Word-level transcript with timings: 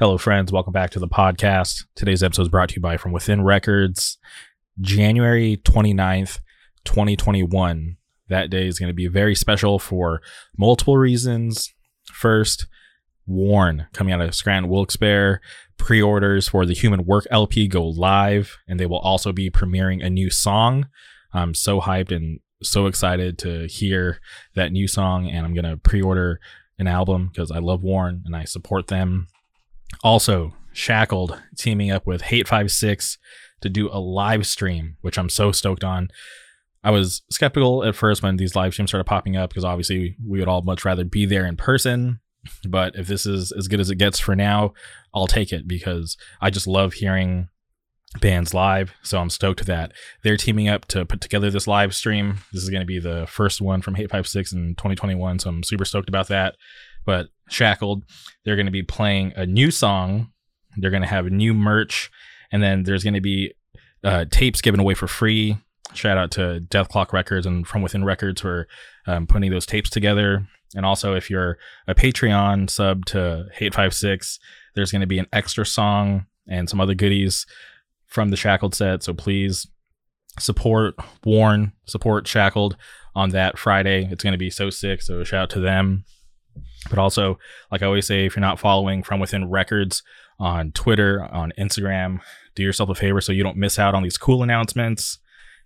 Hello, 0.00 0.16
friends. 0.16 0.50
Welcome 0.50 0.72
back 0.72 0.88
to 0.92 0.98
the 0.98 1.06
podcast. 1.06 1.84
Today's 1.94 2.22
episode 2.22 2.44
is 2.44 2.48
brought 2.48 2.70
to 2.70 2.76
you 2.76 2.80
by 2.80 2.96
From 2.96 3.12
Within 3.12 3.44
Records. 3.44 4.16
January 4.80 5.58
29th, 5.58 6.40
2021. 6.86 7.98
That 8.30 8.48
day 8.48 8.66
is 8.66 8.78
going 8.78 8.88
to 8.88 8.94
be 8.94 9.08
very 9.08 9.34
special 9.34 9.78
for 9.78 10.22
multiple 10.56 10.96
reasons. 10.96 11.74
First, 12.14 12.66
Warren 13.26 13.88
coming 13.92 14.14
out 14.14 14.22
of 14.22 14.34
Scranton 14.34 14.70
Wilkes-Barre. 14.70 15.38
Pre 15.76 16.00
orders 16.00 16.48
for 16.48 16.64
the 16.64 16.72
Human 16.72 17.04
Work 17.04 17.26
LP 17.30 17.68
go 17.68 17.86
live, 17.86 18.56
and 18.66 18.80
they 18.80 18.86
will 18.86 19.00
also 19.00 19.32
be 19.32 19.50
premiering 19.50 20.02
a 20.02 20.08
new 20.08 20.30
song. 20.30 20.88
I'm 21.34 21.52
so 21.52 21.78
hyped 21.78 22.10
and 22.10 22.40
so 22.62 22.86
excited 22.86 23.36
to 23.40 23.66
hear 23.66 24.18
that 24.54 24.72
new 24.72 24.88
song, 24.88 25.28
and 25.28 25.44
I'm 25.44 25.52
going 25.52 25.66
to 25.66 25.76
pre 25.76 26.00
order 26.00 26.40
an 26.78 26.86
album 26.86 27.28
because 27.30 27.50
I 27.50 27.58
love 27.58 27.82
Warren 27.82 28.22
and 28.24 28.34
I 28.34 28.44
support 28.44 28.86
them. 28.86 29.26
Also, 30.02 30.54
Shackled 30.72 31.40
teaming 31.58 31.90
up 31.90 32.06
with 32.06 32.22
hate5six 32.22 33.18
to 33.60 33.68
do 33.68 33.88
a 33.90 33.98
live 33.98 34.46
stream, 34.46 34.96
which 35.00 35.18
I'm 35.18 35.28
so 35.28 35.50
stoked 35.52 35.82
on. 35.82 36.08
I 36.82 36.90
was 36.90 37.22
skeptical 37.30 37.84
at 37.84 37.96
first 37.96 38.22
when 38.22 38.36
these 38.36 38.54
live 38.54 38.72
streams 38.72 38.90
started 38.90 39.04
popping 39.04 39.36
up 39.36 39.50
because 39.50 39.64
obviously 39.64 40.16
we 40.26 40.38
would 40.38 40.48
all 40.48 40.62
much 40.62 40.84
rather 40.84 41.04
be 41.04 41.26
there 41.26 41.44
in 41.44 41.56
person. 41.56 42.20
But 42.66 42.94
if 42.96 43.06
this 43.06 43.26
is 43.26 43.52
as 43.52 43.68
good 43.68 43.80
as 43.80 43.90
it 43.90 43.96
gets 43.96 44.18
for 44.18 44.34
now, 44.34 44.72
I'll 45.12 45.26
take 45.26 45.52
it 45.52 45.68
because 45.68 46.16
I 46.40 46.50
just 46.50 46.66
love 46.66 46.94
hearing 46.94 47.48
bands 48.20 48.54
live. 48.54 48.94
So 49.02 49.18
I'm 49.18 49.28
stoked 49.28 49.66
that 49.66 49.92
they're 50.22 50.36
teaming 50.36 50.68
up 50.68 50.86
to 50.86 51.04
put 51.04 51.20
together 51.20 51.50
this 51.50 51.66
live 51.66 51.94
stream. 51.94 52.38
This 52.52 52.62
is 52.62 52.70
going 52.70 52.80
to 52.80 52.86
be 52.86 52.98
the 52.98 53.26
first 53.28 53.60
one 53.60 53.82
from 53.82 53.96
hate5six 53.96 54.52
in 54.52 54.74
2021. 54.76 55.40
So 55.40 55.50
I'm 55.50 55.62
super 55.62 55.84
stoked 55.84 56.08
about 56.08 56.28
that. 56.28 56.54
But 57.10 57.26
Shackled, 57.48 58.04
they're 58.44 58.54
going 58.54 58.66
to 58.66 58.70
be 58.70 58.84
playing 58.84 59.32
a 59.34 59.44
new 59.44 59.72
song. 59.72 60.30
They're 60.76 60.92
going 60.92 61.02
to 61.02 61.08
have 61.08 61.26
new 61.26 61.52
merch. 61.52 62.08
And 62.52 62.62
then 62.62 62.84
there's 62.84 63.02
going 63.02 63.14
to 63.14 63.20
be 63.20 63.52
uh, 64.04 64.26
tapes 64.30 64.60
given 64.60 64.78
away 64.78 64.94
for 64.94 65.08
free. 65.08 65.56
Shout 65.92 66.16
out 66.16 66.30
to 66.32 66.60
Death 66.60 66.88
Clock 66.88 67.12
Records 67.12 67.46
and 67.46 67.66
From 67.66 67.82
Within 67.82 68.04
Records 68.04 68.40
for 68.40 68.68
um, 69.08 69.26
putting 69.26 69.50
those 69.50 69.66
tapes 69.66 69.90
together. 69.90 70.46
And 70.76 70.86
also, 70.86 71.16
if 71.16 71.28
you're 71.28 71.58
a 71.88 71.96
Patreon 71.96 72.70
sub 72.70 73.06
to 73.06 73.46
hate5six, 73.58 74.38
there's 74.76 74.92
going 74.92 75.00
to 75.00 75.08
be 75.08 75.18
an 75.18 75.26
extra 75.32 75.66
song 75.66 76.26
and 76.46 76.70
some 76.70 76.80
other 76.80 76.94
goodies 76.94 77.44
from 78.06 78.28
the 78.28 78.36
Shackled 78.36 78.76
set. 78.76 79.02
So 79.02 79.14
please 79.14 79.66
support 80.38 80.94
Warren, 81.24 81.72
support 81.86 82.28
Shackled 82.28 82.76
on 83.16 83.30
that 83.30 83.58
Friday. 83.58 84.08
It's 84.12 84.22
going 84.22 84.30
to 84.30 84.38
be 84.38 84.50
so 84.50 84.70
sick. 84.70 85.02
So 85.02 85.24
shout 85.24 85.42
out 85.42 85.50
to 85.50 85.60
them. 85.60 86.04
But 86.88 86.98
also, 86.98 87.38
like 87.70 87.82
I 87.82 87.86
always 87.86 88.06
say, 88.06 88.24
if 88.24 88.34
you're 88.34 88.40
not 88.40 88.58
following 88.58 89.02
From 89.02 89.20
Within 89.20 89.50
Records 89.50 90.02
on 90.38 90.72
Twitter, 90.72 91.28
on 91.30 91.52
Instagram, 91.58 92.20
do 92.54 92.62
yourself 92.62 92.88
a 92.88 92.94
favor 92.94 93.20
so 93.20 93.32
you 93.32 93.42
don't 93.42 93.56
miss 93.56 93.78
out 93.78 93.94
on 93.94 94.02
these 94.02 94.16
cool 94.16 94.42
announcements. 94.42 95.18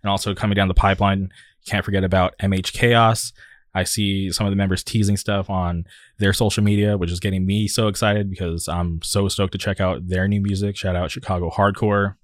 And 0.03 0.11
also 0.11 0.35
coming 0.35 0.57
down 0.57 0.69
the 0.69 0.75
pipeline, 0.75 1.31
can't 1.67 1.85
forget 1.85 2.05
about 2.05 2.35
MH 2.43 2.73
Chaos. 2.73 3.33
I 3.75 3.85
see 3.85 4.31
some 4.31 4.47
of 4.47 4.53
the 4.53 4.57
members 4.57 4.85
teasing 4.85 5.17
stuff 5.17 5.51
on 5.51 5.85
their 6.19 6.33
social 6.33 6.63
media, 6.63 6.97
which 6.97 7.11
is 7.11 7.21
getting 7.21 7.45
me 7.47 7.67
so 7.67 7.89
excited 7.89 8.31
because 8.31 8.69
I'm 8.69 9.01
so 9.03 9.29
stoked 9.29 9.53
to 9.53 9.59
check 9.59 9.81
out 9.81 10.07
their 10.07 10.29
new 10.29 10.41
music. 10.41 10.77
Shout 10.77 10.95
out 10.95 11.11
Chicago 11.11 11.51
Hardcore. 11.51 12.15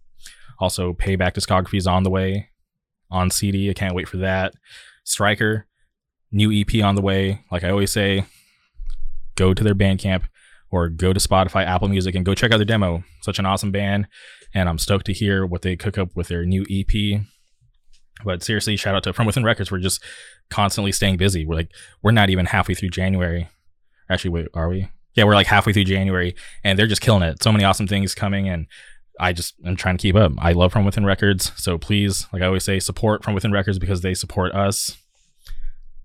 Also, 0.60 0.92
Payback 0.92 1.32
Discography 1.32 1.78
is 1.78 1.86
on 1.86 2.02
the 2.02 2.10
way 2.10 2.50
on 3.10 3.30
CD. 3.30 3.70
I 3.70 3.74
can't 3.74 3.94
wait 3.94 4.08
for 4.08 4.18
that. 4.18 4.54
Striker, 5.04 5.66
new 6.30 6.52
EP 6.52 6.84
on 6.84 6.94
the 6.94 7.02
way. 7.02 7.44
Like 7.50 7.64
I 7.64 7.70
always 7.70 7.90
say, 7.90 8.24
go 9.36 9.54
to 9.54 9.64
their 9.64 9.74
Bandcamp 9.74 10.24
or 10.70 10.88
go 10.88 11.12
to 11.12 11.20
Spotify, 11.20 11.64
Apple 11.64 11.88
Music, 11.88 12.14
and 12.14 12.24
go 12.24 12.34
check 12.34 12.52
out 12.52 12.58
their 12.58 12.64
demo. 12.64 13.02
Such 13.22 13.38
an 13.38 13.46
awesome 13.46 13.72
band, 13.72 14.06
and 14.54 14.68
I'm 14.68 14.78
stoked 14.78 15.06
to 15.06 15.12
hear 15.12 15.44
what 15.44 15.62
they 15.62 15.76
cook 15.76 15.98
up 15.98 16.14
with 16.14 16.28
their 16.28 16.44
new 16.44 16.64
EP. 16.70 17.22
But 18.24 18.42
seriously, 18.42 18.76
shout 18.76 18.94
out 18.94 19.02
to 19.04 19.12
From 19.12 19.26
Within 19.26 19.44
Records. 19.44 19.70
We're 19.70 19.78
just 19.78 20.02
constantly 20.50 20.92
staying 20.92 21.16
busy. 21.16 21.46
We're 21.46 21.56
like 21.56 21.72
we're 22.02 22.10
not 22.12 22.30
even 22.30 22.46
halfway 22.46 22.74
through 22.74 22.90
January. 22.90 23.48
Actually, 24.08 24.30
wait, 24.30 24.48
are 24.54 24.68
we? 24.68 24.88
Yeah, 25.14 25.24
we're 25.24 25.34
like 25.34 25.46
halfway 25.46 25.72
through 25.72 25.84
January, 25.84 26.34
and 26.62 26.78
they're 26.78 26.86
just 26.86 27.02
killing 27.02 27.22
it. 27.22 27.42
So 27.42 27.50
many 27.50 27.64
awesome 27.64 27.86
things 27.86 28.14
coming, 28.14 28.48
and 28.48 28.66
I 29.18 29.32
just 29.32 29.54
am 29.66 29.76
trying 29.76 29.96
to 29.96 30.02
keep 30.02 30.16
up. 30.16 30.32
I 30.38 30.52
love 30.52 30.72
From 30.72 30.84
Within 30.84 31.04
Records, 31.04 31.52
so 31.56 31.78
please, 31.78 32.26
like 32.32 32.42
I 32.42 32.46
always 32.46 32.64
say, 32.64 32.78
support 32.78 33.24
From 33.24 33.34
Within 33.34 33.52
Records 33.52 33.78
because 33.78 34.02
they 34.02 34.14
support 34.14 34.52
us. 34.54 34.96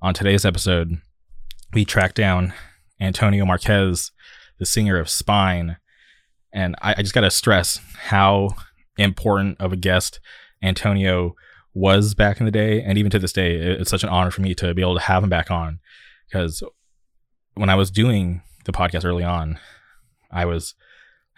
On 0.02 0.14
today's 0.14 0.46
episode, 0.46 1.02
we 1.74 1.86
track 1.86 2.14
down 2.14 2.54
Antonio 3.00 3.46
Marquez, 3.46 4.12
the 4.60 4.66
singer 4.66 4.98
of 4.98 5.10
Spine. 5.10 5.78
And 6.54 6.76
I, 6.82 6.96
I 6.98 7.02
just 7.02 7.14
got 7.14 7.22
to 7.22 7.32
stress 7.32 7.80
how 7.96 8.50
important 8.98 9.60
of 9.60 9.74
a 9.74 9.78
guest 9.78 10.20
Antonio 10.64 11.36
was 11.74 12.14
back 12.14 12.40
in 12.40 12.46
the 12.46 12.52
day. 12.52 12.82
And 12.82 12.98
even 12.98 13.12
to 13.12 13.20
this 13.20 13.34
day, 13.34 13.56
it's 13.56 13.90
such 13.90 14.04
an 14.04 14.10
honor 14.10 14.32
for 14.32 14.42
me 14.42 14.56
to 14.56 14.74
be 14.74 14.82
able 14.82 14.96
to 14.96 15.02
have 15.02 15.24
him 15.24 15.30
back 15.30 15.52
on. 15.52 15.80
Because 16.28 16.64
when 17.56 17.70
I 17.70 17.76
was 17.76 17.92
doing 17.92 18.42
the 18.66 18.72
podcast 18.72 19.06
early 19.06 19.24
on, 19.24 19.60
I 20.32 20.46
was. 20.46 20.76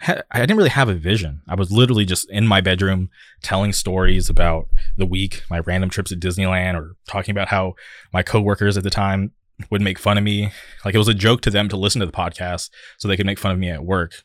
I 0.00 0.38
didn't 0.38 0.56
really 0.56 0.68
have 0.68 0.88
a 0.88 0.94
vision. 0.94 1.42
I 1.48 1.56
was 1.56 1.72
literally 1.72 2.04
just 2.04 2.30
in 2.30 2.46
my 2.46 2.60
bedroom 2.60 3.10
telling 3.42 3.72
stories 3.72 4.30
about 4.30 4.68
the 4.96 5.06
week, 5.06 5.42
my 5.50 5.58
random 5.58 5.90
trips 5.90 6.12
at 6.12 6.20
Disneyland, 6.20 6.76
or 6.76 6.94
talking 7.08 7.32
about 7.32 7.48
how 7.48 7.74
my 8.12 8.22
coworkers 8.22 8.76
at 8.76 8.84
the 8.84 8.90
time 8.90 9.32
would 9.70 9.82
make 9.82 9.98
fun 9.98 10.18
of 10.18 10.24
me. 10.24 10.52
Like 10.84 10.94
it 10.94 10.98
was 10.98 11.08
a 11.08 11.14
joke 11.14 11.40
to 11.42 11.50
them 11.50 11.68
to 11.68 11.76
listen 11.76 12.00
to 12.00 12.06
the 12.06 12.12
podcast 12.12 12.70
so 12.96 13.08
they 13.08 13.16
could 13.16 13.26
make 13.26 13.38
fun 13.38 13.52
of 13.52 13.58
me 13.58 13.70
at 13.70 13.84
work. 13.84 14.22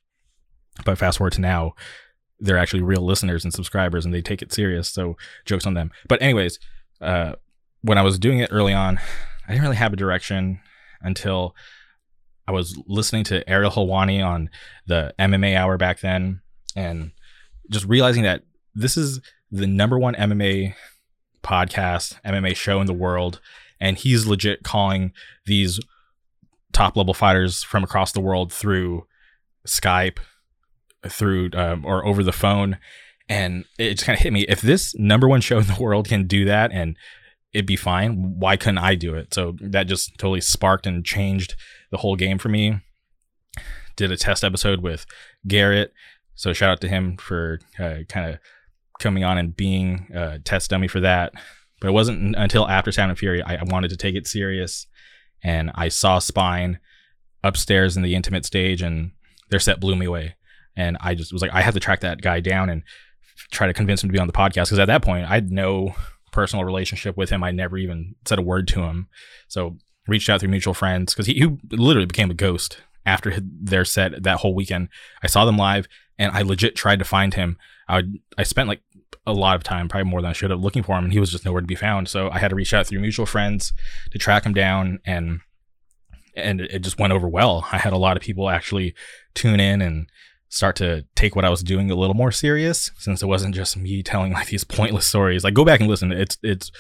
But 0.86 0.98
fast 0.98 1.18
forward 1.18 1.34
to 1.34 1.42
now, 1.42 1.74
they're 2.40 2.58
actually 2.58 2.82
real 2.82 3.02
listeners 3.02 3.44
and 3.44 3.54
subscribers 3.54 4.06
and 4.06 4.14
they 4.14 4.22
take 4.22 4.42
it 4.42 4.54
serious. 4.54 4.90
So 4.90 5.16
jokes 5.46 5.66
on 5.66 5.74
them. 5.74 5.92
But 6.08 6.22
anyways, 6.22 6.60
uh, 7.02 7.34
when 7.82 7.98
I 7.98 8.02
was 8.02 8.20
doing 8.20 8.40
it 8.40 8.50
early 8.52 8.74
on, 8.74 9.00
I 9.48 9.52
didn't 9.52 9.64
really 9.64 9.76
have 9.76 9.94
a 9.94 9.98
direction 9.98 10.60
until 11.02 11.56
I 12.48 12.52
was 12.52 12.78
listening 12.88 13.24
to 13.26 13.48
Ariel 13.50 13.72
Helwani 13.72 14.26
on 14.26 14.50
the 14.88 15.14
MMA 15.20 15.56
hour 15.56 15.78
back 15.78 16.00
then 16.02 16.42
and 16.76 17.12
just 17.70 17.86
realizing 17.86 18.24
that 18.24 18.44
this 18.76 18.98
is 18.98 19.22
the 19.52 19.68
number 19.68 19.98
one 19.98 20.16
MMA 20.16 20.76
podcast, 21.44 22.20
MMA 22.26 22.56
show 22.56 22.82
in 22.82 22.88
the 22.88 22.94
world 22.94 23.40
and 23.84 23.98
he's 23.98 24.26
legit 24.26 24.64
calling 24.64 25.12
these 25.46 25.78
top 26.72 26.96
level 26.96 27.14
fighters 27.14 27.64
from 27.64 27.84
across 27.84 28.14
the 28.14 28.22
world 28.22 28.52
through 28.52 29.06
Skype, 29.68 30.20
through 31.06 31.50
um, 31.54 31.86
or 31.86 32.06
over 32.06 32.24
the 32.24 32.32
phone, 32.32 32.78
and 33.28 33.66
it 33.78 33.96
just 33.96 34.06
kind 34.06 34.18
of 34.18 34.24
hit 34.24 34.32
me. 34.32 34.46
If 34.48 34.62
this 34.62 34.96
number 34.96 35.28
one 35.28 35.42
show 35.42 35.58
in 35.58 35.68
the 35.68 35.82
world 35.82 36.08
can 36.08 36.28
do 36.28 36.46
that 36.46 36.72
and 36.72 36.96
it'd 37.54 37.66
be 37.66 37.76
fine, 37.76 38.40
why 38.40 38.56
couldn't 38.56 38.78
I 38.78 38.96
do 38.96 39.16
it? 39.16 39.34
So 39.34 39.58
that 39.60 39.88
just 39.88 40.18
totally 40.18 40.42
sparked 40.42 40.88
and 40.88 41.06
changed 41.06 41.56
the 41.92 41.98
whole 41.98 42.16
game 42.16 42.38
for 42.38 42.48
me. 42.48 42.80
Did 43.98 44.14
a 44.14 44.18
test 44.18 44.46
episode 44.46 44.82
with 44.82 45.06
Garrett, 45.46 45.92
so 46.36 46.54
shout 46.54 46.72
out 46.72 46.82
to 46.82 46.88
him 46.88 47.18
for 47.18 47.60
uh, 47.78 48.00
kind 48.08 48.32
of 48.32 48.40
coming 49.00 49.26
on 49.26 49.38
and 49.38 49.56
being 49.56 50.08
a 50.16 50.40
test 50.40 50.70
dummy 50.70 50.88
for 50.88 51.02
that. 51.02 51.34
But 51.84 51.90
it 51.90 51.94
wasn't 51.96 52.38
until 52.38 52.66
after 52.70 52.94
Sound 52.94 53.12
and 53.12 53.20
Fury 53.20 53.44
I, 53.44 53.56
I 53.56 53.64
wanted 53.66 53.90
to 53.90 53.98
take 53.98 54.16
it 54.16 54.26
serious, 54.26 54.88
and 55.44 55.70
I 55.76 55.90
saw 55.90 56.20
Spine 56.20 56.80
upstairs 57.44 57.98
in 57.98 58.04
the 58.04 58.16
intimate 58.16 58.46
stage, 58.46 58.82
and 58.82 59.12
their 59.50 59.60
set 59.60 59.82
blew 59.82 59.98
me 59.98 60.06
away. 60.06 60.36
And 60.78 60.96
I 61.02 61.14
just 61.14 61.34
was 61.34 61.42
like, 61.42 61.52
I 61.52 61.60
have 61.60 61.74
to 61.74 61.82
track 61.82 62.00
that 62.00 62.22
guy 62.22 62.40
down 62.40 62.70
and 62.70 62.84
try 63.52 63.68
to 63.68 63.74
convince 63.74 64.02
him 64.02 64.08
to 64.08 64.14
be 64.14 64.20
on 64.20 64.28
the 64.28 64.34
podcast 64.34 64.68
because 64.68 64.80
at 64.80 64.86
that 64.86 65.04
point 65.04 65.30
I 65.30 65.34
had 65.34 65.52
no 65.52 65.94
personal 66.32 66.64
relationship 66.64 67.18
with 67.18 67.30
him. 67.30 67.44
I 67.44 67.52
never 67.52 67.78
even 67.78 68.16
said 68.24 68.40
a 68.40 68.44
word 68.44 68.66
to 68.70 68.84
him. 68.84 69.10
So 69.50 69.78
reached 70.08 70.30
out 70.30 70.40
through 70.40 70.52
mutual 70.52 70.74
friends 70.74 71.14
because 71.14 71.26
he, 71.26 71.34
he 71.34 71.76
literally 71.76 72.06
became 72.06 72.32
a 72.32 72.34
ghost 72.34 72.78
after 73.06 73.38
their 73.42 73.84
set 73.84 74.24
that 74.24 74.38
whole 74.38 74.56
weekend. 74.56 74.88
I 75.22 75.28
saw 75.28 75.44
them 75.44 75.58
live 75.58 75.90
and 76.18 76.32
I 76.32 76.44
legit 76.44 76.78
tried 76.78 77.00
to 77.00 77.06
find 77.06 77.34
him. 77.34 77.58
I 77.90 77.98
would, 77.98 78.20
I 78.38 78.44
spent 78.44 78.70
like 78.70 78.82
a 79.26 79.34
lot 79.34 79.56
of 79.56 79.64
time, 79.64 79.88
probably 79.88 80.10
more 80.10 80.22
than 80.22 80.30
I 80.30 80.34
should 80.34 80.52
have, 80.52 80.60
looking 80.60 80.84
for 80.84 80.98
him, 80.98 81.06
and 81.06 81.14
he 81.14 81.20
was 81.20 81.32
just 81.32 81.46
nowhere 81.46 81.62
to 81.62 81.68
be 81.68 81.76
found. 81.76 82.10
So 82.10 82.30
I 82.30 82.40
had 82.40 82.50
to 82.50 82.56
reach 82.56 82.74
out 82.74 82.88
through 82.88 83.00
mutual 83.00 83.26
friends 83.26 83.74
to 84.12 84.18
track 84.18 84.46
him 84.46 84.54
down, 84.54 85.00
and 85.06 85.40
and 86.36 86.62
it 86.62 86.80
just 86.80 87.00
went 87.00 87.14
over 87.14 87.28
well. 87.28 87.68
I 87.72 87.78
had 87.78 87.94
a 87.94 87.98
lot 87.98 88.18
of 88.18 88.24
people 88.24 88.50
actually 88.50 88.96
tune 89.36 89.60
in 89.60 89.82
and 89.82 90.10
start 90.50 90.76
to 90.78 91.06
take 91.16 91.36
what 91.36 91.46
I 91.46 91.50
was 91.50 91.64
doing 91.64 91.90
a 91.90 91.96
little 91.96 92.16
more 92.16 92.32
serious, 92.32 92.92
since 92.98 93.22
it 93.22 93.28
wasn't 93.28 93.56
just 93.56 93.78
me 93.78 94.04
telling 94.04 94.34
like 94.34 94.48
these 94.48 94.64
pointless 94.64 95.08
stories. 95.08 95.44
Like 95.44 95.54
go 95.54 95.66
back 95.66 95.80
and 95.80 95.90
listen. 95.90 96.12
It's 96.12 96.38
it's 96.44 96.72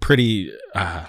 pretty. 0.00 0.52
Uh, 0.74 1.06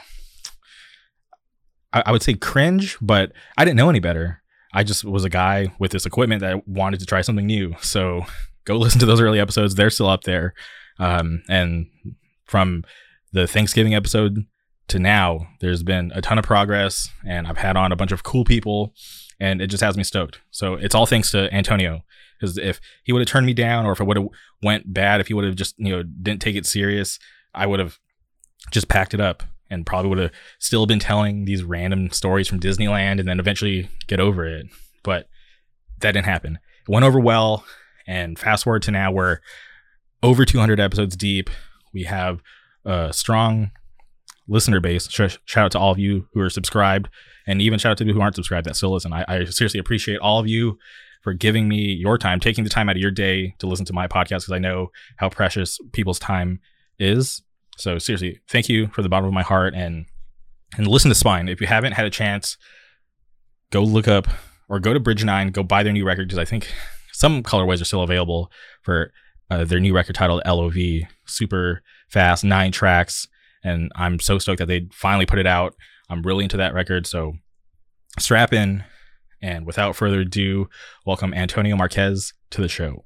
I, 1.91 2.03
I 2.05 2.11
would 2.11 2.23
say 2.23 2.35
cringe, 2.35 2.97
but 3.01 3.31
I 3.57 3.65
didn't 3.65 3.77
know 3.77 3.89
any 3.89 3.99
better. 3.99 4.41
I 4.73 4.83
just 4.83 5.03
was 5.03 5.25
a 5.25 5.29
guy 5.29 5.73
with 5.79 5.91
this 5.91 6.05
equipment 6.05 6.41
that 6.41 6.67
wanted 6.67 6.99
to 6.99 7.05
try 7.05 7.21
something 7.21 7.47
new. 7.47 7.75
So 7.81 8.21
go 8.69 8.77
listen 8.77 9.00
to 9.00 9.06
those 9.06 9.19
early 9.19 9.39
episodes. 9.39 9.75
They're 9.75 9.89
still 9.89 10.07
up 10.07 10.24
there. 10.24 10.54
Um, 11.00 11.44
and 11.50 11.88
from 12.45 12.83
the 13.33 13.48
Thanksgiving 13.48 13.95
episode 13.95 14.45
to 14.89 15.00
now, 15.00 15.48
there's 15.60 15.83
been 15.83 16.12
a 16.13 16.21
ton 16.21 16.38
of 16.38 16.45
progress, 16.45 17.10
and 17.27 17.48
I've 17.48 17.57
had 17.57 17.75
on 17.75 17.92
a 17.92 17.95
bunch 17.95 18.12
of 18.12 18.24
cool 18.24 18.45
people, 18.45 18.94
and 19.39 19.62
it 19.62 19.68
just 19.68 19.83
has 19.83 19.98
me 19.98 20.04
stoked. 20.04 20.39
So 20.51 20.75
it's 20.75 20.95
all 20.95 21.06
thanks 21.06 21.31
to 21.31 21.54
Antonio. 21.54 22.04
Because 22.39 22.57
if 22.57 22.80
he 23.04 23.12
would 23.12 23.19
have 23.19 23.27
turned 23.27 23.45
me 23.45 23.54
down, 23.54 23.86
or 23.86 23.92
if 23.92 24.00
it 24.00 24.06
would 24.06 24.18
have 24.18 24.27
went 24.63 24.94
bad, 24.94 25.19
if 25.19 25.27
he 25.27 25.33
would 25.33 25.45
have 25.45 25.56
just 25.56 25.75
you 25.77 25.89
know 25.89 26.04
didn't 26.04 26.42
take 26.42 26.56
it 26.56 26.65
serious, 26.65 27.19
I 27.54 27.65
would 27.65 27.80
have 27.80 28.00
just 28.72 28.88
packed 28.88 29.13
it 29.13 29.19
up 29.19 29.44
and 29.69 29.86
probably 29.86 30.10
would 30.10 30.18
have 30.19 30.31
still 30.60 30.86
been 30.86 31.00
telling 31.00 31.45
these 31.45 31.63
random 31.63 32.12
stories 32.12 32.48
from 32.48 32.60
Disneyland 32.60 33.19
and 33.19 33.27
then 33.27 33.39
eventually 33.39 33.89
get 34.07 34.19
over 34.19 34.48
it. 34.48 34.68
But 35.04 35.27
that 36.00 36.13
didn't 36.13 36.25
happen. 36.25 36.60
It 36.88 36.92
went 36.92 37.06
over 37.06 37.19
well. 37.19 37.65
And 38.09 38.39
fast 38.39 38.63
forward 38.63 38.81
to 38.83 38.91
now, 38.91 39.11
we're 39.11 39.38
over 40.23 40.44
200 40.44 40.79
episodes 40.79 41.15
deep. 41.15 41.51
We 41.94 42.03
have 42.03 42.41
a 42.83 43.13
strong 43.13 43.69
listener 44.47 44.79
base. 44.79 45.07
Sh- 45.07 45.38
shout 45.45 45.65
out 45.65 45.71
to 45.73 45.79
all 45.79 45.91
of 45.91 46.00
you 46.00 46.27
who 46.33 46.41
are 46.41 46.50
subscribed, 46.50 47.07
and 47.45 47.61
even 47.61 47.77
shout 47.77 47.91
out 47.91 47.97
to 48.00 48.03
people 48.06 48.19
who 48.19 48.23
aren't 48.23 48.35
subscribed 48.35 48.65
that 48.65 48.75
still 48.75 48.91
listen. 48.91 49.13
I, 49.13 49.25
I 49.27 49.45
seriously 49.45 49.79
appreciate 49.79 50.17
all 50.17 50.39
of 50.39 50.47
you 50.47 50.79
for 51.21 51.33
giving 51.33 51.67
me 51.67 51.94
your 51.94 52.17
time, 52.17 52.39
taking 52.39 52.63
the 52.63 52.69
time 52.69 52.89
out 52.89 52.95
of 52.95 53.01
your 53.01 53.11
day 53.11 53.53
to 53.59 53.67
listen 53.67 53.85
to 53.85 53.94
my 53.94 54.07
podcast 54.07 54.41
because 54.41 54.53
I 54.53 54.59
know 54.59 54.89
how 55.17 55.29
precious 55.29 55.77
people's 55.94 56.17
time 56.17 56.62
is. 56.97 57.44
So 57.77 58.00
seriously, 58.00 58.39
thank 58.50 58.69
you 58.69 58.88
for 58.88 59.03
the 59.03 59.09
bottom 59.09 59.27
of 59.27 59.33
my 59.33 59.44
heart 59.44 59.75
and 59.75 60.05
and 60.77 60.88
listen 60.88 61.09
to 61.09 61.15
Spine. 61.15 61.47
If 61.47 61.62
you 61.62 61.67
haven't 61.67 61.94
had 61.94 62.07
a 62.07 62.12
chance, 62.12 62.57
go 63.69 63.83
look 63.83 64.07
up 64.07 64.27
or 64.67 64.79
go 64.79 64.94
to 64.94 65.00
Bridge 65.00 65.23
Nine, 65.23 65.50
go 65.50 65.62
buy 65.62 65.83
their 65.83 65.94
new 65.94 66.05
record 66.05 66.27
because 66.27 66.39
I 66.39 66.45
think 66.45 66.71
some 67.19 67.44
colorways 67.44 67.81
are 67.81 67.86
still 67.86 68.01
available 68.01 68.50
for 68.81 69.12
uh, 69.51 69.66
their 69.66 69.81
new 69.81 69.94
record 69.94 70.16
titled 70.16 70.42
LOV. 70.45 70.77
Super 71.25 71.83
fast, 72.07 72.45
nine 72.45 72.71
tracks, 72.71 73.27
and 73.62 73.92
I'm 73.95 74.19
so 74.19 74.39
stoked 74.39 74.60
that 74.60 74.68
they 74.68 74.88
finally 74.94 75.25
put 75.25 75.38
it 75.38 75.45
out. 75.45 75.75
I'm 76.10 76.21
really 76.21 76.45
into 76.45 76.56
that 76.57 76.74
record, 76.74 77.06
so 77.06 77.33
strap 78.18 78.54
in. 78.54 78.86
And 79.42 79.66
without 79.66 79.98
further 79.98 80.21
ado, 80.21 80.69
welcome 81.06 81.33
Antonio 81.33 81.75
Marquez 81.75 82.33
to 82.51 82.62
the 82.62 82.69
show. 82.69 83.04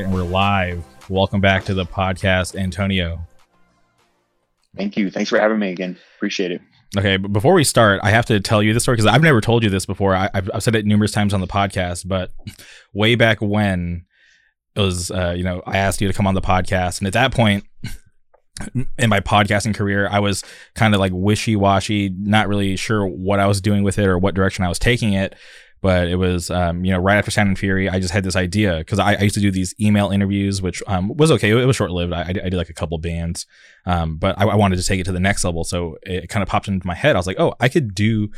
Right, 0.00 0.06
and 0.06 0.14
we're 0.14 0.22
live. 0.22 0.82
Welcome 1.10 1.42
back 1.42 1.64
to 1.64 1.74
the 1.74 1.84
podcast, 1.84 2.58
Antonio. 2.58 3.20
Thank 4.76 4.96
you. 4.96 5.10
Thanks 5.10 5.28
for 5.28 5.38
having 5.38 5.58
me 5.58 5.70
again. 5.70 5.98
Appreciate 6.16 6.52
it. 6.52 6.62
Okay, 6.96 7.18
but 7.18 7.32
before 7.32 7.52
we 7.52 7.64
start, 7.64 8.00
I 8.02 8.10
have 8.10 8.24
to 8.26 8.40
tell 8.40 8.62
you 8.62 8.72
this 8.72 8.84
story 8.84 8.96
because 8.96 9.12
I've 9.12 9.22
never 9.22 9.40
told 9.40 9.62
you 9.62 9.68
this 9.68 9.84
before. 9.84 10.14
I, 10.14 10.30
have 10.32 10.50
I've 10.54 10.62
said 10.62 10.74
it 10.74 10.86
numerous 10.86 11.12
times 11.12 11.34
on 11.34 11.40
the 11.40 11.46
podcast, 11.46 12.08
but 12.08 12.32
way 12.94 13.14
back 13.14 13.42
when 13.42 14.06
it 14.74 14.80
was, 14.80 15.10
uh, 15.10 15.34
you 15.36 15.44
know, 15.44 15.62
I 15.66 15.76
asked 15.76 16.00
you 16.00 16.08
to 16.08 16.14
come 16.14 16.26
on 16.26 16.34
the 16.34 16.40
podcast, 16.40 16.98
and 16.98 17.06
at 17.06 17.12
that 17.12 17.32
point 17.32 17.64
in 18.98 19.10
my 19.10 19.20
podcasting 19.20 19.74
career, 19.74 20.08
I 20.10 20.20
was 20.20 20.42
kind 20.74 20.94
of 20.94 21.00
like 21.00 21.12
wishy 21.14 21.56
washy, 21.56 22.08
not 22.08 22.48
really 22.48 22.76
sure 22.76 23.06
what 23.06 23.38
I 23.38 23.46
was 23.46 23.60
doing 23.60 23.82
with 23.82 23.98
it 23.98 24.06
or 24.06 24.18
what 24.18 24.34
direction 24.34 24.64
I 24.64 24.68
was 24.68 24.78
taking 24.78 25.12
it 25.12 25.34
but 25.80 26.08
it 26.08 26.16
was 26.16 26.50
um, 26.50 26.84
you 26.84 26.92
know 26.92 26.98
right 26.98 27.16
after 27.16 27.30
Sound 27.30 27.48
and 27.48 27.58
Fury, 27.58 27.88
I 27.88 27.98
just 27.98 28.12
had 28.12 28.24
this 28.24 28.36
idea 28.36 28.78
because 28.78 28.98
I, 28.98 29.14
I, 29.14 29.22
used 29.22 29.34
to 29.34 29.40
do 29.40 29.50
these 29.50 29.74
email 29.80 30.10
interviews, 30.10 30.60
which 30.60 30.82
um, 30.86 31.16
was 31.16 31.30
okay. 31.32 31.50
It 31.50 31.64
was 31.64 31.76
short 31.76 31.90
lived. 31.90 32.12
I, 32.12 32.22
I, 32.28 32.32
did 32.32 32.54
like 32.54 32.68
a 32.68 32.74
couple 32.74 32.98
bands, 32.98 33.46
um, 33.86 34.16
but 34.16 34.38
I, 34.38 34.44
I, 34.44 34.54
wanted 34.54 34.76
to 34.76 34.84
take 34.84 35.00
it 35.00 35.04
to 35.04 35.12
the 35.12 35.20
next 35.20 35.44
level. 35.44 35.64
So 35.64 35.96
it 36.02 36.28
kind 36.28 36.42
of 36.42 36.48
popped 36.48 36.68
into 36.68 36.86
my 36.86 36.94
head. 36.94 37.16
I 37.16 37.18
was 37.18 37.26
like, 37.26 37.40
oh, 37.40 37.54
I 37.60 37.68
could 37.68 37.94
do 37.94 38.30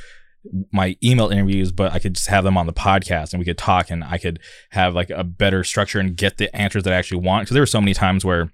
my 0.73 0.97
email 1.03 1.29
interviews, 1.29 1.73
but 1.73 1.93
I 1.93 1.99
could 1.99 2.15
just 2.15 2.29
have 2.29 2.44
them 2.44 2.56
on 2.56 2.67
the 2.67 2.73
podcast 2.73 3.33
and 3.33 3.39
we 3.39 3.44
could 3.44 3.59
talk 3.59 3.91
and 3.91 4.03
I 4.03 4.19
could 4.19 4.41
have 4.71 4.94
like 4.94 5.11
a 5.11 5.23
better 5.23 5.62
structure 5.62 6.00
and 6.00 6.17
get 6.17 6.39
the 6.39 6.55
answers 6.55 6.83
that 6.85 6.93
I 6.93 6.97
actually 6.97 7.21
want. 7.21 7.44
Because 7.44 7.55
there 7.55 7.62
were 7.62 7.67
so 7.67 7.81
many 7.81 7.94
times 7.94 8.25
where 8.25 8.50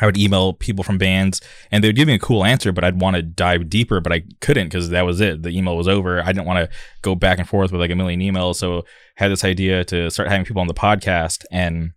I 0.00 0.06
would 0.06 0.16
email 0.16 0.54
people 0.54 0.84
from 0.84 0.96
bands 0.96 1.40
and 1.70 1.84
they 1.84 1.88
would 1.88 1.96
give 1.96 2.08
me 2.08 2.14
a 2.14 2.18
cool 2.18 2.44
answer, 2.44 2.72
but 2.72 2.82
I'd 2.82 3.00
want 3.00 3.16
to 3.16 3.22
dive 3.22 3.68
deeper, 3.68 4.00
but 4.00 4.12
I 4.12 4.22
couldn't 4.40 4.68
because 4.68 4.88
that 4.88 5.04
was 5.04 5.20
it. 5.20 5.42
The 5.42 5.50
email 5.50 5.76
was 5.76 5.86
over. 5.86 6.22
I 6.22 6.26
didn't 6.28 6.46
want 6.46 6.64
to 6.64 6.76
go 7.02 7.14
back 7.14 7.38
and 7.38 7.46
forth 7.46 7.72
with 7.72 7.80
like 7.80 7.90
a 7.90 7.94
million 7.94 8.20
emails. 8.20 8.56
So 8.56 8.78
I 8.78 8.82
had 9.16 9.30
this 9.30 9.44
idea 9.44 9.84
to 9.86 10.10
start 10.10 10.30
having 10.30 10.46
people 10.46 10.62
on 10.62 10.68
the 10.68 10.74
podcast 10.74 11.44
and 11.50 11.92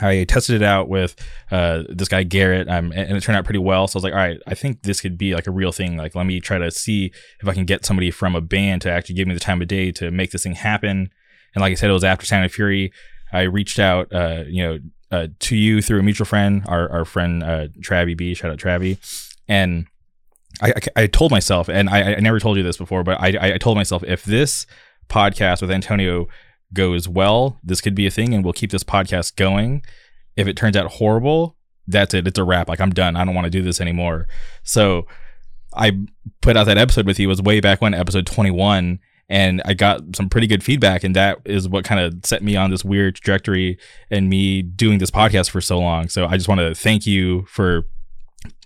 I 0.00 0.24
tested 0.24 0.56
it 0.56 0.64
out 0.64 0.88
with 0.88 1.16
uh, 1.50 1.82
this 1.88 2.08
guy 2.08 2.22
Garrett, 2.22 2.68
um, 2.68 2.92
and, 2.92 3.16
it 3.16 3.22
turned 3.22 3.36
out 3.36 3.44
pretty 3.44 3.58
well. 3.58 3.88
So 3.88 3.96
I 3.96 3.98
was 3.98 4.04
like, 4.04 4.12
all 4.12 4.18
right, 4.18 4.38
I 4.46 4.54
think 4.54 4.82
this 4.82 5.00
could 5.00 5.18
be 5.18 5.34
like 5.34 5.46
a 5.46 5.50
real 5.50 5.72
thing. 5.72 5.96
Like, 5.96 6.14
let 6.14 6.26
me 6.26 6.40
try 6.40 6.58
to 6.58 6.70
see 6.70 7.12
if 7.40 7.48
I 7.48 7.54
can 7.54 7.64
get 7.64 7.84
somebody 7.84 8.10
from 8.10 8.34
a 8.34 8.40
band 8.40 8.82
to 8.82 8.90
actually 8.90 9.16
give 9.16 9.26
me 9.26 9.34
the 9.34 9.40
time 9.40 9.60
of 9.60 9.68
day 9.68 9.90
to 9.92 10.10
make 10.10 10.30
this 10.30 10.44
thing 10.44 10.54
happen. 10.54 11.10
And 11.54 11.62
like 11.62 11.72
I 11.72 11.74
said, 11.74 11.90
it 11.90 11.94
was 11.94 12.04
after 12.04 12.26
Sound 12.26 12.44
and 12.44 12.52
Fury. 12.52 12.92
I 13.32 13.42
reached 13.42 13.78
out, 13.78 14.12
uh, 14.12 14.44
you 14.46 14.62
know, 14.62 14.78
uh, 15.10 15.28
to 15.40 15.56
you 15.56 15.80
through 15.80 16.00
a 16.00 16.02
mutual 16.02 16.26
friend, 16.26 16.62
our, 16.66 16.88
our 16.90 17.04
friend 17.04 17.42
uh, 17.42 17.68
Travie 17.80 18.16
B. 18.16 18.34
Shout 18.34 18.50
out 18.50 18.58
Travie. 18.58 18.98
And 19.48 19.86
I, 20.60 20.70
I, 20.70 21.02
I 21.02 21.06
told 21.06 21.30
myself, 21.30 21.68
and 21.68 21.88
I, 21.88 22.14
I 22.14 22.20
never 22.20 22.40
told 22.40 22.56
you 22.56 22.62
this 22.62 22.76
before, 22.76 23.02
but 23.02 23.20
I, 23.20 23.54
I 23.54 23.58
told 23.58 23.76
myself 23.76 24.02
if 24.04 24.24
this 24.24 24.66
podcast 25.08 25.60
with 25.62 25.70
Antonio 25.70 26.28
goes 26.72 27.08
well, 27.08 27.58
this 27.62 27.80
could 27.80 27.94
be 27.94 28.06
a 28.06 28.10
thing, 28.10 28.34
and 28.34 28.44
we'll 28.44 28.52
keep 28.52 28.70
this 28.70 28.84
podcast 28.84 29.36
going. 29.36 29.82
If 30.36 30.46
it 30.46 30.56
turns 30.56 30.76
out 30.76 30.90
horrible, 30.92 31.56
that's 31.86 32.14
it. 32.14 32.26
It's 32.26 32.38
a 32.38 32.44
wrap. 32.44 32.68
Like 32.68 32.80
I'm 32.80 32.90
done. 32.90 33.16
I 33.16 33.24
don't 33.24 33.34
want 33.34 33.46
to 33.46 33.50
do 33.50 33.62
this 33.62 33.80
anymore. 33.80 34.28
So 34.62 35.06
I 35.74 35.98
put 36.42 36.56
out 36.56 36.64
that 36.64 36.78
episode 36.78 37.06
with 37.06 37.18
you. 37.18 37.28
It 37.28 37.30
was 37.30 37.42
way 37.42 37.60
back 37.60 37.80
when 37.80 37.94
episode 37.94 38.26
21, 38.26 39.00
and 39.28 39.60
I 39.64 39.74
got 39.74 40.16
some 40.16 40.28
pretty 40.28 40.46
good 40.46 40.64
feedback, 40.64 41.04
and 41.04 41.14
that 41.14 41.38
is 41.44 41.68
what 41.68 41.84
kind 41.84 42.00
of 42.00 42.24
set 42.24 42.42
me 42.42 42.56
on 42.56 42.70
this 42.70 42.84
weird 42.84 43.16
trajectory 43.16 43.78
and 44.10 44.28
me 44.28 44.62
doing 44.62 44.98
this 44.98 45.10
podcast 45.10 45.50
for 45.50 45.60
so 45.60 45.78
long. 45.78 46.08
So 46.08 46.26
I 46.26 46.36
just 46.36 46.48
want 46.48 46.60
to 46.60 46.74
thank 46.74 47.06
you 47.06 47.44
for 47.46 47.84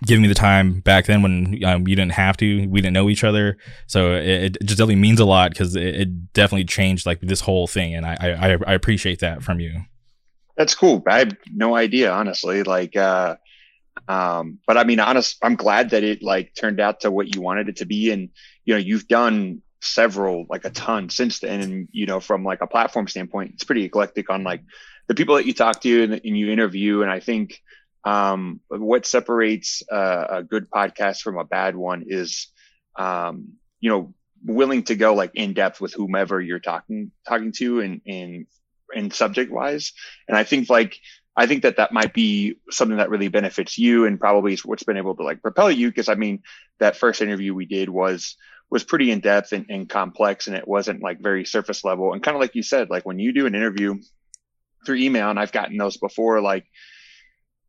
giving 0.04 0.22
me 0.22 0.28
the 0.28 0.34
time 0.34 0.80
back 0.80 1.06
then 1.06 1.22
when 1.22 1.64
um, 1.64 1.88
you 1.88 1.96
didn't 1.96 2.12
have 2.12 2.36
to, 2.36 2.66
we 2.68 2.80
didn't 2.80 2.92
know 2.92 3.08
each 3.08 3.24
other. 3.24 3.56
So 3.86 4.14
it, 4.14 4.56
it 4.56 4.58
just 4.60 4.78
definitely 4.78 4.96
means 4.96 5.18
a 5.18 5.24
lot 5.24 5.50
because 5.50 5.74
it, 5.74 5.94
it, 5.94 6.32
definitely 6.32 6.64
changed 6.64 7.06
like 7.06 7.20
this 7.20 7.40
whole 7.40 7.66
thing, 7.66 7.94
and 7.94 8.06
I, 8.06 8.16
I 8.20 8.58
I 8.66 8.74
appreciate 8.74 9.18
that 9.20 9.42
from 9.42 9.60
you. 9.60 9.82
That's 10.56 10.74
cool. 10.74 11.02
I 11.06 11.20
have 11.20 11.36
no 11.52 11.74
idea, 11.74 12.12
honestly. 12.12 12.62
Like, 12.62 12.94
uh, 12.94 13.36
um, 14.08 14.58
but 14.66 14.76
I 14.76 14.84
mean, 14.84 15.00
honest, 15.00 15.38
I'm 15.42 15.56
glad 15.56 15.90
that 15.90 16.04
it 16.04 16.22
like 16.22 16.54
turned 16.54 16.78
out 16.78 17.00
to 17.00 17.10
what 17.10 17.34
you 17.34 17.40
wanted 17.40 17.68
it 17.68 17.76
to 17.76 17.84
be, 17.84 18.12
and 18.12 18.28
you 18.64 18.74
know, 18.74 18.78
you've 18.78 19.08
done 19.08 19.62
several, 19.82 20.46
like 20.48 20.64
a 20.64 20.70
ton 20.70 21.10
since 21.10 21.40
then. 21.40 21.60
And, 21.60 21.88
you 21.92 22.06
know, 22.06 22.20
from 22.20 22.44
like 22.44 22.62
a 22.62 22.66
platform 22.66 23.08
standpoint, 23.08 23.52
it's 23.54 23.64
pretty 23.64 23.84
eclectic 23.84 24.30
on 24.30 24.44
like 24.44 24.62
the 25.08 25.14
people 25.14 25.36
that 25.36 25.46
you 25.46 25.52
talk 25.52 25.80
to 25.82 26.04
and, 26.04 26.12
and 26.12 26.38
you 26.38 26.50
interview. 26.50 27.02
And 27.02 27.10
I 27.10 27.20
think 27.20 27.60
um, 28.04 28.60
what 28.68 29.06
separates 29.06 29.82
a 29.90 30.42
good 30.48 30.70
podcast 30.70 31.20
from 31.20 31.38
a 31.38 31.44
bad 31.44 31.76
one 31.76 32.04
is, 32.06 32.48
um, 32.98 33.54
you 33.80 33.90
know, 33.90 34.14
willing 34.44 34.82
to 34.84 34.96
go 34.96 35.14
like 35.14 35.32
in 35.34 35.54
depth 35.54 35.80
with 35.80 35.94
whomever 35.94 36.40
you're 36.40 36.58
talking 36.58 37.12
talking 37.28 37.52
to 37.52 37.80
and 37.80 38.00
and 38.06 38.46
and 38.94 39.12
subject 39.12 39.50
wise. 39.52 39.92
And 40.28 40.36
I 40.36 40.44
think 40.44 40.68
like 40.68 40.98
I 41.36 41.46
think 41.46 41.62
that 41.62 41.76
that 41.76 41.92
might 41.92 42.12
be 42.12 42.56
something 42.70 42.98
that 42.98 43.08
really 43.08 43.28
benefits 43.28 43.78
you 43.78 44.04
and 44.04 44.20
probably 44.20 44.52
is 44.52 44.64
what's 44.64 44.82
been 44.82 44.98
able 44.98 45.16
to 45.16 45.22
like 45.22 45.40
propel 45.40 45.70
you. 45.70 45.88
Because 45.88 46.08
I 46.08 46.14
mean, 46.14 46.42
that 46.78 46.96
first 46.96 47.22
interview 47.22 47.54
we 47.54 47.66
did 47.66 47.88
was 47.88 48.36
was 48.72 48.84
pretty 48.84 49.10
in 49.10 49.20
depth 49.20 49.52
and, 49.52 49.66
and 49.68 49.86
complex 49.86 50.46
and 50.46 50.56
it 50.56 50.66
wasn't 50.66 51.02
like 51.02 51.20
very 51.20 51.44
surface 51.44 51.84
level. 51.84 52.14
And 52.14 52.22
kind 52.22 52.34
of 52.34 52.40
like 52.40 52.54
you 52.54 52.62
said, 52.62 52.88
like 52.88 53.04
when 53.04 53.18
you 53.18 53.34
do 53.34 53.44
an 53.44 53.54
interview 53.54 54.00
through 54.86 54.96
email, 54.96 55.28
and 55.28 55.38
I've 55.38 55.52
gotten 55.52 55.76
those 55.76 55.98
before, 55.98 56.40
like 56.40 56.64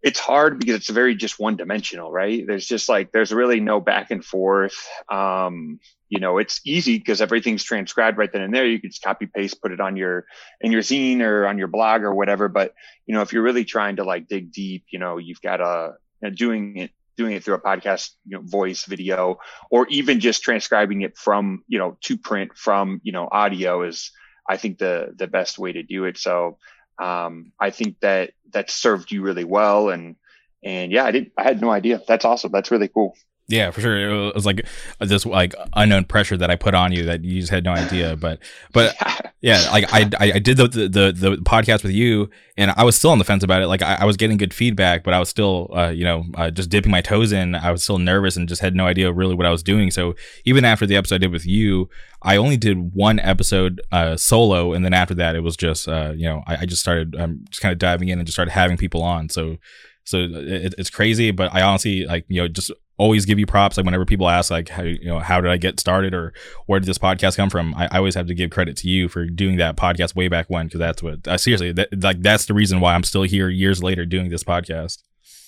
it's 0.02 0.20
hard 0.20 0.60
because 0.60 0.76
it's 0.76 0.90
very 0.90 1.14
just 1.14 1.40
one 1.40 1.58
dimensional, 1.58 2.10
right? 2.10 2.48
There's 2.48 2.66
just 2.66 2.88
like, 2.88 3.12
there's 3.12 3.34
really 3.34 3.60
no 3.60 3.82
back 3.82 4.12
and 4.12 4.24
forth. 4.24 4.78
Um, 5.12 5.82
you 6.08 6.22
know, 6.22 6.38
it's 6.38 6.62
easy 6.66 6.98
because 6.98 7.22
everything's 7.22 7.66
transcribed 7.66 8.18
right 8.18 8.32
then 8.32 8.42
and 8.42 8.54
there. 8.54 8.66
You 8.66 8.80
can 8.80 8.90
just 8.90 9.04
copy 9.04 9.26
paste, 9.26 9.62
put 9.62 9.74
it 9.74 9.82
on 9.82 9.98
your, 9.98 10.26
in 10.62 10.72
your 10.72 10.82
zine 10.82 11.20
or 11.20 11.46
on 11.48 11.58
your 11.58 11.68
blog 11.68 12.04
or 12.04 12.16
whatever. 12.16 12.48
But, 12.48 12.74
you 13.06 13.14
know, 13.14 13.22
if 13.22 13.34
you're 13.34 13.44
really 13.44 13.66
trying 13.66 13.98
to 13.98 14.06
like 14.06 14.30
dig 14.30 14.54
deep, 14.54 14.86
you 14.90 15.00
know, 15.00 15.18
you've 15.18 15.42
got 15.42 15.58
to, 15.58 15.96
doing 16.32 16.78
it 16.78 16.92
doing 17.18 17.34
it 17.34 17.44
through 17.44 17.56
a 17.56 17.62
podcast, 17.62 18.12
you 18.26 18.38
know, 18.38 18.44
voice, 18.44 18.86
video, 18.86 19.38
or 19.70 19.88
even 19.90 20.20
just 20.20 20.44
transcribing 20.44 21.02
it 21.02 21.18
from, 21.18 21.64
you 21.68 21.80
know, 21.80 21.98
to 22.02 22.18
print 22.18 22.58
from, 22.58 23.02
you 23.04 23.12
know, 23.12 23.28
audio 23.32 23.84
is, 23.84 24.12
I 24.50 24.58
think 24.58 24.78
the 24.78 25.14
the 25.16 25.28
best 25.28 25.58
way 25.58 25.72
to 25.74 25.84
do 25.84 26.06
it. 26.06 26.18
So 26.18 26.58
um, 27.02 27.52
I 27.60 27.70
think 27.70 28.00
that 28.02 28.32
that 28.52 28.70
served 28.70 29.12
you 29.12 29.22
really 29.22 29.46
well, 29.46 29.90
and 29.90 30.16
and 30.64 30.92
yeah, 30.92 31.06
I 31.06 31.12
did. 31.12 31.32
I 31.38 31.44
had 31.44 31.62
no 31.62 31.72
idea. 31.72 32.02
That's 32.08 32.26
awesome. 32.26 32.52
That's 32.52 32.72
really 32.72 32.90
cool. 32.90 33.16
Yeah, 33.50 33.72
for 33.72 33.82
sure. 33.82 34.30
It 34.30 34.36
was 34.36 34.46
like 34.46 34.66
this 35.00 35.26
like 35.26 35.54
unknown 35.74 36.06
pressure 36.06 36.38
that 36.38 36.50
I 36.50 36.56
put 36.56 36.74
on 36.74 36.94
you 36.94 37.04
that 37.04 37.26
you 37.26 37.42
just 37.42 37.52
had 37.52 37.66
no 37.66 37.74
idea. 37.74 38.16
But 38.16 38.40
but 38.72 38.96
yeah, 39.42 39.62
like 39.70 39.94
I 39.94 40.10
I 40.18 40.40
did 40.40 40.56
the 40.56 40.68
the 40.70 41.12
the 41.12 41.38
podcast 41.44 41.84
with 41.84 41.92
you, 41.92 42.30
and 42.56 42.72
I 42.78 42.86
was 42.86 42.96
still 42.96 43.10
on 43.10 43.18
the 43.20 43.26
fence 43.26 43.44
about 43.44 43.62
it. 43.62 43.68
Like 43.68 43.82
I, 43.82 43.96
I 43.96 44.06
was 44.06 44.16
getting 44.16 44.38
good 44.38 44.54
feedback, 44.54 45.04
but 45.04 45.14
I 45.14 45.20
was 45.20 45.28
still 45.28 45.70
uh, 45.76 45.90
you 45.90 46.06
know 46.06 46.24
uh, 46.36 46.52
just 46.52 46.70
dipping 46.70 46.90
my 46.92 47.02
toes 47.02 47.34
in. 47.34 47.54
I 47.54 47.72
was 47.72 47.84
still 47.84 47.98
nervous 47.98 48.38
and 48.38 48.48
just 48.48 48.62
had 48.62 48.76
no 48.76 48.88
idea 48.88 49.12
really 49.12 49.36
what 49.36 49.46
I 49.46 49.52
was 49.52 49.62
doing. 49.62 49.92
So 49.92 50.16
even 50.46 50.64
after 50.64 50.86
the 50.86 50.96
episode 50.96 51.16
I 51.16 51.18
did 51.20 51.32
with 51.34 51.46
you, 51.46 51.90
I 52.22 52.38
only 52.38 52.56
did 52.56 52.96
one 52.96 53.20
episode 53.20 53.82
uh, 53.92 54.16
solo, 54.16 54.72
and 54.72 54.86
then 54.86 54.94
after 54.94 55.16
that 55.16 55.36
it 55.36 55.42
was 55.42 55.58
just 55.58 55.90
uh, 55.90 56.14
you 56.16 56.30
know 56.30 56.44
I, 56.48 56.62
I 56.62 56.66
just 56.66 56.82
started 56.82 57.14
um, 57.18 57.44
just 57.50 57.62
kind 57.62 57.74
of 57.74 57.78
diving 57.78 58.08
in 58.08 58.20
and 58.20 58.26
just 58.26 58.38
started 58.38 58.52
having 58.52 58.78
people 58.78 59.04
on. 59.04 59.28
So 59.28 59.58
so 60.06 60.18
it, 60.20 60.76
it's 60.78 60.90
crazy, 60.90 61.32
but 61.32 61.54
I 61.54 61.62
honestly 61.62 62.06
like 62.06 62.26
you 62.30 62.42
know 62.42 62.48
just 62.48 62.72
always 62.98 63.26
give 63.26 63.40
you 63.40 63.46
props. 63.46 63.78
Like 63.78 63.86
whenever 63.86 64.06
people 64.06 64.30
ask 64.30 64.52
like 64.52 64.70
how 64.70 64.84
you 64.84 65.06
know 65.06 65.20
how 65.20 65.42
did 65.42 65.52
I 65.52 65.58
get 65.58 65.80
started 65.80 66.14
or 66.14 66.34
where 66.66 66.80
did 66.80 66.88
this 66.88 66.98
podcast 66.98 67.38
come 67.38 67.50
from, 67.50 67.74
I, 67.76 67.88
I 67.92 67.98
always 67.98 68.16
have 68.16 68.28
to 68.28 68.36
give 68.36 68.52
credit 68.52 68.78
to 68.78 68.90
you 68.90 69.10
for 69.10 69.26
doing 69.26 69.58
that 69.58 69.76
podcast 69.76 70.16
way 70.16 70.28
back 70.28 70.50
when 70.50 70.68
because 70.68 70.80
that's 70.80 71.04
what 71.04 71.28
uh, 71.28 71.38
seriously 71.38 71.72
that, 71.74 72.04
like 72.04 72.22
that's 72.22 72.46
the 72.46 72.54
reason 72.54 72.80
why 72.80 72.94
I'm 72.94 73.04
still 73.04 73.24
here 73.24 73.50
years 73.50 73.82
later 73.82 74.06
doing 74.06 74.30
this 74.30 74.44
podcast. 74.44 75.00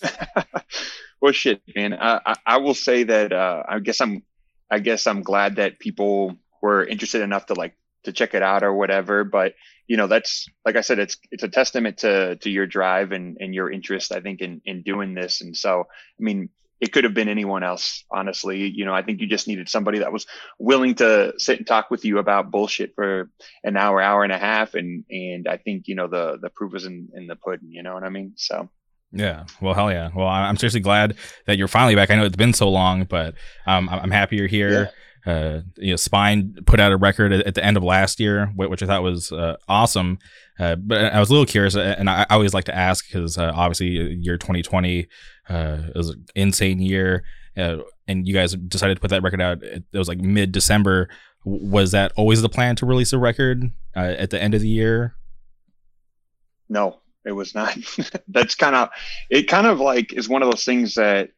well, 1.22 1.32
shit, 1.32 1.62
man. 1.76 1.94
I, 1.94 2.36
I 2.46 2.58
will 2.58 2.74
say 2.74 3.04
that 3.04 3.32
uh, 3.32 3.64
I 3.68 3.80
guess 3.80 4.02
I'm 4.02 4.24
I 4.70 4.80
guess 4.80 5.08
I'm 5.08 5.22
glad 5.22 5.58
that 5.58 5.80
people 5.80 6.38
were 6.62 6.84
interested 6.84 7.22
enough 7.22 7.48
to 7.48 7.54
like 7.54 7.76
to 8.04 8.12
check 8.12 8.34
it 8.34 8.42
out 8.42 8.64
or 8.64 8.74
whatever. 8.74 9.24
But 9.24 9.54
you 9.88 9.98
know, 9.98 10.08
that's 10.08 10.48
like 10.66 10.76
I 10.76 10.82
said, 10.82 11.00
it's 11.00 11.18
it's 11.32 11.44
a 11.44 11.48
testament 11.48 12.00
to 12.00 12.38
to 12.38 12.50
your 12.50 12.66
drive 12.66 13.12
and 13.12 13.38
and 13.40 13.54
your 13.54 13.72
interest, 13.72 14.12
I 14.12 14.22
think, 14.22 14.42
in 14.42 14.62
in 14.66 14.82
doing 14.82 15.14
this. 15.14 15.42
And 15.42 15.56
so, 15.56 15.82
I 15.82 16.24
mean, 16.24 16.50
it 16.82 16.92
could 16.92 17.04
have 17.04 17.14
been 17.14 17.30
anyone 17.30 17.64
else, 17.64 18.04
honestly. 18.12 18.68
You 18.68 18.86
know, 18.86 18.94
I 18.94 19.02
think 19.02 19.22
you 19.22 19.28
just 19.28 19.48
needed 19.48 19.70
somebody 19.70 20.00
that 20.00 20.12
was 20.12 20.26
willing 20.60 20.96
to 20.96 21.34
sit 21.38 21.58
and 21.58 21.68
talk 21.68 21.90
with 21.90 22.06
you 22.06 22.18
about 22.18 22.52
bullshit 22.52 22.94
for 22.96 23.30
an 23.64 23.78
hour, 23.78 24.02
hour 24.02 24.24
and 24.24 24.34
a 24.34 24.38
half. 24.38 24.74
And 24.74 25.06
and 25.10 25.48
I 25.48 25.58
think, 25.58 25.88
you 25.88 25.96
know, 25.96 26.08
the 26.08 26.38
the 26.42 26.50
proof 26.50 26.76
is 26.76 26.86
in, 26.86 27.10
in 27.14 27.28
the 27.28 27.36
pudding, 27.36 27.72
you 27.72 27.84
know 27.84 27.94
what 27.94 28.04
I 28.04 28.10
mean? 28.10 28.34
So 28.36 28.70
yeah. 29.12 29.46
Well, 29.62 29.74
hell 29.74 29.92
yeah. 29.92 30.10
Well, 30.14 30.28
I'm 30.28 30.58
seriously 30.58 30.82
glad 30.82 31.16
that 31.46 31.58
you're 31.58 31.70
finally 31.70 31.96
back. 31.96 32.12
I 32.12 32.16
know 32.16 32.26
it's 32.26 32.36
been 32.36 32.54
so 32.54 32.70
long, 32.70 33.06
but 33.06 33.36
um, 33.66 33.88
I'm 33.90 34.12
happy 34.12 34.36
you're 34.36 34.48
here. 34.48 34.84
Yeah 34.84 34.90
uh, 35.26 35.62
you 35.78 35.92
know, 35.92 35.96
Spine 35.96 36.56
put 36.66 36.80
out 36.80 36.92
a 36.92 36.98
record 36.98 37.34
at, 37.34 37.48
at, 37.48 37.56
the 37.56 37.66
end 37.66 37.78
of 37.78 37.84
last 37.84 38.20
year, 38.20 38.52
which 38.56 38.84
I 38.84 38.86
thought 38.86 39.02
was 39.02 39.32
uh, 39.32 39.56
awesome. 39.68 40.20
Uh, 40.60 40.76
but 40.76 41.14
I 41.14 41.20
was 41.20 41.30
a 41.30 41.34
little 41.34 41.48
curious, 41.48 41.76
uh, 41.76 41.96
and 41.98 42.10
I, 42.10 42.26
always 42.30 42.54
like 42.54 42.66
to 42.66 42.76
ask 42.76 43.08
because 43.08 43.38
uh, 43.38 43.52
obviously 43.56 43.88
year 43.88 44.38
2020 44.38 45.08
uh, 45.50 45.78
was 45.96 46.10
an 46.10 46.26
insane 46.36 46.80
year, 46.80 47.24
and 47.56 47.84
you 48.28 48.34
guys 48.34 48.54
decided 48.54 48.96
to 48.96 49.02
put 49.02 49.10
that 49.10 49.24
record 49.24 49.42
out. 49.42 49.64
It, 49.64 49.84
was 49.94 50.08
like 50.08 50.20
mid 50.20 50.52
December. 50.52 51.10
Was 51.44 51.92
that 51.92 52.12
always 52.16 52.42
the 52.42 52.50
plan 52.50 52.76
to 52.78 52.86
release 52.86 53.14
a 53.14 53.20
record 53.20 53.72
at 53.96 54.30
the 54.30 54.42
end 54.42 54.54
of 54.54 54.62
the 54.62 54.68
year? 54.68 55.16
No, 56.70 57.00
it 57.26 57.32
was 57.32 57.56
not. 57.56 57.76
That's 58.28 58.56
kind 58.56 58.76
of 58.76 58.90
it. 59.30 59.48
Kind 59.48 59.68
of 59.68 59.80
like 59.80 60.14
is 60.14 60.30
one 60.30 60.44
of 60.44 60.52
those 60.52 60.66
things 60.66 60.96
that 60.96 61.30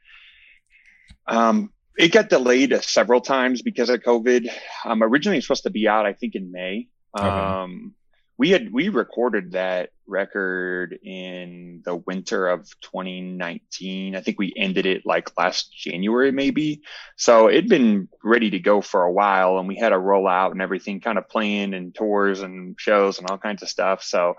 um, 1.27 1.71
it 1.97 2.11
got 2.11 2.29
delayed 2.29 2.73
several 2.83 3.21
times 3.21 3.61
because 3.61 3.89
of 3.89 4.01
COVID. 4.01 4.49
Um, 4.85 5.03
originally, 5.03 5.41
supposed 5.41 5.63
to 5.63 5.69
be 5.69 5.87
out, 5.87 6.05
I 6.05 6.13
think, 6.13 6.35
in 6.35 6.51
May. 6.51 6.87
Okay. 7.17 7.27
Um, 7.27 7.93
we 8.37 8.51
had 8.51 8.71
we 8.71 8.89
recorded 8.89 9.53
that 9.53 9.89
record 10.05 10.97
in 11.03 11.81
the 11.83 11.95
winter 11.95 12.47
of 12.47 12.69
2019. 12.81 14.15
I 14.15 14.21
think 14.21 14.37
we 14.37 14.53
ended 14.55 14.85
it 14.85 15.05
like 15.05 15.35
last 15.37 15.73
January, 15.75 16.31
maybe. 16.31 16.83
So 17.15 17.49
it'd 17.49 17.67
been 17.67 18.09
ready 18.23 18.51
to 18.51 18.59
go 18.59 18.81
for 18.81 19.03
a 19.03 19.11
while, 19.11 19.57
and 19.57 19.67
we 19.67 19.75
had 19.75 19.91
a 19.91 19.97
rollout 19.97 20.51
and 20.51 20.61
everything, 20.61 21.01
kind 21.01 21.17
of 21.17 21.27
playing 21.27 21.73
and 21.73 21.95
tours 21.95 22.41
and 22.41 22.79
shows 22.79 23.17
and 23.17 23.29
all 23.29 23.39
kinds 23.39 23.63
of 23.63 23.69
stuff. 23.69 24.03
So 24.03 24.35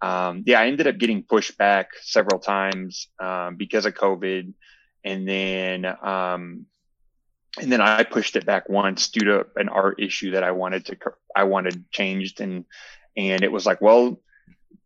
um, 0.00 0.44
yeah, 0.46 0.60
I 0.60 0.66
ended 0.66 0.86
up 0.86 0.98
getting 0.98 1.22
pushed 1.22 1.58
back 1.58 1.88
several 2.02 2.40
times 2.40 3.08
um, 3.18 3.56
because 3.56 3.84
of 3.84 3.94
COVID, 3.94 4.54
and 5.04 5.28
then 5.28 5.84
um, 5.84 6.66
and 7.58 7.70
then 7.70 7.80
I 7.80 8.04
pushed 8.04 8.36
it 8.36 8.46
back 8.46 8.68
once 8.68 9.08
due 9.08 9.24
to 9.26 9.46
an 9.56 9.68
art 9.68 10.00
issue 10.00 10.32
that 10.32 10.44
I 10.44 10.52
wanted 10.52 10.86
to 10.86 10.96
I 11.34 11.44
wanted 11.44 11.90
changed. 11.90 12.40
And 12.40 12.64
and 13.16 13.42
it 13.42 13.50
was 13.50 13.66
like 13.66 13.80
well 13.80 14.20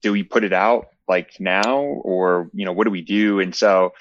do 0.03 0.13
we 0.13 0.23
put 0.23 0.45
it 0.45 0.53
out 0.53 0.87
like 1.09 1.33
now? 1.41 1.79
Or 1.79 2.51
you 2.53 2.65
know 2.65 2.73
what 2.73 2.85
do 2.85 2.91
we 2.91 3.03
do? 3.03 3.41
And 3.41 3.55
so 3.55 3.93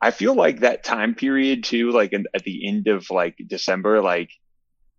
I 0.00 0.10
feel 0.10 0.34
like 0.34 0.60
that 0.60 0.84
time 0.84 1.14
period 1.14 1.64
too 1.64 1.90
like 1.90 2.12
in, 2.12 2.26
at 2.34 2.44
the 2.44 2.68
end 2.68 2.88
of 2.88 3.10
like 3.10 3.36
December 3.46 4.00
like 4.00 4.30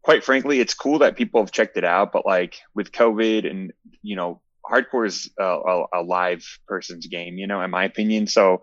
quite 0.01 0.23
frankly 0.23 0.59
it's 0.59 0.73
cool 0.73 0.99
that 0.99 1.15
people 1.15 1.41
have 1.41 1.51
checked 1.51 1.77
it 1.77 1.85
out 1.85 2.11
but 2.11 2.25
like 2.25 2.55
with 2.73 2.91
COVID 2.91 3.49
and 3.49 3.71
you 4.01 4.15
know 4.17 4.41
hardcore 4.65 5.05
is 5.05 5.29
a, 5.37 5.43
a, 5.43 5.85
a 5.95 6.01
live 6.01 6.45
person's 6.67 7.07
game 7.07 7.37
you 7.37 7.47
know 7.47 7.61
in 7.61 7.71
my 7.71 7.85
opinion. 7.85 8.27
So 8.27 8.61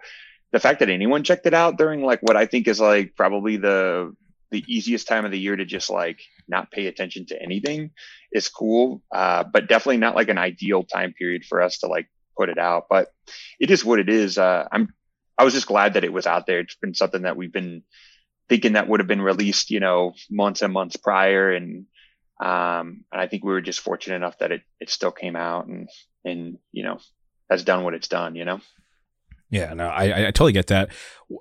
the 0.53 0.61
fact 0.61 0.81
that 0.81 0.91
anyone 0.91 1.23
checked 1.23 1.47
it 1.47 1.55
out 1.55 1.79
during 1.79 2.03
like 2.03 2.21
what 2.23 2.37
I 2.37 2.47
think 2.47 2.67
is 2.69 2.81
like 2.81 3.15
probably 3.17 3.57
the 3.57 4.15
the 4.51 4.65
easiest 4.67 5.07
time 5.07 5.25
of 5.25 5.31
the 5.31 5.39
year 5.39 5.57
to 5.57 5.65
just 5.65 5.91
like 5.91 6.21
not 6.49 6.71
pay 6.71 6.87
attention 6.87 7.27
to 7.27 7.41
anything 7.41 7.91
is 8.33 8.49
cool. 8.49 9.03
Uh, 9.13 9.45
but 9.45 9.69
definitely 9.69 9.99
not 9.99 10.17
like 10.17 10.29
an 10.29 10.39
ideal 10.39 10.83
time 10.83 11.13
period 11.13 11.45
for 11.45 11.63
us 11.63 11.79
to 11.79 11.87
like 11.87 12.09
put 12.37 12.49
it 12.49 12.59
out. 12.59 12.87
But 12.91 13.13
it 13.59 13.71
is 13.71 13.85
what 13.85 14.01
it 14.01 14.09
is. 14.09 14.39
Uh, 14.39 14.67
I'm 14.71 14.93
I 15.39 15.45
was 15.45 15.55
just 15.55 15.67
glad 15.67 15.95
that 15.95 16.05
it 16.05 16.13
was 16.13 16.27
out 16.27 16.47
there. 16.47 16.61
It's 16.61 16.75
been 16.75 16.95
something 16.95 17.23
that 17.23 17.37
we've 17.37 17.53
been 17.53 17.83
thinking 18.49 18.75
that 18.75 18.89
would 18.89 19.01
have 19.01 19.07
been 19.07 19.23
released, 19.23 19.71
you 19.71 19.81
know, 19.81 20.13
months 20.31 20.61
and 20.61 20.73
months 20.73 20.97
prior. 20.97 21.53
And 21.53 21.87
um, 22.41 23.05
and 23.13 23.21
I 23.21 23.27
think 23.27 23.45
we 23.45 23.53
were 23.53 23.61
just 23.61 23.81
fortunate 23.81 24.17
enough 24.17 24.39
that 24.39 24.53
it 24.53 24.63
it 24.81 24.91
still 24.91 25.13
came 25.13 25.37
out 25.37 25.67
and 25.67 25.89
and 26.25 26.59
you 26.73 26.83
know 26.83 26.99
has 27.49 27.65
done 27.65 27.85
what 27.85 27.95
it's 27.95 28.09
done. 28.09 28.35
You 28.35 28.45
know. 28.45 28.61
Yeah, 29.51 29.75
no, 29.75 29.89
I, 29.89 30.29
I 30.29 30.31
totally 30.31 30.53
get 30.53 30.69
that. 30.69 30.91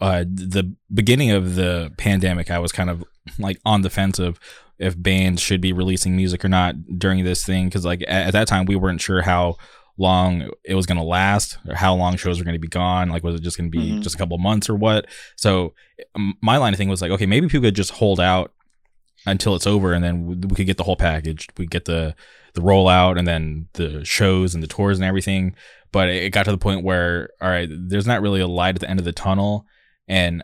Uh, 0.01 0.23
the 0.27 0.75
beginning 0.91 1.31
of 1.31 1.55
the 1.55 1.93
pandemic, 1.97 2.49
I 2.49 2.59
was 2.59 2.71
kind 2.71 2.89
of 2.89 3.03
like 3.37 3.59
on 3.65 3.81
the 3.81 3.89
fence 3.89 4.17
of 4.19 4.39
if 4.79 5.01
bands 5.01 5.41
should 5.41 5.61
be 5.61 5.73
releasing 5.73 6.15
music 6.15 6.43
or 6.43 6.49
not 6.49 6.97
during 6.97 7.23
this 7.23 7.45
thing 7.45 7.65
because 7.65 7.85
like 7.85 8.01
at, 8.03 8.27
at, 8.27 8.31
that 8.31 8.47
time 8.47 8.65
we 8.65 8.75
weren't 8.75 9.01
sure 9.01 9.21
how 9.21 9.57
long 9.97 10.49
it 10.63 10.75
was 10.75 10.85
going 10.85 10.97
to 10.97 11.03
last 11.03 11.57
or 11.67 11.75
how 11.75 11.93
long 11.93 12.15
shows 12.15 12.39
were 12.39 12.45
going 12.45 12.55
to 12.55 12.59
be 12.59 12.67
gone 12.69 13.09
like 13.09 13.21
was 13.21 13.35
it 13.35 13.41
just 13.41 13.57
going 13.57 13.69
to 13.69 13.77
be 13.77 13.91
mm-hmm. 13.91 14.01
just 14.01 14.15
a 14.15 14.17
couple 14.17 14.37
months 14.37 14.69
or 14.69 14.75
what 14.75 15.05
so 15.35 15.73
my 16.41 16.55
line 16.55 16.73
of 16.73 16.77
thing 16.77 16.87
was 16.87 17.01
like 17.01 17.11
okay 17.11 17.25
maybe 17.25 17.47
people 17.47 17.67
could 17.67 17.75
just 17.75 17.91
hold 17.91 18.19
out 18.19 18.53
until 19.25 19.55
it's 19.55 19.67
over 19.67 19.91
and 19.91 20.03
then 20.03 20.25
we 20.47 20.55
could 20.55 20.65
get 20.65 20.77
the 20.77 20.83
whole 20.83 20.95
package 20.95 21.47
we 21.57 21.65
get 21.65 21.83
the 21.83 22.15
the 22.53 22.61
rollout 22.61 23.19
and 23.19 23.27
then 23.27 23.67
the 23.73 24.03
shows 24.05 24.53
and 24.53 24.63
the 24.63 24.67
tours 24.67 24.97
and 24.97 25.05
everything 25.05 25.53
but 25.91 26.10
it 26.10 26.31
got 26.31 26.43
to 26.43 26.51
the 26.51 26.58
point 26.58 26.84
where 26.84 27.29
all 27.41 27.50
right 27.50 27.69
there's 27.72 28.08
not 28.08 28.22
really 28.22 28.41
a 28.41 28.48
light 28.48 28.75
at 28.75 28.81
the 28.81 28.89
end 28.89 29.00
of 29.00 29.05
the 29.05 29.12
tunnel 29.12 29.65
and 30.08 30.43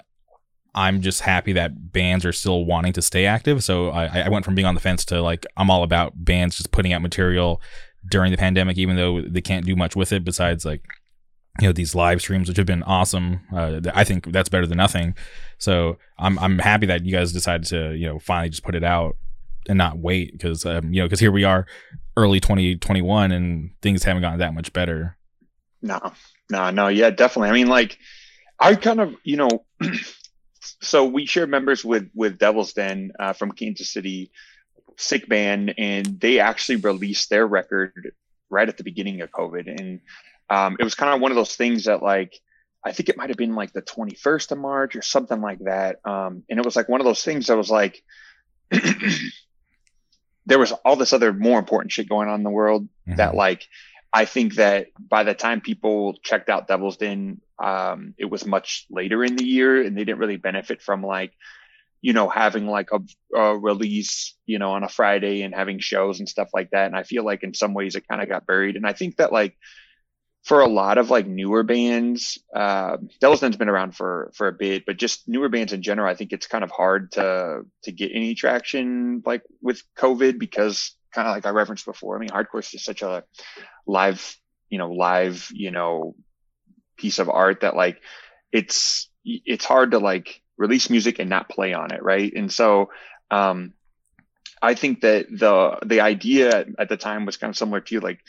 i'm 0.74 1.02
just 1.02 1.22
happy 1.22 1.54
that 1.54 1.92
bands 1.92 2.25
are 2.25 2.34
still 2.34 2.66
wanting 2.66 2.94
to 2.94 3.02
stay 3.02 3.25
active. 3.25 3.64
So 3.64 3.90
i, 3.90 4.22
I 4.22 4.30
went 4.30 4.46
from 4.46 4.56
being 4.56 4.66
on 4.66 4.75
the 4.75 4.82
fence 4.82 5.06
to 5.06 5.22
like 5.22 5.46
i'm 5.58 5.70
all 5.70 5.84
about 5.84 6.14
bands 6.16 6.58
just 6.58 6.72
putting 6.72 6.94
out 6.94 7.02
material 7.02 7.62
during 8.10 8.32
the 8.32 8.38
pandemic 8.38 8.78
even 8.78 8.96
though 8.96 9.22
they 9.22 9.42
can't 9.42 9.66
do 9.66 9.75
much 9.75 9.96
with 9.96 10.12
it 10.12 10.24
besides 10.24 10.66
like 10.66 10.84
you 11.60 11.68
know 11.68 11.74
these 11.74 11.96
live 11.96 12.20
streams 12.22 12.50
which 12.50 12.58
have 12.58 12.66
been 12.66 12.84
awesome. 12.84 13.40
Uh, 13.54 13.80
i 13.94 14.04
think 14.04 14.32
that's 14.32 14.50
better 14.50 14.68
than 14.68 14.78
nothing. 14.78 15.16
So 15.58 15.98
i'm 16.20 16.38
i'm 16.40 16.60
happy 16.60 16.86
that 16.88 17.06
you 17.06 17.12
guys 17.12 17.32
decided 17.32 17.68
to 17.68 17.94
you 17.94 18.08
know 18.08 18.20
finally 18.20 18.50
just 18.50 18.64
put 18.64 18.75
it 18.75 18.84
out 18.84 19.16
and 19.68 19.78
not 19.78 19.98
wait 19.98 20.34
because 20.34 20.66
um, 20.66 20.94
you 20.94 21.02
know 21.02 21.06
because 21.06 21.20
here 21.20 21.32
we 21.32 21.44
are 21.44 21.66
early 22.18 22.40
2021 22.40 23.32
and 23.32 23.72
things 23.82 24.04
haven't 24.04 24.22
gotten 24.22 24.40
that 24.40 24.54
much 24.54 24.74
better 24.74 25.18
no, 25.86 26.13
no, 26.50 26.72
no. 26.72 26.88
Yeah, 26.88 27.12
definitely. 27.12 27.50
I 27.50 27.54
mean, 27.54 27.68
like, 27.68 27.98
I 28.60 28.75
kind 28.75 29.00
of, 29.00 29.15
you 29.24 29.38
know, 29.38 29.65
so 30.82 31.06
we 31.06 31.25
share 31.25 31.48
members 31.48 31.86
with 31.86 32.10
with 32.15 32.39
Devil's 32.39 32.74
Den 32.74 33.12
uh, 33.20 33.34
from 33.34 33.51
Kansas 33.51 33.92
City, 33.92 34.32
sick 34.98 35.30
band, 35.30 35.75
and 35.77 36.20
they 36.20 36.39
actually 36.39 36.77
released 36.77 37.30
their 37.30 37.46
record 37.46 38.13
right 38.50 38.68
at 38.68 38.77
the 38.77 38.84
beginning 38.84 39.22
of 39.22 39.32
COVID, 39.32 39.68
and 39.68 40.01
um, 40.50 40.75
it 40.80 40.84
was 40.84 40.96
kind 40.96 41.13
of 41.13 41.22
one 41.22 41.32
of 41.32 41.36
those 41.36 41.56
things 41.56 41.86
that 41.86 42.01
like. 42.04 42.39
I 42.88 42.92
think 42.92 43.10
it 43.10 43.18
might 43.18 43.30
have 43.30 43.38
been 43.38 43.56
like 43.56 43.74
the 43.74 43.82
21st 43.82 44.51
of 44.51 44.60
March 44.60 44.96
or 44.96 45.01
something 45.01 45.42
like 45.42 45.58
that. 45.62 46.01
Um, 46.06 46.44
and 46.48 46.60
it 46.60 46.63
was 46.63 46.75
like 46.75 46.88
one 46.88 47.01
of 47.01 47.06
those 47.06 47.24
things 47.24 47.48
that 47.48 47.58
was 47.58 47.72
like, 47.72 48.04
there 50.46 50.60
was 50.60 50.72
all 50.72 50.96
this 50.96 51.12
other 51.12 51.34
more 51.34 51.58
important 51.58 51.92
shit 51.92 52.08
going 52.08 52.30
on 52.30 52.36
in 52.36 52.44
the 52.44 52.51
world 52.51 52.84
mm-hmm. 52.84 53.15
that 53.15 53.34
like 53.34 53.68
I 54.15 54.24
think 54.24 54.55
that 54.55 54.88
by 54.98 55.24
the 55.24 55.34
time 55.34 55.60
people 55.60 56.13
checked 56.24 56.50
out 56.50 56.69
Devil's 56.69 56.95
Den, 56.95 57.41
um, 57.62 58.13
it 58.17 58.24
was 58.24 58.45
much 58.45 58.86
later 58.89 59.25
in 59.25 59.36
the 59.36 59.43
year, 59.43 59.84
and 59.84 59.95
they 59.95 60.05
didn't 60.05 60.19
really 60.19 60.38
benefit 60.38 60.81
from 60.81 61.03
like, 61.03 61.34
you 62.01 62.13
know, 62.13 62.29
having 62.29 62.65
like 62.65 62.88
a, 62.93 63.01
a 63.38 63.57
release, 63.57 64.34
you 64.45 64.57
know, 64.57 64.72
on 64.72 64.86
a 64.86 64.89
Friday 64.89 65.41
and 65.41 65.53
having 65.53 65.79
shows 65.79 66.19
and 66.19 66.29
stuff 66.29 66.48
like 66.53 66.69
that. 66.72 66.86
And 66.86 66.95
I 66.95 67.03
feel 67.03 67.25
like 67.25 67.43
in 67.43 67.53
some 67.53 67.74
ways 67.74 67.95
it 67.95 68.07
kind 68.07 68.22
of 68.22 68.29
got 68.29 68.48
buried. 68.48 68.77
And 68.77 68.88
I 68.88 68.93
think 68.93 69.17
that 69.17 69.34
like 69.34 69.57
for 70.45 70.62
a 70.62 70.69
lot 70.69 70.98
of 70.98 71.10
like 71.10 71.27
newer 71.27 71.63
bands, 71.63 72.39
uh, 72.55 72.95
Devil's 73.19 73.41
Den's 73.41 73.57
been 73.57 73.67
around 73.67 73.98
for 73.98 74.31
for 74.34 74.48
a 74.48 74.53
bit, 74.53 74.86
but 74.86 74.95
just 74.95 75.27
newer 75.27 75.50
bands 75.50 75.74
in 75.74 75.81
general, 75.81 76.10
I 76.10 76.15
think 76.15 76.31
it's 76.31 76.48
kind 76.48 76.63
of 76.63 76.72
hard 76.72 77.12
to 77.13 77.63
to 77.84 77.91
get 77.91 78.12
any 78.13 78.34
traction 78.34 79.24
like 79.25 79.43
with 79.62 79.84
COVID 79.98 80.39
because 80.39 80.95
kind 81.15 81.27
of 81.27 81.34
like 81.34 81.45
I 81.45 81.50
referenced 81.50 81.86
before. 81.86 82.15
I 82.15 82.19
mean, 82.19 82.29
hardcore 82.29 82.60
is 82.60 82.69
just 82.69 82.86
such 82.86 83.01
a 83.01 83.24
live, 83.88 84.38
you 84.69 84.77
know, 84.77 84.91
live, 84.91 85.50
you 85.51 85.72
know, 85.72 86.15
piece 86.98 87.19
of 87.19 87.29
art 87.29 87.62
that 87.62 87.75
like 87.75 88.01
it's 88.51 89.10
it's 89.25 89.65
hard 89.65 89.91
to 89.91 90.00
like 90.00 90.41
release 90.57 90.89
music 90.89 91.19
and 91.19 91.29
not 91.29 91.50
play 91.50 91.74
on 91.74 91.91
it, 91.91 92.03
right? 92.03 92.31
And 92.36 92.51
so 92.51 92.89
um 93.31 93.74
I 94.62 94.74
think 94.75 95.01
that 95.01 95.27
the 95.29 95.77
the 95.86 96.01
idea 96.01 96.65
at 96.79 96.89
the 96.89 96.98
time 96.98 97.25
was 97.25 97.38
kind 97.38 97.50
of 97.50 97.57
similar 97.57 97.81
to 97.81 98.00
like 98.00 98.19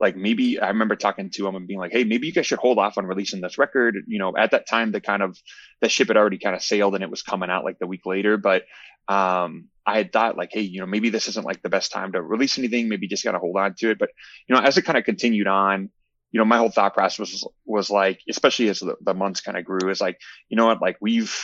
like 0.00 0.16
maybe 0.16 0.58
I 0.58 0.68
remember 0.68 0.96
talking 0.96 1.30
to 1.30 1.46
him 1.46 1.54
and 1.54 1.66
being 1.66 1.78
like, 1.78 1.92
hey, 1.92 2.02
maybe 2.02 2.26
you 2.26 2.32
guys 2.32 2.46
should 2.46 2.58
hold 2.58 2.78
off 2.78 2.98
on 2.98 3.06
releasing 3.06 3.40
this 3.40 3.56
record. 3.56 3.96
You 4.08 4.18
know, 4.18 4.36
at 4.36 4.50
that 4.50 4.68
time 4.68 4.90
the 4.90 5.00
kind 5.00 5.22
of 5.22 5.38
the 5.80 5.88
ship 5.88 6.08
had 6.08 6.16
already 6.16 6.38
kind 6.38 6.56
of 6.56 6.62
sailed 6.62 6.94
and 6.94 7.04
it 7.04 7.10
was 7.10 7.22
coming 7.22 7.50
out 7.50 7.64
like 7.64 7.78
the 7.78 7.86
week 7.86 8.04
later. 8.04 8.36
But 8.36 8.64
um 9.08 9.68
I 9.84 9.96
had 9.96 10.12
thought 10.12 10.36
like, 10.36 10.50
hey, 10.52 10.60
you 10.60 10.80
know, 10.80 10.86
maybe 10.86 11.10
this 11.10 11.26
isn't 11.28 11.44
like 11.44 11.62
the 11.62 11.68
best 11.68 11.90
time 11.90 12.12
to 12.12 12.22
release 12.22 12.56
anything. 12.58 12.88
Maybe 12.88 13.08
just 13.08 13.24
gotta 13.24 13.38
hold 13.38 13.56
on 13.56 13.74
to 13.78 13.90
it. 13.90 13.98
But 13.98 14.10
you 14.48 14.54
know, 14.54 14.62
as 14.62 14.78
it 14.78 14.82
kind 14.82 14.98
of 14.98 15.04
continued 15.04 15.46
on, 15.46 15.90
you 16.30 16.38
know, 16.38 16.44
my 16.44 16.58
whole 16.58 16.70
thought 16.70 16.94
process 16.94 17.18
was 17.18 17.48
was 17.64 17.90
like, 17.90 18.20
especially 18.28 18.68
as 18.68 18.80
the, 18.80 18.96
the 19.00 19.14
months 19.14 19.40
kind 19.40 19.58
of 19.58 19.64
grew, 19.64 19.90
is 19.90 20.00
like, 20.00 20.18
you 20.48 20.56
know 20.56 20.66
what, 20.66 20.80
like 20.80 20.96
we've, 21.00 21.34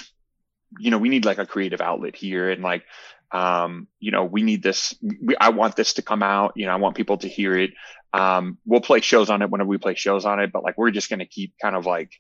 you 0.79 0.91
know, 0.91 0.99
we 0.99 1.09
need 1.09 1.25
like 1.25 1.39
a 1.39 1.47
creative 1.47 1.81
outlet 1.81 2.17
here, 2.17 2.51
and 2.51 2.63
like, 2.63 2.85
um, 3.33 3.89
you 4.01 4.11
know, 4.11 4.25
we 4.25 4.43
need 4.43 4.63
this. 4.63 4.95
We, 5.03 5.37
I 5.37 5.51
want 5.51 5.77
this 5.77 5.95
to 5.95 6.03
come 6.03 6.23
out. 6.23 6.53
You 6.57 6.67
know, 6.67 6.73
I 6.73 6.77
want 6.77 6.97
people 6.97 7.19
to 7.19 7.29
hear 7.29 7.57
it. 7.57 7.71
Um, 8.15 8.59
we'll 8.65 8.81
play 8.81 9.01
shows 9.01 9.29
on 9.29 9.43
it 9.43 9.51
whenever 9.51 9.69
we 9.69 9.79
play 9.79 9.95
shows 9.95 10.25
on 10.25 10.41
it, 10.41 10.51
but 10.53 10.63
like 10.65 10.79
we're 10.79 10.91
just 10.91 11.11
to 11.11 11.27
keep 11.27 11.55
kind 11.61 11.77
of 11.77 11.85
like 11.85 12.13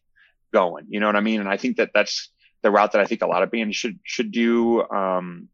going. 0.52 0.86
You 0.88 1.00
know 1.00 1.06
what 1.06 1.16
I 1.16 1.20
mean? 1.20 1.40
And 1.40 1.48
I 1.48 1.56
think 1.56 1.78
that 1.78 1.90
that's 1.94 2.30
the 2.62 2.70
route 2.70 2.92
that 2.92 3.00
I 3.00 3.06
think 3.06 3.22
a 3.22 3.26
lot 3.26 3.42
of 3.42 3.50
bands 3.50 3.76
should 3.76 3.98
should 4.04 4.32
do. 4.32 4.82
Um, 4.82 5.48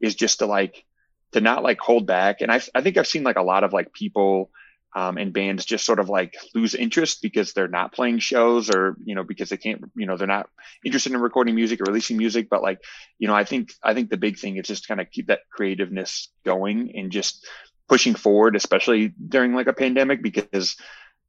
is 0.00 0.14
just 0.14 0.38
to 0.38 0.46
like 0.46 0.84
to 1.32 1.40
not 1.40 1.62
like 1.62 1.78
hold 1.78 2.06
back. 2.06 2.40
And 2.40 2.50
I 2.50 2.60
I 2.74 2.80
think 2.80 2.96
I've 2.96 3.06
seen 3.06 3.22
like 3.22 3.36
a 3.36 3.42
lot 3.42 3.64
of 3.64 3.72
like 3.72 3.92
people 3.92 4.50
um, 4.96 5.18
and 5.18 5.32
bands 5.32 5.64
just 5.64 5.84
sort 5.84 6.00
of 6.00 6.08
like 6.08 6.34
lose 6.54 6.74
interest 6.74 7.22
because 7.22 7.52
they're 7.52 7.68
not 7.68 7.92
playing 7.92 8.18
shows 8.18 8.70
or 8.70 8.96
you 9.04 9.14
know 9.14 9.22
because 9.22 9.48
they 9.48 9.56
can't 9.56 9.84
you 9.94 10.06
know 10.06 10.16
they're 10.16 10.26
not 10.26 10.48
interested 10.84 11.12
in 11.12 11.20
recording 11.20 11.54
music 11.54 11.80
or 11.80 11.84
releasing 11.86 12.16
music 12.16 12.48
but 12.50 12.60
like 12.60 12.80
you 13.16 13.28
know 13.28 13.34
i 13.34 13.44
think 13.44 13.72
i 13.84 13.94
think 13.94 14.10
the 14.10 14.16
big 14.16 14.36
thing 14.36 14.56
is 14.56 14.66
just 14.66 14.88
kind 14.88 15.00
of 15.00 15.08
keep 15.12 15.28
that 15.28 15.48
creativeness 15.48 16.32
going 16.44 16.90
and 16.96 17.12
just 17.12 17.46
pushing 17.88 18.16
forward 18.16 18.56
especially 18.56 19.14
during 19.28 19.54
like 19.54 19.68
a 19.68 19.72
pandemic 19.72 20.24
because 20.24 20.74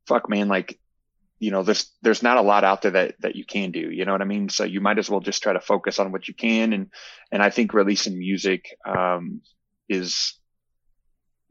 fuck 0.07 0.27
man 0.27 0.47
like 0.47 0.79
you 1.41 1.51
know 1.51 1.63
there's 1.63 1.91
there's 2.01 2.23
not 2.23 2.37
a 2.37 2.41
lot 2.41 2.63
out 2.63 2.83
there 2.83 2.91
that 2.91 3.15
that 3.19 3.35
you 3.35 3.45
can 3.45 3.71
do 3.71 3.91
you 3.91 4.05
know 4.05 4.11
what 4.11 4.21
i 4.21 4.25
mean 4.25 4.47
so 4.47 4.63
you 4.63 4.79
might 4.79 4.99
as 4.99 5.09
well 5.09 5.19
just 5.19 5.41
try 5.41 5.51
to 5.51 5.59
focus 5.59 5.99
on 5.99 6.11
what 6.11 6.27
you 6.27 6.33
can 6.33 6.71
and 6.71 6.91
and 7.31 7.41
i 7.41 7.49
think 7.49 7.73
releasing 7.73 8.17
music 8.17 8.77
um 8.85 9.41
is 9.89 10.39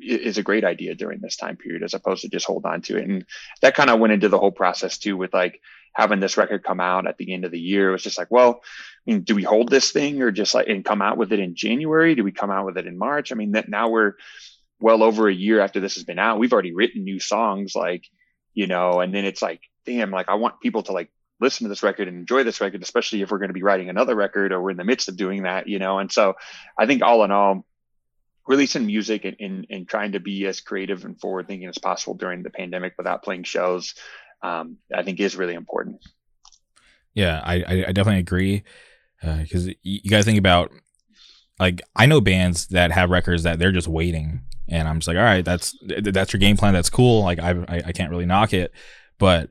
is 0.00 0.38
a 0.38 0.42
great 0.42 0.64
idea 0.64 0.94
during 0.94 1.20
this 1.20 1.37
time 1.37 1.56
period 1.56 1.82
as 1.82 1.94
opposed 1.94 2.23
to 2.23 2.28
just 2.28 2.47
hold 2.47 2.64
on 2.64 2.80
to 2.82 2.97
it. 2.97 3.09
And 3.09 3.25
that 3.61 3.75
kind 3.75 3.90
of 3.90 4.00
went 4.00 4.12
into 4.12 4.28
the 4.28 4.38
whole 4.38 4.50
process 4.50 4.99
too 4.99 5.16
with 5.16 5.35
like 5.35 5.61
having 5.94 6.20
this 6.20 6.37
record 6.37 6.64
come 6.64 6.80
out 6.80 7.06
at 7.06 7.18
the 7.18 7.32
end 7.32 7.44
of 7.44 7.50
the 7.50 7.61
year. 7.61 7.90
It 7.90 7.92
was 7.92 8.02
just 8.02 8.18
like, 8.18 8.30
well, 8.30 8.61
I 9.06 9.11
mean, 9.12 9.23
do 9.23 9.35
we 9.35 9.42
hold 9.42 9.68
this 9.68 9.90
thing 9.90 10.23
or 10.23 10.30
just 10.30 10.54
like 10.54 10.68
and 10.68 10.85
come 10.85 11.02
out 11.02 11.18
with 11.18 11.32
it 11.32 11.40
in 11.40 11.54
January? 11.54 12.14
Do 12.14 12.25
we 12.25 12.32
come 12.32 12.50
out 12.50 12.66
with 12.66 12.78
it 12.78 12.87
in 12.87 12.99
March? 12.99 13.32
I 13.32 13.35
mean, 13.35 13.52
that 13.52 13.68
now 13.68 13.88
we're 13.88 14.14
well 14.80 15.02
over 15.02 15.28
a 15.28 15.35
year 15.35 15.61
after 15.61 15.80
this 15.80 15.97
has 15.97 16.04
been 16.04 16.18
out. 16.18 16.38
We've 16.38 16.52
already 16.52 16.75
written 16.75 17.04
new 17.04 17.20
songs, 17.20 17.75
like, 17.75 18.04
you 18.54 18.66
know, 18.66 19.00
and 19.00 19.14
then 19.14 19.25
it's 19.25 19.42
like, 19.42 19.61
damn, 19.87 20.10
like 20.10 20.28
I 20.28 20.34
want 20.34 20.60
people 20.60 20.82
to 20.84 20.92
like 20.92 21.10
listen 21.40 21.64
to 21.64 21.68
this 21.68 21.82
record 21.82 22.08
and 22.08 22.18
enjoy 22.18 22.44
this 22.44 22.60
record, 22.60 22.82
especially 22.82 23.22
if 23.22 23.30
we're 23.30 23.38
going 23.38 23.49
to 23.49 23.54
be 23.54 23.62
writing 23.62 23.88
another 23.88 24.14
record 24.14 24.52
or 24.52 24.62
we're 24.62 24.70
in 24.70 24.76
the 24.76 24.84
midst 24.84 25.08
of 25.08 25.16
doing 25.16 25.44
that, 25.44 25.68
you 25.68 25.78
know. 25.78 25.99
And 25.99 26.12
so 26.12 26.34
I 26.78 26.87
think 26.87 27.02
all 27.02 27.25
in 27.25 27.30
all, 27.30 27.64
releasing 28.46 28.87
music 28.87 29.25
and, 29.25 29.37
and, 29.38 29.66
and 29.70 29.88
trying 29.88 30.12
to 30.12 30.20
be 30.20 30.46
as 30.46 30.60
creative 30.60 31.04
and 31.04 31.20
forward 31.20 31.46
thinking 31.46 31.68
as 31.68 31.78
possible 31.78 32.14
during 32.14 32.42
the 32.42 32.50
pandemic 32.50 32.94
without 32.99 33.22
playing 33.22 33.44
shows, 33.44 33.94
um, 34.42 34.78
I 34.92 35.02
think 35.02 35.20
is 35.20 35.37
really 35.37 35.54
important. 35.54 36.04
Yeah, 37.14 37.40
I, 37.44 37.84
I 37.88 37.92
definitely 37.92 38.18
agree. 38.18 38.64
Because 39.23 39.69
uh, 39.69 39.73
you 39.82 40.10
guys 40.10 40.25
think 40.25 40.38
about, 40.38 40.73
like, 41.58 41.82
I 41.95 42.06
know 42.06 42.21
bands 42.21 42.69
that 42.69 42.90
have 42.90 43.10
records 43.10 43.43
that 43.43 43.58
they're 43.58 43.71
just 43.71 43.86
waiting, 43.86 44.40
and 44.66 44.88
I'm 44.88 45.00
just 45.00 45.08
like, 45.08 45.19
all 45.19 45.23
right, 45.23 45.45
that's 45.45 45.76
that's 45.82 46.32
your 46.32 46.40
game 46.40 46.56
plan. 46.56 46.73
That's 46.73 46.88
cool. 46.88 47.23
Like, 47.23 47.38
I 47.38 47.50
I, 47.69 47.82
I 47.86 47.93
can't 47.93 48.10
really 48.10 48.25
knock 48.25 48.54
it, 48.54 48.73
but 49.19 49.50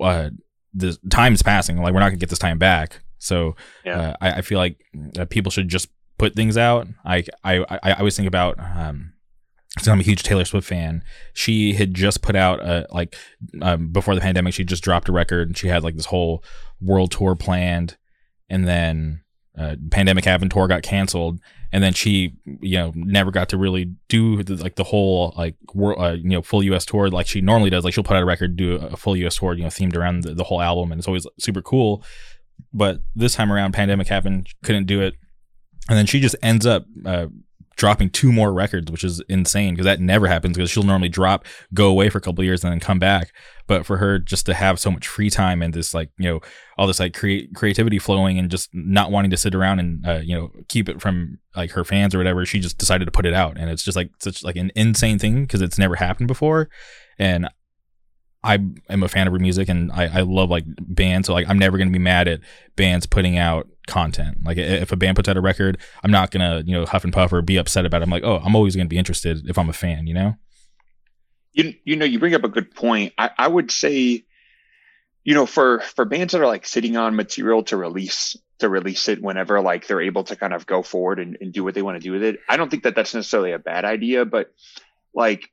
uh, 0.00 0.30
the 0.74 0.98
time's 1.10 1.42
passing. 1.42 1.76
Like, 1.78 1.92
we're 1.92 2.00
not 2.00 2.08
gonna 2.08 2.18
get 2.18 2.30
this 2.30 2.38
time 2.38 2.58
back. 2.58 3.00
So 3.18 3.54
yeah. 3.84 4.00
uh, 4.00 4.16
I, 4.20 4.32
I, 4.32 4.40
feel 4.40 4.58
like 4.58 4.80
people 5.28 5.50
should 5.52 5.68
just 5.68 5.88
put 6.18 6.34
things 6.34 6.56
out. 6.56 6.88
I 7.04 7.24
I 7.44 7.64
I 7.82 7.92
always 7.92 8.16
think 8.16 8.28
about 8.28 8.58
um, 8.58 9.12
so 9.78 9.92
I'm 9.92 10.00
a 10.00 10.04
huge 10.04 10.22
Taylor 10.22 10.44
Swift 10.44 10.66
fan. 10.66 11.04
She 11.32 11.74
had 11.74 11.94
just 11.94 12.22
put 12.22 12.34
out 12.34 12.60
a 12.60 12.86
like 12.90 13.14
um, 13.62 13.88
before 13.88 14.14
the 14.14 14.20
pandemic. 14.20 14.54
She 14.54 14.64
just 14.64 14.82
dropped 14.82 15.08
a 15.08 15.12
record 15.12 15.48
and 15.48 15.56
she 15.56 15.68
had 15.68 15.84
like 15.84 15.96
this 15.96 16.06
whole 16.06 16.42
world 16.80 17.12
tour 17.12 17.36
planned, 17.36 17.96
and 18.48 18.66
then 18.66 19.22
uh, 19.58 19.76
pandemic 19.90 20.24
happened, 20.24 20.50
tour 20.50 20.68
got 20.68 20.82
canceled, 20.82 21.40
and 21.72 21.82
then 21.82 21.92
she 21.92 22.34
you 22.60 22.78
know 22.78 22.92
never 22.94 23.30
got 23.30 23.48
to 23.50 23.56
really 23.56 23.92
do 24.08 24.42
the, 24.42 24.56
like 24.56 24.76
the 24.76 24.84
whole 24.84 25.34
like 25.36 25.56
uh, 25.76 26.12
you 26.12 26.30
know 26.30 26.42
full 26.42 26.62
U.S. 26.64 26.84
tour 26.84 27.08
like 27.10 27.26
she 27.26 27.40
normally 27.40 27.70
does. 27.70 27.84
Like 27.84 27.94
she'll 27.94 28.04
put 28.04 28.16
out 28.16 28.22
a 28.22 28.26
record, 28.26 28.56
do 28.56 28.76
a 28.76 28.96
full 28.96 29.16
U.S. 29.16 29.36
tour, 29.36 29.54
you 29.54 29.62
know, 29.62 29.68
themed 29.68 29.96
around 29.96 30.22
the, 30.22 30.34
the 30.34 30.44
whole 30.44 30.60
album, 30.60 30.92
and 30.92 30.98
it's 30.98 31.08
always 31.08 31.26
super 31.38 31.62
cool. 31.62 32.04
But 32.72 33.00
this 33.16 33.34
time 33.34 33.52
around, 33.52 33.72
pandemic 33.72 34.08
happened, 34.08 34.48
couldn't 34.62 34.86
do 34.86 35.00
it 35.00 35.14
and 35.90 35.98
then 35.98 36.06
she 36.06 36.20
just 36.20 36.36
ends 36.42 36.66
up 36.66 36.86
uh, 37.04 37.26
dropping 37.76 38.10
two 38.10 38.32
more 38.32 38.52
records, 38.52 38.90
which 38.92 39.02
is 39.02 39.20
insane 39.28 39.74
because 39.74 39.86
that 39.86 40.00
never 40.00 40.28
happens 40.28 40.56
because 40.56 40.70
she'll 40.70 40.84
normally 40.84 41.08
drop, 41.08 41.44
go 41.74 41.88
away 41.88 42.08
for 42.08 42.18
a 42.18 42.20
couple 42.20 42.44
years, 42.44 42.62
and 42.62 42.72
then 42.72 42.80
come 42.80 43.00
back. 43.00 43.32
But 43.70 43.86
for 43.86 43.98
her 43.98 44.18
just 44.18 44.46
to 44.46 44.54
have 44.54 44.80
so 44.80 44.90
much 44.90 45.06
free 45.06 45.30
time 45.30 45.62
and 45.62 45.72
this 45.72 45.94
like 45.94 46.10
you 46.18 46.28
know 46.28 46.40
all 46.76 46.88
this 46.88 46.98
like 46.98 47.14
create 47.14 47.54
creativity 47.54 48.00
flowing 48.00 48.36
and 48.36 48.50
just 48.50 48.68
not 48.72 49.12
wanting 49.12 49.30
to 49.30 49.36
sit 49.36 49.54
around 49.54 49.78
and 49.78 50.04
uh, 50.04 50.20
you 50.24 50.34
know 50.34 50.50
keep 50.68 50.88
it 50.88 51.00
from 51.00 51.38
like 51.54 51.70
her 51.70 51.84
fans 51.84 52.12
or 52.12 52.18
whatever, 52.18 52.44
she 52.44 52.58
just 52.58 52.78
decided 52.78 53.04
to 53.04 53.12
put 53.12 53.26
it 53.26 53.32
out, 53.32 53.56
and 53.56 53.70
it's 53.70 53.84
just 53.84 53.94
like 53.94 54.10
such 54.18 54.42
like 54.42 54.56
an 54.56 54.72
insane 54.74 55.20
thing 55.20 55.42
because 55.42 55.62
it's 55.62 55.78
never 55.78 55.94
happened 55.94 56.26
before, 56.26 56.68
and 57.16 57.48
I 58.42 58.54
am 58.88 59.04
a 59.04 59.08
fan 59.08 59.28
of 59.28 59.32
her 59.34 59.38
music 59.38 59.68
and 59.68 59.92
I, 59.92 60.18
I 60.18 60.20
love 60.22 60.50
like 60.50 60.64
bands. 60.80 61.28
So 61.28 61.32
like 61.32 61.48
I'm 61.48 61.58
never 61.58 61.78
gonna 61.78 61.90
be 61.90 62.00
mad 62.00 62.26
at 62.26 62.40
bands 62.74 63.06
putting 63.06 63.38
out 63.38 63.68
content. 63.86 64.38
Like 64.44 64.58
if 64.58 64.90
a 64.90 64.96
band 64.96 65.14
puts 65.14 65.28
out 65.28 65.36
a 65.36 65.40
record, 65.40 65.78
I'm 66.02 66.10
not 66.10 66.32
gonna 66.32 66.64
you 66.66 66.72
know 66.72 66.86
huff 66.86 67.04
and 67.04 67.12
puff 67.12 67.32
or 67.32 67.40
be 67.40 67.56
upset 67.56 67.86
about 67.86 68.00
it. 68.00 68.04
I'm 68.04 68.10
like, 68.10 68.24
oh, 68.24 68.40
I'm 68.44 68.56
always 68.56 68.74
gonna 68.74 68.88
be 68.88 68.98
interested 68.98 69.48
if 69.48 69.58
I'm 69.58 69.68
a 69.68 69.74
fan. 69.74 70.08
You 70.08 70.14
know. 70.14 70.34
You 71.52 71.74
you 71.84 71.96
know 71.96 72.04
you 72.04 72.18
bring 72.18 72.34
up 72.34 72.44
a 72.44 72.48
good 72.48 72.74
point. 72.74 73.12
I, 73.18 73.30
I 73.36 73.48
would 73.48 73.70
say, 73.70 74.24
you 75.24 75.34
know, 75.34 75.46
for 75.46 75.80
for 75.80 76.04
bands 76.04 76.32
that 76.32 76.40
are 76.40 76.46
like 76.46 76.66
sitting 76.66 76.96
on 76.96 77.16
material 77.16 77.64
to 77.64 77.76
release 77.76 78.36
to 78.58 78.68
release 78.68 79.08
it 79.08 79.22
whenever 79.22 79.60
like 79.60 79.86
they're 79.86 80.02
able 80.02 80.24
to 80.24 80.36
kind 80.36 80.52
of 80.52 80.66
go 80.66 80.82
forward 80.82 81.18
and, 81.18 81.36
and 81.40 81.52
do 81.52 81.64
what 81.64 81.74
they 81.74 81.82
want 81.82 81.96
to 81.96 82.02
do 82.02 82.12
with 82.12 82.22
it. 82.22 82.40
I 82.48 82.56
don't 82.56 82.70
think 82.70 82.84
that 82.84 82.94
that's 82.94 83.14
necessarily 83.14 83.52
a 83.52 83.58
bad 83.58 83.84
idea, 83.84 84.24
but 84.24 84.52
like 85.14 85.50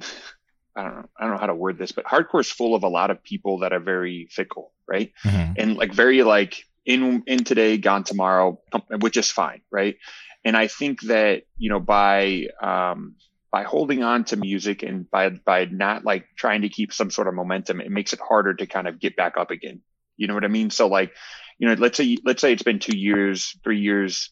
I 0.76 0.84
don't 0.84 0.94
know, 0.94 1.08
I 1.18 1.24
don't 1.24 1.32
know 1.32 1.40
how 1.40 1.46
to 1.46 1.54
word 1.54 1.78
this, 1.78 1.92
but 1.92 2.04
hardcore 2.04 2.40
is 2.40 2.50
full 2.50 2.74
of 2.74 2.84
a 2.84 2.88
lot 2.88 3.10
of 3.10 3.22
people 3.24 3.58
that 3.60 3.72
are 3.72 3.80
very 3.80 4.28
fickle, 4.30 4.72
right? 4.86 5.12
Mm-hmm. 5.24 5.52
And 5.56 5.76
like 5.76 5.92
very 5.92 6.22
like 6.22 6.64
in 6.86 7.24
in 7.26 7.44
today, 7.44 7.76
gone 7.76 8.04
tomorrow, 8.04 8.60
which 9.00 9.16
is 9.16 9.30
fine, 9.30 9.62
right? 9.70 9.96
And 10.44 10.56
I 10.56 10.68
think 10.68 11.02
that 11.02 11.42
you 11.58 11.70
know 11.70 11.80
by 11.80 12.46
um, 12.62 13.16
by 13.50 13.64
holding 13.64 14.02
on 14.02 14.24
to 14.24 14.36
music 14.36 14.82
and 14.82 15.10
by 15.10 15.30
by 15.30 15.64
not 15.64 16.04
like 16.04 16.26
trying 16.36 16.62
to 16.62 16.68
keep 16.68 16.92
some 16.92 17.10
sort 17.10 17.26
of 17.26 17.34
momentum, 17.34 17.80
it 17.80 17.90
makes 17.90 18.12
it 18.12 18.20
harder 18.20 18.54
to 18.54 18.66
kind 18.66 18.86
of 18.86 19.00
get 19.00 19.16
back 19.16 19.36
up 19.36 19.50
again. 19.50 19.80
You 20.16 20.28
know 20.28 20.34
what 20.34 20.44
I 20.44 20.48
mean? 20.48 20.70
So 20.70 20.86
like, 20.86 21.12
you 21.58 21.68
know, 21.68 21.74
let's 21.74 21.96
say 21.96 22.16
let's 22.24 22.40
say 22.40 22.52
it's 22.52 22.62
been 22.62 22.78
two 22.78 22.96
years, 22.96 23.56
three 23.64 23.80
years, 23.80 24.30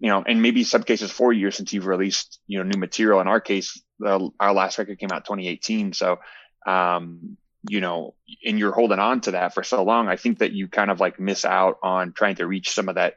you 0.00 0.10
know, 0.10 0.24
and 0.26 0.42
maybe 0.42 0.64
some 0.64 0.82
cases 0.82 1.10
four 1.10 1.32
years 1.32 1.56
since 1.56 1.72
you've 1.72 1.86
released 1.86 2.40
you 2.46 2.58
know 2.58 2.64
new 2.64 2.78
material. 2.78 3.20
In 3.20 3.28
our 3.28 3.40
case, 3.40 3.80
the, 3.98 4.30
our 4.40 4.52
last 4.52 4.78
record 4.78 4.98
came 4.98 5.12
out 5.12 5.24
2018. 5.24 5.92
So, 5.92 6.18
um, 6.66 7.36
you 7.68 7.80
know, 7.80 8.14
and 8.44 8.58
you're 8.58 8.72
holding 8.72 8.98
on 8.98 9.20
to 9.22 9.32
that 9.32 9.54
for 9.54 9.62
so 9.62 9.84
long, 9.84 10.08
I 10.08 10.16
think 10.16 10.40
that 10.40 10.52
you 10.52 10.68
kind 10.68 10.90
of 10.90 11.00
like 11.00 11.20
miss 11.20 11.44
out 11.44 11.78
on 11.82 12.12
trying 12.12 12.36
to 12.36 12.46
reach 12.46 12.70
some 12.70 12.88
of 12.88 12.96
that 12.96 13.14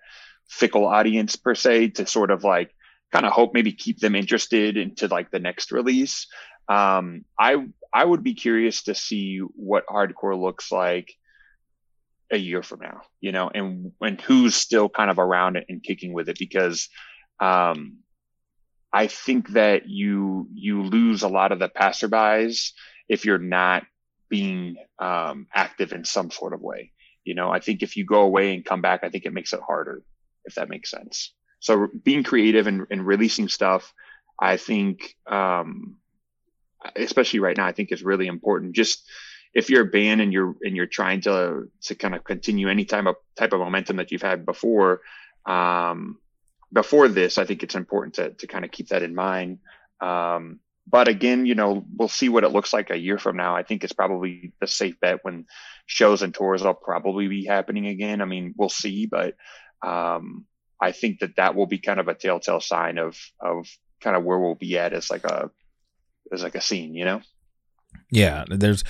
fickle 0.47 0.85
audience 0.85 1.35
per 1.35 1.55
se 1.55 1.89
to 1.89 2.05
sort 2.05 2.31
of 2.31 2.43
like 2.43 2.73
kind 3.11 3.25
of 3.25 3.31
hope 3.31 3.53
maybe 3.53 3.71
keep 3.71 3.99
them 3.99 4.15
interested 4.15 4.77
into 4.77 5.07
like 5.07 5.31
the 5.31 5.39
next 5.39 5.71
release. 5.71 6.27
Um, 6.69 7.23
I 7.39 7.67
I 7.93 8.03
would 8.03 8.23
be 8.23 8.33
curious 8.33 8.83
to 8.83 8.95
see 8.95 9.39
what 9.39 9.87
hardcore 9.87 10.39
looks 10.39 10.71
like 10.71 11.13
a 12.31 12.37
year 12.37 12.61
from 12.61 12.81
now, 12.81 13.01
you 13.21 13.31
know, 13.31 13.49
and 13.53 13.91
and 14.01 14.19
who's 14.19 14.55
still 14.55 14.89
kind 14.89 15.09
of 15.09 15.19
around 15.19 15.55
it 15.55 15.65
and 15.69 15.83
kicking 15.83 16.13
with 16.13 16.29
it 16.29 16.37
because 16.37 16.89
um, 17.39 17.97
I 18.91 19.07
think 19.07 19.49
that 19.49 19.87
you 19.87 20.47
you 20.53 20.83
lose 20.83 21.23
a 21.23 21.27
lot 21.29 21.51
of 21.51 21.59
the 21.59 21.69
passerbys 21.69 22.71
if 23.07 23.25
you're 23.25 23.37
not 23.37 23.83
being 24.29 24.77
um, 24.99 25.47
active 25.53 25.93
in 25.93 26.03
some 26.03 26.31
sort 26.31 26.53
of 26.53 26.61
way. 26.61 26.91
You 27.23 27.35
know, 27.35 27.49
I 27.49 27.59
think 27.59 27.83
if 27.83 27.95
you 27.95 28.05
go 28.05 28.21
away 28.21 28.53
and 28.53 28.65
come 28.65 28.81
back, 28.81 29.01
I 29.03 29.09
think 29.09 29.25
it 29.25 29.33
makes 29.33 29.53
it 29.53 29.59
harder, 29.59 30.03
if 30.45 30.55
that 30.55 30.69
makes 30.69 30.91
sense. 30.91 31.33
So 31.59 31.87
being 32.03 32.23
creative 32.23 32.67
and, 32.67 32.85
and 32.91 33.05
releasing 33.05 33.47
stuff, 33.47 33.93
I 34.39 34.57
think, 34.57 35.15
um, 35.25 35.97
especially 36.95 37.39
right 37.39 37.57
now, 37.57 37.65
I 37.65 37.71
think 37.71 37.91
is 37.91 38.03
really 38.03 38.27
important. 38.27 38.75
Just 38.75 39.03
if 39.53 39.69
you're 39.69 39.81
a 39.81 39.85
band 39.85 40.21
and 40.21 40.31
you're 40.31 40.55
and 40.61 40.75
you're 40.75 40.85
trying 40.85 41.21
to 41.21 41.69
to 41.81 41.95
kind 41.95 42.13
of 42.13 42.23
continue 42.23 42.69
any 42.69 42.85
type 42.85 43.05
of 43.05 43.15
type 43.35 43.53
of 43.53 43.59
momentum 43.59 43.97
that 43.97 44.11
you've 44.11 44.21
had 44.21 44.45
before, 44.45 45.01
um, 45.45 46.19
before 46.71 47.07
this, 47.07 47.37
I 47.37 47.45
think 47.45 47.63
it's 47.63 47.75
important 47.75 48.15
to 48.15 48.31
to 48.31 48.47
kind 48.47 48.63
of 48.65 48.71
keep 48.71 48.89
that 48.89 49.03
in 49.03 49.15
mind. 49.15 49.59
Um, 49.99 50.59
but 50.89 51.07
again, 51.07 51.45
you 51.45 51.55
know, 51.55 51.83
we'll 51.97 52.07
see 52.07 52.29
what 52.29 52.43
it 52.43 52.51
looks 52.51 52.71
like 52.71 52.91
a 52.91 52.97
year 52.97 53.17
from 53.17 53.35
now. 53.35 53.55
I 53.55 53.63
think 53.63 53.83
it's 53.83 53.93
probably 53.93 54.53
the 54.61 54.67
safe 54.67 54.99
bet 54.99 55.19
when 55.23 55.45
shows 55.85 56.21
and 56.21 56.33
tours 56.33 56.63
will 56.63 56.73
probably 56.73 57.27
be 57.27 57.45
happening 57.45 57.87
again. 57.87 58.21
I 58.21 58.25
mean, 58.25 58.53
we'll 58.55 58.69
see, 58.69 59.05
but 59.05 59.35
um, 59.85 60.45
I 60.81 60.91
think 60.91 61.19
that 61.19 61.35
that 61.37 61.55
will 61.55 61.65
be 61.65 61.79
kind 61.79 61.99
of 61.99 62.07
a 62.07 62.13
telltale 62.13 62.61
sign 62.61 62.97
of 62.97 63.17
of 63.39 63.67
kind 64.01 64.15
of 64.15 64.23
where 64.23 64.39
we'll 64.39 64.55
be 64.55 64.77
at 64.77 64.93
as 64.93 65.09
like 65.09 65.23
a 65.23 65.49
as 66.31 66.43
like 66.43 66.55
a 66.55 66.61
scene, 66.61 66.93
you 66.93 67.05
know? 67.05 67.21
Yeah, 68.11 68.45
there's 68.47 68.83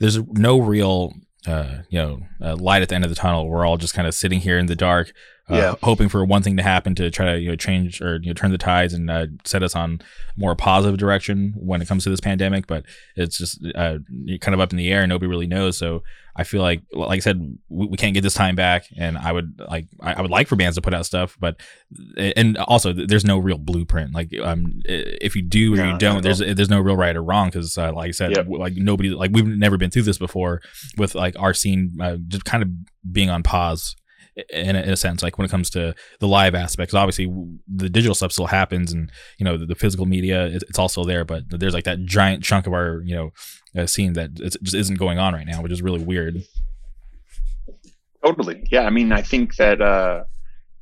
there's 0.00 0.18
no 0.18 0.58
real 0.58 1.14
uh, 1.46 1.78
you 1.88 1.98
know 1.98 2.20
uh, 2.40 2.56
light 2.56 2.82
at 2.82 2.88
the 2.88 2.94
end 2.94 3.04
of 3.04 3.10
the 3.10 3.16
tunnel. 3.16 3.48
We're 3.48 3.66
all 3.66 3.76
just 3.76 3.94
kind 3.94 4.08
of 4.08 4.14
sitting 4.14 4.40
here 4.40 4.58
in 4.58 4.66
the 4.66 4.76
dark, 4.76 5.12
uh, 5.48 5.54
yeah. 5.54 5.74
hoping 5.82 6.08
for 6.08 6.24
one 6.24 6.42
thing 6.42 6.56
to 6.56 6.62
happen 6.62 6.94
to 6.96 7.08
try 7.08 7.32
to 7.32 7.38
you 7.38 7.50
know 7.50 7.56
change 7.56 8.00
or 8.02 8.18
you 8.20 8.28
know 8.28 8.34
turn 8.34 8.50
the 8.50 8.58
tides 8.58 8.92
and 8.92 9.08
uh, 9.08 9.26
set 9.44 9.62
us 9.62 9.76
on 9.76 10.00
more 10.36 10.56
positive 10.56 10.98
direction 10.98 11.54
when 11.56 11.80
it 11.80 11.86
comes 11.86 12.02
to 12.02 12.10
this 12.10 12.20
pandemic. 12.20 12.66
But 12.66 12.84
it's 13.14 13.38
just 13.38 13.64
uh, 13.76 13.98
kind 14.40 14.54
of 14.54 14.60
up 14.60 14.72
in 14.72 14.76
the 14.76 14.90
air, 14.90 15.02
and 15.02 15.08
nobody 15.08 15.28
really 15.28 15.46
knows. 15.46 15.78
So 15.78 16.02
I 16.34 16.42
feel 16.42 16.62
like, 16.62 16.82
like 16.92 17.18
I 17.18 17.20
said, 17.20 17.58
we, 17.68 17.86
we 17.86 17.96
can't 17.96 18.12
get 18.12 18.22
this 18.22 18.34
time 18.34 18.56
back, 18.56 18.86
and 18.98 19.16
I 19.16 19.30
would 19.30 19.60
like 19.68 19.86
I, 20.00 20.14
I, 20.14 20.20
would 20.20 20.32
like 20.32 20.48
for 20.48 20.56
bands 20.56 20.74
to 20.78 20.82
put 20.82 20.92
out 20.92 21.06
stuff, 21.06 21.36
but 21.38 21.60
and 22.16 22.58
also 22.58 22.92
there's 22.92 23.24
no 23.24 23.38
real 23.38 23.58
blueprint. 23.58 24.14
Like 24.14 24.32
um, 24.42 24.82
if 24.84 25.36
you 25.36 25.42
do 25.42 25.74
or 25.74 25.76
no, 25.76 25.92
you 25.92 25.98
don't, 25.98 26.22
there's 26.22 26.40
there's 26.40 26.70
no 26.70 26.80
real 26.80 26.96
right 26.96 27.14
or 27.14 27.22
wrong 27.22 27.50
because 27.50 27.78
uh, 27.78 27.92
like 27.92 28.08
I 28.08 28.12
said, 28.12 28.36
yep. 28.36 28.46
like 28.48 28.74
nobody 28.74 29.10
like 29.10 29.30
we've 29.32 29.46
never 29.46 29.76
been 29.76 29.92
through 29.92 30.02
this 30.02 30.18
before 30.18 30.60
with 30.98 31.14
like 31.14 31.38
our 31.38 31.54
scene 31.54 31.98
uh, 32.02 32.16
just 32.26 32.44
kind 32.44 32.64
of 32.64 32.70
being 33.12 33.30
on 33.30 33.44
pause 33.44 33.94
in 34.50 34.76
a, 34.76 34.80
in 34.80 34.90
a, 34.90 34.96
sense 34.96 35.22
like 35.22 35.38
when 35.38 35.44
it 35.44 35.50
comes 35.50 35.70
to 35.70 35.94
the 36.20 36.28
live 36.28 36.54
aspects 36.54 36.94
obviously 36.94 37.26
the 37.66 37.88
digital 37.88 38.14
stuff 38.14 38.32
still 38.32 38.46
happens 38.46 38.92
and 38.92 39.10
you 39.38 39.44
know 39.44 39.56
the, 39.56 39.66
the 39.66 39.74
physical 39.74 40.04
media 40.04 40.46
it's 40.46 40.78
also 40.78 41.04
there 41.04 41.24
but 41.24 41.44
there's 41.48 41.74
like 41.74 41.84
that 41.84 42.04
giant 42.04 42.44
chunk 42.44 42.66
of 42.66 42.72
our 42.72 43.02
you 43.04 43.14
know 43.14 43.30
uh, 43.76 43.86
scene 43.86 44.12
that 44.12 44.34
just 44.34 44.74
isn't 44.74 44.98
going 44.98 45.18
on 45.18 45.32
right 45.32 45.46
now 45.46 45.62
which 45.62 45.72
is 45.72 45.82
really 45.82 46.02
weird. 46.02 46.42
Totally. 48.24 48.66
Yeah 48.70 48.82
i 48.82 48.90
mean 48.90 49.12
i 49.12 49.22
think 49.22 49.56
that 49.56 49.80
uh 49.80 50.24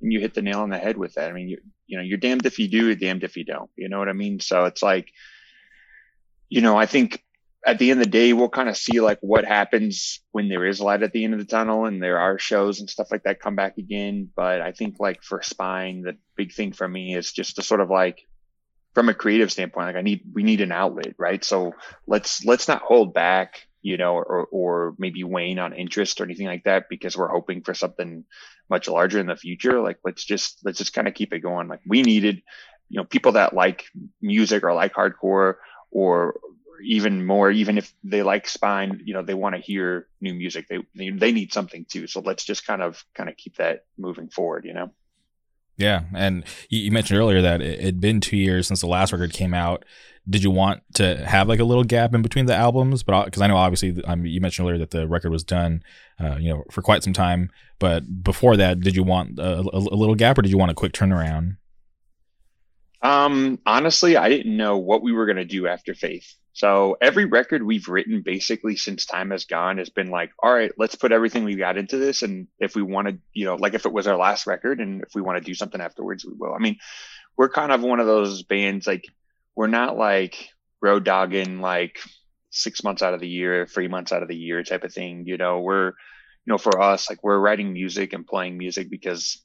you 0.01 0.21
hit 0.21 0.35
the 0.35 0.43
nail 0.43 0.61
on 0.61 0.71
the 0.71 0.79
head 0.79 0.97
with 0.97 1.14
that. 1.14 1.31
I 1.31 1.33
mean 1.33 1.49
you 1.49 1.59
you 1.87 1.97
know 1.97 2.03
you're 2.03 2.19
damned 2.19 2.47
if 2.47 2.59
you 2.59 2.69
do 2.69 2.95
damned 2.95 3.25
if 3.25 3.37
you 3.37 3.45
don't. 3.45 3.71
You 3.77 3.88
know 3.88 3.99
what 3.99 4.09
i 4.09 4.12
mean? 4.12 4.40
So 4.40 4.64
it's 4.64 4.83
like 4.83 5.12
you 6.49 6.61
know 6.61 6.77
i 6.77 6.87
think 6.87 7.24
at 7.66 7.79
the 7.79 7.90
end 7.90 8.00
of 8.00 8.07
the 8.07 8.11
day, 8.11 8.33
we'll 8.33 8.48
kind 8.48 8.68
of 8.68 8.77
see 8.77 9.00
like 9.00 9.18
what 9.20 9.44
happens 9.44 10.20
when 10.33 10.48
there 10.48 10.66
is 10.66 10.81
light 10.81 11.03
at 11.03 11.12
the 11.12 11.24
end 11.24 11.33
of 11.33 11.40
the 11.40 11.46
tunnel 11.46 11.87
and 11.87 12.03
there 12.03 12.18
are 12.18 12.38
shows 12.38 12.81
and 12.81 12.90
stuff 12.90 13.09
like 13.11 13.22
that 13.24 13.40
come 13.40 13.57
back 13.57 13.79
again. 13.79 14.29
But 14.35 14.61
I 14.61 14.72
think 14.72 14.96
like 15.00 15.22
for 15.22 15.42
spine, 15.42 16.03
the 16.03 16.16
big 16.37 16.53
thing 16.53 16.72
for 16.72 16.87
me 16.87 17.14
is 17.16 17.33
just 17.33 17.57
to 17.57 17.62
sort 17.62 17.81
of 17.81 17.88
like 17.88 18.20
from 18.94 19.09
a 19.09 19.14
creative 19.14 19.50
standpoint, 19.50 19.87
like 19.87 19.96
I 19.96 20.03
need 20.03 20.22
we 20.33 20.42
need 20.42 20.61
an 20.61 20.72
outlet, 20.72 21.14
right? 21.18 21.42
So 21.42 21.72
let's 22.07 22.44
let's 22.44 22.68
not 22.68 22.83
hold 22.83 23.14
back, 23.14 23.66
you 23.81 23.96
know, 23.96 24.14
or 24.14 24.46
or 24.50 24.94
maybe 24.98 25.24
wane 25.24 25.59
on 25.59 25.72
interest 25.72 26.20
or 26.20 26.24
anything 26.24 26.46
like 26.46 26.64
that 26.64 26.85
because 26.90 27.16
we're 27.16 27.29
hoping 27.29 27.62
for 27.62 27.74
something 27.74 28.24
much 28.68 28.88
larger 28.88 29.18
in 29.18 29.27
the 29.27 29.37
future. 29.37 29.81
Like 29.81 29.98
let's 30.05 30.24
just 30.24 30.61
let's 30.64 30.79
just 30.79 30.92
kind 30.92 31.09
of 31.09 31.14
keep 31.14 31.33
it 31.33 31.40
going. 31.40 31.68
Like 31.68 31.81
we 31.87 32.03
needed, 32.03 32.42
you 32.90 32.98
know, 33.00 33.05
people 33.05 33.33
that 33.33 33.55
like 33.55 33.85
music 34.20 34.62
or 34.62 34.74
like 34.74 34.92
hardcore 34.92 35.55
or 35.90 36.35
even 36.83 37.25
more 37.25 37.51
even 37.51 37.79
if 37.79 37.93
they 38.03 38.23
like 38.23 38.49
spine 38.49 39.01
you 39.05 39.15
know 39.15 39.23
they 39.23 39.35
want 39.35 39.55
to 39.55 39.61
hear 39.61 40.09
new 40.21 40.35
music. 40.35 40.69
They, 40.69 41.11
they 41.11 41.33
need 41.33 41.53
something 41.53 41.85
too. 41.89 42.07
So 42.07 42.21
let's 42.21 42.45
just 42.45 42.67
kind 42.67 42.83
of 42.83 43.05
kind 43.15 43.29
of 43.29 43.37
keep 43.37 43.57
that 43.57 43.85
moving 43.99 44.29
forward 44.29 44.65
you 44.65 44.75
know? 44.75 44.91
Yeah 45.77 46.03
and 46.15 46.45
you, 46.69 46.91
mentioned 46.93 47.19
earlier 47.19 47.43
that 47.43 47.61
it 47.61 47.81
had 47.81 48.01
been 48.01 48.21
two 48.21 48.37
years 48.37 48.67
since 48.67 48.81
the 48.81 48.87
last 48.87 49.13
record 49.13 49.33
came 49.33 49.55
out. 49.55 49.85
Did 50.29 50.43
you 50.43 50.51
want 50.51 50.83
to 50.95 51.17
have 51.27 51.49
like 51.49 51.61
a 51.61 51.65
little 51.65 51.85
gap 51.85 52.15
in 52.15 52.23
between 52.23 52.47
the 52.47 52.55
albums? 52.55 53.03
But 53.03 53.27
because 53.27 53.43
i 53.43 53.47
know 53.47 53.57
obviously 53.57 54.03
um, 54.05 54.25
you 54.25 54.41
mentioned 54.41 54.67
earlier 54.67 54.79
that 54.79 54.91
the 54.91 55.07
record 55.09 55.31
was 55.31 55.45
done 55.45 55.83
uh, 56.21 56.37
you 56.39 56.49
know 56.49 56.65
for 56.71 56.83
quite 56.83 57.03
some 57.03 57.13
time. 57.13 57.51
But 57.79 58.23
before 58.23 58.57
that 58.57 58.81
did 58.81 58.97
you 58.97 59.03
want 59.03 59.39
a, 59.39 59.59
a, 59.59 59.79
a 59.79 59.97
little 59.97 60.15
gap 60.15 60.39
or 60.39 60.43
did 60.43 60.51
you 60.51 60.59
want 60.59 60.71
a 60.71 60.75
quick 60.75 60.93
turnaround? 60.93 61.57
Um 63.03 63.59
honestly 63.67 64.17
i 64.17 64.29
didn't 64.29 64.57
know 64.57 64.79
what 64.79 65.03
we 65.03 65.13
were 65.13 65.27
going 65.27 65.37
to 65.37 65.45
do 65.45 65.67
after 65.67 65.95
faith 65.95 66.37
so 66.55 66.97
every 67.01 67.25
record 67.25 67.64
we've 67.64 67.88
written 67.88 68.23
basically 68.23 68.77
since 68.77 69.07
time 69.07 69.33
has 69.33 69.45
gone 69.45 69.79
has 69.79 69.90
been 69.90 70.09
like, 70.09 70.31
all 70.38 70.55
right, 70.55 70.71
let's 70.79 70.95
put 70.95 71.11
everything 71.11 71.43
we 71.43 71.57
got 71.57 71.77
into 71.77 71.99
this. 71.99 72.23
And 72.23 72.47
if 72.61 72.77
we 72.77 72.83
want 72.83 73.09
to, 73.09 73.19
you 73.33 73.45
know, 73.45 73.57
like 73.57 73.75
if 73.75 73.87
it 73.87 73.93
was 73.93 74.07
our 74.07 74.17
last 74.17 74.47
record 74.47 74.79
and 74.79 75.03
if 75.03 75.17
we 75.17 75.21
want 75.21 75.37
to 75.37 75.45
do 75.45 75.53
something 75.53 75.81
afterwards, 75.81 76.25
we 76.25 76.33
will. 76.33 76.55
I 76.55 76.59
mean, 76.59 76.79
we're 77.37 77.49
kind 77.49 77.73
of 77.73 77.83
one 77.83 77.99
of 77.99 78.07
those 78.07 78.45
bands, 78.45 78.87
like 78.87 79.05
we're 79.57 79.67
not 79.67 79.99
like 79.99 80.49
road 80.81 81.03
dogging 81.03 81.61
like 81.61 81.99
six 82.51 82.85
months 82.85 83.03
out 83.03 83.14
of 83.14 83.21
the 83.21 83.29
year, 83.29 83.67
three 83.67 83.88
months 83.88 84.12
out 84.12 84.23
of 84.23 84.29
the 84.29 84.37
year 84.37 84.62
type 84.62 84.85
of 84.85 84.95
thing. 84.95 85.27
You 85.27 85.37
know, 85.37 85.59
we're, 85.59 85.88
you 85.88 86.53
know, 86.53 86.59
for 86.59 86.81
us, 86.81 87.11
like 87.11 87.25
we're 87.25 87.40
writing 87.40 87.73
music 87.73 88.12
and 88.12 88.25
playing 88.25 88.57
music 88.59 88.88
because 88.88 89.43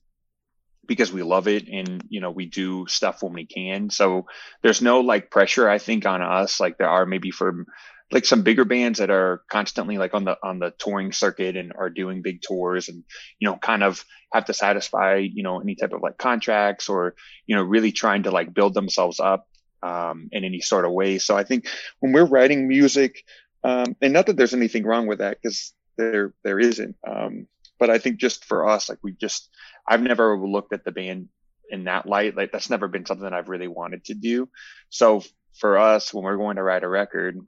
because 0.90 1.14
we 1.14 1.24
love 1.24 1.48
it 1.48 1.70
and 1.70 2.04
you 2.10 2.20
know 2.20 2.32
we 2.32 2.48
do 2.48 2.86
stuff 2.88 3.24
when 3.24 3.32
we 3.32 3.46
can. 3.46 3.90
So 3.90 4.26
there's 4.62 4.82
no 4.82 5.00
like 5.00 5.32
pressure 5.32 5.70
i 5.70 5.78
think 5.78 6.06
on 6.06 6.22
us. 6.22 6.60
Like 6.60 6.78
there 6.78 6.90
are 6.90 7.06
maybe 7.06 7.32
for 7.32 7.66
like 8.12 8.26
some 8.26 8.42
bigger 8.42 8.66
bands 8.66 9.00
that 9.00 9.12
are 9.12 9.44
constantly 9.50 9.98
like 9.98 10.14
on 10.14 10.26
the 10.26 10.36
on 10.44 10.60
the 10.60 10.74
touring 10.78 11.14
circuit 11.14 11.56
and 11.56 11.72
are 11.78 11.92
doing 11.92 12.24
big 12.24 12.42
tours 12.42 12.90
and 12.90 13.04
you 13.40 13.48
know 13.48 13.56
kind 13.56 13.84
of 13.84 14.04
have 14.34 14.46
to 14.46 14.54
satisfy 14.54 15.18
you 15.18 15.44
know 15.44 15.62
any 15.62 15.76
type 15.76 15.94
of 15.94 16.02
like 16.02 16.18
contracts 16.18 16.90
or 16.90 17.16
you 17.46 17.56
know 17.56 17.62
really 17.62 17.92
trying 17.92 18.24
to 18.24 18.32
like 18.32 18.54
build 18.54 18.74
themselves 18.74 19.20
up 19.20 19.48
um, 19.84 20.28
in 20.34 20.44
any 20.44 20.60
sort 20.60 20.86
of 20.86 20.92
way. 20.92 21.20
So 21.20 21.38
i 21.38 21.44
think 21.44 21.68
when 22.00 22.12
we're 22.12 22.26
writing 22.26 22.68
music 22.68 23.24
um, 23.64 23.96
and 24.02 24.12
not 24.14 24.26
that 24.26 24.38
there's 24.38 24.54
anything 24.54 24.86
wrong 24.86 25.08
with 25.08 25.20
that 25.20 25.38
because 25.42 25.74
there 25.98 26.34
there 26.44 26.60
isn't 26.60 26.96
um, 27.08 27.48
but 27.80 27.90
i 27.90 27.98
think 27.98 28.18
just 28.20 28.46
for 28.46 28.68
us 28.68 28.90
like 28.90 29.00
we 29.02 29.14
just 29.14 29.50
I've 29.90 30.04
never 30.04 30.38
looked 30.38 30.72
at 30.72 30.86
the 30.86 30.92
band 30.92 31.30
in 31.70 31.86
that 31.86 32.06
light. 32.08 32.36
Like 32.36 32.52
that's 32.52 32.70
never 32.70 32.88
been 32.88 33.06
something 33.06 33.24
that 33.24 33.34
I've 33.34 33.50
really 33.50 33.68
wanted 33.68 34.06
to 34.06 34.14
do. 34.14 34.50
So 34.90 35.24
for 35.58 35.78
us, 35.78 36.14
when 36.14 36.24
we're 36.24 36.38
going 36.38 36.58
to 36.58 36.64
write 36.64 36.84
a 36.84 36.88
record, 36.88 37.40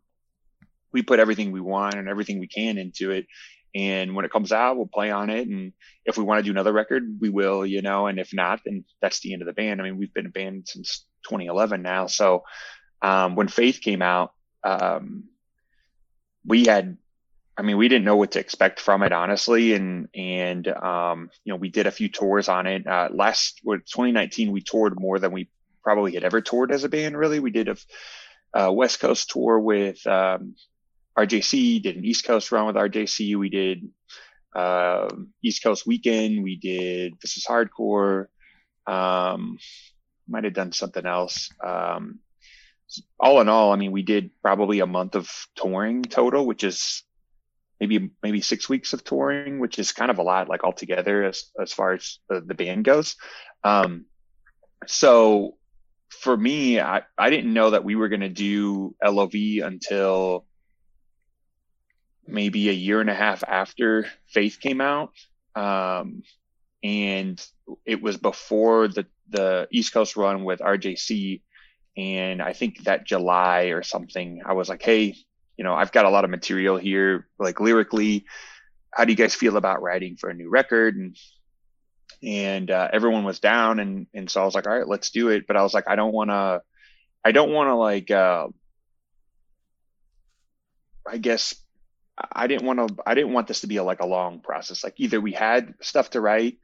we 0.91 1.03
put 1.03 1.19
everything 1.19 1.51
we 1.51 1.61
want 1.61 1.95
and 1.95 2.09
everything 2.09 2.39
we 2.39 2.47
can 2.47 2.77
into 2.77 3.11
it. 3.11 3.27
And 3.73 4.15
when 4.15 4.25
it 4.25 4.31
comes 4.31 4.51
out, 4.51 4.75
we'll 4.75 4.87
play 4.87 5.11
on 5.11 5.29
it. 5.29 5.47
And 5.47 5.71
if 6.03 6.17
we 6.17 6.23
want 6.23 6.39
to 6.39 6.43
do 6.43 6.51
another 6.51 6.73
record, 6.73 7.03
we 7.21 7.29
will, 7.29 7.65
you 7.65 7.81
know, 7.81 8.07
and 8.07 8.19
if 8.19 8.33
not, 8.33 8.59
then 8.65 8.83
that's 9.01 9.21
the 9.21 9.33
end 9.33 9.41
of 9.41 9.45
the 9.45 9.53
band. 9.53 9.79
I 9.79 9.85
mean, 9.85 9.97
we've 9.97 10.13
been 10.13 10.25
a 10.25 10.29
band 10.29 10.67
since 10.67 11.05
2011 11.29 11.81
now. 11.81 12.07
So, 12.07 12.43
um, 13.01 13.35
when 13.35 13.47
Faith 13.47 13.79
came 13.81 14.01
out, 14.01 14.33
um, 14.63 15.23
we 16.45 16.65
had 16.65 16.97
I 17.61 17.63
mean, 17.63 17.77
we 17.77 17.89
didn't 17.89 18.05
know 18.05 18.15
what 18.15 18.31
to 18.31 18.39
expect 18.39 18.79
from 18.79 19.03
it, 19.03 19.11
honestly. 19.11 19.73
And, 19.73 20.07
and, 20.15 20.67
um, 20.67 21.29
you 21.43 21.53
know, 21.53 21.57
we 21.57 21.69
did 21.69 21.85
a 21.85 21.91
few 21.91 22.09
tours 22.09 22.49
on 22.49 22.65
it. 22.65 22.87
Uh, 22.87 23.09
last, 23.13 23.61
with 23.63 23.85
2019, 23.85 24.51
we 24.51 24.61
toured 24.61 24.99
more 24.99 25.19
than 25.19 25.31
we 25.31 25.47
probably 25.83 26.15
had 26.15 26.23
ever 26.23 26.41
toured 26.41 26.71
as 26.71 26.83
a 26.85 26.89
band, 26.89 27.15
really. 27.15 27.39
We 27.39 27.51
did 27.51 27.69
a, 27.69 27.77
a 28.55 28.73
West 28.73 28.99
Coast 28.99 29.29
tour 29.29 29.59
with, 29.59 30.07
um, 30.07 30.55
RJC, 31.15 31.83
did 31.83 31.97
an 31.97 32.03
East 32.03 32.25
Coast 32.25 32.51
run 32.51 32.65
with 32.65 32.77
RJC. 32.77 33.37
We 33.37 33.49
did, 33.49 33.87
uh, 34.55 35.09
East 35.43 35.61
Coast 35.61 35.85
weekend. 35.85 36.43
We 36.43 36.55
did 36.55 37.13
This 37.21 37.37
is 37.37 37.45
Hardcore. 37.45 38.25
Um, 38.87 39.59
might 40.27 40.45
have 40.45 40.55
done 40.55 40.71
something 40.71 41.05
else. 41.05 41.51
Um, 41.63 42.21
all 43.19 43.39
in 43.39 43.49
all, 43.49 43.71
I 43.71 43.75
mean, 43.75 43.91
we 43.91 44.01
did 44.01 44.31
probably 44.41 44.79
a 44.79 44.87
month 44.87 45.13
of 45.13 45.29
touring 45.55 46.01
total, 46.01 46.47
which 46.47 46.63
is 46.63 47.03
maybe 47.81 48.11
maybe 48.21 48.39
six 48.39 48.69
weeks 48.69 48.93
of 48.93 49.03
touring, 49.03 49.59
which 49.59 49.79
is 49.79 49.91
kind 49.91 50.11
of 50.11 50.19
a 50.19 50.23
lot, 50.23 50.47
like 50.47 50.63
altogether 50.63 51.23
as 51.25 51.51
as 51.59 51.73
far 51.73 51.93
as 51.93 52.19
the, 52.29 52.39
the 52.39 52.53
band 52.53 52.85
goes. 52.85 53.15
Um, 53.63 54.05
so 54.87 55.57
for 56.09 56.37
me, 56.37 56.79
I, 56.79 57.01
I 57.17 57.29
didn't 57.29 57.53
know 57.53 57.71
that 57.71 57.83
we 57.83 57.95
were 57.95 58.09
going 58.09 58.21
to 58.21 58.29
do 58.29 58.95
LOV 59.03 59.33
until 59.63 60.45
maybe 62.27 62.69
a 62.69 62.73
year 62.73 63.01
and 63.01 63.09
a 63.09 63.15
half 63.15 63.43
after 63.47 64.07
Faith 64.27 64.59
came 64.61 64.81
out. 64.81 65.11
Um, 65.55 66.23
and 66.83 67.43
it 67.85 68.01
was 68.01 68.17
before 68.17 68.87
the, 68.87 69.05
the 69.29 69.67
East 69.71 69.93
Coast 69.93 70.15
run 70.15 70.43
with 70.43 70.59
RJC. 70.59 71.41
And 71.97 72.41
I 72.41 72.53
think 72.53 72.83
that 72.83 73.05
July 73.05 73.65
or 73.65 73.83
something, 73.83 74.41
I 74.45 74.53
was 74.53 74.69
like, 74.69 74.81
hey, 74.81 75.15
you 75.61 75.63
know, 75.63 75.75
I've 75.75 75.91
got 75.91 76.05
a 76.05 76.09
lot 76.09 76.23
of 76.23 76.31
material 76.31 76.75
here, 76.75 77.27
like 77.37 77.59
lyrically. 77.59 78.25
How 78.91 79.05
do 79.05 79.11
you 79.11 79.15
guys 79.15 79.35
feel 79.35 79.57
about 79.57 79.83
writing 79.83 80.17
for 80.17 80.27
a 80.27 80.33
new 80.33 80.49
record? 80.49 80.95
And 80.95 81.15
and 82.23 82.71
uh, 82.71 82.87
everyone 82.91 83.25
was 83.25 83.39
down, 83.39 83.79
and 83.79 84.07
and 84.11 84.27
so 84.27 84.41
I 84.41 84.45
was 84.45 84.55
like, 84.55 84.65
all 84.65 84.75
right, 84.75 84.87
let's 84.87 85.11
do 85.11 85.29
it. 85.29 85.45
But 85.45 85.57
I 85.57 85.61
was 85.61 85.75
like, 85.75 85.83
I 85.87 85.95
don't 85.95 86.13
want 86.13 86.31
to, 86.31 86.63
I 87.23 87.31
don't 87.31 87.51
want 87.51 87.67
to 87.69 87.75
like, 87.75 88.09
uh, 88.09 88.47
I 91.07 91.19
guess 91.19 91.53
I 92.17 92.47
didn't 92.47 92.65
want 92.65 92.79
to, 92.79 92.95
I 93.05 93.13
didn't 93.13 93.33
want 93.33 93.47
this 93.47 93.61
to 93.61 93.67
be 93.67 93.77
a, 93.77 93.83
like 93.83 94.01
a 94.01 94.07
long 94.07 94.39
process. 94.39 94.83
Like 94.83 94.95
either 94.97 95.21
we 95.21 95.31
had 95.31 95.75
stuff 95.79 96.09
to 96.11 96.21
write 96.21 96.57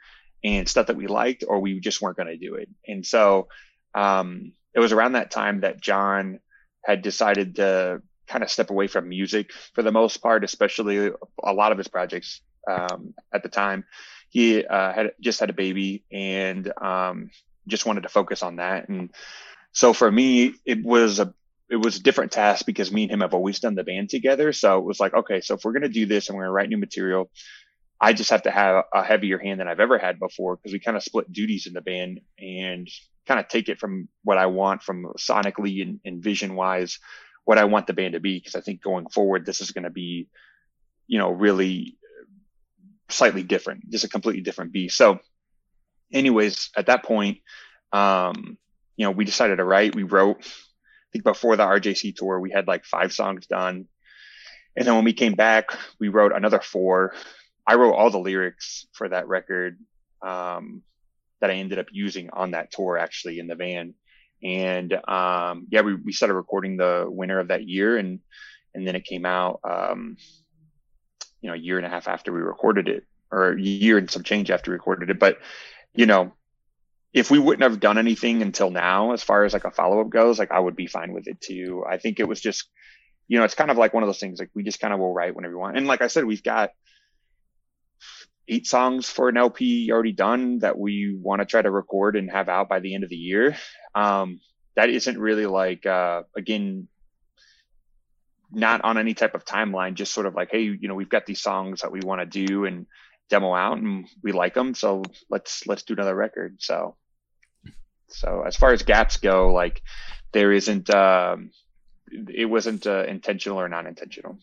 and 0.44 0.68
stuff 0.68 0.88
that 0.88 0.98
we 0.98 1.06
liked, 1.06 1.44
or 1.48 1.60
we 1.60 1.80
just 1.82 2.02
weren't 2.02 2.18
going 2.18 2.30
to 2.30 2.38
do 2.38 2.56
it. 2.56 2.70
And 2.88 3.06
so 3.06 3.48
um, 3.94 4.54
it 4.74 4.80
was 4.80 4.92
around 4.92 5.12
that 5.12 5.30
time 5.30 5.62
that 5.62 5.80
John 5.80 6.40
had 6.84 7.04
decided 7.04 7.58
to 7.58 8.02
kind 8.28 8.44
of 8.44 8.52
step 8.52 8.70
away 8.70 8.88
from 8.88 9.10
music 9.10 9.52
for 9.74 9.82
the 9.82 9.92
most 9.92 10.18
part, 10.18 10.44
especially 10.44 11.12
a 11.44 11.54
lot 11.54 11.72
of 11.72 11.78
his 11.78 11.88
projects 11.88 12.42
um, 12.70 13.14
at 13.34 13.44
the 13.44 13.50
time. 13.50 13.86
He 14.30 14.66
uh, 14.66 14.94
had 14.94 15.12
just 15.22 15.40
had 15.40 15.50
a 15.50 15.54
baby 15.54 16.04
and 16.12 16.72
um, 16.82 17.30
just 17.68 17.86
wanted 17.86 18.04
to 18.04 18.10
focus 18.10 18.44
on 18.44 18.58
that. 18.58 18.90
And 18.90 19.12
so 19.72 19.94
for 19.94 20.12
me, 20.12 20.56
it 20.66 20.84
was 20.84 21.20
a 21.20 21.34
it 21.70 21.76
was 21.76 21.98
a 21.98 22.04
different 22.04 22.32
task 22.32 22.66
because 22.66 22.94
me 22.94 23.04
and 23.04 23.12
him 23.12 23.20
have 23.20 23.34
always 23.34 23.60
done 23.60 23.76
the 23.76 23.84
band 23.84 24.10
together. 24.10 24.54
So 24.54 24.78
it 24.78 24.86
was 24.86 25.02
like, 25.02 25.14
okay, 25.14 25.42
so 25.42 25.56
if 25.56 25.66
we're 25.66 25.74
gonna 25.74 25.90
do 25.90 26.06
this 26.06 26.30
and 26.30 26.38
we're 26.38 26.44
gonna 26.44 26.54
write 26.54 26.70
new 26.70 26.78
material, 26.78 27.30
I 28.00 28.14
just 28.14 28.30
have 28.30 28.44
to 28.44 28.52
have 28.52 28.86
a 28.94 29.04
heavier 29.04 29.38
hand 29.38 29.60
than 29.60 29.68
I've 29.68 29.80
ever 29.80 29.98
had 29.98 30.20
before 30.20 30.56
because 30.56 30.72
we 30.72 30.80
kind 30.80 30.96
of 30.96 31.04
split 31.04 31.32
duties 31.32 31.68
in 31.68 31.74
the 31.74 31.82
band 31.82 32.22
and 32.40 32.88
kind 33.28 33.40
of 33.40 33.48
take 33.50 33.70
it 33.70 33.80
from 33.80 34.08
what 34.24 34.38
I 34.38 34.46
want 34.46 34.82
from 34.82 35.12
sonically 35.18 35.82
and, 35.82 36.00
and 36.06 36.24
vision 36.24 36.56
wise, 36.56 37.00
what 37.48 37.58
I 37.58 37.64
want 37.64 37.88
the 37.88 37.94
band 37.94 38.14
to 38.14 38.20
be. 38.20 38.38
Because 38.38 38.56
I 38.56 38.62
think 38.62 38.82
going 38.82 39.08
forward, 39.08 39.46
this 39.46 39.62
is 39.62 39.72
going 39.72 39.86
to 39.86 39.90
be, 39.90 40.28
you 41.08 41.18
know, 41.18 41.32
really 41.32 41.98
slightly 43.08 43.42
different, 43.42 43.90
just 43.90 44.04
a 44.04 44.10
completely 44.10 44.42
different 44.42 44.74
beast. 44.74 44.98
So, 44.98 45.20
anyways, 46.12 46.72
at 46.76 46.88
that 46.88 47.06
point, 47.06 47.38
um, 47.94 48.58
you 48.98 49.06
know, 49.06 49.12
we 49.12 49.24
decided 49.24 49.56
to 49.58 49.64
write. 49.64 49.96
We 49.96 50.04
wrote. 50.04 50.40
I 50.42 51.10
think 51.14 51.24
before 51.24 51.56
the 51.56 51.64
RJC 51.64 52.18
tour, 52.18 52.38
we 52.42 52.52
had 52.52 52.68
like 52.68 52.84
five 52.84 53.14
songs 53.14 53.48
done. 53.48 53.86
And 54.76 54.86
then 54.86 54.96
when 54.96 55.06
we 55.06 55.14
came 55.14 55.34
back, 55.34 55.68
we 56.02 56.10
wrote 56.10 56.34
another 56.36 56.60
four. 56.60 57.14
I 57.66 57.76
wrote 57.76 57.94
all 57.94 58.12
the 58.12 58.20
lyrics 58.20 58.88
for 58.92 59.08
that 59.08 59.30
record. 59.30 59.80
Um, 60.22 60.84
that 61.40 61.50
I 61.50 61.54
ended 61.54 61.80
up 61.80 61.88
using 61.92 62.30
on 62.34 62.52
that 62.52 62.72
tour 62.72 62.98
actually 62.98 63.40
in 63.40 63.48
the 63.48 63.56
van. 63.56 63.94
And 64.44 64.94
um, 64.94 65.68
yeah, 65.70 65.82
we, 65.82 65.96
we 65.96 66.14
started 66.14 66.36
recording 66.36 66.78
the 66.78 67.06
winter 67.08 67.40
of 67.40 67.50
that 67.50 67.68
year 67.68 67.98
and 67.98 68.20
and 68.74 68.88
then 68.88 68.96
it 68.96 69.06
came 69.06 69.26
out 69.26 69.60
um, 69.64 70.18
you 71.42 71.50
know, 71.50 71.56
a 71.56 71.60
year 71.60 71.78
and 71.78 71.86
a 71.86 71.90
half 71.90 72.08
after 72.08 72.32
we 72.32 72.40
recorded 72.40 72.88
it, 72.88 73.04
or 73.32 73.54
a 73.54 73.62
year 73.62 73.98
and 73.98 74.10
some 74.10 74.24
change 74.24 74.52
after 74.52 74.72
we 74.72 74.76
recorded 74.76 75.10
it. 75.10 75.20
But, 75.20 75.40
you 75.94 76.06
know, 76.06 76.34
if 77.14 77.32
we 77.32 77.40
wouldn't 77.40 77.70
have 77.70 77.80
done 77.80 77.98
anything 77.98 78.42
until 78.42 78.70
now, 78.70 79.14
as 79.14 79.24
far 79.24 79.44
as 79.44 79.54
like 79.54 79.66
a 79.66 79.72
follow 79.72 80.02
up 80.02 80.10
goes, 80.10 80.40
like 80.40 80.52
I 80.52 80.60
would 80.60 80.76
be 80.76 80.88
fine 80.88 81.14
with 81.14 81.28
it 81.28 81.40
too. 81.42 81.84
I 81.88 81.98
think 81.98 82.20
it 82.20 82.28
was 82.28 82.42
just, 82.42 82.70
you 83.28 83.38
know, 83.38 83.46
it's 83.46 83.56
kind 83.56 83.72
of 83.72 83.78
like 83.78 83.94
one 83.94 84.04
of 84.04 84.08
those 84.08 84.20
things 84.20 84.40
like 84.40 84.50
we 84.54 84.64
just 84.64 84.80
kind 84.80 84.94
of 84.94 85.00
will 85.00 85.14
write 85.14 85.36
whenever 85.36 85.54
we 85.54 85.60
want. 85.60 85.78
And 85.78 85.88
like 85.88 86.02
I 86.02 86.08
said, 86.08 86.26
we've 86.26 86.44
got 86.44 86.72
eight 88.48 88.66
songs 88.66 89.10
for 89.10 89.30
an 89.30 89.38
LP 89.38 89.92
already 89.92 90.14
done 90.14 90.60
that 90.60 90.78
we 90.78 91.18
want 91.20 91.42
to 91.42 91.46
try 91.46 91.62
to 91.62 91.70
record 91.70 92.16
and 92.16 92.32
have 92.32 92.50
out 92.50 92.70
by 92.70 92.80
the 92.80 92.96
end 92.96 93.04
of 93.04 93.10
the 93.10 93.16
year. 93.16 93.58
Um, 93.94 94.40
that 94.76 94.90
isn't 94.90 95.18
really 95.18 95.46
like, 95.46 95.86
uh, 95.86 96.24
again, 96.36 96.88
not 98.52 98.82
on 98.84 98.98
any 98.98 99.14
type 99.14 99.36
of 99.36 99.44
timeline, 99.44 99.96
just 99.96 100.14
sort 100.14 100.26
of 100.26 100.36
like, 100.36 100.50
hey, 100.52 100.62
you 100.62 100.88
know, 100.88 100.96
we've 100.96 101.10
got 101.10 101.26
these 101.26 101.42
songs 101.42 101.82
that 101.82 101.92
we 101.92 102.00
want 102.00 102.22
to 102.22 102.46
do 102.46 102.66
and 102.66 102.86
demo 103.30 103.54
out 103.54 103.78
and 103.78 104.08
we 104.24 104.32
like 104.32 104.54
them. 104.54 104.74
So 104.74 105.04
let's, 105.30 105.68
let's 105.68 105.84
do 105.84 105.94
another 105.94 106.16
record. 106.16 106.58
So, 106.60 106.96
so 108.08 108.44
as 108.46 108.56
far 108.56 108.72
as 108.72 108.84
gaps 108.84 109.18
go, 109.18 109.52
like 109.52 109.82
there 110.32 110.54
isn't, 110.54 110.90
um, 110.90 111.52
it 112.10 112.46
wasn't 112.46 112.88
uh, 112.88 113.04
intentional 113.04 113.60
or 113.60 113.68
non-intentional. 113.68 114.38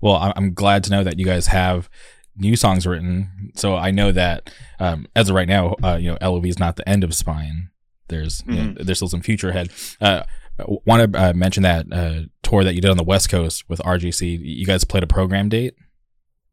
Well, 0.00 0.32
I'm 0.36 0.54
glad 0.54 0.84
to 0.84 0.90
know 0.90 1.02
that 1.02 1.18
you 1.18 1.24
guys 1.24 1.48
have 1.48 1.90
new 2.38 2.56
songs 2.56 2.86
written. 2.86 3.52
So 3.54 3.76
I 3.76 3.90
know 3.90 4.12
that 4.12 4.52
um, 4.78 5.06
as 5.14 5.28
of 5.28 5.34
right 5.34 5.48
now, 5.48 5.74
uh, 5.82 5.98
you 6.00 6.10
know, 6.10 6.18
LOV 6.20 6.46
is 6.46 6.58
not 6.58 6.76
the 6.76 6.88
end 6.88 7.04
of 7.04 7.14
Spine. 7.14 7.70
There's 8.08 8.42
mm-hmm. 8.42 8.52
you 8.52 8.58
know, 8.58 8.64
mm-hmm. 8.70 8.84
there's 8.84 8.98
still 8.98 9.08
some 9.08 9.22
future 9.22 9.50
ahead. 9.50 9.70
Uh, 10.00 10.22
Want 10.66 11.12
to 11.12 11.20
uh, 11.20 11.32
mention 11.34 11.62
that 11.62 11.86
uh, 11.92 12.22
tour 12.42 12.64
that 12.64 12.74
you 12.74 12.80
did 12.80 12.90
on 12.90 12.96
the 12.96 13.04
West 13.04 13.28
Coast 13.28 13.68
with 13.68 13.78
RJC? 13.80 14.40
You 14.42 14.66
guys 14.66 14.82
played 14.82 15.04
a 15.04 15.06
Programme 15.06 15.48
date. 15.48 15.74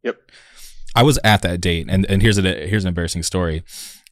Yep. 0.03 0.17
I 0.95 1.01
was 1.01 1.17
at 1.23 1.41
that 1.41 1.59
date, 1.59 1.87
and 1.89 2.05
and 2.05 2.21
here's 2.21 2.37
a 2.37 2.41
here's 2.67 2.83
an 2.83 2.89
embarrassing 2.89 3.23
story. 3.23 3.63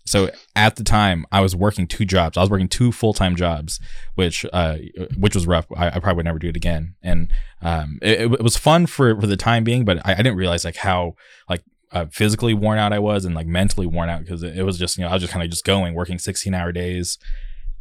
So 0.05 0.29
at 0.55 0.75
the 0.75 0.83
time, 0.83 1.25
I 1.31 1.41
was 1.41 1.55
working 1.55 1.87
two 1.87 2.05
jobs. 2.05 2.37
I 2.37 2.41
was 2.41 2.49
working 2.49 2.67
two 2.67 2.91
full 2.91 3.13
time 3.13 3.35
jobs, 3.35 3.79
which 4.15 4.45
uh, 4.51 4.77
which 5.17 5.33
was 5.33 5.47
rough. 5.47 5.65
I, 5.75 5.87
I, 5.87 5.99
probably 5.99 6.15
would 6.15 6.25
never 6.25 6.39
do 6.39 6.49
it 6.49 6.57
again. 6.57 6.95
And 7.01 7.31
um, 7.61 7.99
it, 8.01 8.21
it, 8.21 8.43
was 8.43 8.57
fun 8.57 8.85
for 8.85 9.19
for 9.19 9.27
the 9.27 9.37
time 9.37 9.63
being, 9.63 9.85
but 9.85 10.05
I, 10.05 10.13
I 10.13 10.17
didn't 10.17 10.35
realize 10.35 10.65
like 10.65 10.75
how 10.75 11.15
like 11.49 11.63
uh, 11.91 12.07
physically 12.11 12.53
worn 12.53 12.79
out 12.79 12.91
I 12.91 12.99
was 12.99 13.23
and 13.23 13.33
like 13.33 13.47
mentally 13.47 13.87
worn 13.87 14.09
out 14.09 14.21
because 14.21 14.43
it, 14.43 14.57
it, 14.57 14.63
was 14.63 14.77
just 14.77 14.97
you 14.97 15.03
know 15.03 15.09
I 15.09 15.13
was 15.13 15.21
just 15.21 15.31
kind 15.31 15.43
of 15.43 15.49
just 15.49 15.63
going 15.63 15.93
working 15.93 16.19
sixteen 16.19 16.53
hour 16.53 16.73
days, 16.73 17.17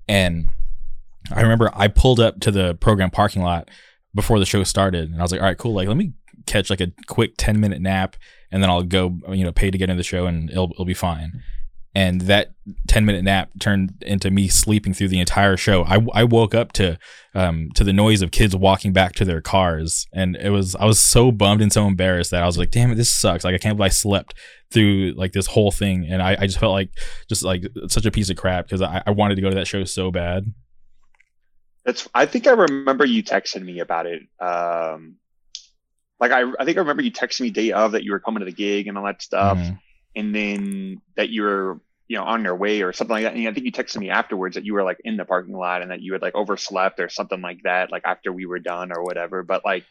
and 0.07 0.49
I 1.33 1.41
remember 1.41 1.71
I 1.75 1.89
pulled 1.89 2.21
up 2.21 2.39
to 2.41 2.53
the 2.53 2.77
Programme 2.77 3.11
parking 3.11 3.43
lot 3.43 3.69
before 4.15 4.39
the 4.39 4.47
show 4.47 4.63
started, 4.63 5.11
and 5.11 5.19
I 5.19 5.23
was 5.23 5.33
like, 5.33 5.41
all 5.41 5.47
right, 5.49 5.59
cool. 5.59 5.75
Like 5.75 5.89
let 5.89 5.97
me 5.97 6.13
catch 6.47 6.71
like 6.71 6.81
a 6.81 6.93
quick 7.09 7.35
ten 7.37 7.59
minute 7.59 7.81
nap, 7.81 8.15
and 8.53 8.63
then 8.63 8.71
I'll 8.71 8.85
go 8.85 9.19
you 9.31 9.43
know 9.43 9.51
pay 9.51 9.73
to 9.73 9.79
get 9.79 9.91
into 9.91 9.99
the 9.99 10.05
show, 10.05 10.27
and 10.27 10.51
it'll 10.51 10.71
it'll 10.71 10.85
be 10.85 10.95
fine 10.95 11.43
and 11.95 12.23
that 12.23 12.53
10 12.89 13.05
minute 13.05 13.23
nap 13.25 13.51
turned 13.61 14.03
into 14.03 14.31
me 14.31 14.49
sleeping 14.49 14.95
through 14.95 15.09
the 15.09 15.21
entire 15.21 15.57
show. 15.57 15.85
I, 15.85 16.05
I 16.15 16.25
woke 16.25 16.55
up 16.55 16.73
to 16.73 16.99
um, 17.35 17.71
to 17.75 17.85
the 17.85 17.93
noise 17.93 18.23
of 18.23 18.31
kids 18.31 18.57
walking 18.57 18.93
back 18.93 19.15
to 19.15 19.25
their 19.25 19.41
cars 19.41 20.07
and 20.13 20.37
it 20.37 20.51
was 20.51 20.77
i 20.77 20.85
was 20.85 21.01
so 21.01 21.33
bummed 21.33 21.63
and 21.63 21.73
so 21.73 21.87
embarrassed 21.87 22.31
that 22.31 22.43
i 22.43 22.47
was 22.47 22.59
like 22.59 22.71
damn 22.71 22.93
it 22.93 22.97
this 22.97 23.11
sucks. 23.11 23.43
Like 23.43 23.55
i 23.55 23.59
can't 23.59 23.77
believe 23.77 23.87
i 23.87 23.89
slept 23.89 24.35
through 24.71 25.15
like 25.17 25.33
this 25.33 25.47
whole 25.47 25.71
thing 25.71 26.07
and 26.11 26.23
i, 26.23 26.37
I 26.39 26.47
just 26.47 26.59
felt 26.59 26.73
like 26.73 26.91
just 27.29 27.43
like 27.43 27.63
such 27.89 28.05
a 28.05 28.11
piece 28.11 28.29
of 28.29 28.37
crap 28.37 28.67
because 28.67 28.83
I, 28.83 29.03
I 29.07 29.13
wanted 29.13 29.37
to 29.37 29.43
go 29.43 29.49
to 29.49 29.55
that 29.57 29.67
show 29.67 29.85
so 29.85 30.11
bad. 30.11 30.53
That's 31.85 32.09
i 32.15 32.27
think 32.27 32.47
i 32.47 32.53
remember 32.53 33.07
you 33.07 33.23
texting 33.23 33.63
me 33.63 33.81
about 33.81 34.07
it 34.07 34.23
um 34.39 35.17
like 36.21 36.33
i, 36.33 36.43
I 36.43 36.65
think 36.65 36.77
i 36.77 36.81
remember 36.81 37.03
you 37.03 37.13
texting 37.13 37.43
me 37.43 37.51
day 37.51 37.73
of 37.73 37.93
that 37.93 38.05
you 38.05 38.13
were 38.13 38.21
coming 38.21 38.41
to 38.41 38.47
the 38.47 38.53
gig 38.53 38.87
and 38.89 38.99
all 38.99 39.05
that 39.05 39.23
stuff. 39.23 39.59
Mm-hmm 39.59 39.75
and 40.15 40.35
then 40.35 41.01
that 41.17 41.29
you 41.31 41.43
were 41.43 41.81
you 42.09 42.19
know 42.19 42.25
on 42.25 42.45
your 42.45 42.57
way 42.57 42.83
or 42.83 42.93
something 42.93 43.15
like 43.15 43.25
that. 43.25 43.35
And 43.35 43.49
I 43.49 43.53
think 43.53 43.65
you 43.65 43.73
texted 43.73 43.99
me 43.99 44.11
afterwards 44.11 44.57
that 44.57 44.67
you 44.67 44.75
were 44.75 44.83
like 44.83 45.01
in 45.05 45.17
the 45.17 45.25
parking 45.25 45.57
lot 45.57 45.83
and 45.83 45.91
that 45.91 46.03
you 46.03 46.13
had 46.13 46.23
like 46.23 46.35
overslept 46.35 47.01
or 47.01 47.09
something 47.09 47.41
like 47.41 47.63
that, 47.65 47.91
like 47.91 48.03
after 48.05 48.31
we 48.33 48.45
were 48.45 48.59
done 48.59 48.93
or 48.93 49.03
whatever. 49.03 49.43
But 49.43 49.65
like, 49.65 49.87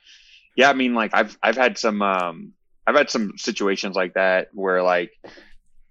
yeah, 0.55 0.69
I 0.69 0.73
mean, 0.73 0.93
like 0.93 1.15
I've 1.15 1.35
I've 1.41 1.57
had 1.57 1.77
some 1.77 2.01
um 2.01 2.53
I've 2.85 2.95
had 2.95 3.09
some 3.09 3.37
situations 3.37 3.95
like 3.95 4.13
that 4.13 4.49
where 4.53 4.83
like, 4.83 5.11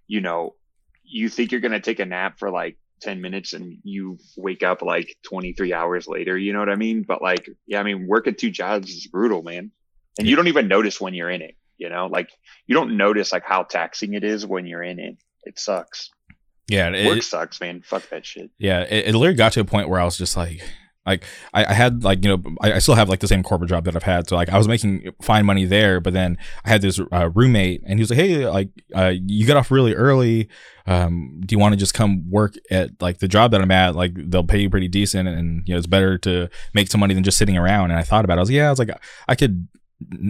you 0.07 0.21
know, 0.21 0.55
you 1.03 1.29
think 1.29 1.51
you're 1.51 1.61
gonna 1.61 1.81
take 1.81 1.99
a 1.99 2.07
nap 2.07 2.39
for 2.39 2.51
like 2.51 2.79
10 3.03 3.21
minutes 3.21 3.53
and 3.55 3.79
you 3.83 4.19
wake 4.37 4.63
up 4.63 4.83
like 4.83 5.17
23 5.25 5.73
hours 5.73 6.07
later, 6.07 6.39
you 6.39 6.53
know 6.53 6.61
what 6.61 6.69
I 6.69 6.77
mean? 6.77 7.03
But 7.03 7.23
like, 7.23 7.49
yeah, 7.67 7.81
I 7.81 7.83
mean, 7.83 8.07
working 8.07 8.35
two 8.35 8.51
jobs 8.51 8.91
is 8.91 9.07
brutal, 9.07 9.43
man. 9.43 9.73
And 10.19 10.29
you 10.29 10.37
don't 10.37 10.49
even 10.49 10.69
notice 10.69 11.01
when 11.01 11.15
you're 11.15 11.31
in 11.31 11.43
it 11.43 11.57
you 11.81 11.89
know 11.89 12.07
like 12.07 12.31
you 12.67 12.75
don't 12.75 12.97
notice 12.97 13.33
like 13.33 13.45
how 13.45 13.65
taxing 13.65 14.15
it 14.15 14.23
is 14.23 14.47
when 14.47 14.67
you're 14.67 14.83
in 14.83 15.01
it. 15.01 15.17
It 15.45 15.59
sucks. 15.59 16.11
Yeah 16.69 16.91
it, 16.91 17.07
work 17.07 17.23
sucks 17.23 17.61
man. 17.61 17.83
Fuck 17.83 18.09
that 18.11 18.25
shit. 18.25 18.51
Yeah 18.59 18.83
it, 18.83 19.09
it 19.09 19.15
literally 19.15 19.37
got 19.37 19.53
to 19.55 19.61
a 19.61 19.65
point 19.65 19.89
where 19.89 19.99
i 19.99 20.05
was 20.05 20.17
just 20.17 20.37
like 20.37 20.63
like 21.07 21.25
I, 21.55 21.65
I 21.65 21.73
had 21.73 22.05
like 22.05 22.23
you 22.25 22.31
know 22.31 22.57
I, 22.61 22.75
I, 22.75 22.79
still 22.79 22.95
have 22.95 23.09
like 23.09 23.21
the 23.21 23.27
same 23.27 23.43
corporate 23.43 23.71
job 23.71 23.85
that 23.85 23.97
I've 23.97 24.03
had. 24.03 24.29
So 24.29 24.37
like 24.37 24.51
I 24.51 24.59
was 24.59 24.69
making 24.69 25.11
fine 25.23 25.47
money 25.47 25.65
there 25.65 25.99
but 25.99 26.13
then 26.13 26.37
I 26.65 26.69
had 26.69 26.83
this 26.83 27.01
uh, 27.13 27.31
roommate 27.31 27.83
and 27.87 27.99
he 27.99 28.03
was 28.03 28.11
like 28.11 28.19
hey 28.19 28.47
like 28.47 28.69
uh, 28.95 29.13
you 29.15 29.47
got 29.47 29.57
off 29.57 29.71
really 29.71 29.95
early. 29.95 30.49
Um, 30.87 31.41
do 31.45 31.55
you 31.55 31.59
want 31.59 31.73
to 31.73 31.79
just 31.79 31.95
come 31.95 32.31
work 32.31 32.55
at 32.71 32.91
like 33.01 33.19
the 33.19 33.29
job 33.29 33.53
that 33.53 33.63
I'm 33.63 33.71
at? 33.71 33.97
Like 33.97 34.13
they'll 34.15 34.45
pay 34.45 34.61
you 34.61 34.71
pretty 34.71 34.89
decent 34.89 35.29
and 35.29 35.67
you 35.67 35.75
know 35.75 35.79
it's 35.79 35.87
better 35.87 36.19
to 36.19 36.49
make 36.75 36.91
some 36.91 37.01
money 37.01 37.15
than 37.15 37.25
just 37.25 37.39
sitting 37.39 37.57
around. 37.57 37.91
And 37.91 37.99
I 37.99 38.03
thought 38.03 38.25
about 38.25 38.35
it. 38.35 38.41
I 38.41 38.43
was 38.43 38.51
like 38.51 38.57
yeah. 38.57 38.67
I 38.67 38.71
was 38.71 38.79
like 38.79 38.91
I 39.27 39.35
could 39.35 39.69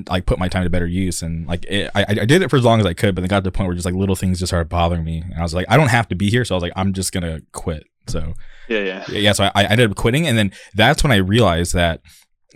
like 0.08 0.26
put 0.26 0.38
my 0.38 0.48
time 0.48 0.64
to 0.64 0.70
better 0.70 0.86
use 0.86 1.22
and 1.22 1.46
like 1.46 1.64
it, 1.66 1.90
I, 1.94 2.04
I 2.08 2.24
did 2.24 2.42
it 2.42 2.50
for 2.50 2.56
as 2.56 2.64
long 2.64 2.80
as 2.80 2.86
I 2.86 2.92
could 2.92 3.14
but 3.14 3.20
then 3.20 3.28
got 3.28 3.40
to 3.40 3.44
the 3.44 3.52
point 3.52 3.68
where 3.68 3.74
just 3.74 3.84
like 3.86 3.94
little 3.94 4.16
things 4.16 4.38
just 4.38 4.50
started 4.50 4.68
bothering 4.68 5.04
me 5.04 5.20
and 5.20 5.34
I 5.34 5.42
was 5.42 5.54
like 5.54 5.66
I 5.68 5.76
don't 5.76 5.88
have 5.88 6.08
to 6.08 6.14
be 6.16 6.28
here 6.28 6.44
so 6.44 6.54
I 6.54 6.56
was 6.56 6.62
like 6.62 6.72
I'm 6.74 6.92
just 6.92 7.12
gonna 7.12 7.40
quit 7.52 7.84
so 8.08 8.34
yeah 8.68 8.80
yeah. 8.80 9.04
Yeah 9.08 9.32
so 9.32 9.44
I, 9.44 9.52
I 9.54 9.64
ended 9.64 9.90
up 9.90 9.96
quitting 9.96 10.26
and 10.26 10.36
then 10.36 10.52
that's 10.74 11.04
when 11.04 11.12
I 11.12 11.16
realized 11.16 11.74
that 11.74 12.02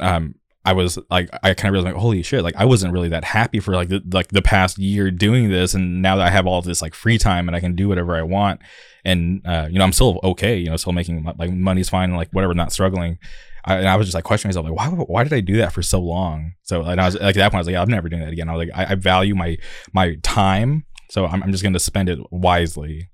um 0.00 0.34
I 0.64 0.72
was 0.72 0.98
like 1.10 1.28
I 1.42 1.54
kind 1.54 1.68
of 1.68 1.74
realized 1.74 1.94
like 1.94 2.02
holy 2.02 2.22
shit 2.22 2.42
like 2.42 2.56
I 2.56 2.64
wasn't 2.64 2.92
really 2.92 3.10
that 3.10 3.24
happy 3.24 3.60
for 3.60 3.74
like 3.74 3.90
the 3.90 4.02
like 4.12 4.28
the 4.28 4.42
past 4.42 4.78
year 4.78 5.10
doing 5.10 5.50
this 5.50 5.74
and 5.74 6.02
now 6.02 6.16
that 6.16 6.26
I 6.26 6.30
have 6.30 6.46
all 6.46 6.62
this 6.62 6.82
like 6.82 6.94
free 6.94 7.18
time 7.18 7.48
and 7.48 7.54
I 7.54 7.60
can 7.60 7.76
do 7.76 7.88
whatever 7.88 8.16
I 8.16 8.22
want 8.22 8.60
and 9.04 9.40
uh, 9.46 9.68
you 9.70 9.78
know 9.78 9.84
I'm 9.84 9.92
still 9.92 10.18
okay 10.24 10.56
you 10.56 10.70
know 10.70 10.76
still 10.76 10.92
making 10.92 11.22
like 11.38 11.52
money's 11.52 11.88
fine 11.88 12.10
and 12.10 12.16
like 12.16 12.30
whatever 12.30 12.54
not 12.54 12.72
struggling 12.72 13.18
I, 13.64 13.84
I 13.84 13.96
was 13.96 14.06
just 14.06 14.14
like 14.14 14.24
questioning 14.24 14.50
myself, 14.50 14.66
like, 14.66 14.76
why, 14.76 14.88
why 14.88 15.24
did 15.24 15.32
I 15.32 15.40
do 15.40 15.56
that 15.56 15.72
for 15.72 15.82
so 15.82 16.00
long? 16.00 16.54
So, 16.62 16.82
and 16.82 17.00
I 17.00 17.06
was 17.06 17.14
like, 17.14 17.22
at 17.22 17.34
that 17.36 17.52
point, 17.52 17.54
I 17.54 17.58
was 17.58 17.66
like, 17.66 17.76
I'm 17.76 17.88
never 17.88 18.08
doing 18.08 18.22
that 18.22 18.32
again. 18.32 18.48
I 18.48 18.56
was 18.56 18.68
like, 18.68 18.76
I, 18.76 18.92
I 18.92 18.94
value 18.94 19.34
my 19.34 19.56
my 19.92 20.16
time, 20.22 20.84
so 21.10 21.26
I'm, 21.26 21.42
I'm 21.42 21.50
just 21.50 21.62
going 21.62 21.72
to 21.72 21.80
spend 21.80 22.08
it 22.08 22.18
wisely. 22.30 23.10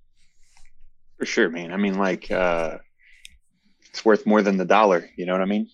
For 1.19 1.27
sure, 1.27 1.51
man. 1.51 1.73
I 1.73 1.77
mean, 1.77 1.99
like, 1.99 2.31
uh, 2.31 2.79
it's 3.91 4.05
worth 4.05 4.27
more 4.27 4.43
than 4.43 4.57
the 4.57 4.65
dollar. 4.65 5.09
You 5.17 5.27
know 5.27 5.33
what 5.33 5.43
I 5.43 5.47
mean? 5.47 5.69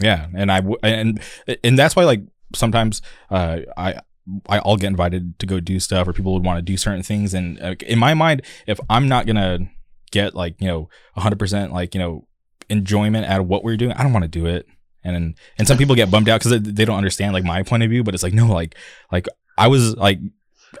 Yeah, 0.00 0.26
and 0.34 0.52
I 0.52 0.62
and 0.82 1.20
and 1.64 1.78
that's 1.78 1.96
why 1.96 2.04
like 2.04 2.20
sometimes 2.54 3.02
uh, 3.30 3.60
I 3.76 4.00
I'll 4.48 4.76
get 4.76 4.88
invited 4.88 5.38
to 5.38 5.46
go 5.46 5.60
do 5.60 5.80
stuff, 5.80 6.06
or 6.06 6.12
people 6.12 6.34
would 6.34 6.44
want 6.44 6.58
to 6.58 6.62
do 6.62 6.76
certain 6.76 7.02
things, 7.02 7.34
and 7.34 7.60
uh, 7.62 7.74
in 7.86 7.98
my 7.98 8.14
mind, 8.14 8.42
if 8.66 8.78
I'm 8.90 9.08
not 9.08 9.26
gonna 9.26 9.70
get 10.10 10.34
like 10.34 10.60
you 10.60 10.68
know 10.68 10.88
100 11.14 11.38
percent 11.38 11.72
like 11.72 11.94
you 11.94 12.00
know 12.00 12.26
enjoyment 12.68 13.26
out 13.26 13.40
of 13.40 13.46
what 13.46 13.64
we're 13.64 13.76
doing, 13.76 13.92
I 13.92 14.02
don't 14.02 14.12
want 14.12 14.24
to 14.24 14.28
do 14.28 14.46
it. 14.46 14.66
And 15.04 15.36
and 15.58 15.68
some 15.68 15.78
people 15.78 15.94
get 15.94 16.10
bummed 16.10 16.28
out 16.28 16.42
because 16.42 16.60
they 16.62 16.84
don't 16.84 16.96
understand 16.96 17.32
like 17.32 17.44
my 17.44 17.62
point 17.62 17.84
of 17.84 17.90
view, 17.90 18.02
but 18.02 18.14
it's 18.14 18.22
like 18.22 18.32
no, 18.32 18.46
like 18.46 18.74
like 19.12 19.26
I 19.56 19.68
was 19.68 19.96
like 19.96 20.18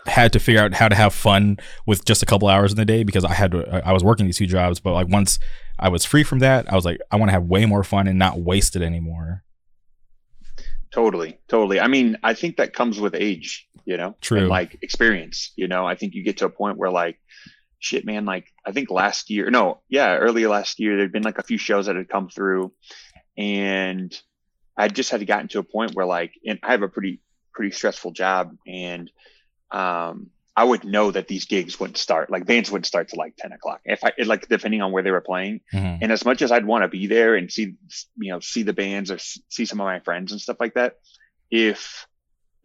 had 0.06 0.32
to 0.32 0.40
figure 0.40 0.60
out 0.60 0.74
how 0.74 0.88
to 0.88 0.94
have 0.94 1.14
fun 1.14 1.58
with 1.86 2.04
just 2.04 2.22
a 2.22 2.26
couple 2.26 2.48
hours 2.48 2.72
in 2.72 2.76
the 2.76 2.84
day 2.84 3.02
because 3.02 3.24
I 3.24 3.32
had 3.32 3.52
to, 3.52 3.86
I 3.86 3.92
was 3.92 4.04
working 4.04 4.26
these 4.26 4.38
two 4.38 4.46
jobs, 4.46 4.80
but 4.80 4.92
like 4.92 5.08
once 5.08 5.38
I 5.78 5.88
was 5.88 6.04
free 6.04 6.22
from 6.22 6.40
that, 6.40 6.70
I 6.70 6.74
was 6.74 6.84
like, 6.84 7.00
I 7.10 7.16
want 7.16 7.28
to 7.28 7.32
have 7.32 7.44
way 7.44 7.66
more 7.66 7.84
fun 7.84 8.06
and 8.06 8.18
not 8.18 8.40
waste 8.40 8.76
it 8.76 8.82
anymore. 8.82 9.44
Totally, 10.92 11.38
totally. 11.48 11.80
I 11.80 11.88
mean, 11.88 12.16
I 12.22 12.34
think 12.34 12.56
that 12.56 12.72
comes 12.72 12.98
with 12.98 13.14
age, 13.14 13.68
you 13.84 13.96
know, 13.96 14.16
true, 14.20 14.38
and 14.38 14.48
like 14.48 14.78
experience. 14.82 15.52
You 15.56 15.68
know, 15.68 15.86
I 15.86 15.94
think 15.94 16.14
you 16.14 16.22
get 16.22 16.38
to 16.38 16.46
a 16.46 16.50
point 16.50 16.78
where 16.78 16.90
like, 16.90 17.18
shit, 17.78 18.04
man. 18.04 18.24
Like, 18.24 18.52
I 18.64 18.72
think 18.72 18.90
last 18.90 19.30
year, 19.30 19.50
no, 19.50 19.80
yeah, 19.88 20.16
earlier 20.16 20.48
last 20.48 20.78
year, 20.78 20.96
there'd 20.96 21.12
been 21.12 21.22
like 21.22 21.38
a 21.38 21.42
few 21.44 21.58
shows 21.58 21.86
that 21.86 21.96
had 21.96 22.08
come 22.08 22.28
through, 22.28 22.72
and 23.36 24.18
I 24.76 24.88
just 24.88 25.10
had 25.10 25.26
gotten 25.26 25.48
to 25.48 25.58
a 25.58 25.64
point 25.64 25.94
where 25.94 26.06
like, 26.06 26.32
and 26.46 26.58
I 26.62 26.72
have 26.72 26.82
a 26.82 26.88
pretty 26.88 27.20
pretty 27.52 27.72
stressful 27.72 28.12
job, 28.12 28.56
and 28.66 29.10
um, 29.70 30.30
I 30.56 30.64
would 30.64 30.84
know 30.84 31.10
that 31.10 31.28
these 31.28 31.44
gigs 31.44 31.78
wouldn't 31.78 31.98
start. 31.98 32.30
Like 32.30 32.46
bands 32.46 32.70
wouldn't 32.70 32.86
start 32.86 33.08
till 33.08 33.18
like 33.18 33.36
ten 33.36 33.52
o'clock. 33.52 33.80
If 33.84 34.04
I 34.04 34.12
like 34.24 34.48
depending 34.48 34.82
on 34.82 34.92
where 34.92 35.02
they 35.02 35.10
were 35.10 35.20
playing, 35.20 35.60
mm-hmm. 35.72 36.02
and 36.02 36.12
as 36.12 36.24
much 36.24 36.42
as 36.42 36.50
I'd 36.52 36.66
want 36.66 36.82
to 36.82 36.88
be 36.88 37.06
there 37.06 37.34
and 37.34 37.50
see 37.50 37.74
you 38.16 38.32
know 38.32 38.40
see 38.40 38.62
the 38.62 38.72
bands 38.72 39.10
or 39.10 39.18
see 39.18 39.66
some 39.66 39.80
of 39.80 39.84
my 39.84 40.00
friends 40.00 40.32
and 40.32 40.40
stuff 40.40 40.56
like 40.58 40.74
that, 40.74 40.96
if 41.50 42.05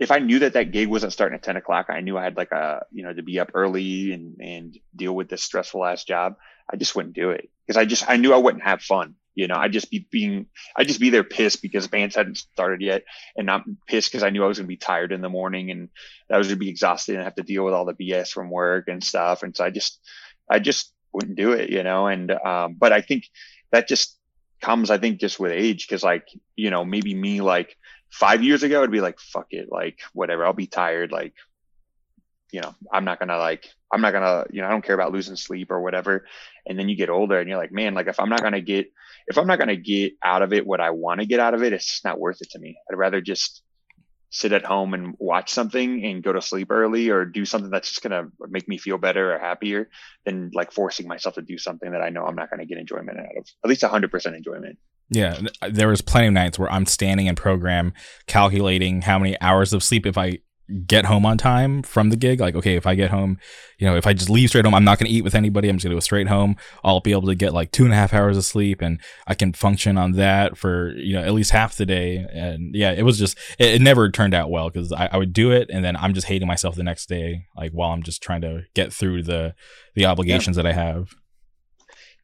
if 0.01 0.09
I 0.09 0.17
knew 0.17 0.39
that 0.39 0.53
that 0.53 0.71
gig 0.71 0.87
wasn't 0.87 1.13
starting 1.13 1.35
at 1.35 1.43
ten 1.43 1.57
o'clock, 1.57 1.85
I 1.89 2.01
knew 2.01 2.17
I 2.17 2.23
had 2.23 2.35
like 2.35 2.51
a 2.51 2.85
you 2.91 3.03
know 3.03 3.13
to 3.13 3.21
be 3.21 3.39
up 3.39 3.51
early 3.53 4.11
and 4.11 4.41
and 4.41 4.77
deal 4.95 5.15
with 5.15 5.29
this 5.29 5.43
stressful 5.43 5.85
ass 5.85 6.03
job. 6.03 6.35
I 6.71 6.75
just 6.75 6.95
wouldn't 6.95 7.15
do 7.15 7.29
it 7.29 7.49
because 7.67 7.77
I 7.77 7.85
just 7.85 8.09
I 8.09 8.17
knew 8.17 8.33
I 8.33 8.37
wouldn't 8.37 8.63
have 8.63 8.81
fun. 8.81 9.15
You 9.35 9.47
know, 9.47 9.55
I'd 9.55 9.71
just 9.71 9.89
be 9.89 10.05
being, 10.11 10.47
I'd 10.75 10.87
just 10.87 10.99
be 10.99 11.09
there 11.09 11.23
pissed 11.23 11.61
because 11.61 11.87
bands 11.87 12.15
hadn't 12.15 12.37
started 12.37 12.81
yet 12.81 13.03
and 13.37 13.45
not 13.45 13.63
pissed 13.87 14.11
because 14.11 14.23
I 14.23 14.29
knew 14.29 14.43
I 14.43 14.47
was 14.47 14.57
going 14.57 14.65
to 14.65 14.75
be 14.75 14.77
tired 14.77 15.13
in 15.13 15.21
the 15.21 15.29
morning 15.29 15.71
and 15.71 15.87
I 16.29 16.37
was 16.37 16.47
going 16.47 16.57
to 16.57 16.65
be 16.65 16.69
exhausted 16.69 17.15
and 17.15 17.23
have 17.23 17.35
to 17.35 17.43
deal 17.43 17.63
with 17.63 17.73
all 17.73 17.85
the 17.85 17.93
BS 17.93 18.29
from 18.29 18.49
work 18.49 18.89
and 18.89 19.01
stuff. 19.01 19.43
And 19.43 19.55
so 19.55 19.63
I 19.63 19.69
just, 19.69 20.01
I 20.49 20.59
just 20.59 20.91
wouldn't 21.13 21.37
do 21.37 21.53
it, 21.53 21.69
you 21.69 21.83
know, 21.83 22.07
and, 22.07 22.29
um, 22.29 22.75
but 22.77 22.91
I 22.91 22.99
think 22.99 23.23
that 23.71 23.87
just 23.87 24.17
comes, 24.61 24.91
I 24.91 24.97
think 24.97 25.21
just 25.21 25.39
with 25.39 25.53
age. 25.53 25.87
Cause 25.87 26.03
like, 26.03 26.27
you 26.57 26.69
know, 26.69 26.83
maybe 26.83 27.13
me 27.13 27.39
like 27.39 27.77
five 28.11 28.43
years 28.43 28.63
ago, 28.63 28.83
I'd 28.83 28.91
be 28.91 29.01
like, 29.01 29.19
fuck 29.19 29.47
it, 29.51 29.69
like 29.71 29.99
whatever, 30.13 30.45
I'll 30.45 30.53
be 30.53 30.67
tired. 30.67 31.11
Like, 31.11 31.33
you 32.51 32.61
know, 32.61 32.75
I'm 32.91 33.05
not 33.05 33.19
gonna 33.19 33.37
like, 33.37 33.65
I'm 33.91 34.01
not 34.01 34.11
gonna, 34.11 34.45
you 34.51 34.61
know, 34.61 34.67
I 34.67 34.71
don't 34.71 34.83
care 34.83 34.95
about 34.95 35.13
losing 35.13 35.35
sleep 35.35 35.71
or 35.71 35.81
whatever. 35.81 36.25
And 36.65 36.77
then 36.77 36.89
you 36.89 36.95
get 36.95 37.09
older 37.09 37.39
and 37.39 37.47
you're 37.47 37.57
like, 37.57 37.71
man, 37.71 37.93
like 37.93 38.07
if 38.07 38.19
I'm 38.19 38.29
not 38.29 38.43
gonna 38.43 38.61
get, 38.61 38.91
if 39.27 39.37
I'm 39.37 39.47
not 39.47 39.59
gonna 39.59 39.77
get 39.77 40.13
out 40.23 40.41
of 40.41 40.51
it 40.53 40.67
what 40.67 40.81
I 40.81 40.91
want 40.91 41.21
to 41.21 41.25
get 41.25 41.39
out 41.39 41.53
of 41.53 41.63
it, 41.63 41.73
it's 41.73 42.03
not 42.03 42.19
worth 42.19 42.41
it 42.41 42.51
to 42.51 42.59
me. 42.59 42.77
I'd 42.91 42.97
rather 42.97 43.21
just 43.21 43.63
sit 44.31 44.53
at 44.53 44.65
home 44.65 44.93
and 44.93 45.15
watch 45.19 45.51
something 45.51 46.05
and 46.05 46.23
go 46.23 46.31
to 46.31 46.41
sleep 46.41 46.71
early 46.71 47.09
or 47.09 47.25
do 47.25 47.45
something 47.45 47.69
that's 47.69 47.89
just 47.89 48.01
gonna 48.01 48.29
make 48.49 48.67
me 48.67 48.77
feel 48.77 48.97
better 48.97 49.33
or 49.33 49.39
happier 49.39 49.89
than 50.25 50.51
like 50.53 50.71
forcing 50.71 51.07
myself 51.07 51.35
to 51.35 51.41
do 51.41 51.57
something 51.57 51.91
that 51.91 52.01
I 52.01 52.09
know 52.09 52.25
I'm 52.25 52.35
not 52.35 52.49
gonna 52.49 52.65
get 52.65 52.77
enjoyment 52.77 53.19
out 53.19 53.37
of. 53.37 53.45
At 53.63 53.69
least 53.69 53.83
100% 53.83 54.35
enjoyment. 54.35 54.77
Yeah, 55.11 55.41
uh, 55.61 55.69
there 55.69 55.89
was 55.89 56.01
plenty 56.01 56.27
of 56.27 56.33
nights 56.33 56.57
where 56.57 56.71
I'm 56.71 56.85
standing 56.85 57.27
in 57.27 57.35
Programme 57.35 57.93
calculating 58.27 59.01
how 59.01 59.19
many 59.19 59.39
hours 59.41 59.73
of 59.73 59.83
sleep 59.83 60.05
if 60.05 60.17
I 60.17 60.39
get 60.85 61.03
home 61.03 61.25
on 61.25 61.37
time 61.37 61.83
from 61.83 62.09
the 62.09 62.15
gig. 62.15 62.39
Like, 62.39 62.55
okay, 62.55 62.75
if 62.75 62.87
I 62.87 62.95
get 62.95 63.11
home, 63.11 63.37
you 63.77 63.85
know, 63.85 63.97
if 63.97 64.07
I 64.07 64.13
just 64.13 64.29
leave 64.29 64.47
straight 64.47 64.63
home, 64.63 64.73
I'm 64.73 64.85
not 64.85 64.99
going 64.99 65.09
to 65.09 65.13
eat 65.13 65.23
with 65.23 65.35
anybody. 65.35 65.67
I'm 65.67 65.75
just 65.75 65.83
going 65.83 65.91
to 65.91 65.97
go 65.97 65.99
straight 65.99 66.29
home. 66.29 66.55
I'll 66.81 67.01
be 67.01 67.11
able 67.11 67.27
to 67.27 67.35
get 67.35 67.53
like 67.53 67.71
two 67.71 67.83
and 67.83 67.91
a 67.91 67.95
half 67.97 68.13
hours 68.13 68.37
of 68.37 68.45
sleep 68.45 68.81
and 68.81 69.01
I 69.27 69.35
can 69.35 69.51
function 69.51 69.97
on 69.97 70.13
that 70.13 70.57
for, 70.57 70.93
you 70.95 71.13
know, 71.13 71.23
at 71.23 71.33
least 71.33 71.51
half 71.51 71.75
the 71.75 71.85
day. 71.85 72.25
And 72.31 72.73
yeah, 72.73 72.91
it 72.91 73.03
was 73.03 73.19
just, 73.19 73.37
it, 73.59 73.75
it 73.75 73.81
never 73.81 74.09
turned 74.09 74.33
out 74.33 74.49
well 74.49 74.69
because 74.69 74.93
I, 74.93 75.09
I, 75.11 75.17
would 75.17 75.33
do 75.33 75.51
it 75.51 75.69
and 75.69 75.83
then 75.83 75.97
I'm 75.97 76.13
just 76.13 76.27
hating 76.27 76.47
myself 76.47 76.75
the 76.75 76.83
next 76.83 77.07
day, 77.07 77.47
like 77.55 77.71
while 77.71 77.91
I'm 77.91 78.03
just 78.03 78.23
trying 78.23 78.41
to 78.41 78.63
get 78.73 78.93
through 78.93 79.23
the, 79.23 79.55
the 79.95 80.05
obligations 80.05 80.55
yeah. 80.55 80.63
that 80.63 80.69
I 80.69 80.73
have. 80.73 81.09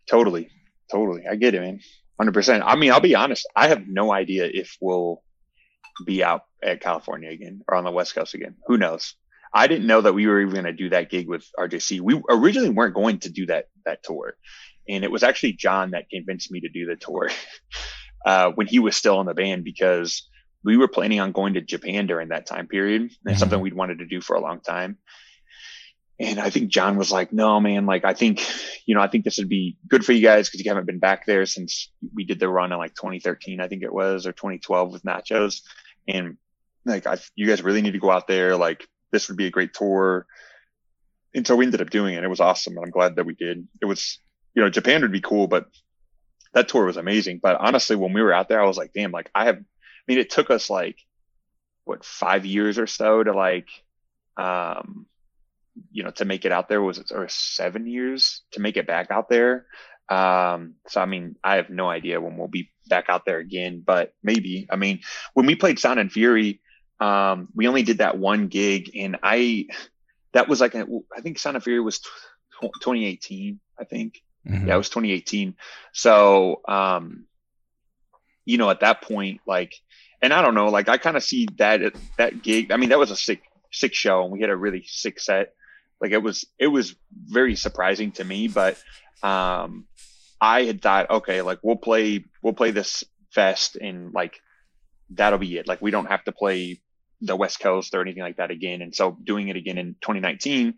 Totally. 0.09 0.49
Totally. 0.89 1.23
I 1.29 1.35
get 1.35 1.53
it, 1.53 1.61
man. 1.61 1.79
100%. 2.19 2.61
I 2.65 2.75
mean, 2.75 2.91
I'll 2.91 2.99
be 2.99 3.15
honest. 3.15 3.47
I 3.55 3.67
have 3.67 3.87
no 3.87 4.11
idea 4.11 4.49
if 4.51 4.75
we'll 4.81 5.21
be 6.05 6.23
out 6.23 6.43
at 6.63 6.81
California 6.81 7.29
again 7.29 7.61
or 7.67 7.75
on 7.75 7.83
the 7.83 7.91
West 7.91 8.15
Coast 8.15 8.33
again. 8.33 8.55
Who 8.67 8.77
knows? 8.77 9.15
I 9.53 9.67
didn't 9.67 9.87
know 9.87 10.01
that 10.01 10.13
we 10.13 10.27
were 10.27 10.41
even 10.41 10.53
going 10.53 10.65
to 10.65 10.73
do 10.73 10.89
that 10.89 11.09
gig 11.09 11.27
with 11.27 11.45
RJC. 11.57 12.01
We 12.01 12.21
originally 12.29 12.69
weren't 12.69 12.95
going 12.95 13.19
to 13.19 13.29
do 13.29 13.45
that 13.47 13.65
that 13.85 14.03
tour, 14.03 14.35
and 14.87 15.03
it 15.03 15.11
was 15.11 15.23
actually 15.23 15.53
John 15.53 15.91
that 15.91 16.09
convinced 16.09 16.51
me 16.51 16.59
to 16.61 16.69
do 16.69 16.85
the 16.85 16.95
tour 16.95 17.29
uh, 18.25 18.51
when 18.51 18.67
he 18.67 18.79
was 18.79 18.95
still 18.95 19.19
in 19.21 19.27
the 19.27 19.33
band 19.33 19.63
because 19.63 20.27
we 20.63 20.75
were 20.77 20.87
planning 20.87 21.19
on 21.19 21.31
going 21.31 21.53
to 21.53 21.61
Japan 21.61 22.07
during 22.07 22.29
that 22.29 22.45
time 22.45 22.67
period, 22.67 23.01
and 23.01 23.11
mm-hmm. 23.11 23.37
something 23.37 23.59
we'd 23.59 23.73
wanted 23.73 23.99
to 23.99 24.05
do 24.05 24.21
for 24.21 24.35
a 24.35 24.41
long 24.41 24.59
time. 24.59 24.97
And 26.19 26.39
I 26.39 26.49
think 26.49 26.69
John 26.69 26.97
was 26.97 27.11
like, 27.11 27.31
"No, 27.31 27.59
man, 27.59 27.85
like 27.85 28.03
I 28.03 28.13
think, 28.13 28.43
you 28.87 28.95
know, 28.95 29.01
I 29.01 29.07
think 29.07 29.23
this 29.23 29.37
would 29.37 29.49
be 29.49 29.77
good 29.87 30.03
for 30.03 30.13
you 30.13 30.21
guys 30.21 30.47
because 30.49 30.63
you 30.63 30.71
haven't 30.71 30.87
been 30.87 30.99
back 30.99 31.25
there 31.25 31.45
since 31.45 31.91
we 32.13 32.23
did 32.23 32.39
the 32.39 32.49
run 32.49 32.71
in 32.71 32.77
like 32.77 32.95
2013, 32.95 33.61
I 33.61 33.67
think 33.67 33.83
it 33.83 33.93
was, 33.93 34.25
or 34.25 34.31
2012 34.31 34.91
with 34.91 35.03
Nachos." 35.03 35.61
and 36.07 36.37
like 36.85 37.05
I, 37.05 37.17
you 37.35 37.47
guys 37.47 37.61
really 37.61 37.81
need 37.81 37.93
to 37.93 37.99
go 37.99 38.11
out 38.11 38.27
there. 38.27 38.55
Like 38.55 38.87
this 39.11 39.27
would 39.27 39.37
be 39.37 39.47
a 39.47 39.51
great 39.51 39.73
tour. 39.73 40.25
And 41.33 41.45
so 41.45 41.55
we 41.55 41.65
ended 41.65 41.81
up 41.81 41.89
doing 41.89 42.15
it. 42.15 42.23
It 42.23 42.29
was 42.29 42.39
awesome, 42.39 42.77
and 42.77 42.85
I'm 42.85 42.91
glad 42.91 43.17
that 43.17 43.25
we 43.25 43.35
did. 43.35 43.67
It 43.81 43.85
was, 43.85 44.19
you 44.55 44.63
know, 44.63 44.69
Japan 44.69 45.01
would 45.01 45.11
be 45.11 45.21
cool, 45.21 45.47
but 45.47 45.67
that 46.53 46.69
tour 46.69 46.85
was 46.85 46.97
amazing. 46.97 47.39
But 47.43 47.57
honestly, 47.59 47.95
when 47.95 48.13
we 48.13 48.21
were 48.21 48.33
out 48.33 48.49
there, 48.49 48.61
I 48.61 48.65
was 48.65 48.77
like, 48.77 48.93
damn, 48.93 49.11
like 49.11 49.29
I 49.35 49.45
have. 49.45 49.57
I 49.57 50.11
mean, 50.11 50.19
it 50.19 50.29
took 50.29 50.49
us 50.49 50.69
like 50.69 50.97
what 51.83 52.05
five 52.05 52.45
years 52.45 52.79
or 52.79 52.87
so 52.87 53.23
to 53.23 53.33
like, 53.33 53.67
um, 54.37 55.05
you 55.91 56.03
know, 56.03 56.11
to 56.11 56.25
make 56.25 56.45
it 56.45 56.51
out 56.51 56.69
there. 56.69 56.81
Was 56.81 57.11
or 57.11 57.27
seven 57.29 57.87
years 57.87 58.41
to 58.51 58.59
make 58.59 58.77
it 58.77 58.87
back 58.87 59.11
out 59.11 59.29
there? 59.29 59.65
Um, 60.09 60.75
so 60.87 61.01
I 61.01 61.05
mean, 61.05 61.35
I 61.43 61.55
have 61.55 61.69
no 61.69 61.89
idea 61.89 62.21
when 62.21 62.37
we'll 62.37 62.47
be 62.47 62.71
back 62.87 63.05
out 63.09 63.25
there 63.25 63.39
again, 63.39 63.83
but 63.85 64.13
maybe. 64.23 64.67
I 64.69 64.75
mean, 64.75 65.01
when 65.33 65.45
we 65.45 65.55
played 65.55 65.79
Sound 65.79 65.99
and 65.99 66.11
Fury, 66.11 66.61
um, 66.99 67.49
we 67.53 67.67
only 67.67 67.83
did 67.83 67.99
that 67.99 68.17
one 68.17 68.47
gig, 68.47 68.91
and 68.95 69.17
I 69.21 69.67
that 70.33 70.47
was 70.47 70.61
like 70.61 70.75
a, 70.75 70.85
I 71.15 71.21
think 71.21 71.39
Sound 71.39 71.55
and 71.55 71.63
Fury 71.63 71.79
was 71.79 71.99
t- 71.99 72.09
2018. 72.61 73.59
I 73.79 73.83
think 73.83 74.21
mm-hmm. 74.47 74.67
yeah, 74.67 74.75
it 74.75 74.77
was 74.77 74.89
2018. 74.89 75.55
So 75.93 76.61
um, 76.67 77.25
you 78.45 78.57
know, 78.57 78.69
at 78.69 78.79
that 78.79 79.01
point, 79.01 79.41
like, 79.45 79.73
and 80.21 80.33
I 80.33 80.41
don't 80.41 80.55
know, 80.55 80.69
like 80.69 80.89
I 80.89 80.97
kind 80.97 81.17
of 81.17 81.23
see 81.23 81.47
that 81.57 81.81
that 82.17 82.41
gig. 82.41 82.71
I 82.71 82.77
mean, 82.77 82.89
that 82.89 82.99
was 82.99 83.11
a 83.11 83.17
sick 83.17 83.41
sick 83.71 83.93
show, 83.93 84.23
and 84.23 84.31
we 84.31 84.41
had 84.41 84.49
a 84.49 84.55
really 84.55 84.83
sick 84.87 85.19
set. 85.19 85.53
Like 86.01 86.11
it 86.11 86.21
was 86.21 86.45
it 86.59 86.67
was 86.67 86.95
very 87.11 87.55
surprising 87.55 88.11
to 88.13 88.23
me, 88.23 88.47
but 88.47 88.77
um 89.23 89.85
I 90.39 90.63
had 90.63 90.81
thought, 90.81 91.09
okay, 91.09 91.41
like 91.41 91.59
we'll 91.63 91.77
play, 91.77 92.25
we'll 92.41 92.53
play 92.53 92.71
this 92.71 93.03
fest 93.31 93.75
and 93.75 94.13
like 94.13 94.39
that'll 95.09 95.39
be 95.39 95.57
it. 95.57 95.67
Like 95.67 95.81
we 95.81 95.91
don't 95.91 96.05
have 96.07 96.23
to 96.25 96.31
play 96.31 96.81
the 97.21 97.35
West 97.35 97.59
Coast 97.59 97.95
or 97.95 98.01
anything 98.01 98.23
like 98.23 98.37
that 98.37 98.51
again. 98.51 98.81
And 98.81 98.93
so 98.93 99.17
doing 99.23 99.47
it 99.47 99.55
again 99.55 99.77
in 99.77 99.95
2019, 100.01 100.75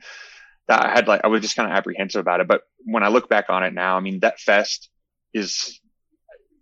that 0.68 0.86
I 0.86 0.90
had 0.94 1.08
like, 1.08 1.22
I 1.24 1.28
was 1.28 1.42
just 1.42 1.56
kind 1.56 1.70
of 1.70 1.76
apprehensive 1.76 2.22
about 2.22 2.40
it. 2.40 2.48
But 2.48 2.62
when 2.86 3.04
I 3.04 3.10
look 3.10 3.28
back 3.28 3.46
on 3.50 3.64
it 3.64 3.74
now, 3.74 3.98
I 3.98 4.00
mean, 4.00 4.20
that 4.22 4.40
fest 4.40 4.90
is 5.34 5.80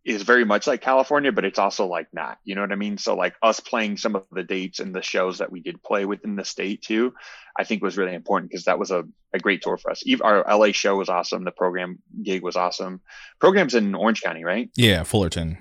is 0.08 0.22
very 0.22 0.46
much 0.46 0.68
like 0.68 0.80
California, 0.80 1.34
but 1.34 1.44
it's 1.44 1.60
also 1.60 1.86
like 1.86 2.08
not, 2.14 2.40
you 2.46 2.56
know 2.56 2.62
what 2.62 2.72
I 2.72 2.76
mean? 2.76 2.98
So 2.98 3.14
like 3.14 3.36
us 3.44 3.60
playing 3.60 3.98
some 3.98 4.16
of 4.16 4.24
the 4.32 4.44
dates 4.44 4.80
and 4.80 4.96
the 4.96 5.02
shows 5.02 5.40
that 5.40 5.52
we 5.52 5.60
did 5.60 5.84
play 5.84 6.06
within 6.06 6.38
the 6.38 6.46
state 6.46 6.82
too, 6.82 7.14
I 7.60 7.66
think 7.66 7.84
was 7.84 7.98
really 7.98 8.14
important 8.14 8.50
because 8.50 8.64
that 8.66 8.80
was 8.80 8.90
a, 8.90 9.04
a 9.34 9.40
great 9.40 9.62
tour 9.62 9.76
for 9.76 9.92
us. 9.92 10.04
Even 10.06 10.26
our 10.26 10.46
LA 10.48 10.72
show 10.72 10.96
was 10.96 11.10
awesome. 11.10 11.44
The 11.44 11.52
Programme 11.52 12.00
gig 12.24 12.42
was 12.42 12.56
awesome. 12.56 13.02
Programme's 13.40 13.76
in 13.76 13.96
Orange 13.96 14.22
County, 14.22 14.46
right? 14.46 14.70
Yeah, 14.78 15.04
Fullerton. 15.04 15.58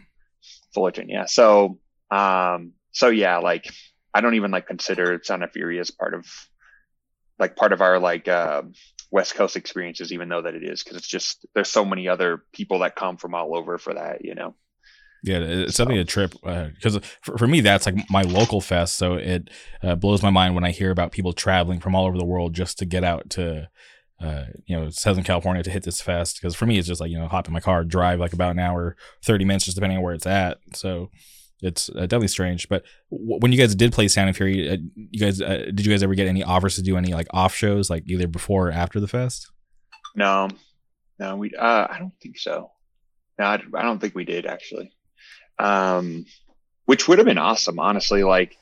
Fullerton, 0.73 1.09
yeah. 1.09 1.25
So, 1.27 1.81
um, 2.13 2.73
so 2.93 3.09
yeah, 3.09 3.39
like 3.39 3.69
I 4.15 4.21
don't 4.21 4.35
even 4.35 4.53
like 4.53 4.69
consider 4.69 5.21
Sound 5.25 5.43
and 5.43 5.53
Fury 5.53 5.81
as 5.81 5.91
part 5.91 6.15
of 6.15 6.25
like 7.39 7.57
part 7.57 7.73
of 7.73 7.81
our 7.81 7.99
like 7.99 8.29
uh 8.29 8.63
West 9.11 9.35
Coast 9.35 9.57
experiences, 9.57 10.13
even 10.13 10.29
though 10.29 10.43
that 10.43 10.55
it 10.55 10.65
is, 10.65 10.83
because 10.83 10.97
it's 10.97 11.07
just 11.07 11.47
there's 11.55 11.71
so 11.71 11.85
many 11.85 12.09
other 12.09 12.43
people 12.53 12.81
that 12.81 12.97
come 12.97 13.17
from 13.17 13.35
all 13.35 13.57
over 13.57 13.79
for 13.79 13.95
that, 13.95 14.25
you 14.25 14.35
know. 14.35 14.55
Yeah, 15.23 15.39
it's 15.39 15.77
definitely 15.77 16.03
a 16.03 16.05
trip 16.05 16.33
because 16.33 16.97
uh, 16.97 17.01
for, 17.23 17.39
for 17.39 17.47
me 17.47 17.61
that's 17.61 17.87
like 17.87 17.97
my 18.11 18.23
local 18.23 18.61
fest. 18.61 18.97
So 18.97 19.15
it 19.15 19.51
uh, 19.83 19.97
blows 19.97 20.23
my 20.23 20.31
mind 20.31 20.55
when 20.55 20.65
I 20.65 20.71
hear 20.71 20.91
about 20.91 21.13
people 21.13 21.33
traveling 21.33 21.81
from 21.81 21.95
all 21.95 22.07
over 22.07 22.19
the 22.19 22.25
world 22.25 22.55
just 22.55 22.79
to 22.79 22.85
get 22.85 23.03
out 23.03 23.31
to 23.31 23.69
uh, 24.21 24.45
you 24.67 24.79
know 24.79 24.91
Southern 24.91 25.25
California 25.25 25.63
to 25.63 25.71
hit 25.71 25.83
this 25.83 26.01
fest. 26.01 26.39
Because 26.41 26.55
for 26.55 26.67
me 26.67 26.79
it's 26.79 26.87
just 26.87 27.01
like 27.01 27.11
you 27.11 27.19
know 27.19 27.29
hop 27.29 27.49
in 27.49 27.53
my 27.53 27.61
car, 27.61 27.83
drive 27.85 28.21
like 28.21 28.35
about 28.35 28.53
an 28.53 28.59
hour, 28.59 28.97
thirty 29.25 29.45
minutes, 29.45 29.65
just 29.65 29.77
depending 29.77 29.99
on 29.99 30.05
where 30.05 30.15
it's 30.15 30.27
at. 30.27 30.59
So 30.75 31.11
it's 31.63 31.89
uh, 31.91 32.01
definitely 32.03 32.29
strange. 32.29 32.69
But 32.69 32.85
w- 33.11 33.39
when 33.41 33.53
you 33.53 33.59
guys 33.59 33.75
did 33.75 33.93
play 33.93 34.09
Sound 34.09 34.29
and 34.29 34.37
Fury, 34.37 34.71
uh, 34.71 34.77
you 34.95 35.21
guys 35.21 35.41
uh, 35.41 35.67
did 35.75 35.87
you 35.87 35.93
guys 35.93 36.03
ever 36.03 36.15
get 36.15 36.29
any 36.29 36.43
offers 36.43 36.77
to 36.77 36.83
do 36.83 36.97
any 36.97 37.13
like 37.13 37.29
off 37.31 37.55
shows, 37.55 37.91
like 37.91 38.05
either 38.07 38.27
before 38.27 38.69
or 38.69 38.73
after 38.73 39.01
the 39.01 39.09
fest? 39.09 39.51
No, 40.15 40.49
no, 41.19 41.37
we. 41.37 41.53
Uh, 41.55 41.87
I 41.91 41.99
don't 41.99 42.15
think 42.23 42.39
so. 42.39 42.71
No, 43.39 43.45
I, 43.45 43.63
I 43.75 43.83
don't 43.83 43.99
think 43.99 44.15
we 44.15 44.25
did 44.25 44.47
actually 44.47 44.93
um, 45.59 46.25
which 46.85 47.09
would 47.09 47.19
have 47.19 47.27
been 47.27 47.39
awesome, 47.39 47.79
honestly. 47.79 48.23
Like, 48.23 48.57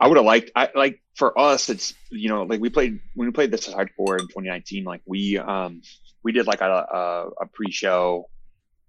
I 0.00 0.08
would 0.08 0.16
have 0.16 0.26
liked, 0.26 0.50
I 0.54 0.70
like 0.74 1.00
for 1.14 1.38
us, 1.38 1.68
it's 1.68 1.94
you 2.10 2.28
know, 2.28 2.42
like 2.42 2.60
we 2.60 2.70
played 2.70 3.00
when 3.14 3.28
we 3.28 3.32
played 3.32 3.50
this 3.50 3.68
hardcore 3.68 4.18
in 4.18 4.26
2019. 4.26 4.84
Like 4.84 5.02
we 5.06 5.38
um 5.38 5.82
we 6.22 6.32
did 6.32 6.46
like 6.46 6.60
a 6.60 6.64
a, 6.64 7.28
a 7.42 7.46
pre-show, 7.46 8.28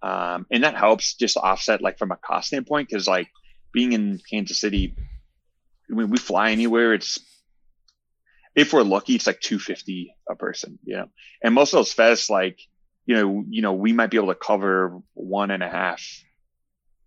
um, 0.07 0.45
and 0.49 0.63
that 0.63 0.75
helps 0.75 1.15
just 1.15 1.35
offset 1.35 1.81
like 1.81 1.97
from 1.97 2.11
a 2.11 2.15
cost 2.15 2.47
standpoint 2.47 2.87
because 2.87 3.07
like 3.07 3.27
being 3.73 3.91
in 3.91 4.21
Kansas 4.29 4.59
City, 4.59 4.95
when 5.89 6.09
we 6.09 6.17
fly 6.17 6.51
anywhere, 6.51 6.93
it's 6.93 7.19
if 8.55 8.71
we're 8.71 8.83
lucky, 8.83 9.15
it's 9.15 9.27
like 9.27 9.41
250 9.41 10.15
a 10.29 10.35
person, 10.35 10.79
you 10.85 10.95
know. 10.95 11.09
And 11.43 11.53
most 11.53 11.73
of 11.73 11.79
those 11.79 11.93
fests, 11.93 12.29
like, 12.29 12.59
you 13.05 13.15
know, 13.15 13.43
you 13.49 13.61
know, 13.61 13.73
we 13.73 13.91
might 13.91 14.09
be 14.09 14.17
able 14.17 14.33
to 14.33 14.39
cover 14.39 15.01
one 15.13 15.51
and 15.51 15.61
a 15.61 15.69
half 15.69 16.01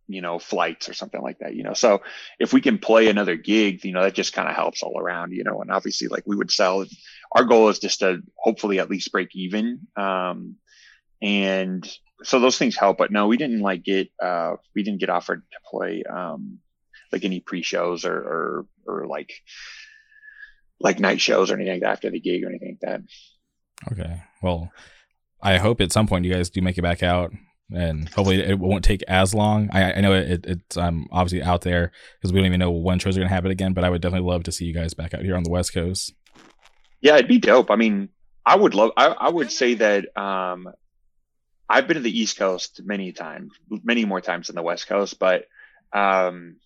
you 0.07 0.21
know, 0.21 0.41
flights 0.41 0.89
or 0.89 0.93
something 0.93 1.23
like 1.23 1.39
that, 1.39 1.55
you 1.55 1.63
know. 1.63 1.73
So 1.73 2.03
if 2.41 2.53
we 2.53 2.61
can 2.61 2.79
play 2.79 3.09
another 3.09 3.37
gig, 3.37 3.85
you 3.85 3.93
know, 3.93 4.03
that 4.03 4.13
just 4.13 4.33
kind 4.33 4.49
of 4.49 4.57
helps 4.57 4.83
all 4.83 4.99
around, 4.99 5.31
you 5.33 5.45
know, 5.45 5.63
and 5.63 5.71
obviously 5.71 6.09
like 6.09 6.25
we 6.27 6.35
would 6.35 6.51
sell 6.51 6.85
our 7.33 7.45
goal 7.45 7.69
is 7.69 7.79
just 7.79 8.01
to 8.01 8.21
hopefully 8.37 8.81
at 8.81 8.91
least 8.91 9.13
break 9.13 9.37
even. 9.37 9.87
Um, 9.97 10.57
and 11.23 11.89
so 12.23 12.41
those 12.41 12.59
things 12.59 12.77
help, 12.77 12.99
but 12.99 13.11
no, 13.11 13.27
we 13.27 13.37
didn't 13.37 13.61
like 13.61 13.83
get, 13.83 14.09
uh, 14.23 14.53
we 14.75 14.83
didn't 14.83 15.01
get 15.01 15.11
offered 15.11 15.43
to 15.53 15.59
play, 15.71 16.03
um, 16.05 16.59
like 17.13 17.25
any 17.25 17.41
pre-shows 17.41 18.05
or, 18.05 18.15
or, 18.15 18.67
or 18.87 19.07
like, 19.07 19.33
like 20.81 21.01
night 21.01 21.21
shows 21.21 21.51
or 21.51 21.55
anything 21.55 21.75
like 21.75 21.83
that 21.83 21.93
after 21.93 22.11
the 22.11 22.21
gig 22.21 22.43
or 22.45 22.49
anything 22.49 22.79
like 22.81 22.91
that. 22.91 23.93
Okay. 23.93 24.23
Well, 24.43 24.71
I 25.43 25.59
hope 25.59 25.81
at 25.81 25.93
some 25.93 26.07
point 26.07 26.25
you 26.25 26.33
guys 26.33 26.51
do 26.51 26.61
make 26.63 26.79
it 26.79 26.83
back 26.83 27.03
out 27.03 27.33
and 27.73 28.09
hopefully 28.09 28.41
it 28.41 28.59
won't 28.59 28.85
take 28.85 29.03
as 29.09 29.35
long. 29.35 29.71
I, 29.73 29.93
I 29.93 30.01
know 30.01 30.13
it, 30.13 30.45
it's 30.47 30.77
um, 30.77 31.07
obviously 31.13 31.43
out 31.43 31.63
there 31.63 31.93
because 32.21 32.33
we 32.33 32.41
don't 32.41 32.47
even 32.47 32.61
know 32.61 32.71
when 32.71 32.99
shows 32.99 33.17
are 33.17 33.21
going 33.21 33.29
to 33.29 33.35
happen 33.35 33.51
again, 33.51 33.73
but 33.73 33.85
I 33.85 33.91
would 33.91 34.03
definitely 34.03 34.29
love 34.29 34.45
to 34.45 34.53
see 34.53 34.65
you 34.65 34.75
guys 34.75 34.95
back 34.95 35.15
out 35.15 35.23
here 35.23 35.37
on 35.37 35.45
the 35.45 35.51
West 35.51 35.73
Coast. 35.73 36.13
Yeah, 37.01 37.15
it'd 37.15 37.29
be 37.29 37.39
dope. 37.39 37.71
I 37.71 37.77
mean, 37.77 38.11
I 38.45 38.57
would 38.57 38.75
love, 38.75 38.91
I, 38.97 39.07
I 39.07 39.29
would 39.29 39.53
say 39.53 39.75
that 39.75 40.17
um, 40.17 40.69
I've 41.71 41.87
been 41.87 41.97
to 41.97 42.03
the 42.03 42.19
East 42.19 42.37
Coast 42.37 42.81
many 42.85 43.13
times, 43.13 43.53
many 43.71 44.05
more 44.05 44.21
times 44.21 44.49
than 44.49 44.57
the 44.57 44.63
West 44.63 44.89
Coast, 44.89 45.19
but 45.19 45.45
um, 45.93 46.57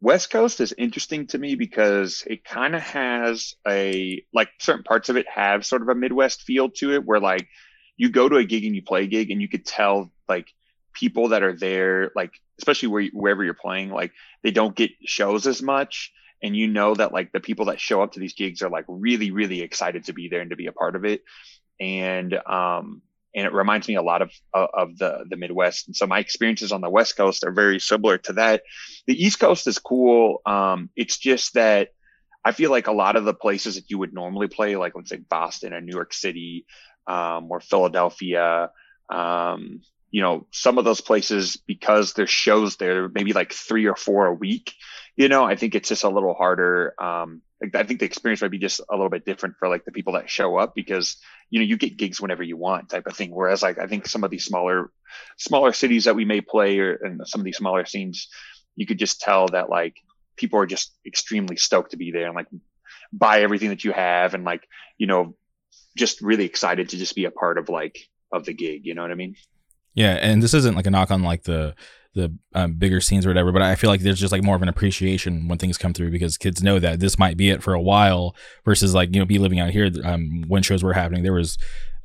West 0.00 0.30
Coast 0.30 0.60
is 0.60 0.74
interesting 0.76 1.26
to 1.28 1.38
me 1.38 1.54
because 1.54 2.22
it 2.26 2.44
kind 2.44 2.74
of 2.74 2.82
has 2.82 3.54
a, 3.66 4.22
like 4.34 4.50
certain 4.58 4.84
parts 4.84 5.08
of 5.08 5.16
it 5.16 5.26
have 5.28 5.64
sort 5.64 5.82
of 5.82 5.88
a 5.88 5.94
Midwest 5.94 6.42
feel 6.42 6.68
to 6.70 6.92
it 6.92 7.04
where 7.04 7.20
like, 7.20 7.48
you 7.96 8.08
go 8.08 8.28
to 8.28 8.36
a 8.36 8.44
gig 8.44 8.64
and 8.64 8.74
you 8.74 8.82
play 8.82 9.04
a 9.04 9.06
gig 9.06 9.30
and 9.30 9.42
you 9.42 9.48
could 9.48 9.66
tell 9.66 10.10
like 10.26 10.46
people 10.94 11.28
that 11.28 11.42
are 11.42 11.54
there, 11.54 12.10
like 12.16 12.32
especially 12.58 12.88
where 12.88 13.04
wherever 13.12 13.44
you're 13.44 13.52
playing, 13.52 13.90
like 13.90 14.12
they 14.42 14.50
don't 14.50 14.74
get 14.74 14.90
shows 15.04 15.46
as 15.46 15.60
much, 15.60 16.10
and 16.42 16.56
you 16.56 16.66
know 16.66 16.94
that 16.94 17.12
like 17.12 17.30
the 17.30 17.40
people 17.40 17.66
that 17.66 17.78
show 17.78 18.02
up 18.02 18.12
to 18.12 18.20
these 18.20 18.32
gigs 18.32 18.62
are 18.62 18.70
like 18.70 18.86
really 18.88 19.30
really 19.32 19.60
excited 19.60 20.04
to 20.04 20.14
be 20.14 20.28
there 20.28 20.40
and 20.40 20.48
to 20.48 20.56
be 20.56 20.66
a 20.66 20.72
part 20.72 20.96
of 20.96 21.04
it, 21.04 21.22
and 21.78 22.32
um 22.46 23.02
and 23.34 23.46
it 23.46 23.52
reminds 23.52 23.88
me 23.88 23.94
a 23.94 24.02
lot 24.02 24.22
of 24.22 24.30
of 24.54 24.98
the 24.98 25.24
the 25.28 25.36
Midwest. 25.36 25.86
And 25.86 25.96
so 25.96 26.06
my 26.06 26.18
experiences 26.18 26.72
on 26.72 26.80
the 26.80 26.90
West 26.90 27.16
Coast 27.16 27.44
are 27.44 27.52
very 27.52 27.78
similar 27.78 28.18
to 28.18 28.34
that. 28.34 28.62
The 29.06 29.24
East 29.24 29.40
Coast 29.40 29.66
is 29.66 29.78
cool. 29.78 30.42
Um, 30.46 30.90
it's 30.96 31.18
just 31.18 31.54
that 31.54 31.90
I 32.44 32.52
feel 32.52 32.70
like 32.70 32.86
a 32.86 32.92
lot 32.92 33.16
of 33.16 33.24
the 33.24 33.34
places 33.34 33.74
that 33.74 33.90
you 33.90 33.98
would 33.98 34.14
normally 34.14 34.48
play, 34.48 34.76
like 34.76 34.94
let's 34.94 35.10
say 35.10 35.18
Boston 35.18 35.74
or 35.74 35.80
New 35.80 35.94
York 35.94 36.12
City, 36.12 36.66
um, 37.06 37.50
or 37.50 37.60
Philadelphia. 37.60 38.70
Um, 39.10 39.82
you 40.10 40.22
know, 40.22 40.46
some 40.50 40.78
of 40.78 40.84
those 40.84 41.00
places 41.00 41.56
because 41.56 42.14
there's 42.14 42.30
shows 42.30 42.76
there, 42.76 43.08
maybe 43.08 43.32
like 43.32 43.52
three 43.52 43.86
or 43.86 43.94
four 43.96 44.26
a 44.26 44.34
week. 44.34 44.72
You 45.16 45.28
know, 45.28 45.44
I 45.44 45.56
think 45.56 45.74
it's 45.74 45.88
just 45.88 46.04
a 46.04 46.08
little 46.08 46.34
harder. 46.34 46.94
I 47.74 47.82
think 47.82 48.00
the 48.00 48.06
experience 48.06 48.40
might 48.40 48.50
be 48.50 48.58
just 48.58 48.80
a 48.80 48.94
little 48.94 49.10
bit 49.10 49.26
different 49.26 49.56
for 49.58 49.68
like 49.68 49.84
the 49.84 49.92
people 49.92 50.14
that 50.14 50.30
show 50.30 50.56
up 50.56 50.74
because 50.74 51.16
you 51.50 51.60
know 51.60 51.66
you 51.66 51.76
get 51.76 51.98
gigs 51.98 52.20
whenever 52.20 52.42
you 52.42 52.56
want 52.56 52.88
type 52.88 53.06
of 53.06 53.16
thing. 53.16 53.30
Whereas 53.30 53.62
like 53.62 53.78
I 53.78 53.86
think 53.86 54.06
some 54.06 54.24
of 54.24 54.30
these 54.30 54.44
smaller, 54.44 54.90
smaller 55.38 55.72
cities 55.72 56.04
that 56.04 56.16
we 56.16 56.24
may 56.24 56.40
play 56.40 56.78
or 56.78 56.94
and 56.94 57.20
some 57.26 57.40
of 57.40 57.44
these 57.44 57.58
smaller 57.58 57.84
scenes, 57.84 58.28
you 58.76 58.86
could 58.86 58.98
just 58.98 59.20
tell 59.20 59.48
that 59.48 59.68
like 59.68 59.96
people 60.36 60.58
are 60.58 60.66
just 60.66 60.94
extremely 61.06 61.56
stoked 61.56 61.90
to 61.90 61.98
be 61.98 62.12
there 62.12 62.26
and 62.26 62.34
like 62.34 62.48
buy 63.12 63.42
everything 63.42 63.68
that 63.68 63.84
you 63.84 63.92
have 63.92 64.34
and 64.34 64.44
like 64.44 64.66
you 64.96 65.06
know 65.06 65.34
just 65.96 66.22
really 66.22 66.44
excited 66.44 66.88
to 66.88 66.96
just 66.96 67.14
be 67.14 67.24
a 67.26 67.30
part 67.30 67.58
of 67.58 67.68
like 67.68 67.98
of 68.32 68.44
the 68.44 68.54
gig. 68.54 68.82
You 68.84 68.94
know 68.94 69.02
what 69.02 69.10
I 69.10 69.16
mean? 69.16 69.34
Yeah, 69.94 70.12
and 70.14 70.42
this 70.42 70.54
isn't 70.54 70.76
like 70.76 70.86
a 70.86 70.90
knock 70.90 71.10
on 71.10 71.22
like 71.22 71.42
the 71.42 71.74
the 72.14 72.36
um, 72.54 72.74
bigger 72.74 73.00
scenes 73.00 73.24
or 73.24 73.30
whatever, 73.30 73.52
but 73.52 73.62
I 73.62 73.76
feel 73.76 73.90
like 73.90 74.00
there's 74.00 74.18
just 74.18 74.32
like 74.32 74.42
more 74.42 74.56
of 74.56 74.62
an 74.62 74.68
appreciation 74.68 75.48
when 75.48 75.58
things 75.58 75.78
come 75.78 75.92
through 75.92 76.10
because 76.10 76.36
kids 76.36 76.62
know 76.62 76.78
that 76.78 77.00
this 77.00 77.18
might 77.18 77.36
be 77.36 77.50
it 77.50 77.62
for 77.62 77.72
a 77.72 77.80
while 77.80 78.34
versus 78.64 78.94
like 78.94 79.14
you 79.14 79.20
know 79.20 79.26
be 79.26 79.38
living 79.38 79.60
out 79.60 79.70
here. 79.70 79.90
Um, 80.04 80.44
when 80.48 80.62
shows 80.62 80.82
were 80.82 80.94
happening, 80.94 81.22
there 81.22 81.32
was 81.32 81.56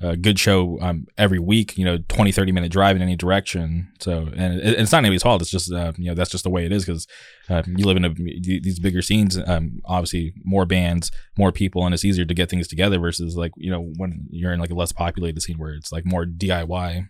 a 0.01 0.18
good 0.18 0.38
show 0.38 0.78
um, 0.82 1.08
every 1.18 1.39
week, 1.39 1.78
you 1.78 1.86
know, 1.86 1.97
20, 2.10 2.32
30 2.32 2.51
minute 2.51 2.72
drive 2.72 2.95
in 2.95 3.01
any 3.01 3.16
direction. 3.16 3.91
So, 3.99 4.30
and 4.36 4.60
it, 4.60 4.80
it's 4.80 4.91
not 4.91 4.99
anybody's 4.99 5.24
fault. 5.24 5.41
It's 5.41 5.51
just, 5.51 5.72
uh, 5.72 5.93
you 5.97 6.06
know, 6.06 6.16
that's 6.16 6.30
just 6.30 6.43
the 6.43 6.49
way 6.49 6.66
it 6.66 6.72
is 6.72 6.86
because 6.86 7.08
uh, 7.49 7.64
you 7.66 7.86
live 7.86 7.97
in 7.97 8.06
a, 8.06 8.10
these 8.10 8.80
bigger 8.80 9.01
scenes, 9.01 9.38
um, 9.47 9.82
obviously 9.86 10.34
more 10.43 10.66
bands, 10.66 11.12
more 11.38 11.51
people, 11.51 11.86
and 11.86 11.93
it's 11.93 12.03
easier 12.03 12.26
to 12.26 12.34
get 12.34 12.49
things 12.49 12.68
together 12.68 12.99
versus 12.99 13.38
like, 13.38 13.51
you 13.56 13.72
know, 13.72 13.93
when 13.97 14.28
you're 14.30 14.53
in 14.53 14.60
like 14.60 14.70
a 14.70 14.76
less 14.76 14.91
populated 14.91 15.41
scene 15.41 15.58
where 15.58 15.74
it's 15.74 15.91
like 15.91 16.06
more 16.06 16.26
DIY. 16.26 17.10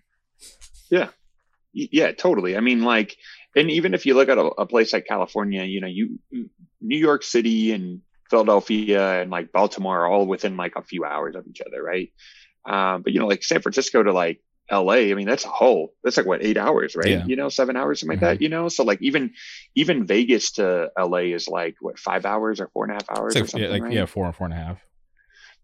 Yeah. 0.92 1.10
Yeah, 1.76 2.14
totally. 2.14 2.56
I 2.56 2.62
mean, 2.62 2.84
like, 2.84 3.18
and 3.56 3.70
even 3.70 3.94
if 3.94 4.06
you 4.06 4.14
look 4.14 4.30
at 4.30 4.38
a, 4.38 4.46
a 4.46 4.66
place 4.66 4.94
like 4.94 5.06
California, 5.06 5.64
you 5.64 5.82
know, 5.82 5.88
you, 5.88 6.20
New 6.82 6.98
York 6.98 7.22
City 7.22 7.74
and 7.74 8.02
Philadelphia 8.30 9.22
and 9.22 9.30
like 9.30 9.52
Baltimore 9.52 10.02
are 10.02 10.08
all 10.08 10.26
within 10.26 10.56
like 10.56 10.76
a 10.78 10.84
few 10.84 11.04
hours 11.04 11.36
of 11.36 11.46
each 11.48 11.62
other, 11.66 11.84
right? 11.84 12.12
Um, 12.66 13.02
but 13.02 13.14
you 13.14 13.20
know, 13.20 13.28
like 13.28 13.44
San 13.44 13.62
Francisco 13.62 14.02
to 14.04 14.14
like 14.14 14.42
LA, 14.72 14.94
I 14.94 15.14
mean, 15.14 15.28
that's 15.28 15.46
a 15.46 15.50
whole, 15.50 15.94
that's 16.04 16.18
like 16.18 16.26
what, 16.26 16.44
eight 16.44 16.58
hours, 16.58 16.96
right? 16.96 17.10
Yeah. 17.10 17.26
You 17.26 17.36
know, 17.36 17.50
seven 17.50 17.76
hours, 17.76 18.00
something 18.00 18.18
mm-hmm. 18.18 18.26
like 18.26 18.40
that, 18.40 18.42
you 18.42 18.50
know? 18.50 18.70
So 18.70 18.84
like 18.84 19.02
even, 19.02 19.34
even 19.76 20.08
Vegas 20.08 20.54
to 20.54 20.90
LA 20.98 21.34
is 21.36 21.48
like 21.48 21.76
what, 21.82 22.00
five 22.00 22.26
hours 22.26 22.60
or 22.62 22.70
four 22.70 22.86
and 22.86 22.92
a 22.92 22.96
half 22.96 23.20
hours 23.20 23.36
like, 23.36 23.54
yeah, 23.54 23.68
like, 23.68 23.84
right? 23.84 23.92
yeah, 23.92 24.06
four 24.06 24.26
and 24.26 24.36
four 24.36 24.46
and 24.46 24.54
a 24.54 24.58
half. 24.58 24.80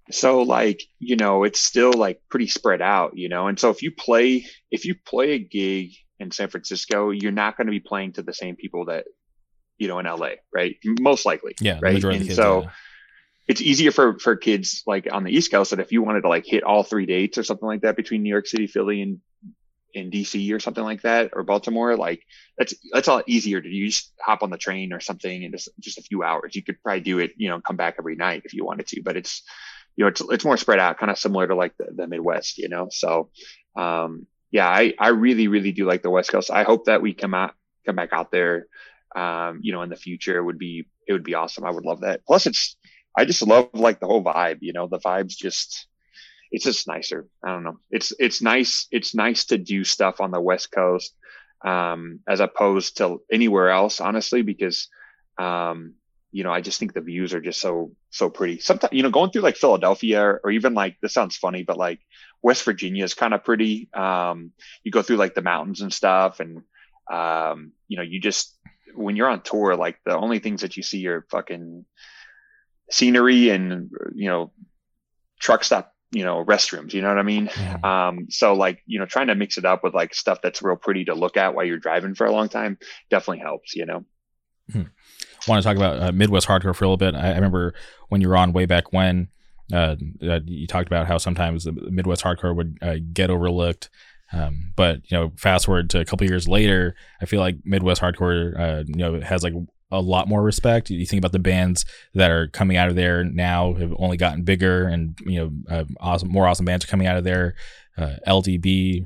So 0.10 0.42
like, 0.42 0.82
you 1.00 1.16
know, 1.16 1.44
it's 1.44 1.60
still 1.60 1.94
like 1.94 2.22
pretty 2.30 2.48
spread 2.48 2.82
out, 2.82 3.18
you 3.18 3.30
know? 3.30 3.48
And 3.48 3.60
so 3.60 3.70
if 3.70 3.82
you 3.82 3.92
play, 3.92 4.46
if 4.72 4.86
you 4.86 4.96
play 5.06 5.32
a 5.32 5.40
gig 5.40 5.92
in 6.20 6.32
San 6.32 6.50
Francisco, 6.50 7.12
you're 7.12 7.32
not 7.32 7.58
going 7.58 7.68
to 7.68 7.72
be 7.72 7.80
playing 7.80 8.14
to 8.14 8.24
the 8.24 8.34
same 8.34 8.56
people 8.56 8.86
that, 8.86 9.06
you 9.78 9.88
know, 9.88 10.00
in 10.00 10.06
LA, 10.06 10.32
right? 10.54 10.76
Most 11.00 11.26
likely. 11.26 11.56
Yeah. 11.60 11.80
Right. 11.82 12.04
And 12.04 12.24
kids, 12.24 12.36
so, 12.36 12.64
yeah 12.64 12.70
it's 13.52 13.62
easier 13.62 13.92
for 13.92 14.18
for 14.18 14.38
kids 14.38 14.82
like 14.88 15.08
on 15.12 15.26
the 15.26 15.32
East 15.32 15.52
Coast 15.52 15.72
that 15.72 15.80
if 15.80 15.92
you 15.92 16.02
wanted 16.02 16.22
to 16.22 16.30
like 16.30 16.46
hit 16.46 16.64
all 16.64 16.84
three 16.84 17.06
dates 17.06 17.38
or 17.38 17.44
something 17.44 17.68
like 17.68 17.82
that 17.82 17.98
between 17.98 18.24
New 18.24 18.30
York 18.30 18.48
City, 18.48 18.66
Philly, 18.66 19.02
and 19.02 19.20
in 19.94 20.10
DC 20.10 20.54
or 20.54 20.60
something 20.62 20.84
like 20.84 21.02
that, 21.02 21.32
or 21.34 21.44
Baltimore, 21.44 21.98
like 21.98 22.22
that's 22.58 22.74
that's 22.94 23.10
a 23.10 23.16
lot 23.16 23.24
easier 23.28 23.60
to 23.60 23.70
do. 23.70 23.76
You 23.76 23.88
just 23.88 24.14
hop 24.22 24.44
on 24.44 24.52
the 24.52 24.58
train 24.58 24.94
or 24.94 25.02
something 25.02 25.44
in 25.44 25.52
just 25.52 25.70
just 25.80 25.98
a 25.98 26.04
few 26.04 26.24
hours. 26.24 26.56
You 26.56 26.64
could 26.64 26.82
probably 26.82 27.02
do 27.02 27.20
it, 27.20 27.32
you 27.36 27.50
know, 27.50 27.60
come 27.60 27.76
back 27.76 27.96
every 28.00 28.16
night 28.16 28.44
if 28.46 28.54
you 28.54 28.64
wanted 28.64 28.88
to, 28.88 29.02
but 29.04 29.18
it's 29.18 29.44
you 29.96 30.06
know 30.06 30.10
it's 30.10 30.22
it's 30.30 30.46
more 30.46 30.58
spread 30.58 30.80
out, 30.80 30.98
kind 30.98 31.12
of 31.12 31.18
similar 31.18 31.48
to 31.48 31.56
like 31.56 31.76
the, 31.78 31.88
the 31.96 32.08
Midwest, 32.08 32.58
you 32.58 32.70
know. 32.70 32.88
So 32.92 33.30
um 33.76 34.28
yeah, 34.52 34.68
I 34.68 34.94
I 35.00 35.10
really 35.10 35.48
really 35.48 35.72
do 35.72 35.86
like 35.86 36.04
the 36.04 36.10
West 36.10 36.32
Coast. 36.32 36.52
I 36.52 36.64
hope 36.64 36.86
that 36.86 37.02
we 37.02 37.14
come 37.14 37.34
out 37.34 37.54
come 37.86 37.96
back 37.96 38.14
out 38.14 38.32
there 38.32 38.68
um, 39.16 39.60
you 39.62 39.74
know, 39.74 39.82
in 39.82 39.90
the 39.90 39.96
future 39.96 40.38
it 40.38 40.44
would 40.44 40.58
be 40.58 40.88
it 41.08 41.14
would 41.14 41.24
be 41.24 41.36
awesome. 41.36 41.66
I 41.66 41.72
would 41.72 41.86
love 41.86 42.02
that. 42.02 42.26
Plus 42.26 42.46
it's 42.46 42.78
I 43.18 43.26
just 43.26 43.46
love 43.46 43.70
like 43.74 44.00
the 44.00 44.08
whole 44.08 44.24
vibe, 44.24 44.60
you 44.62 44.74
know, 44.74 44.88
the 44.88 45.00
vibe's 45.00 45.36
just, 45.36 45.88
it's 46.52 46.64
just 46.64 46.88
nicer. 46.88 47.28
I 47.44 47.50
don't 47.50 47.64
know. 47.64 47.80
It's, 47.90 48.14
it's 48.20 48.42
nice. 48.42 48.88
It's 48.92 49.14
nice 49.14 49.46
to 49.46 49.58
do 49.58 49.84
stuff 49.84 50.22
on 50.22 50.32
the 50.32 50.42
West 50.42 50.72
coast, 50.72 51.14
um, 51.66 52.20
as 52.28 52.40
opposed 52.40 52.98
to 52.98 53.22
anywhere 53.32 53.70
else, 53.70 54.00
honestly, 54.00 54.42
because, 54.42 54.88
um, 55.38 55.96
you 56.32 56.44
know, 56.44 56.52
I 56.52 56.62
just 56.62 56.80
think 56.80 56.94
the 56.94 57.02
views 57.02 57.34
are 57.34 57.42
just 57.42 57.60
so, 57.60 57.92
so 58.10 58.30
pretty. 58.30 58.60
Sometimes, 58.60 58.94
you 58.94 59.04
know, 59.04 59.10
going 59.10 59.32
through 59.32 59.42
like 59.42 59.58
Philadelphia 59.58 60.22
or, 60.22 60.42
or 60.44 60.52
even 60.52 60.74
like, 60.74 60.98
this 61.02 61.14
sounds 61.14 61.36
funny, 61.36 61.64
but 61.64 61.78
like 61.78 62.00
West 62.42 62.64
Virginia 62.64 63.04
is 63.04 63.14
kind 63.14 63.34
of 63.34 63.44
pretty. 63.44 63.90
Um, 63.94 64.52
you 64.84 64.92
go 64.92 65.02
through 65.02 65.18
like 65.18 65.36
the 65.36 65.42
mountains 65.42 65.82
and 65.82 65.94
stuff 65.94 66.40
and, 66.40 66.64
Um, 67.12 67.74
you 67.88 67.98
know, 67.98 68.04
you 68.04 68.22
just 68.22 68.58
when 68.96 69.16
you're 69.16 69.30
on 69.30 69.42
tour, 69.42 69.76
like 69.76 70.00
the 70.06 70.16
only 70.16 70.40
things 70.40 70.62
that 70.62 70.78
you 70.78 70.84
see 70.84 71.08
are 71.08 71.26
fucking 71.30 71.86
scenery 72.92 73.50
and 73.50 73.90
you 74.14 74.28
know 74.30 74.52
truck 75.40 75.64
stop 75.64 75.94
you 76.12 76.26
know 76.26 76.44
restrooms 76.44 76.94
you 76.94 77.02
know 77.02 77.08
what 77.08 77.18
i 77.18 77.24
mean 77.24 77.50
yeah. 77.58 78.08
um 78.08 78.28
so 78.30 78.54
like 78.54 78.84
you 78.86 79.00
know 79.00 79.06
trying 79.06 79.28
to 79.28 79.36
mix 79.36 79.58
it 79.58 79.66
up 79.66 79.84
with 79.84 79.94
like 79.94 80.14
stuff 80.14 80.40
that's 80.44 80.62
real 80.62 80.76
pretty 80.76 81.06
to 81.06 81.16
look 81.16 81.38
at 81.38 81.56
while 81.56 81.66
you're 81.66 81.80
driving 81.80 82.16
for 82.16 82.28
a 82.28 82.32
long 82.32 82.50
time 82.50 82.78
definitely 83.10 83.40
helps 83.40 83.76
you 83.76 83.86
know 83.86 84.04
hmm. 84.72 84.84
Want 85.48 85.62
to 85.62 85.68
talk 85.68 85.78
about 85.78 86.02
uh, 86.02 86.12
midwest 86.12 86.48
hardcore 86.48 86.76
for 86.76 86.86
a 86.86 86.88
little 86.88 86.98
bit 86.98 87.16
I, 87.16 87.32
I, 87.32 87.36
remember 87.36 87.74
when 88.10 88.22
you 88.22 88.30
were 88.30 88.38
on 88.38 88.54
way 88.54 88.66
back 88.66 88.94
when 88.94 89.30
uh, 89.74 89.96
uh, 90.24 90.40
you 90.46 90.68
talked 90.68 90.88
about 90.88 91.08
how 91.08 91.18
sometimes 91.18 91.64
the 91.64 91.72
midwest 91.72 92.24
hardcore 92.24 92.56
would 92.56 92.78
uh, 92.82 92.96
get 93.14 93.30
overlooked 93.30 93.90
um, 94.34 94.72
but 94.76 95.00
you 95.10 95.18
know 95.18 95.32
fast 95.38 95.66
forward 95.66 95.90
to 95.92 96.00
a 96.00 96.06
couple 96.06 96.28
years 96.28 96.48
later 96.48 96.96
i 97.22 97.26
feel 97.26 97.40
like 97.40 97.58
midwest 97.64 98.02
hardcore 98.02 98.60
uh, 98.60 98.84
you 98.88 98.96
know 98.96 99.20
has 99.22 99.44
like 99.44 99.54
a 99.94 100.00
lot 100.00 100.30
more 100.30 100.42
respect. 100.42 100.90
You 100.90 101.06
think 101.06 101.20
about 101.20 101.34
the 101.34 101.40
bands 101.40 101.84
that 102.14 102.32
are 102.32 102.48
coming 102.48 102.78
out 102.78 102.88
of 102.88 102.96
there 102.96 103.26
now 103.26 103.74
have 103.74 103.94
only 103.98 104.16
gotten 104.16 104.42
bigger, 104.44 104.88
and 104.88 105.20
you 105.26 105.52
know, 105.68 105.86
awesome, 106.00 106.30
more 106.30 106.48
awesome 106.48 106.66
bands 106.66 106.86
are 106.86 106.88
coming 106.88 107.08
out 107.08 107.18
of 107.18 107.26
there. 107.26 107.56
LDB, 108.26 109.06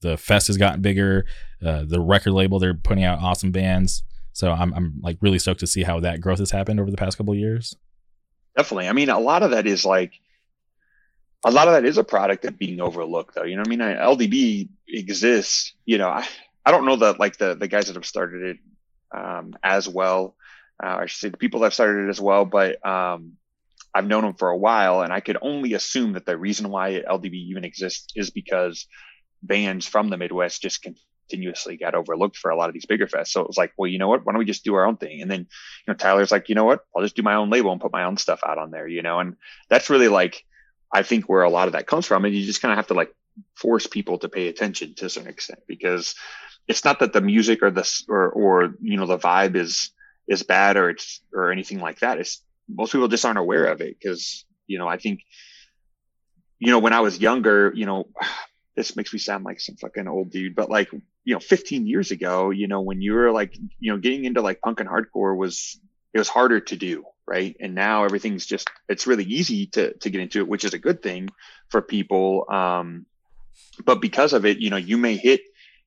the 0.00 0.16
fest 0.16 0.48
has 0.48 0.56
gotten 0.56 0.82
bigger. 0.82 1.26
Uh, 1.64 1.84
the 1.86 2.00
record 2.00 2.32
label, 2.32 2.58
they're 2.58 2.74
putting 2.74 3.04
out 3.04 3.20
awesome 3.20 3.52
bands. 3.52 4.02
So 4.40 4.50
I'm, 4.50 4.72
I'm 4.72 5.00
like 5.02 5.18
really 5.20 5.38
stoked 5.38 5.60
to 5.60 5.66
see 5.66 5.82
how 5.82 6.00
that 6.00 6.22
growth 6.22 6.38
has 6.38 6.50
happened 6.50 6.80
over 6.80 6.90
the 6.90 6.96
past 6.96 7.18
couple 7.18 7.34
years. 7.34 7.76
Definitely. 8.56 8.88
I 8.88 8.92
mean, 8.92 9.10
a 9.10 9.20
lot 9.20 9.42
of 9.42 9.50
that 9.50 9.66
is 9.66 9.84
like, 9.84 10.14
a 11.44 11.50
lot 11.50 11.68
of 11.68 11.74
that 11.74 11.84
is 11.84 11.98
a 11.98 12.04
product 12.04 12.46
of 12.46 12.58
being 12.58 12.80
overlooked, 12.80 13.34
though. 13.34 13.44
You 13.44 13.56
know, 13.56 13.62
I 13.64 13.68
mean, 13.68 13.80
LDB 13.80 14.70
exists. 14.88 15.74
You 15.84 15.98
know, 15.98 16.08
I, 16.08 16.26
I 16.64 16.70
don't 16.70 16.86
know 16.86 16.96
that 16.96 17.20
like 17.20 17.36
the 17.36 17.54
the 17.54 17.68
guys 17.68 17.86
that 17.86 17.96
have 17.96 18.06
started 18.06 18.42
it 18.42 18.58
um, 19.14 19.54
as 19.62 19.86
well. 19.88 20.36
Uh, 20.82 20.96
I 21.00 21.06
should 21.06 21.20
say 21.20 21.28
the 21.28 21.36
people 21.36 21.60
that 21.60 21.66
have 21.66 21.74
started 21.74 22.06
it 22.06 22.10
as 22.10 22.20
well, 22.20 22.46
but 22.46 22.84
um, 22.86 23.32
I've 23.94 24.06
known 24.06 24.22
them 24.22 24.34
for 24.34 24.48
a 24.48 24.56
while, 24.56 25.02
and 25.02 25.12
I 25.12 25.20
could 25.20 25.36
only 25.42 25.74
assume 25.74 26.12
that 26.12 26.24
the 26.24 26.36
reason 26.36 26.70
why 26.70 27.02
LDB 27.06 27.34
even 27.34 27.64
exists 27.64 28.12
is 28.16 28.30
because 28.30 28.86
bands 29.42 29.86
from 29.86 30.08
the 30.08 30.16
Midwest 30.16 30.62
just 30.62 30.82
continuously 31.30 31.76
got 31.76 31.94
overlooked 31.94 32.36
for 32.36 32.50
a 32.50 32.56
lot 32.56 32.68
of 32.68 32.74
these 32.74 32.86
bigger 32.86 33.06
fests. 33.06 33.28
So 33.28 33.40
it 33.40 33.46
was 33.46 33.56
like, 33.56 33.72
well, 33.76 33.88
you 33.88 33.98
know 33.98 34.08
what? 34.08 34.24
Why 34.24 34.32
don't 34.32 34.40
we 34.40 34.44
just 34.44 34.64
do 34.64 34.74
our 34.74 34.84
own 34.84 34.96
thing? 34.96 35.22
And 35.22 35.30
then, 35.30 35.40
you 35.40 35.46
know, 35.88 35.94
Tyler's 35.94 36.32
like, 36.32 36.48
you 36.48 36.54
know 36.54 36.64
what? 36.64 36.80
I'll 36.94 37.02
just 37.02 37.16
do 37.16 37.22
my 37.22 37.34
own 37.34 37.50
label 37.50 37.72
and 37.72 37.80
put 37.80 37.92
my 37.92 38.04
own 38.04 38.16
stuff 38.16 38.40
out 38.46 38.58
on 38.58 38.70
there, 38.70 38.88
you 38.88 39.02
know, 39.02 39.18
and 39.20 39.36
that's 39.68 39.90
really 39.90 40.08
like, 40.08 40.44
I 40.92 41.02
think 41.02 41.28
where 41.28 41.42
a 41.42 41.50
lot 41.50 41.68
of 41.68 41.72
that 41.72 41.86
comes 41.86 42.06
from. 42.06 42.24
And 42.24 42.34
you 42.34 42.44
just 42.44 42.62
kind 42.62 42.72
of 42.72 42.76
have 42.76 42.88
to 42.88 42.94
like 42.94 43.14
force 43.54 43.86
people 43.86 44.18
to 44.18 44.28
pay 44.28 44.48
attention 44.48 44.94
to 44.96 45.08
some 45.08 45.26
extent 45.26 45.60
because 45.66 46.14
it's 46.68 46.84
not 46.84 47.00
that 47.00 47.12
the 47.12 47.20
music 47.20 47.62
or 47.62 47.70
the 47.70 48.04
or 48.08 48.30
or 48.30 48.74
you 48.80 48.96
know 48.96 49.06
the 49.06 49.18
vibe 49.18 49.56
is 49.56 49.90
is 50.28 50.42
bad 50.42 50.76
or 50.76 50.90
it's 50.90 51.20
or 51.32 51.52
anything 51.52 51.80
like 51.80 52.00
that. 52.00 52.18
It's 52.18 52.42
most 52.68 52.92
people 52.92 53.08
just 53.08 53.24
aren't 53.24 53.38
aware 53.38 53.66
of 53.66 53.80
it 53.80 53.96
because 53.98 54.44
you 54.66 54.78
know 54.78 54.86
I 54.86 54.96
think 54.96 55.20
you 56.58 56.70
know 56.70 56.78
when 56.78 56.92
I 56.92 57.00
was 57.00 57.18
younger, 57.18 57.72
you 57.74 57.86
know 57.86 58.08
this 58.76 58.96
makes 58.96 59.12
me 59.12 59.18
sound 59.18 59.44
like 59.44 59.60
some 59.60 59.76
fucking 59.76 60.08
old 60.08 60.30
dude, 60.30 60.54
but 60.54 60.70
like 60.70 60.90
you 61.30 61.36
know 61.36 61.40
15 61.40 61.86
years 61.86 62.10
ago, 62.10 62.50
you 62.50 62.66
know 62.66 62.80
when 62.80 63.00
you 63.00 63.12
were 63.14 63.30
like 63.30 63.56
you 63.78 63.92
know 63.92 63.98
getting 63.98 64.24
into 64.24 64.42
like 64.42 64.60
punk 64.60 64.80
and 64.80 64.88
hardcore 64.88 65.36
was 65.36 65.78
it 66.12 66.18
was 66.18 66.28
harder 66.28 66.58
to 66.58 66.76
do 66.76 67.04
right? 67.24 67.56
And 67.60 67.76
now 67.76 68.02
everything's 68.02 68.46
just 68.46 68.68
it's 68.88 69.06
really 69.06 69.22
easy 69.22 69.66
to 69.68 69.94
to 69.98 70.10
get 70.10 70.20
into 70.20 70.40
it 70.40 70.48
which 70.48 70.64
is 70.64 70.74
a 70.74 70.78
good 70.78 71.04
thing 71.04 71.30
for 71.68 71.80
people 71.80 72.46
um 72.50 73.06
but 73.84 74.00
because 74.00 74.32
of 74.32 74.44
it 74.44 74.58
you 74.58 74.70
know 74.70 74.76
you 74.76 74.96
may 74.96 75.16
hit 75.16 75.42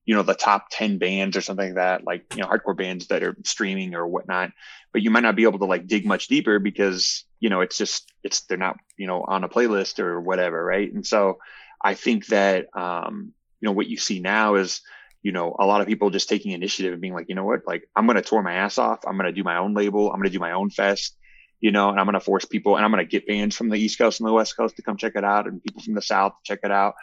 you 0.05 0.15
know 0.15 0.23
the 0.23 0.33
top 0.33 0.67
10 0.71 0.97
bands 0.97 1.35
or 1.35 1.41
something 1.41 1.75
like 1.75 1.75
that 1.75 2.05
like 2.05 2.23
you 2.33 2.41
know 2.41 2.47
hardcore 2.47 2.77
bands 2.77 3.07
that 3.07 3.21
are 3.21 3.35
streaming 3.43 3.95
or 3.95 4.07
whatnot 4.07 4.51
but 4.93 5.01
you 5.01 5.11
might 5.11 5.23
not 5.23 5.35
be 5.35 5.43
able 5.43 5.59
to 5.59 5.65
like 5.65 5.87
dig 5.87 6.05
much 6.05 6.27
deeper 6.27 6.57
because 6.57 7.25
you 7.41 7.49
know 7.49 7.59
it's 7.59 7.77
just 7.77 8.09
it's 8.23 8.41
they're 8.41 8.57
not 8.57 8.77
you 8.95 9.07
know 9.07 9.21
on 9.21 9.43
a 9.43 9.49
playlist 9.49 9.99
or 9.99 10.21
whatever 10.21 10.63
right? 10.63 10.93
And 10.93 11.05
so 11.05 11.39
i 11.83 11.95
think 11.95 12.27
that 12.27 12.67
um 12.77 13.33
you 13.59 13.67
know 13.67 13.73
what 13.73 13.87
you 13.87 13.97
see 13.97 14.21
now 14.21 14.55
is 14.55 14.81
you 15.23 15.31
know 15.31 15.55
a 15.59 15.65
lot 15.65 15.81
of 15.81 15.87
people 15.87 16.09
just 16.09 16.29
taking 16.29 16.51
initiative 16.51 16.93
and 16.93 17.01
being 17.01 17.13
like 17.13 17.25
you 17.29 17.35
know 17.35 17.45
what 17.45 17.61
like 17.65 17.89
i'm 17.95 18.05
going 18.05 18.15
to 18.15 18.21
tour 18.21 18.41
my 18.41 18.53
ass 18.53 18.77
off 18.77 18.99
i'm 19.07 19.17
going 19.17 19.25
to 19.25 19.31
do 19.31 19.43
my 19.43 19.57
own 19.57 19.73
label 19.73 20.11
i'm 20.11 20.17
going 20.17 20.29
to 20.29 20.37
do 20.37 20.39
my 20.39 20.51
own 20.51 20.69
fest 20.69 21.17
you 21.63 21.71
know, 21.71 21.89
and 21.89 21.97
I'm 21.97 22.05
going 22.05 22.13
to 22.13 22.19
force 22.19 22.43
people 22.43 22.75
and 22.75 22.83
I'm 22.83 22.91
going 22.91 23.05
to 23.05 23.09
get 23.09 23.25
bands 23.25 23.55
from 23.55 23.69
the 23.69 23.77
East 23.77 23.97
Coast 23.97 24.19
and 24.19 24.27
the 24.27 24.33
West 24.33 24.57
Coast 24.57 24.75
to 24.75 24.81
come 24.81 24.97
check 24.97 25.13
it 25.15 25.23
out 25.23 25.47
and 25.47 25.63
people 25.63 25.81
from 25.81 25.93
the 25.93 26.01
South 26.01 26.33
to 26.33 26.39
check 26.43 26.59
it 26.61 26.71
out 26.71 26.95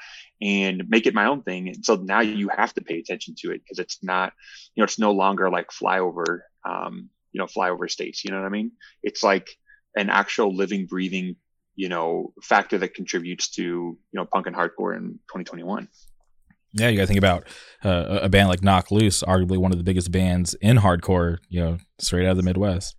and 0.42 0.84
make 0.86 1.06
it 1.06 1.14
my 1.14 1.24
own 1.24 1.42
thing. 1.42 1.68
And 1.68 1.82
so 1.82 1.94
now 1.94 2.20
you 2.20 2.50
have 2.54 2.74
to 2.74 2.82
pay 2.82 2.98
attention 2.98 3.36
to 3.38 3.52
it 3.52 3.62
because 3.64 3.78
it's 3.78 4.04
not, 4.04 4.34
you 4.74 4.82
know, 4.82 4.84
it's 4.84 4.98
no 4.98 5.12
longer 5.12 5.48
like 5.48 5.68
flyover, 5.70 6.40
um, 6.68 7.08
you 7.32 7.38
know, 7.38 7.46
flyover 7.46 7.90
states. 7.90 8.22
You 8.22 8.32
know 8.32 8.36
what 8.36 8.44
I 8.46 8.50
mean? 8.50 8.72
It's 9.02 9.22
like 9.22 9.48
an 9.96 10.10
actual 10.10 10.54
living, 10.54 10.84
breathing, 10.84 11.36
you 11.74 11.88
know, 11.88 12.34
factor 12.42 12.76
that 12.76 12.92
contributes 12.92 13.48
to, 13.52 13.62
you 13.62 13.96
know, 14.12 14.26
punk 14.26 14.46
and 14.46 14.54
hardcore 14.54 14.94
in 14.94 15.20
2021. 15.32 15.88
Yeah, 16.72 16.88
you 16.88 16.96
got 16.96 17.02
to 17.02 17.06
think 17.08 17.18
about 17.18 17.46
uh, 17.84 18.20
a 18.22 18.28
band 18.28 18.48
like 18.48 18.62
Knocked 18.62 18.92
Loose, 18.92 19.22
arguably 19.22 19.58
one 19.58 19.72
of 19.72 19.78
the 19.78 19.84
biggest 19.84 20.12
bands 20.12 20.54
in 20.54 20.78
hardcore, 20.78 21.38
you 21.48 21.60
know, 21.60 21.78
straight 21.98 22.26
out 22.26 22.32
of 22.32 22.36
the 22.36 22.42
Midwest. 22.42 22.94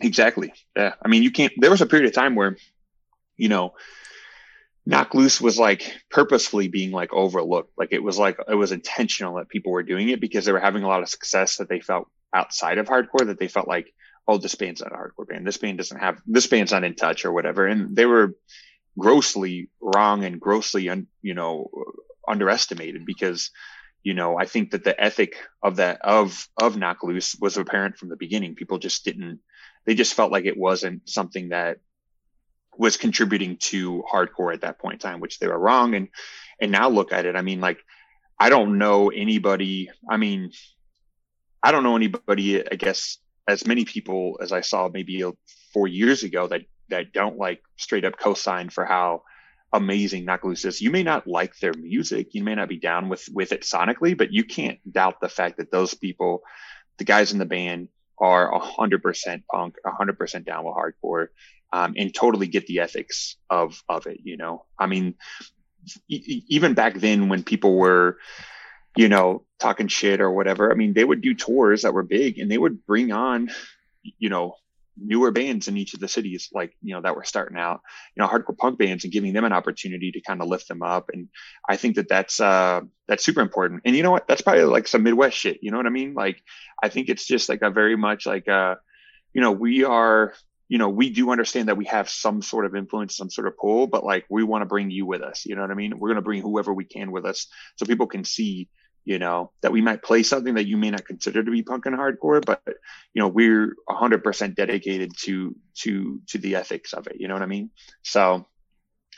Exactly. 0.00 0.52
Yeah. 0.76 0.94
I 1.04 1.08
mean, 1.08 1.22
you 1.22 1.30
can't, 1.30 1.52
there 1.58 1.70
was 1.70 1.80
a 1.80 1.86
period 1.86 2.08
of 2.08 2.14
time 2.14 2.34
where, 2.34 2.56
you 3.36 3.48
know, 3.48 3.74
Knocked 4.86 5.14
Loose 5.14 5.40
was 5.40 5.58
like 5.58 5.94
purposefully 6.10 6.68
being 6.68 6.90
like 6.90 7.12
overlooked 7.12 7.72
like 7.76 7.92
it 7.92 8.02
was 8.02 8.18
like 8.18 8.38
it 8.48 8.54
was 8.54 8.72
intentional 8.72 9.36
that 9.36 9.48
people 9.48 9.72
were 9.72 9.82
doing 9.82 10.08
it 10.08 10.20
because 10.20 10.44
they 10.44 10.52
were 10.52 10.58
having 10.58 10.82
a 10.82 10.88
lot 10.88 11.02
of 11.02 11.08
success 11.08 11.56
that 11.56 11.68
they 11.68 11.80
felt 11.80 12.08
outside 12.34 12.78
of 12.78 12.88
hardcore 12.88 13.26
that 13.26 13.38
they 13.38 13.48
felt 13.48 13.68
like 13.68 13.92
oh 14.26 14.38
this 14.38 14.54
band's 14.54 14.80
not 14.80 14.92
a 14.92 14.96
hardcore 14.96 15.28
band 15.28 15.46
this 15.46 15.58
band 15.58 15.78
doesn't 15.78 16.00
have 16.00 16.20
this 16.26 16.46
band's 16.46 16.72
not 16.72 16.84
in 16.84 16.94
touch 16.94 17.24
or 17.24 17.32
whatever 17.32 17.66
and 17.66 17.94
they 17.94 18.06
were 18.06 18.34
grossly 18.98 19.68
wrong 19.80 20.24
and 20.24 20.40
grossly 20.40 20.88
un, 20.88 21.06
you 21.22 21.34
know 21.34 21.70
underestimated 22.28 23.04
because 23.04 23.50
you 24.02 24.14
know 24.14 24.38
i 24.38 24.46
think 24.46 24.70
that 24.70 24.84
the 24.84 24.98
ethic 25.00 25.34
of 25.62 25.76
that 25.76 26.00
of 26.02 26.48
of 26.60 26.76
Knocked 26.76 27.04
Loose 27.04 27.36
was 27.40 27.56
apparent 27.56 27.96
from 27.96 28.08
the 28.08 28.16
beginning 28.16 28.54
people 28.54 28.78
just 28.78 29.04
didn't 29.04 29.40
they 29.86 29.94
just 29.94 30.14
felt 30.14 30.32
like 30.32 30.44
it 30.44 30.56
wasn't 30.56 31.08
something 31.08 31.50
that 31.50 31.78
was 32.76 32.96
contributing 32.96 33.56
to 33.58 34.02
hardcore 34.10 34.54
at 34.54 34.62
that 34.62 34.78
point 34.78 34.94
in 34.94 34.98
time, 35.10 35.20
which 35.20 35.38
they 35.38 35.46
were 35.46 35.58
wrong. 35.58 35.94
And 35.94 36.08
and 36.60 36.72
now 36.72 36.88
look 36.88 37.12
at 37.12 37.26
it. 37.26 37.36
I 37.36 37.42
mean, 37.42 37.60
like 37.60 37.78
I 38.38 38.48
don't 38.48 38.78
know 38.78 39.10
anybody. 39.10 39.90
I 40.08 40.16
mean, 40.16 40.52
I 41.62 41.72
don't 41.72 41.82
know 41.82 41.96
anybody. 41.96 42.66
I 42.66 42.76
guess 42.76 43.18
as 43.46 43.66
many 43.66 43.84
people 43.84 44.38
as 44.40 44.52
I 44.52 44.60
saw 44.60 44.88
maybe 44.88 45.22
four 45.72 45.88
years 45.88 46.22
ago 46.22 46.46
that 46.48 46.62
that 46.88 47.12
don't 47.12 47.36
like 47.36 47.62
straight 47.76 48.04
up 48.04 48.18
co-sign 48.18 48.70
for 48.70 48.84
how 48.84 49.22
amazing 49.72 50.24
Knocked 50.24 50.44
Loose 50.44 50.64
is. 50.64 50.80
You 50.80 50.90
may 50.90 51.02
not 51.02 51.26
like 51.26 51.58
their 51.58 51.74
music, 51.74 52.34
you 52.34 52.42
may 52.44 52.54
not 52.54 52.68
be 52.68 52.78
down 52.78 53.08
with 53.08 53.28
with 53.32 53.52
it 53.52 53.62
sonically, 53.62 54.16
but 54.16 54.32
you 54.32 54.44
can't 54.44 54.78
doubt 54.90 55.20
the 55.20 55.28
fact 55.28 55.58
that 55.58 55.70
those 55.70 55.94
people, 55.94 56.42
the 56.98 57.04
guys 57.04 57.32
in 57.32 57.38
the 57.38 57.46
band, 57.46 57.88
are 58.18 58.50
hundred 58.58 59.02
percent 59.02 59.44
punk, 59.50 59.76
hundred 59.84 60.18
percent 60.18 60.44
down 60.44 60.64
with 60.64 60.74
hardcore 60.74 61.28
um, 61.72 61.94
and 61.96 62.14
totally 62.14 62.46
get 62.46 62.66
the 62.66 62.80
ethics 62.80 63.36
of 63.48 63.82
of 63.88 64.06
it. 64.06 64.18
You 64.22 64.36
know, 64.36 64.64
I 64.78 64.86
mean, 64.86 65.14
e- 66.08 66.44
even 66.48 66.74
back 66.74 66.94
then 66.94 67.28
when 67.28 67.42
people 67.42 67.76
were, 67.76 68.18
you 68.96 69.08
know, 69.08 69.44
talking 69.58 69.88
shit 69.88 70.20
or 70.20 70.30
whatever, 70.30 70.70
I 70.70 70.74
mean, 70.74 70.94
they 70.94 71.04
would 71.04 71.20
do 71.20 71.34
tours 71.34 71.82
that 71.82 71.94
were 71.94 72.02
big 72.02 72.38
and 72.38 72.50
they 72.50 72.58
would 72.58 72.84
bring 72.86 73.12
on, 73.12 73.50
you 74.18 74.28
know, 74.28 74.56
newer 74.96 75.30
bands 75.30 75.68
in 75.68 75.76
each 75.76 75.94
of 75.94 76.00
the 76.00 76.08
cities 76.08 76.48
like 76.52 76.74
you 76.82 76.94
know 76.94 77.00
that 77.00 77.16
were 77.16 77.24
starting 77.24 77.58
out 77.58 77.80
you 78.14 78.22
know 78.22 78.28
hardcore 78.28 78.56
punk 78.56 78.78
bands 78.78 79.04
and 79.04 79.12
giving 79.12 79.32
them 79.32 79.44
an 79.44 79.52
opportunity 79.52 80.12
to 80.12 80.20
kind 80.20 80.42
of 80.42 80.48
lift 80.48 80.68
them 80.68 80.82
up 80.82 81.10
and 81.12 81.28
i 81.68 81.76
think 81.76 81.96
that 81.96 82.08
that's 82.08 82.40
uh 82.40 82.80
that's 83.08 83.24
super 83.24 83.40
important 83.40 83.82
and 83.84 83.96
you 83.96 84.02
know 84.02 84.10
what 84.10 84.26
that's 84.26 84.42
probably 84.42 84.64
like 84.64 84.88
some 84.88 85.02
midwest 85.02 85.36
shit 85.36 85.58
you 85.62 85.70
know 85.70 85.76
what 85.76 85.86
i 85.86 85.90
mean 85.90 86.14
like 86.14 86.42
i 86.82 86.88
think 86.88 87.08
it's 87.08 87.26
just 87.26 87.48
like 87.48 87.62
a 87.62 87.70
very 87.70 87.96
much 87.96 88.26
like 88.26 88.48
uh 88.48 88.74
you 89.32 89.40
know 89.40 89.52
we 89.52 89.84
are 89.84 90.34
you 90.70 90.78
know, 90.78 90.88
we 90.88 91.10
do 91.10 91.32
understand 91.32 91.66
that 91.66 91.76
we 91.76 91.86
have 91.86 92.08
some 92.08 92.42
sort 92.42 92.64
of 92.64 92.76
influence, 92.76 93.16
some 93.16 93.28
sort 93.28 93.48
of 93.48 93.58
pull, 93.58 93.88
but 93.88 94.04
like 94.04 94.24
we 94.30 94.44
want 94.44 94.62
to 94.62 94.66
bring 94.66 94.88
you 94.88 95.04
with 95.04 95.20
us. 95.20 95.44
You 95.44 95.56
know 95.56 95.62
what 95.62 95.72
I 95.72 95.74
mean? 95.74 95.98
We're 95.98 96.10
going 96.10 96.14
to 96.14 96.22
bring 96.22 96.42
whoever 96.42 96.72
we 96.72 96.84
can 96.84 97.10
with 97.10 97.26
us 97.26 97.48
so 97.74 97.86
people 97.86 98.06
can 98.06 98.22
see, 98.22 98.68
you 99.04 99.18
know, 99.18 99.52
that 99.62 99.72
we 99.72 99.80
might 99.80 100.02
play 100.02 100.22
something 100.22 100.54
that 100.54 100.66
you 100.66 100.76
may 100.76 100.90
not 100.90 101.06
consider 101.06 101.42
to 101.42 101.50
be 101.50 101.62
punk 101.62 101.86
and 101.86 101.96
hardcore, 101.96 102.44
but 102.44 102.62
you 103.14 103.22
know, 103.22 103.28
we're 103.28 103.74
100% 103.88 104.54
dedicated 104.54 105.12
to 105.24 105.54
to 105.82 106.20
to 106.28 106.38
the 106.38 106.56
ethics 106.56 106.92
of 106.92 107.06
it. 107.06 107.16
You 107.18 107.28
know 107.28 107.34
what 107.34 107.42
I 107.42 107.46
mean? 107.46 107.70
So, 108.02 108.46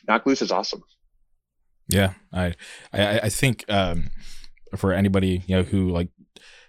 Knocked 0.07 0.27
Loose 0.27 0.43
is 0.43 0.53
awesome. 0.53 0.83
Yeah, 1.89 2.15
I 2.33 2.55
I, 2.93 3.21
I 3.21 3.29
think 3.29 3.65
um, 3.69 4.11
for 4.77 4.93
anybody 4.93 5.43
you 5.47 5.57
know 5.57 5.63
who 5.63 5.91
like 5.91 6.09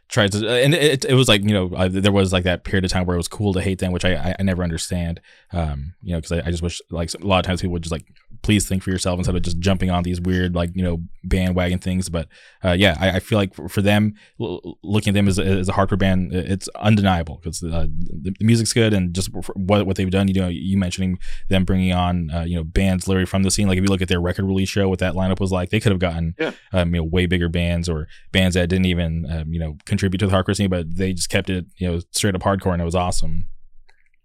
tried 0.09 0.31
to 0.31 0.47
and 0.47 0.73
it, 0.73 1.05
it 1.05 1.13
was 1.15 1.27
like 1.27 1.41
you 1.43 1.53
know 1.53 1.71
I, 1.75 1.87
there 1.87 2.11
was 2.11 2.31
like 2.31 2.43
that 2.43 2.63
period 2.63 2.85
of 2.85 2.91
time 2.91 3.05
where 3.05 3.15
it 3.15 3.17
was 3.17 3.27
cool 3.27 3.53
to 3.53 3.61
hate 3.61 3.79
them 3.79 3.91
which 3.91 4.05
i 4.05 4.13
i, 4.13 4.35
I 4.37 4.43
never 4.43 4.63
understand 4.63 5.19
um 5.51 5.95
you 6.01 6.11
know 6.11 6.19
because 6.19 6.33
I, 6.33 6.47
I, 6.47 6.51
just 6.51 6.61
wish 6.61 6.81
like 6.91 7.11
a 7.13 7.25
lot 7.25 7.39
of 7.39 7.45
times 7.45 7.61
people 7.61 7.73
would 7.73 7.83
just 7.83 7.91
like 7.91 8.05
please 8.43 8.67
think 8.67 8.83
for 8.83 8.91
yourself 8.91 9.17
instead 9.17 9.35
of 9.35 9.41
just 9.41 9.57
jumping 9.59 9.89
on 9.89 10.03
these 10.03 10.21
weird 10.21 10.53
like 10.53 10.69
you 10.75 10.83
know 10.83 11.01
bandwagon 11.23 11.79
things. 11.79 12.09
But 12.09 12.27
uh, 12.63 12.73
yeah, 12.77 12.95
I, 12.99 13.11
I, 13.11 13.19
feel 13.19 13.37
like 13.37 13.53
for, 13.55 13.67
for 13.69 13.81
them, 13.81 14.13
l- 14.39 14.77
looking 14.83 15.11
at 15.11 15.13
them 15.15 15.27
as, 15.27 15.39
as 15.39 15.69
a 15.69 15.71
hardcore 15.71 15.97
band, 15.97 16.33
it's 16.33 16.67
undeniable 16.75 17.39
because 17.41 17.63
uh, 17.63 17.87
the, 17.89 18.35
the, 18.37 18.45
music's 18.45 18.73
good 18.73 18.93
and 18.93 19.15
just 19.15 19.29
what 19.55 19.85
what 19.87 19.95
they've 19.95 20.11
done. 20.11 20.27
You 20.27 20.33
know, 20.35 20.47
you 20.49 20.77
mentioning 20.77 21.17
them 21.49 21.65
bringing 21.65 21.93
on 21.93 22.29
uh, 22.31 22.43
you 22.43 22.55
know 22.55 22.63
bands 22.63 23.07
literally 23.07 23.25
from 23.25 23.43
the 23.43 23.51
scene. 23.51 23.67
Like 23.67 23.77
if 23.77 23.83
you 23.83 23.89
look 23.89 24.01
at 24.01 24.09
their 24.09 24.21
record 24.21 24.45
release 24.45 24.69
show, 24.69 24.89
what 24.89 24.99
that 24.99 25.13
lineup 25.13 25.39
was 25.39 25.51
like, 25.51 25.69
they 25.69 25.79
could 25.79 25.91
have 25.91 25.99
gotten 25.99 26.35
yeah. 26.37 26.51
um, 26.73 26.93
you 26.93 27.01
know 27.01 27.05
way 27.05 27.25
bigger 27.25 27.49
bands 27.49 27.89
or 27.89 28.07
bands 28.31 28.55
that 28.55 28.67
didn't 28.67 28.85
even 28.85 29.25
um, 29.29 29.53
you 29.53 29.59
know 29.59 29.77
contribute 29.93 30.19
to 30.19 30.27
the 30.27 30.33
hardcore 30.33 30.55
scene, 30.55 30.69
but 30.69 30.95
they 30.95 31.13
just 31.13 31.29
kept 31.29 31.49
it 31.49 31.65
you 31.77 31.89
know 31.89 31.99
straight 32.11 32.35
up 32.35 32.41
hardcore 32.41 32.73
and 32.73 32.81
it 32.81 32.85
was 32.85 32.95
awesome. 32.95 33.47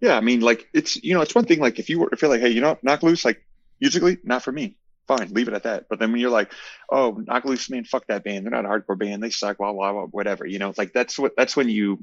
Yeah, 0.01 0.17
I 0.17 0.21
mean, 0.21 0.41
like 0.41 0.69
it's 0.73 0.97
you 1.03 1.15
know, 1.15 1.21
it's 1.21 1.35
one 1.35 1.45
thing 1.45 1.61
like 1.61 1.79
if 1.79 1.89
you 1.89 1.99
were 1.99 2.11
to 2.11 2.17
feel 2.17 2.31
like, 2.31 2.41
hey, 2.41 2.51
you 2.51 2.61
know, 2.61 2.79
Knocked 2.83 3.03
Loose, 3.03 3.25
like 3.25 3.45
musically, 3.81 4.19
not 4.25 4.43
for 4.43 4.53
me. 4.53 4.77
Fine, 5.09 5.33
leave 5.33 5.49
it 5.49 5.55
at 5.55 5.63
that. 5.63 5.87
But 5.89 5.99
then 5.99 6.13
when 6.13 6.21
you're 6.21 6.31
like, 6.31 6.53
oh, 6.91 7.21
Knocked 7.27 7.47
Loose, 7.47 7.71
man, 7.71 7.85
fuck 7.85 8.07
that 8.09 8.25
band. 8.25 8.45
They're 8.45 8.51
not 8.51 8.65
a 8.65 8.69
hardcore 8.69 8.99
band. 8.99 9.23
They 9.23 9.31
suck. 9.31 9.59
Blah 9.59 9.73
blah 9.73 9.93
blah. 9.93 10.05
Whatever. 10.05 10.47
You 10.47 10.59
know, 10.59 10.73
like 10.77 10.93
that's 10.93 11.19
what 11.19 11.33
that's 11.37 11.57
when 11.57 11.69
you, 11.69 11.99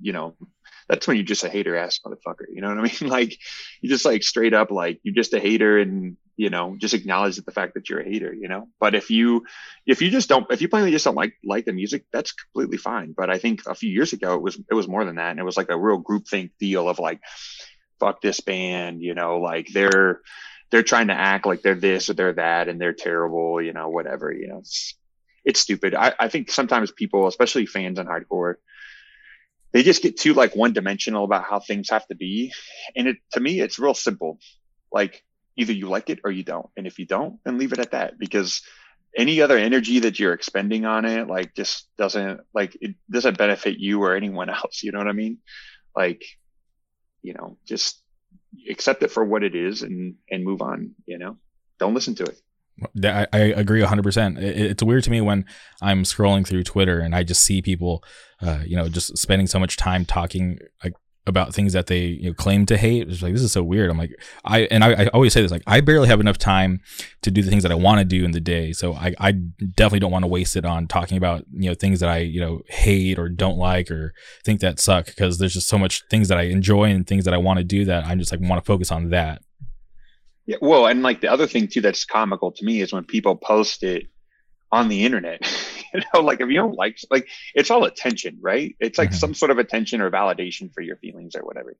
you 0.00 0.12
know, 0.12 0.36
that's 0.88 1.08
when 1.08 1.16
you're 1.16 1.26
just 1.26 1.44
a 1.44 1.48
hater 1.48 1.76
ass 1.76 2.00
motherfucker. 2.06 2.46
You 2.52 2.60
know 2.60 2.68
what 2.68 2.78
I 2.78 2.82
mean? 2.82 2.94
Like 3.10 3.38
you 3.80 3.88
just 3.88 4.04
like 4.04 4.22
straight 4.22 4.54
up 4.54 4.70
like 4.70 5.00
you're 5.02 5.14
just 5.14 5.34
a 5.34 5.40
hater 5.40 5.78
and 5.78 6.16
you 6.36 6.50
know 6.50 6.76
just 6.78 6.94
acknowledge 6.94 7.36
the 7.36 7.52
fact 7.52 7.74
that 7.74 7.88
you're 7.88 8.00
a 8.00 8.04
hater. 8.04 8.32
You 8.32 8.48
know. 8.48 8.68
But 8.80 8.94
if 8.94 9.10
you 9.10 9.44
if 9.86 10.02
you 10.02 10.10
just 10.10 10.28
don't 10.28 10.50
if 10.50 10.62
you 10.62 10.68
plainly 10.68 10.90
just 10.90 11.04
don't 11.04 11.16
like 11.16 11.34
like 11.44 11.64
the 11.64 11.72
music, 11.72 12.04
that's 12.12 12.32
completely 12.32 12.78
fine. 12.78 13.14
But 13.16 13.30
I 13.30 13.38
think 13.38 13.62
a 13.66 13.74
few 13.74 13.90
years 13.90 14.12
ago 14.12 14.34
it 14.34 14.42
was 14.42 14.58
it 14.70 14.74
was 14.74 14.88
more 14.88 15.04
than 15.04 15.16
that, 15.16 15.30
and 15.30 15.40
it 15.40 15.44
was 15.44 15.56
like 15.56 15.70
a 15.70 15.78
real 15.78 15.98
group 15.98 16.26
think 16.26 16.52
deal 16.58 16.88
of 16.88 16.98
like, 16.98 17.20
fuck 18.00 18.20
this 18.20 18.40
band. 18.40 19.02
You 19.02 19.14
know, 19.14 19.38
like 19.38 19.68
they're 19.72 20.20
they're 20.74 20.82
trying 20.82 21.06
to 21.06 21.14
act 21.14 21.46
like 21.46 21.62
they're 21.62 21.76
this 21.76 22.10
or 22.10 22.14
they're 22.14 22.32
that 22.32 22.68
and 22.68 22.80
they're 22.80 22.92
terrible, 22.92 23.62
you 23.62 23.72
know, 23.72 23.90
whatever, 23.90 24.32
you 24.32 24.48
know, 24.48 24.58
it's, 24.58 24.94
it's 25.44 25.60
stupid. 25.60 25.94
I, 25.94 26.12
I 26.18 26.28
think 26.28 26.50
sometimes 26.50 26.90
people, 26.90 27.28
especially 27.28 27.66
fans 27.66 27.98
in 28.00 28.06
hardcore, 28.06 28.54
they 29.72 29.84
just 29.84 30.02
get 30.02 30.18
too 30.18 30.34
like 30.34 30.56
one 30.56 30.72
dimensional 30.72 31.22
about 31.22 31.44
how 31.44 31.60
things 31.60 31.90
have 31.90 32.04
to 32.08 32.16
be. 32.16 32.52
And 32.96 33.06
it, 33.06 33.18
to 33.34 33.40
me, 33.40 33.60
it's 33.60 33.78
real 33.78 33.94
simple. 33.94 34.40
Like 34.92 35.22
either 35.56 35.72
you 35.72 35.88
like 35.88 36.10
it 36.10 36.20
or 36.24 36.30
you 36.30 36.44
don't. 36.44 36.68
And 36.76 36.86
if 36.86 36.98
you 36.98 37.06
don't, 37.06 37.38
then 37.44 37.58
leave 37.58 37.72
it 37.72 37.78
at 37.78 37.92
that 37.92 38.18
because 38.18 38.62
any 39.16 39.40
other 39.40 39.56
energy 39.56 40.00
that 40.00 40.18
you're 40.18 40.32
expending 40.32 40.84
on 40.84 41.04
it, 41.04 41.28
like 41.28 41.54
just 41.54 41.88
doesn't 41.96 42.40
like, 42.52 42.76
it 42.80 42.96
doesn't 43.10 43.38
benefit 43.38 43.78
you 43.78 44.02
or 44.02 44.16
anyone 44.16 44.50
else. 44.50 44.82
You 44.82 44.92
know 44.92 44.98
what 44.98 45.08
I 45.08 45.12
mean? 45.12 45.38
Like, 45.94 46.24
you 47.22 47.34
know, 47.34 47.56
just 47.66 48.04
accept 48.68 49.02
it 49.02 49.10
for 49.10 49.24
what 49.24 49.42
it 49.42 49.54
is 49.54 49.82
and 49.82 50.14
and 50.30 50.44
move 50.44 50.62
on 50.62 50.92
you 51.06 51.18
know 51.18 51.36
don't 51.78 51.94
listen 51.94 52.14
to 52.14 52.24
it 52.24 52.40
I, 53.32 53.38
agree 53.38 53.82
100%. 53.82 54.42
it's 54.42 54.82
weird 54.82 55.04
to 55.04 55.10
me 55.12 55.20
when 55.20 55.44
I'm 55.80 56.02
scrolling 56.02 56.44
through 56.44 56.64
Twitter 56.64 56.98
and 56.98 57.14
I 57.14 57.22
just 57.22 57.44
see 57.44 57.62
people, 57.62 58.02
uh, 58.42 58.62
you 58.66 58.74
know, 58.74 58.88
just 58.88 59.16
spending 59.16 59.46
so 59.46 59.60
much 59.60 59.76
time 59.76 60.04
talking 60.04 60.58
like 60.82 60.94
about 61.26 61.54
things 61.54 61.72
that 61.72 61.86
they 61.86 62.00
you 62.00 62.28
know, 62.28 62.34
claim 62.34 62.66
to 62.66 62.76
hate. 62.76 63.08
It's 63.08 63.22
like 63.22 63.32
this 63.32 63.42
is 63.42 63.52
so 63.52 63.62
weird. 63.62 63.90
I'm 63.90 63.98
like 63.98 64.14
I 64.44 64.60
and 64.70 64.84
I, 64.84 65.04
I, 65.04 65.06
always 65.08 65.32
say 65.32 65.40
this 65.40 65.50
like 65.50 65.62
I 65.66 65.80
barely 65.80 66.08
have 66.08 66.20
enough 66.20 66.38
time 66.38 66.80
to 67.22 67.30
do 67.30 67.42
the 67.42 67.50
things 67.50 67.62
that 67.62 67.72
I 67.72 67.76
want 67.76 67.98
to 67.98 68.04
do 68.04 68.24
in 68.24 68.32
the 68.32 68.40
day. 68.40 68.72
So 68.72 68.94
I, 68.94 69.14
I 69.18 69.32
definitely 69.32 70.00
don't 70.00 70.12
want 70.12 70.24
to 70.24 70.28
waste 70.28 70.56
it 70.56 70.64
on 70.66 70.86
talking 70.86 71.16
about 71.16 71.44
you 71.52 71.70
know 71.70 71.74
things 71.74 72.00
that 72.00 72.10
I 72.10 72.18
you 72.18 72.40
know 72.40 72.60
hate 72.68 73.18
or 73.18 73.28
don't 73.28 73.56
like 73.56 73.90
or 73.90 74.12
think 74.44 74.60
that 74.60 74.78
suck 74.78 75.06
because 75.06 75.38
there's 75.38 75.54
just 75.54 75.68
so 75.68 75.78
much 75.78 76.02
things 76.10 76.28
that 76.28 76.38
I 76.38 76.42
enjoy 76.42 76.84
and 76.84 77.06
things 77.06 77.24
that 77.24 77.34
I 77.34 77.38
want 77.38 77.58
to 77.58 77.64
do 77.64 77.84
that 77.86 78.04
I'm 78.04 78.18
just 78.18 78.30
like 78.30 78.40
want 78.40 78.62
to 78.62 78.66
focus 78.66 78.92
on 78.92 79.10
that. 79.10 79.42
Yeah, 80.46 80.58
well, 80.60 80.86
and 80.86 81.02
like 81.02 81.22
the 81.22 81.28
other 81.28 81.46
thing 81.46 81.68
too 81.68 81.80
that's 81.80 82.04
comical 82.04 82.52
to 82.52 82.64
me 82.64 82.82
is 82.82 82.92
when 82.92 83.04
people 83.04 83.34
post 83.34 83.82
it 83.82 84.08
on 84.70 84.88
the 84.88 85.04
internet. 85.04 85.40
you 86.00 86.02
know, 86.12 86.20
like 86.20 86.40
if 86.40 86.48
you 86.48 86.56
don't 86.56 86.76
like, 86.76 86.98
like 87.10 87.28
it's 87.54 87.70
all 87.70 87.84
attention, 87.84 88.38
right? 88.40 88.74
It's 88.80 88.98
like 88.98 89.10
mm-hmm. 89.10 89.18
some 89.18 89.34
sort 89.34 89.50
of 89.50 89.58
attention 89.58 90.00
or 90.00 90.10
validation 90.10 90.72
for 90.72 90.80
your 90.80 90.96
feelings 90.96 91.36
or 91.36 91.42
whatever. 91.42 91.76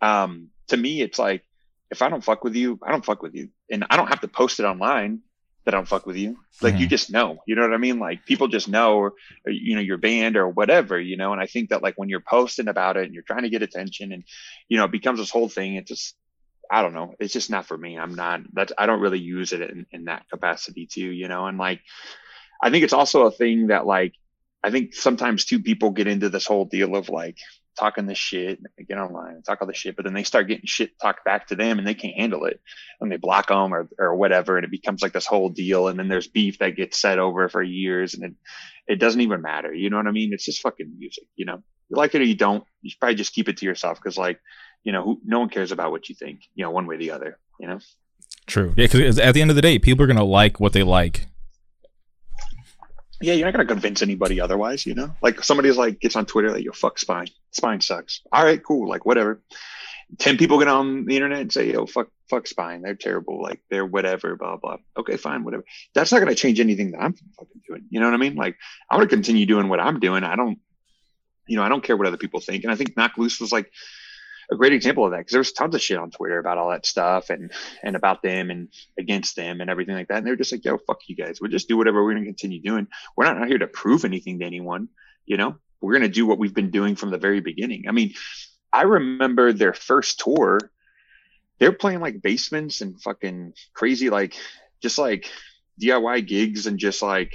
Um, 0.00 0.48
to 0.68 0.76
me, 0.76 1.02
it's 1.02 1.18
like 1.18 1.44
if 1.90 2.02
I 2.02 2.08
don't 2.08 2.24
fuck 2.24 2.42
with 2.42 2.56
you, 2.56 2.78
I 2.82 2.90
don't 2.90 3.04
fuck 3.04 3.22
with 3.22 3.34
you, 3.34 3.50
and 3.70 3.84
I 3.90 3.96
don't 3.96 4.08
have 4.08 4.20
to 4.20 4.28
post 4.28 4.60
it 4.60 4.64
online 4.64 5.20
that 5.64 5.74
I 5.74 5.76
don't 5.76 5.86
fuck 5.86 6.06
with 6.06 6.16
you. 6.16 6.38
Like 6.60 6.74
mm-hmm. 6.74 6.82
you 6.82 6.88
just 6.88 7.10
know, 7.10 7.38
you 7.46 7.54
know 7.54 7.62
what 7.62 7.74
I 7.74 7.78
mean? 7.78 7.98
Like 7.98 8.26
people 8.26 8.48
just 8.48 8.68
know, 8.68 8.96
or, 8.96 9.12
or, 9.46 9.52
you 9.52 9.76
know, 9.76 9.80
your 9.80 9.98
band 9.98 10.36
or 10.36 10.48
whatever, 10.48 10.98
you 10.98 11.16
know. 11.16 11.32
And 11.32 11.40
I 11.40 11.46
think 11.46 11.70
that 11.70 11.82
like 11.82 11.94
when 11.96 12.08
you're 12.08 12.20
posting 12.20 12.66
about 12.66 12.96
it 12.96 13.04
and 13.04 13.14
you're 13.14 13.22
trying 13.22 13.42
to 13.42 13.50
get 13.50 13.62
attention, 13.62 14.12
and 14.12 14.24
you 14.68 14.78
know, 14.78 14.84
it 14.86 14.92
becomes 14.92 15.18
this 15.18 15.30
whole 15.30 15.48
thing. 15.48 15.76
It 15.76 15.86
just 15.86 16.16
I 16.70 16.80
don't 16.80 16.94
know. 16.94 17.14
It's 17.20 17.34
just 17.34 17.50
not 17.50 17.66
for 17.66 17.76
me. 17.76 17.98
I'm 17.98 18.14
not 18.14 18.40
that 18.54 18.72
I 18.78 18.86
don't 18.86 19.00
really 19.00 19.18
use 19.18 19.52
it 19.52 19.60
in, 19.60 19.86
in 19.92 20.04
that 20.06 20.28
capacity 20.30 20.86
too, 20.86 21.10
you 21.10 21.28
know, 21.28 21.46
and 21.46 21.58
like 21.58 21.80
I 22.62 22.70
think 22.70 22.84
it's 22.84 22.92
also 22.92 23.26
a 23.26 23.32
thing 23.32 23.66
that 23.68 23.86
like 23.86 24.14
I 24.62 24.70
think 24.70 24.94
sometimes 24.94 25.44
two 25.44 25.60
people 25.60 25.90
get 25.90 26.06
into 26.06 26.28
this 26.28 26.46
whole 26.46 26.64
deal 26.64 26.94
of 26.94 27.08
like 27.08 27.36
talking 27.78 28.06
this 28.06 28.18
shit, 28.18 28.60
they 28.76 28.84
get 28.84 28.98
online 28.98 29.34
and 29.34 29.44
talk 29.44 29.58
all 29.60 29.66
this 29.66 29.76
shit, 29.76 29.96
but 29.96 30.04
then 30.04 30.14
they 30.14 30.24
start 30.24 30.46
getting 30.46 30.66
shit 30.66 30.98
talked 31.00 31.24
back 31.24 31.48
to 31.48 31.56
them 31.56 31.78
and 31.78 31.86
they 31.86 31.94
can't 31.94 32.16
handle 32.16 32.44
it 32.44 32.60
and 33.00 33.10
they 33.10 33.16
block 33.16 33.48
them 33.48 33.74
or, 33.74 33.88
or 33.98 34.14
whatever. 34.14 34.56
And 34.56 34.64
it 34.64 34.70
becomes 34.70 35.02
like 35.02 35.12
this 35.12 35.26
whole 35.26 35.48
deal. 35.48 35.88
And 35.88 35.98
then 35.98 36.08
there's 36.08 36.28
beef 36.28 36.58
that 36.58 36.76
gets 36.76 37.00
set 37.00 37.18
over 37.18 37.48
for 37.48 37.62
years 37.62 38.14
and 38.14 38.24
it, 38.24 38.32
it 38.86 39.00
doesn't 39.00 39.20
even 39.20 39.42
matter. 39.42 39.72
You 39.72 39.90
know 39.90 39.96
what 39.96 40.06
I 40.06 40.12
mean? 40.12 40.32
It's 40.32 40.44
just 40.44 40.60
fucking 40.60 40.94
music, 40.98 41.24
you 41.34 41.44
know, 41.44 41.62
you 41.88 41.96
like 41.96 42.14
it 42.14 42.20
or 42.20 42.24
you 42.24 42.36
don't, 42.36 42.64
you 42.82 42.90
should 42.90 43.00
probably 43.00 43.16
just 43.16 43.34
keep 43.34 43.48
it 43.48 43.56
to 43.58 43.66
yourself. 43.66 44.00
Cause 44.00 44.18
like, 44.18 44.38
you 44.84 44.92
know, 44.92 45.02
who, 45.02 45.20
no 45.24 45.40
one 45.40 45.48
cares 45.48 45.72
about 45.72 45.90
what 45.90 46.08
you 46.08 46.14
think, 46.14 46.40
you 46.54 46.64
know, 46.64 46.70
one 46.70 46.86
way 46.86 46.96
or 46.96 46.98
the 46.98 47.12
other, 47.12 47.38
you 47.58 47.68
know? 47.68 47.80
True. 48.46 48.74
Yeah. 48.76 48.86
Cause 48.86 49.18
at 49.18 49.34
the 49.34 49.40
end 49.40 49.50
of 49.50 49.56
the 49.56 49.62
day, 49.62 49.78
people 49.78 50.04
are 50.04 50.08
going 50.08 50.16
to 50.18 50.24
like 50.24 50.60
what 50.60 50.72
they 50.72 50.82
like 50.82 51.26
yeah, 53.22 53.34
you're 53.34 53.46
not 53.46 53.52
gonna 53.52 53.66
convince 53.66 54.02
anybody 54.02 54.40
otherwise, 54.40 54.86
you 54.86 54.94
know. 54.94 55.14
Like 55.22 55.42
somebody's 55.42 55.76
like 55.76 56.00
gets 56.00 56.16
on 56.16 56.26
Twitter 56.26 56.50
like, 56.50 56.64
"Yo, 56.64 56.72
fuck 56.72 56.98
spine. 56.98 57.28
Spine 57.50 57.80
sucks." 57.80 58.20
All 58.32 58.44
right, 58.44 58.62
cool. 58.62 58.88
Like 58.88 59.06
whatever. 59.06 59.40
Ten 60.18 60.36
people 60.36 60.58
get 60.58 60.68
on 60.68 61.06
the 61.06 61.16
internet 61.16 61.40
and 61.40 61.52
say, 61.52 61.72
"Yo, 61.72 61.86
fuck, 61.86 62.08
fuck 62.28 62.46
spine. 62.46 62.82
They're 62.82 62.94
terrible. 62.94 63.40
Like 63.42 63.60
they're 63.70 63.86
whatever." 63.86 64.36
Blah 64.36 64.56
blah. 64.56 64.76
Okay, 64.96 65.16
fine, 65.16 65.44
whatever. 65.44 65.64
That's 65.94 66.12
not 66.12 66.18
gonna 66.18 66.34
change 66.34 66.60
anything 66.60 66.92
that 66.92 67.00
I'm 67.00 67.14
fucking 67.14 67.62
doing. 67.66 67.84
You 67.90 68.00
know 68.00 68.06
what 68.06 68.14
I 68.14 68.18
mean? 68.18 68.34
Like 68.34 68.56
I'm 68.90 68.98
gonna 68.98 69.08
continue 69.08 69.46
doing 69.46 69.68
what 69.68 69.80
I'm 69.80 70.00
doing. 70.00 70.24
I 70.24 70.36
don't, 70.36 70.58
you 71.46 71.56
know, 71.56 71.62
I 71.62 71.68
don't 71.68 71.82
care 71.82 71.96
what 71.96 72.06
other 72.06 72.18
people 72.18 72.40
think. 72.40 72.64
And 72.64 72.72
I 72.72 72.76
think 72.76 72.96
Knocked 72.96 73.18
Loose 73.18 73.40
was 73.40 73.52
like 73.52 73.70
a 74.50 74.56
great 74.56 74.72
example 74.72 75.04
of 75.04 75.12
that 75.12 75.18
because 75.18 75.32
there 75.32 75.40
was 75.40 75.52
tons 75.52 75.74
of 75.74 75.80
shit 75.80 75.98
on 75.98 76.10
Twitter 76.10 76.38
about 76.38 76.58
all 76.58 76.70
that 76.70 76.86
stuff 76.86 77.30
and 77.30 77.52
and 77.82 77.96
about 77.96 78.22
them 78.22 78.50
and 78.50 78.68
against 78.98 79.36
them 79.36 79.60
and 79.60 79.70
everything 79.70 79.94
like 79.94 80.08
that. 80.08 80.18
And 80.18 80.26
they're 80.26 80.36
just 80.36 80.52
like, 80.52 80.64
"Yo, 80.64 80.78
fuck 80.78 81.00
you 81.06 81.16
guys. 81.16 81.40
We'll 81.40 81.50
just 81.50 81.68
do 81.68 81.76
whatever 81.76 82.02
we're 82.02 82.14
gonna 82.14 82.24
continue 82.24 82.60
doing. 82.60 82.88
We're 83.16 83.24
not 83.24 83.38
out 83.38 83.48
here 83.48 83.58
to 83.58 83.66
prove 83.66 84.04
anything 84.04 84.38
to 84.40 84.44
anyone. 84.44 84.88
You 85.26 85.36
know, 85.36 85.56
we're 85.80 85.92
gonna 85.94 86.08
do 86.08 86.26
what 86.26 86.38
we've 86.38 86.54
been 86.54 86.70
doing 86.70 86.96
from 86.96 87.10
the 87.10 87.18
very 87.18 87.40
beginning. 87.40 87.84
I 87.88 87.92
mean, 87.92 88.14
I 88.72 88.82
remember 88.82 89.52
their 89.52 89.74
first 89.74 90.20
tour. 90.20 90.58
They're 91.58 91.72
playing 91.72 92.00
like 92.00 92.22
basements 92.22 92.80
and 92.80 93.00
fucking 93.00 93.54
crazy, 93.74 94.10
like 94.10 94.34
just 94.80 94.98
like 94.98 95.30
DIY 95.80 96.26
gigs 96.26 96.66
and 96.66 96.78
just 96.78 97.02
like 97.02 97.34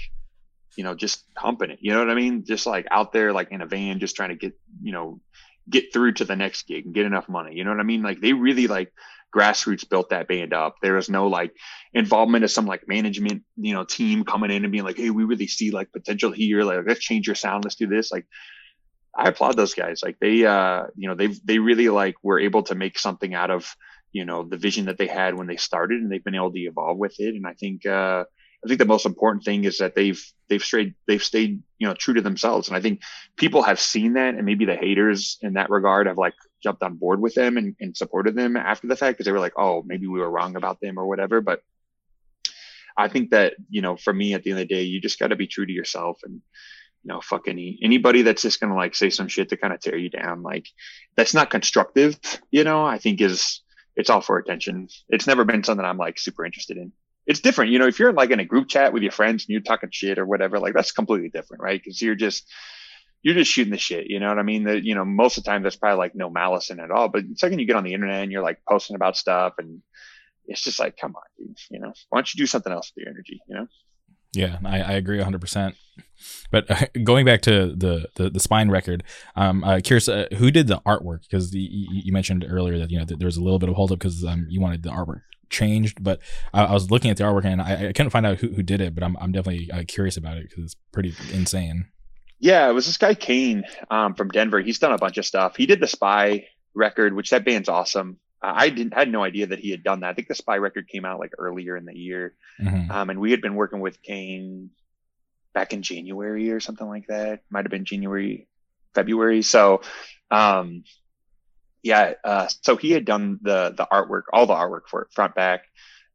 you 0.78 0.84
know 0.84 0.94
just 0.94 1.26
humping 1.36 1.72
it 1.72 1.80
you 1.82 1.92
know 1.92 2.00
what 2.00 2.10
i 2.10 2.14
mean 2.14 2.46
just 2.46 2.66
like 2.66 2.86
out 2.92 3.12
there 3.12 3.34
like 3.34 3.52
in 3.52 3.62
a 3.62 3.66
van 3.66 4.00
just 4.00 4.16
trying 4.16 4.30
to 4.30 4.36
get 4.36 4.54
you 4.82 4.94
know 4.94 5.20
get 5.70 5.94
through 5.94 6.14
to 6.14 6.26
the 6.26 6.36
next 6.36 6.68
gig 6.68 6.86
and 6.86 6.94
get 6.94 7.06
enough 7.06 7.30
money. 7.30 7.56
You 7.56 7.64
know 7.64 7.72
what 7.72 7.80
I 7.80 7.84
mean? 7.84 8.02
Like 8.02 8.22
they 8.22 8.34
really 8.34 8.68
like 8.68 8.94
grassroots 9.36 9.88
built 9.88 10.10
that 10.10 10.28
band 10.28 10.54
up. 10.54 10.76
There 10.82 10.96
was 10.96 11.10
no 11.10 11.28
like 11.28 11.54
involvement 11.94 12.44
of 12.44 12.52
some 12.52 12.66
like 12.66 12.88
management, 12.88 13.44
you 13.58 13.74
know, 13.74 13.84
team 13.84 14.24
coming 14.24 14.52
in 14.52 14.64
and 14.64 14.72
being 14.72 14.84
like, 14.84 14.98
Hey, 14.98 15.10
we 15.10 15.26
really 15.26 15.48
see 15.48 15.72
like 15.72 15.92
potential 15.92 16.32
here. 16.32 16.64
Like 16.64 16.80
let's 16.88 17.00
change 17.00 17.28
your 17.28 17.36
sound. 17.36 17.66
Let's 17.66 17.76
do 17.76 17.88
this. 17.88 18.12
Like 18.12 18.26
I 19.16 19.30
applaud 19.30 19.58
those 19.58 19.74
guys. 19.74 20.02
Like 20.04 20.18
they, 20.20 20.46
uh, 20.46 20.84
you 20.96 21.10
know, 21.10 21.16
they, 21.16 21.28
they 21.44 21.60
really 21.60 21.90
like 21.90 22.16
were 22.24 22.40
able 22.40 22.64
to 22.64 22.76
make 22.76 23.00
something 23.00 23.34
out 23.34 23.52
of, 23.52 23.76
you 24.12 24.26
know, 24.26 24.44
the 24.44 24.58
vision 24.58 24.86
that 24.86 24.98
they 24.98 25.08
had 25.08 25.38
when 25.38 25.48
they 25.48 25.58
started 25.58 26.02
and 26.02 26.12
they've 26.12 26.24
been 26.24 26.36
able 26.36 26.52
to 26.52 26.60
evolve 26.60 26.98
with 26.98 27.20
it. 27.20 27.36
And 27.36 27.46
I 27.46 27.54
think, 27.54 27.86
uh, 27.86 28.26
I 28.68 28.70
think 28.70 28.80
the 28.80 28.86
most 28.86 29.06
important 29.06 29.46
thing 29.46 29.64
is 29.64 29.78
that 29.78 29.96
they've 29.96 30.22
they've 30.50 30.62
stayed 30.62 30.94
they've 31.08 31.24
stayed 31.24 31.64
you 31.80 31.88
know 31.88 31.94
true 31.94 32.14
to 32.16 32.22
themselves, 32.22 32.68
and 32.68 32.76
I 32.76 32.82
think 32.82 33.02
people 33.38 33.64
have 33.64 33.80
seen 33.80 34.14
that, 34.14 34.36
and 34.36 34.46
maybe 34.46 34.66
the 34.66 34.76
haters 34.76 35.38
in 35.42 35.54
that 35.54 35.70
regard 35.70 36.08
have 36.08 36.18
like 36.18 36.34
jumped 36.62 36.84
on 36.84 36.96
board 36.96 37.22
with 37.22 37.34
them 37.34 37.56
and, 37.56 37.78
and 37.80 37.96
supported 37.96 38.36
them 38.36 38.58
after 38.58 38.88
the 38.88 38.98
fact 38.98 39.18
because 39.18 39.26
they 39.26 39.32
were 39.32 39.40
like, 39.40 39.54
oh, 39.58 39.84
maybe 39.86 40.06
we 40.08 40.20
were 40.20 40.30
wrong 40.30 40.58
about 40.58 40.82
them 40.82 41.00
or 41.00 41.08
whatever. 41.08 41.40
But 41.40 41.62
I 42.98 43.08
think 43.08 43.30
that 43.30 43.54
you 43.70 43.82
know, 43.82 43.96
for 43.96 44.12
me, 44.12 44.34
at 44.34 44.44
the 44.44 44.52
end 44.52 44.60
of 44.60 44.68
the 44.68 44.76
day, 44.76 44.82
you 44.82 45.00
just 45.00 45.18
got 45.18 45.28
to 45.28 45.38
be 45.38 45.48
true 45.48 45.66
to 45.66 45.72
yourself 45.72 46.20
and 46.24 46.42
you 47.04 47.14
know, 47.14 47.22
fuck 47.22 47.48
any 47.48 47.80
anybody 47.82 48.24
that's 48.24 48.42
just 48.42 48.60
gonna 48.60 48.76
like 48.76 48.96
say 48.96 49.10
some 49.10 49.30
shit 49.30 49.48
to 49.50 49.58
kind 49.58 49.74
of 49.74 49.80
tear 49.80 49.96
you 49.96 50.10
down. 50.10 50.44
Like 50.44 50.68
that's 51.16 51.34
not 51.34 51.50
constructive. 51.50 52.20
You 52.52 52.66
know, 52.66 52.86
I 52.86 52.98
think 52.98 53.22
is 53.22 53.62
it's 53.96 54.10
all 54.10 54.20
for 54.20 54.38
attention. 54.38 54.90
It's 55.08 55.26
never 55.26 55.46
been 55.46 55.64
something 55.64 55.86
I'm 55.86 55.98
like 55.98 56.20
super 56.20 56.46
interested 56.46 56.76
in 56.76 56.92
it's 57.28 57.42
different. 57.42 57.72
You 57.72 57.80
know, 57.80 57.88
if 57.88 58.00
you're 58.00 58.14
like 58.14 58.32
in 58.32 58.40
a 58.40 58.46
group 58.46 58.70
chat 58.70 58.94
with 58.94 59.04
your 59.04 59.12
friends 59.12 59.44
and 59.44 59.50
you're 59.50 59.62
talking 59.62 59.90
shit 59.92 60.18
or 60.18 60.26
whatever, 60.26 60.60
like 60.60 60.74
that's 60.74 60.94
completely 60.94 61.30
different, 61.30 61.62
right? 61.62 61.80
Because 61.84 62.02
you're 62.02 62.16
just 62.16 62.50
you're 63.22 63.36
just 63.36 63.52
shooting 63.52 63.72
the 63.72 63.78
shit. 63.78 64.08
You 64.08 64.20
know 64.22 64.30
what 64.30 64.40
I 64.40 64.44
mean? 64.44 64.64
That 64.64 64.84
you 64.84 64.96
know, 64.96 65.04
most 65.04 65.38
of 65.38 65.44
the 65.44 65.50
time 65.50 65.62
there's 65.62 65.76
probably 65.76 65.98
like 65.98 66.16
no 66.16 66.30
malice 66.30 66.70
in 66.70 66.80
it 66.80 66.84
at 66.84 66.92
all. 66.92 67.10
But 67.10 67.28
the 67.28 67.36
second 67.36 67.60
you 67.60 67.68
get 67.68 67.76
on 67.76 67.84
the 67.84 67.94
internet 67.94 68.24
and 68.24 68.32
you're 68.32 68.42
like 68.44 68.60
posting 68.68 68.96
about 68.96 69.18
stuff 69.18 69.56
and 69.58 69.82
it's 70.46 70.64
just 70.64 70.80
like, 70.80 70.96
come 70.96 71.14
on, 71.16 71.24
dude, 71.38 71.58
you 71.70 71.80
know, 71.80 71.92
why 72.10 72.20
don't 72.20 72.34
you 72.34 72.38
do 72.38 72.48
something 72.48 72.72
else 72.72 72.92
with 72.96 73.04
your 73.04 73.14
energy, 73.14 73.42
you 73.50 73.56
know? 73.56 73.68
Yeah, 74.34 74.58
I, 74.64 74.82
I 74.82 74.92
agree 74.94 75.20
100%. 75.20 75.74
But 76.52 76.72
uh, 76.72 76.86
going 77.04 77.26
back 77.26 77.42
to 77.42 77.76
the, 77.76 78.08
the, 78.16 78.30
the 78.30 78.40
spine 78.40 78.70
record, 78.70 79.04
um, 79.36 79.64
uh, 79.64 79.82
curious, 79.84 80.08
uh, 80.08 80.28
who 80.38 80.52
did 80.52 80.68
the 80.68 80.80
artwork? 80.86 81.22
Because 81.22 81.54
you 81.54 82.14
mentioned 82.14 82.46
earlier 82.48 82.78
that, 82.80 82.92
you 82.92 82.98
know, 82.98 83.06
that 83.06 83.20
there 83.20 83.26
was 83.26 83.36
a 83.36 83.44
little 83.44 83.60
bit 83.60 83.68
of 83.68 83.76
holdup 83.76 84.00
because 84.00 84.24
um, 84.24 84.46
you 84.50 84.62
wanted 84.62 84.84
the 84.84 84.90
artwork 84.90 85.22
changed. 85.50 86.04
But 86.04 86.20
I, 86.54 86.66
I, 86.66 86.74
was 86.74 86.92
looking 86.92 87.12
at 87.12 87.18
the 87.18 87.24
artwork 87.24 87.46
and 87.46 87.62
I, 87.62 87.90
I 87.90 87.94
couldn't 87.94 88.10
find 88.10 88.26
out 88.26 88.38
who, 88.38 88.50
who 88.50 88.64
did 88.64 88.82
it, 88.82 88.94
but 88.94 89.04
I'm, 89.04 89.18
I'm 89.18 89.32
definitely 89.32 89.72
uh, 89.72 89.84
curious 89.88 90.18
about 90.18 90.38
it 90.38 90.50
because 90.50 90.64
it's 90.64 90.76
pretty 90.92 91.14
insane. 91.34 91.88
Yeah, 92.40 92.70
it 92.70 92.74
was 92.74 92.86
this 92.86 92.98
guy 92.98 93.16
Kane 93.16 93.64
um, 93.90 94.14
from 94.14 94.30
Denver. 94.30 94.60
He's 94.60 94.80
done 94.80 94.92
a 94.92 94.98
bunch 94.98 95.18
of 95.18 95.26
stuff. 95.26 95.56
He 95.56 95.66
did 95.66 95.80
the 95.80 95.88
Spy 95.88 96.48
record, 96.76 97.14
which 97.14 97.32
that 97.32 97.46
band's 97.46 97.70
awesome. 97.70 98.20
Uh, 98.42 98.54
I 98.56 98.70
didn't 98.70 98.94
had 98.94 99.12
no 99.12 99.24
idea 99.24 99.48
that 99.48 99.60
he 99.60 99.72
had 99.72 99.84
done 99.84 100.02
that. 100.02 100.10
I 100.10 100.14
think 100.14 100.28
the 100.28 100.36
Spy 100.36 100.58
record 100.58 100.88
came 100.88 101.06
out 101.06 101.20
like 101.20 101.32
earlier 101.40 101.76
in 101.76 101.86
the 101.86 101.98
year, 101.98 102.36
mm-hmm. 102.62 102.92
um, 102.92 103.10
and 103.10 103.20
we 103.20 103.32
had 103.32 103.42
been 103.42 103.56
working 103.56 103.80
with 103.80 104.02
Kane 104.04 104.70
back 105.54 105.74
in 105.74 105.82
January 105.82 106.52
or 106.52 106.60
something 106.60 106.88
like 106.88 107.08
that. 107.08 107.42
Might 107.50 107.66
have 107.66 107.72
been 107.72 107.86
January, 107.86 108.48
February. 108.94 109.42
So, 109.42 109.82
um, 110.30 110.84
yeah. 111.88 112.14
Uh, 112.24 112.48
so 112.62 112.76
he 112.76 112.92
had 112.92 113.06
done 113.06 113.40
the 113.42 113.74
the 113.76 113.88
artwork, 113.92 114.24
all 114.34 114.46
the 114.46 114.54
artwork 114.54 114.88
for 114.90 115.04
it, 115.04 115.14
front 115.14 115.36
back, 115.36 115.64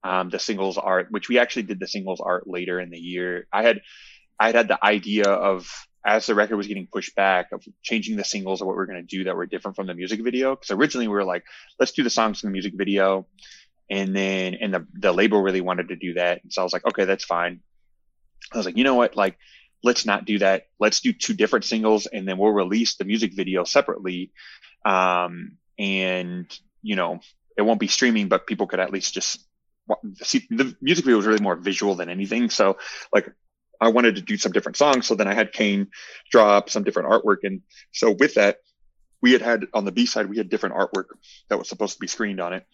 um, 0.05 0.31
the 0.31 0.39
singles 0.39 0.79
art, 0.79 1.09
which 1.11 1.29
we 1.29 1.39
actually 1.39 1.63
did 1.65 1.81
the 1.81 1.89
singles 1.89 2.21
art 2.21 2.47
later 2.47 2.79
in 2.79 2.91
the 2.91 2.99
year. 2.99 3.47
I 3.53 3.63
had 3.63 3.81
I 4.39 4.47
had 4.47 4.55
had 4.55 4.69
the 4.69 4.85
idea 4.85 5.29
of 5.29 5.69
as 6.05 6.27
the 6.27 6.35
record 6.35 6.57
was 6.57 6.67
getting 6.67 6.89
pushed 6.93 7.15
back 7.15 7.53
of 7.53 7.65
changing 7.83 8.17
the 8.17 8.25
singles 8.25 8.61
of 8.61 8.67
what 8.67 8.77
we 8.77 8.83
are 8.83 8.87
going 8.87 9.07
to 9.07 9.17
do 9.17 9.25
that 9.25 9.37
were 9.37 9.47
different 9.47 9.77
from 9.77 9.87
the 9.87 9.95
music 9.95 10.21
video. 10.23 10.57
Cause 10.57 10.73
originally 10.73 11.07
we 11.07 11.15
were 11.15 11.25
like, 11.25 11.45
let's 11.79 11.93
do 11.93 12.03
the 12.03 12.11
songs 12.11 12.43
in 12.43 12.49
the 12.49 12.53
music 12.53 12.75
video. 12.77 13.27
And 13.89 14.15
then, 14.17 14.55
and 14.55 14.75
the, 14.75 14.87
the 14.95 15.13
label 15.13 15.41
really 15.41 15.61
wanted 15.61 15.89
to 15.89 15.97
do 15.97 16.15
that. 16.15 16.43
And 16.43 16.53
so 16.53 16.63
I 16.63 16.65
was 16.65 16.73
like, 16.73 16.87
okay, 16.87 17.05
that's 17.05 17.25
fine. 17.25 17.61
I 18.53 18.57
was 18.57 18.67
like, 18.67 18.77
you 18.77 18.85
know 18.85 18.97
what? 18.97 19.17
Like, 19.17 19.39
let's 19.85 20.05
not 20.05 20.25
do 20.25 20.39
that. 20.41 20.67
Let's 20.81 21.01
do 21.01 21.13
two 21.13 21.35
different 21.35 21.65
singles 21.65 22.07
and 22.07 22.27
then 22.27 22.39
we'll 22.39 22.51
release 22.51 22.97
the 22.97 23.05
music 23.05 23.35
video 23.35 23.63
separately. 23.63 24.33
Um, 24.85 25.59
and 25.79 26.47
you 26.83 26.97
know, 26.97 27.21
it 27.57 27.63
won't 27.63 27.81
be 27.81 27.89
streaming, 27.89 28.29
but 28.29 28.47
people 28.47 28.67
could 28.67 28.81
at 28.81 28.93
least 28.93 29.15
just 29.15 29.45
see 30.23 30.47
the 30.51 30.75
music 30.81 31.05
video 31.05 31.17
was 31.17 31.27
really 31.27 31.43
more 31.43 31.57
visual 31.57 31.95
than 31.95 32.09
anything. 32.09 32.51
So 32.51 32.79
like 33.13 33.31
I 33.81 33.89
wanted 33.89 34.17
to 34.17 34.23
do 34.23 34.37
some 34.37 34.53
different 34.53 34.77
songs. 34.77 35.07
So 35.07 35.15
then 35.15 35.29
I 35.29 35.35
had 35.35 35.53
Kane 35.53 35.89
draw 36.31 36.57
up 36.57 36.71
some 36.71 36.85
different 36.85 37.11
artwork. 37.11 37.39
And 37.43 37.63
so 37.93 38.13
with 38.13 38.35
that, 38.35 38.59
we 39.21 39.33
had 39.33 39.43
had 39.43 39.67
on 39.75 39.85
the 39.85 39.93
B 39.93 40.07
side, 40.07 40.29
we 40.29 40.39
had 40.39 40.49
different 40.49 40.77
artwork 40.77 41.07
that 41.49 41.59
was 41.59 41.69
supposed 41.69 41.95
to 41.95 42.01
be 42.01 42.07
screened 42.07 42.41
on 42.41 42.53
it. 42.53 42.65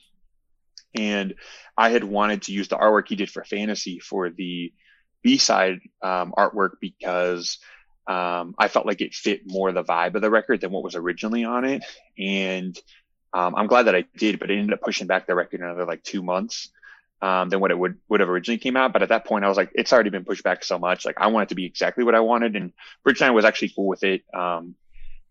And 0.95 1.35
I 1.77 1.91
had 1.91 2.05
wanted 2.05 2.43
to 2.43 2.53
use 2.53 2.69
the 2.69 2.77
artwork 2.77 3.09
he 3.09 3.17
did 3.17 3.31
for 3.31 3.45
Fantasy 3.45 4.01
for 4.01 4.31
the 4.31 4.73
B 5.23 5.39
side 5.39 5.81
um, 6.03 6.33
artwork 6.37 6.73
because 6.81 7.59
um, 8.09 8.55
I 8.59 8.69
felt 8.69 8.87
like 8.87 9.03
it 9.03 9.15
fit 9.15 9.43
more 9.47 9.71
the 9.71 9.85
vibe 9.85 10.15
of 10.15 10.23
the 10.23 10.31
record 10.31 10.63
than 10.63 10.73
what 10.73 10.83
was 10.83 10.97
originally 10.97 11.45
on 11.45 11.67
it. 11.67 11.85
And 12.19 12.77
um, 13.35 13.55
I'm 13.55 13.67
glad 13.67 13.85
that 13.85 13.95
I 13.95 14.07
did, 14.17 14.39
but 14.39 14.51
it 14.51 14.59
ended 14.59 14.73
up 14.73 14.81
pushing 14.81 15.07
back 15.07 15.27
the 15.27 15.35
record 15.35 15.61
another 15.61 15.85
like 15.85 16.03
two 16.03 16.23
months 16.23 16.71
um, 17.21 17.51
than 17.51 17.61
what 17.61 17.71
it 17.71 17.79
would 17.79 17.99
would 18.09 18.21
have 18.21 18.31
originally 18.31 18.59
came 18.59 18.79
out. 18.79 18.95
But 18.95 19.03
at 19.03 19.11
that 19.11 19.27
point, 19.27 19.45
I 19.45 19.49
was 19.49 19.59
like, 19.59 19.71
it's 19.75 19.93
already 19.93 20.09
been 20.09 20.25
pushed 20.25 20.43
back 20.43 20.65
so 20.65 20.79
much. 20.79 21.05
Like 21.05 21.21
I 21.21 21.27
want 21.27 21.45
it 21.45 21.49
to 21.51 21.55
be 21.55 21.67
exactly 21.67 22.03
what 22.03 22.15
I 22.15 22.21
wanted, 22.21 22.57
and 22.57 22.73
Bridge 23.05 23.21
Nine 23.21 23.35
was 23.35 23.45
actually 23.45 23.73
cool 23.77 23.87
with 23.87 24.03
it. 24.05 24.23
Um, 24.33 24.75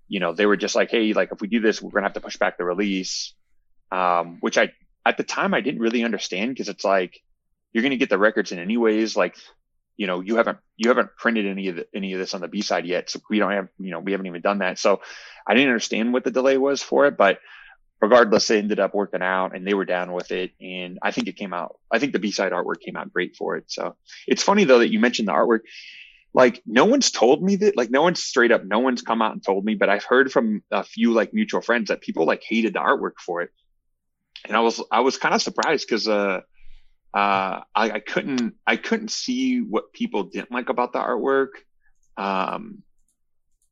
you 0.08 0.20
know, 0.20 0.34
they 0.34 0.46
were 0.46 0.56
just 0.56 0.76
like, 0.76 0.92
hey, 0.92 1.14
like 1.14 1.32
if 1.32 1.42
we 1.42 1.48
do 1.48 1.60
this, 1.60 1.82
we're 1.82 1.92
gonna 1.92 2.06
have 2.06 2.14
to 2.14 2.22
push 2.22 2.38
back 2.38 2.58
the 2.58 2.64
release. 2.64 3.34
Um, 3.92 4.38
which 4.42 4.58
I 4.58 4.72
at 5.04 5.18
the 5.18 5.24
time 5.24 5.54
I 5.56 5.62
didn't 5.62 5.82
really 5.82 6.04
understand 6.04 6.52
because 6.52 6.70
it's 6.70 6.84
like 6.84 7.22
you're 7.74 7.84
gonna 7.84 7.98
get 7.98 8.10
the 8.10 8.20
records 8.20 8.52
in 8.52 8.60
anyways. 8.60 9.16
Like, 9.16 9.36
you 9.98 10.08
know, 10.08 10.22
you 10.22 10.38
haven't 10.38 10.60
you 10.78 10.90
haven't 10.90 11.16
printed 11.18 11.48
any 11.48 11.70
of 11.70 11.76
the, 11.78 11.88
any 11.94 12.14
of 12.14 12.20
this 12.20 12.34
on 12.34 12.42
the 12.42 12.48
B 12.48 12.62
side 12.62 12.86
yet, 12.86 13.10
so 13.10 13.20
we 13.30 13.40
don't 13.40 13.52
have 13.52 13.68
you 13.80 13.92
know 13.92 14.00
we 14.00 14.14
haven't 14.14 14.28
even 14.28 14.42
done 14.42 14.60
that. 14.60 14.80
So 14.80 15.02
I 15.46 15.54
didn't 15.54 15.70
understand 15.70 16.14
what 16.14 16.24
the 16.24 16.32
delay 16.32 16.58
was 16.58 16.82
for 16.82 17.08
it, 17.08 17.18
but 17.18 17.40
regardless, 18.02 18.50
it 18.50 18.58
ended 18.58 18.80
up 18.80 18.94
working 18.94 19.22
out 19.22 19.56
and 19.56 19.66
they 19.66 19.74
were 19.74 19.86
down 19.86 20.12
with 20.12 20.32
it. 20.32 20.52
And 20.62 21.00
I 21.02 21.12
think 21.12 21.28
it 21.28 21.36
came 21.36 21.54
out, 21.54 21.80
I 21.92 22.00
think 22.00 22.14
the 22.14 22.20
B 22.20 22.32
side 22.32 22.52
artwork 22.52 22.82
came 22.82 22.96
out 22.96 23.12
great 23.12 23.36
for 23.36 23.58
it. 23.58 23.66
So 23.68 23.96
it's 24.28 24.44
funny 24.44 24.66
though 24.66 24.80
that 24.80 24.92
you 24.92 25.00
mentioned 25.00 25.28
the 25.28 25.34
artwork. 25.34 25.62
Like 26.34 26.62
no 26.66 26.86
one's 26.86 27.10
told 27.10 27.42
me 27.42 27.56
that, 27.58 27.76
like 27.76 27.90
no 27.90 28.04
one's 28.04 28.22
straight 28.22 28.52
up, 28.52 28.64
no 28.64 28.80
one's 28.80 29.02
come 29.02 29.22
out 29.22 29.34
and 29.34 29.44
told 29.44 29.66
me, 29.66 29.76
but 29.76 29.90
I've 29.90 30.04
heard 30.04 30.32
from 30.32 30.62
a 30.72 30.84
few 30.84 31.14
like 31.14 31.34
mutual 31.34 31.62
friends 31.62 31.88
that 31.88 32.02
people 32.02 32.26
like 32.26 32.44
hated 32.44 32.74
the 32.74 32.80
artwork 32.80 33.18
for 33.26 33.42
it. 33.42 33.50
And 34.46 34.56
I 34.56 34.60
was, 34.60 34.82
I 34.92 35.00
was 35.00 35.18
kind 35.18 35.34
of 35.34 35.42
surprised 35.42 35.88
because, 35.88 36.08
uh, 36.08 36.42
uh, 37.18 37.64
I, 37.74 37.92
I 37.92 38.00
couldn't, 38.00 38.54
I 38.68 38.76
couldn't 38.76 39.10
see 39.10 39.60
what 39.60 39.92
people 39.92 40.26
didn't 40.26 40.52
like 40.52 40.70
about 40.70 40.94
the 40.94 41.00
artwork. 41.00 41.48
Um, 42.16 42.84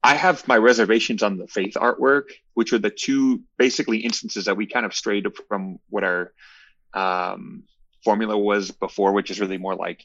I 0.01 0.15
have 0.15 0.47
my 0.47 0.57
reservations 0.57 1.21
on 1.21 1.37
the 1.37 1.45
faith 1.45 1.75
artwork, 1.75 2.29
which 2.55 2.73
are 2.73 2.79
the 2.79 2.89
two 2.89 3.43
basically 3.59 3.99
instances 3.99 4.45
that 4.45 4.57
we 4.57 4.65
kind 4.65 4.83
of 4.83 4.95
strayed 4.95 5.27
from 5.47 5.77
what 5.89 6.03
our 6.03 6.33
um, 6.95 7.65
formula 8.03 8.35
was 8.35 8.71
before, 8.71 9.13
which 9.13 9.29
is 9.29 9.39
really 9.39 9.59
more 9.59 9.75
like 9.75 10.03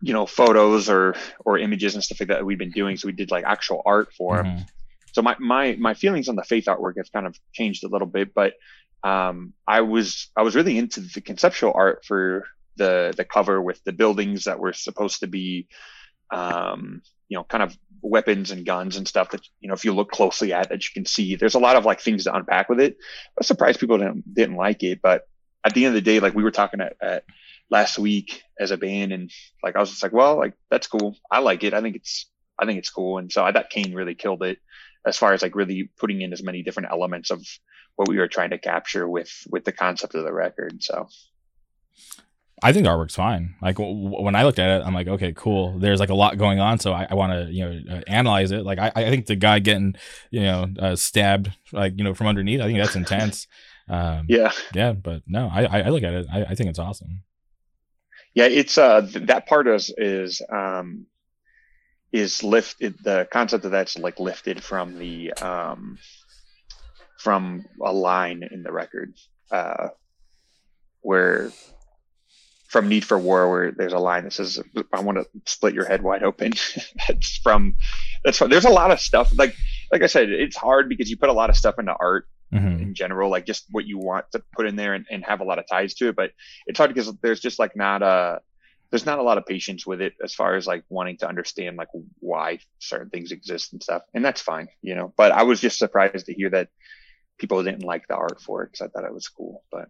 you 0.00 0.12
know 0.12 0.26
photos 0.26 0.90
or 0.90 1.14
or 1.44 1.58
images 1.58 1.94
and 1.94 2.02
stuff 2.02 2.18
like 2.18 2.30
that 2.30 2.44
we've 2.44 2.58
been 2.58 2.72
doing. 2.72 2.96
So 2.96 3.06
we 3.06 3.12
did 3.12 3.30
like 3.30 3.44
actual 3.44 3.82
art 3.86 4.12
for 4.14 4.38
mm-hmm. 4.38 4.56
them. 4.56 4.66
So 5.12 5.22
my 5.22 5.36
my 5.38 5.76
my 5.78 5.94
feelings 5.94 6.28
on 6.28 6.34
the 6.34 6.42
faith 6.42 6.64
artwork 6.64 6.96
have 6.96 7.12
kind 7.12 7.26
of 7.26 7.38
changed 7.52 7.84
a 7.84 7.88
little 7.88 8.08
bit, 8.08 8.34
but 8.34 8.54
um, 9.02 9.52
I 9.66 9.82
was 9.82 10.30
I 10.36 10.42
was 10.42 10.56
really 10.56 10.78
into 10.78 11.00
the 11.00 11.20
conceptual 11.20 11.72
art 11.74 12.04
for 12.04 12.44
the 12.76 13.14
the 13.16 13.24
cover 13.24 13.60
with 13.60 13.82
the 13.84 13.92
buildings 13.92 14.44
that 14.44 14.58
were 14.58 14.72
supposed 14.72 15.20
to 15.20 15.26
be 15.26 15.68
um, 16.30 17.02
you 17.28 17.36
know, 17.36 17.44
kind 17.44 17.62
of 17.62 17.76
weapons 18.02 18.50
and 18.50 18.66
guns 18.66 18.96
and 18.96 19.08
stuff 19.08 19.30
that, 19.30 19.40
you 19.60 19.68
know, 19.68 19.74
if 19.74 19.84
you 19.84 19.92
look 19.92 20.10
closely 20.10 20.52
at 20.52 20.68
that 20.68 20.84
you 20.84 20.90
can 20.92 21.06
see 21.06 21.36
there's 21.36 21.54
a 21.54 21.60
lot 21.60 21.76
of 21.76 21.84
like 21.84 22.00
things 22.00 22.24
to 22.24 22.34
unpack 22.34 22.68
with 22.68 22.80
it. 22.80 22.96
I'm 23.36 23.42
surprised 23.42 23.80
people 23.80 23.98
didn't, 23.98 24.32
didn't 24.32 24.56
like 24.56 24.82
it, 24.82 25.00
but 25.02 25.22
at 25.64 25.74
the 25.74 25.84
end 25.84 25.96
of 25.96 26.04
the 26.04 26.08
day, 26.08 26.20
like 26.20 26.34
we 26.34 26.44
were 26.44 26.50
talking 26.52 26.80
at, 26.80 26.96
at 27.00 27.24
last 27.70 27.98
week 27.98 28.42
as 28.60 28.70
a 28.70 28.76
band 28.76 29.12
and 29.12 29.30
like, 29.62 29.74
I 29.74 29.80
was 29.80 29.90
just 29.90 30.02
like, 30.02 30.12
well, 30.12 30.36
like 30.36 30.54
that's 30.70 30.86
cool. 30.86 31.16
I 31.30 31.40
like 31.40 31.64
it. 31.64 31.74
I 31.74 31.80
think 31.80 31.96
it's, 31.96 32.30
I 32.58 32.66
think 32.66 32.78
it's 32.78 32.90
cool. 32.90 33.18
And 33.18 33.30
so 33.32 33.44
I 33.44 33.52
thought 33.52 33.70
Kane 33.70 33.94
really 33.94 34.14
killed 34.14 34.42
it 34.42 34.58
as 35.06 35.16
far 35.16 35.32
as 35.32 35.42
like 35.42 35.54
really 35.54 35.90
putting 35.98 36.20
in 36.20 36.32
as 36.32 36.42
many 36.42 36.62
different 36.62 36.90
elements 36.90 37.30
of 37.30 37.42
what 37.94 38.08
we 38.08 38.18
were 38.18 38.28
trying 38.28 38.50
to 38.50 38.58
capture 38.58 39.08
with, 39.08 39.32
with 39.48 39.64
the 39.64 39.72
concept 39.72 40.14
of 40.14 40.24
the 40.24 40.32
record. 40.32 40.82
So 40.82 41.08
I 42.62 42.72
think 42.72 42.84
the 42.84 42.90
artwork's 42.90 43.14
fine. 43.14 43.54
Like 43.60 43.76
w- 43.76 44.22
when 44.22 44.34
I 44.34 44.44
looked 44.44 44.58
at 44.58 44.80
it, 44.80 44.86
I'm 44.86 44.94
like, 44.94 45.08
okay, 45.08 45.32
cool. 45.34 45.78
There's 45.78 46.00
like 46.00 46.08
a 46.08 46.14
lot 46.14 46.38
going 46.38 46.58
on, 46.58 46.78
so 46.78 46.92
I, 46.92 47.06
I 47.10 47.14
want 47.14 47.32
to 47.32 47.52
you 47.52 47.64
know 47.64 47.96
uh, 47.96 48.00
analyze 48.06 48.50
it. 48.50 48.64
Like 48.64 48.78
I, 48.78 48.92
I 48.94 49.10
think 49.10 49.26
the 49.26 49.36
guy 49.36 49.58
getting 49.58 49.94
you 50.30 50.40
know 50.40 50.66
uh, 50.78 50.96
stabbed 50.96 51.52
like 51.72 51.94
you 51.96 52.04
know 52.04 52.14
from 52.14 52.28
underneath, 52.28 52.60
I 52.60 52.64
think 52.64 52.78
that's 52.78 52.96
intense. 52.96 53.46
Um, 53.88 54.26
yeah, 54.28 54.50
yeah, 54.74 54.90
but 54.90 55.22
no, 55.28 55.48
I, 55.48 55.82
I 55.82 55.88
look 55.90 56.02
at 56.02 56.12
it. 56.12 56.26
I, 56.28 56.42
I 56.42 56.54
think 56.56 56.70
it's 56.70 56.78
awesome. 56.80 57.22
Yeah, 58.34 58.46
it's 58.46 58.76
uh 58.76 59.02
that 59.12 59.46
part 59.46 59.68
is 59.68 59.94
is 59.96 60.42
um 60.52 61.06
is 62.16 62.42
lifted. 62.42 62.96
The 63.02 63.28
concept 63.30 63.64
of 63.64 63.70
that's 63.70 63.98
like 63.98 64.18
lifted 64.18 64.62
from 64.62 64.98
the 64.98 65.32
um 65.34 65.98
from 67.18 67.64
a 67.82 67.92
line 67.92 68.46
in 68.50 68.62
the 68.62 68.72
record 68.72 69.14
uh 69.50 69.88
where 71.00 71.50
from 72.68 72.88
Need 72.88 73.04
for 73.04 73.18
War, 73.18 73.48
where 73.48 73.70
there's 73.70 73.92
a 73.92 73.98
line 73.98 74.24
that 74.24 74.32
says, 74.32 74.60
"I 74.92 75.00
want 75.00 75.18
to 75.18 75.26
split 75.44 75.74
your 75.74 75.84
head 75.84 76.02
wide 76.02 76.22
open." 76.22 76.52
that's 77.08 77.38
from 77.38 77.76
that's 78.24 78.38
from, 78.38 78.50
there's 78.50 78.64
a 78.64 78.70
lot 78.70 78.90
of 78.90 79.00
stuff 79.00 79.32
like 79.36 79.54
like 79.92 80.02
I 80.02 80.06
said, 80.06 80.30
it's 80.30 80.56
hard 80.56 80.88
because 80.88 81.08
you 81.10 81.16
put 81.16 81.28
a 81.28 81.34
lot 81.34 81.50
of 81.50 81.56
stuff 81.56 81.78
into 81.78 81.94
art 81.94 82.26
mm-hmm. 82.52 82.82
in 82.82 82.94
general, 82.94 83.30
like 83.30 83.46
just 83.46 83.66
what 83.70 83.86
you 83.86 83.98
want 83.98 84.26
to 84.32 84.42
put 84.52 84.66
in 84.66 84.74
there 84.74 84.94
and, 84.94 85.06
and 85.10 85.24
have 85.24 85.40
a 85.40 85.44
lot 85.44 85.58
of 85.58 85.66
ties 85.68 85.94
to 85.94 86.08
it. 86.08 86.16
But 86.16 86.32
it's 86.66 86.78
hard 86.78 86.92
because 86.92 87.12
there's 87.22 87.40
just 87.40 87.58
like 87.58 87.76
not 87.76 88.02
a 88.02 88.40
there's 88.96 89.04
not 89.04 89.18
a 89.18 89.22
lot 89.22 89.36
of 89.36 89.44
patience 89.44 89.86
with 89.86 90.00
it 90.00 90.14
as 90.24 90.32
far 90.32 90.54
as 90.54 90.66
like 90.66 90.82
wanting 90.88 91.18
to 91.18 91.28
understand 91.28 91.76
like 91.76 91.88
why 92.20 92.58
certain 92.78 93.10
things 93.10 93.30
exist 93.30 93.74
and 93.74 93.82
stuff, 93.82 94.00
and 94.14 94.24
that's 94.24 94.40
fine, 94.40 94.68
you 94.80 94.94
know. 94.94 95.12
But 95.18 95.32
I 95.32 95.42
was 95.42 95.60
just 95.60 95.78
surprised 95.78 96.24
to 96.24 96.32
hear 96.32 96.48
that 96.48 96.70
people 97.36 97.62
didn't 97.62 97.84
like 97.84 98.08
the 98.08 98.14
art 98.14 98.40
for 98.40 98.62
it 98.62 98.72
because 98.72 98.86
I 98.86 98.88
thought 98.88 99.06
it 99.06 99.12
was 99.12 99.28
cool, 99.28 99.64
but. 99.70 99.88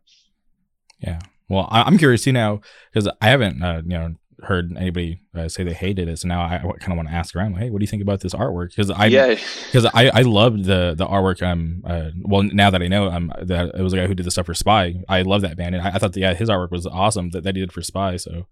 Yeah, 0.98 1.20
well, 1.48 1.68
I, 1.70 1.86
am 1.86 1.98
curious 1.98 2.24
too 2.24 2.32
now 2.32 2.62
because 2.92 3.08
I 3.20 3.28
haven't, 3.28 3.62
uh, 3.62 3.82
you 3.84 3.90
know, 3.90 4.14
heard 4.42 4.76
anybody 4.76 5.20
uh, 5.36 5.48
say 5.48 5.62
they 5.62 5.72
hated 5.72 6.08
it. 6.08 6.18
So 6.18 6.26
now 6.26 6.40
I, 6.40 6.56
I 6.56 6.58
kind 6.58 6.92
of 6.92 6.96
want 6.96 7.08
to 7.08 7.14
ask 7.14 7.36
around, 7.36 7.52
like, 7.52 7.62
hey, 7.62 7.70
what 7.70 7.78
do 7.78 7.84
you 7.84 7.88
think 7.88 8.02
about 8.02 8.22
this 8.22 8.34
artwork? 8.34 8.70
Because 8.70 8.90
I, 8.90 9.06
yeah, 9.06 9.28
because 9.66 9.84
I, 9.84 10.10
I 10.12 10.22
loved 10.22 10.64
the 10.64 10.96
the 10.98 11.06
artwork. 11.06 11.42
Um, 11.46 11.84
uh, 11.86 12.10
well, 12.22 12.42
now 12.42 12.70
that 12.70 12.82
I 12.82 12.88
know, 12.88 13.08
um, 13.08 13.30
that 13.40 13.72
it 13.76 13.82
was 13.82 13.92
a 13.92 13.98
guy 13.98 14.08
who 14.08 14.14
did 14.14 14.26
the 14.26 14.32
stuff 14.32 14.46
for 14.46 14.54
Spy. 14.54 14.96
I 15.08 15.22
love 15.22 15.42
that 15.42 15.56
band, 15.56 15.76
and 15.76 15.86
I, 15.86 15.90
I 15.90 15.98
thought 15.98 16.14
that 16.14 16.20
yeah, 16.20 16.34
his 16.34 16.48
artwork 16.48 16.72
was 16.72 16.86
awesome 16.86 17.30
that, 17.30 17.44
that 17.44 17.54
he 17.54 17.60
did 17.60 17.72
for 17.72 17.82
Spy. 17.82 18.16
So 18.16 18.46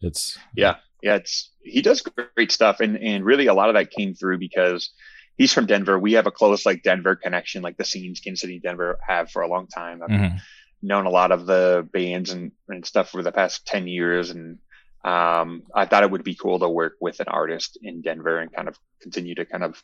it's 0.00 0.38
yeah, 0.54 0.76
yeah, 1.02 1.16
it's 1.16 1.50
he 1.60 1.82
does 1.82 2.02
great 2.02 2.52
stuff, 2.52 2.80
and 2.80 2.96
and 2.96 3.24
really 3.24 3.46
a 3.46 3.54
lot 3.54 3.68
of 3.68 3.74
that 3.74 3.90
came 3.90 4.14
through 4.14 4.38
because 4.38 4.90
he's 5.36 5.52
from 5.52 5.66
Denver. 5.66 5.98
We 5.98 6.14
have 6.14 6.26
a 6.26 6.30
close 6.30 6.64
like 6.66 6.82
Denver 6.82 7.16
connection, 7.16 7.62
like 7.62 7.76
the 7.76 7.84
scenes 7.84 8.20
Kansas 8.20 8.40
City, 8.40 8.60
Denver 8.60 8.98
have 9.06 9.30
for 9.30 9.42
a 9.42 9.48
long 9.48 9.66
time. 9.66 10.02
I 10.02 10.06
mean, 10.06 10.20
mm-hmm 10.20 10.36
known 10.82 11.06
a 11.06 11.10
lot 11.10 11.32
of 11.32 11.46
the 11.46 11.88
bands 11.92 12.30
and, 12.30 12.52
and 12.68 12.84
stuff 12.86 13.10
for 13.10 13.22
the 13.22 13.32
past 13.32 13.66
10 13.66 13.86
years. 13.86 14.30
And 14.30 14.58
um, 15.04 15.64
I 15.74 15.86
thought 15.86 16.02
it 16.02 16.10
would 16.10 16.24
be 16.24 16.34
cool 16.34 16.58
to 16.58 16.68
work 16.68 16.94
with 17.00 17.20
an 17.20 17.28
artist 17.28 17.78
in 17.82 18.02
Denver 18.02 18.38
and 18.38 18.52
kind 18.52 18.68
of 18.68 18.78
continue 19.02 19.34
to 19.34 19.44
kind 19.44 19.64
of 19.64 19.82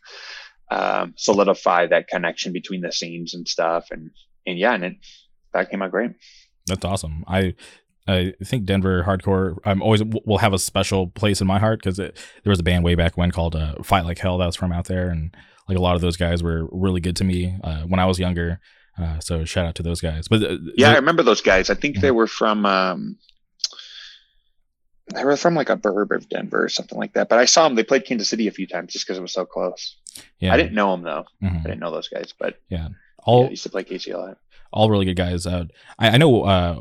um, 0.70 1.14
solidify 1.16 1.86
that 1.88 2.08
connection 2.08 2.52
between 2.52 2.80
the 2.80 2.92
scenes 2.92 3.34
and 3.34 3.46
stuff. 3.46 3.88
And, 3.90 4.10
and 4.46 4.58
yeah, 4.58 4.74
and 4.74 4.84
it, 4.84 4.96
that 5.52 5.70
came 5.70 5.82
out 5.82 5.90
great. 5.90 6.12
That's 6.66 6.84
awesome. 6.84 7.24
I 7.26 7.54
I 8.06 8.34
think 8.44 8.66
Denver 8.66 9.02
hardcore. 9.02 9.56
I'm 9.64 9.82
always 9.82 10.02
will 10.04 10.38
have 10.38 10.52
a 10.52 10.58
special 10.58 11.08
place 11.08 11.40
in 11.40 11.46
my 11.46 11.58
heart 11.58 11.80
because 11.82 11.96
there 11.96 12.12
was 12.44 12.60
a 12.60 12.62
band 12.62 12.84
way 12.84 12.94
back 12.94 13.16
when 13.16 13.30
called 13.30 13.56
uh, 13.56 13.76
Fight 13.82 14.04
Like 14.04 14.18
Hell 14.18 14.38
that 14.38 14.46
was 14.46 14.56
from 14.56 14.72
out 14.72 14.86
there, 14.86 15.08
and 15.08 15.34
like 15.68 15.78
a 15.78 15.80
lot 15.80 15.94
of 15.94 16.02
those 16.02 16.16
guys 16.16 16.42
were 16.42 16.68
really 16.70 17.00
good 17.00 17.16
to 17.16 17.24
me 17.24 17.56
uh, 17.64 17.82
when 17.82 18.00
I 18.00 18.04
was 18.04 18.18
younger. 18.18 18.60
Uh, 19.00 19.18
so 19.20 19.44
shout 19.44 19.66
out 19.66 19.74
to 19.76 19.82
those 19.82 20.02
guys. 20.02 20.28
But 20.28 20.42
uh, 20.42 20.58
yeah, 20.76 20.90
I 20.90 20.96
remember 20.96 21.22
those 21.22 21.40
guys. 21.40 21.70
I 21.70 21.74
think 21.74 21.96
mm-hmm. 21.96 22.02
they 22.02 22.10
were 22.10 22.26
from. 22.26 22.66
Um, 22.66 23.18
they 25.14 25.24
were 25.24 25.36
from 25.36 25.54
like 25.54 25.68
a 25.68 25.76
burb 25.76 26.14
of 26.14 26.28
Denver 26.28 26.64
or 26.64 26.68
something 26.68 26.98
like 26.98 27.12
that. 27.14 27.28
But 27.28 27.38
I 27.38 27.44
saw 27.46 27.64
them. 27.64 27.74
They 27.74 27.84
played 27.84 28.06
Kansas 28.06 28.28
City 28.28 28.48
a 28.48 28.52
few 28.52 28.66
times 28.66 28.92
just 28.92 29.06
because 29.06 29.18
it 29.18 29.22
was 29.22 29.32
so 29.32 29.46
close. 29.46 29.96
Yeah, 30.40 30.52
I 30.52 30.58
didn't 30.58 30.74
know 30.74 30.90
them 30.90 31.02
though. 31.02 31.24
Mm-hmm. 31.42 31.58
I 31.58 31.62
didn't 31.62 31.80
know 31.80 31.90
those 31.90 32.08
guys, 32.08 32.34
but 32.38 32.58
yeah, 32.68 32.88
all 33.24 33.44
yeah, 33.44 33.50
used 33.50 33.62
to 33.62 33.70
play 33.70 33.84
KC 33.84 34.14
a 34.14 34.18
lot 34.18 34.38
all 34.74 34.90
really 34.90 35.06
good 35.06 35.16
guys. 35.16 35.46
Uh, 35.46 35.64
I, 35.98 36.10
I, 36.10 36.16
know 36.18 36.42
uh, 36.42 36.74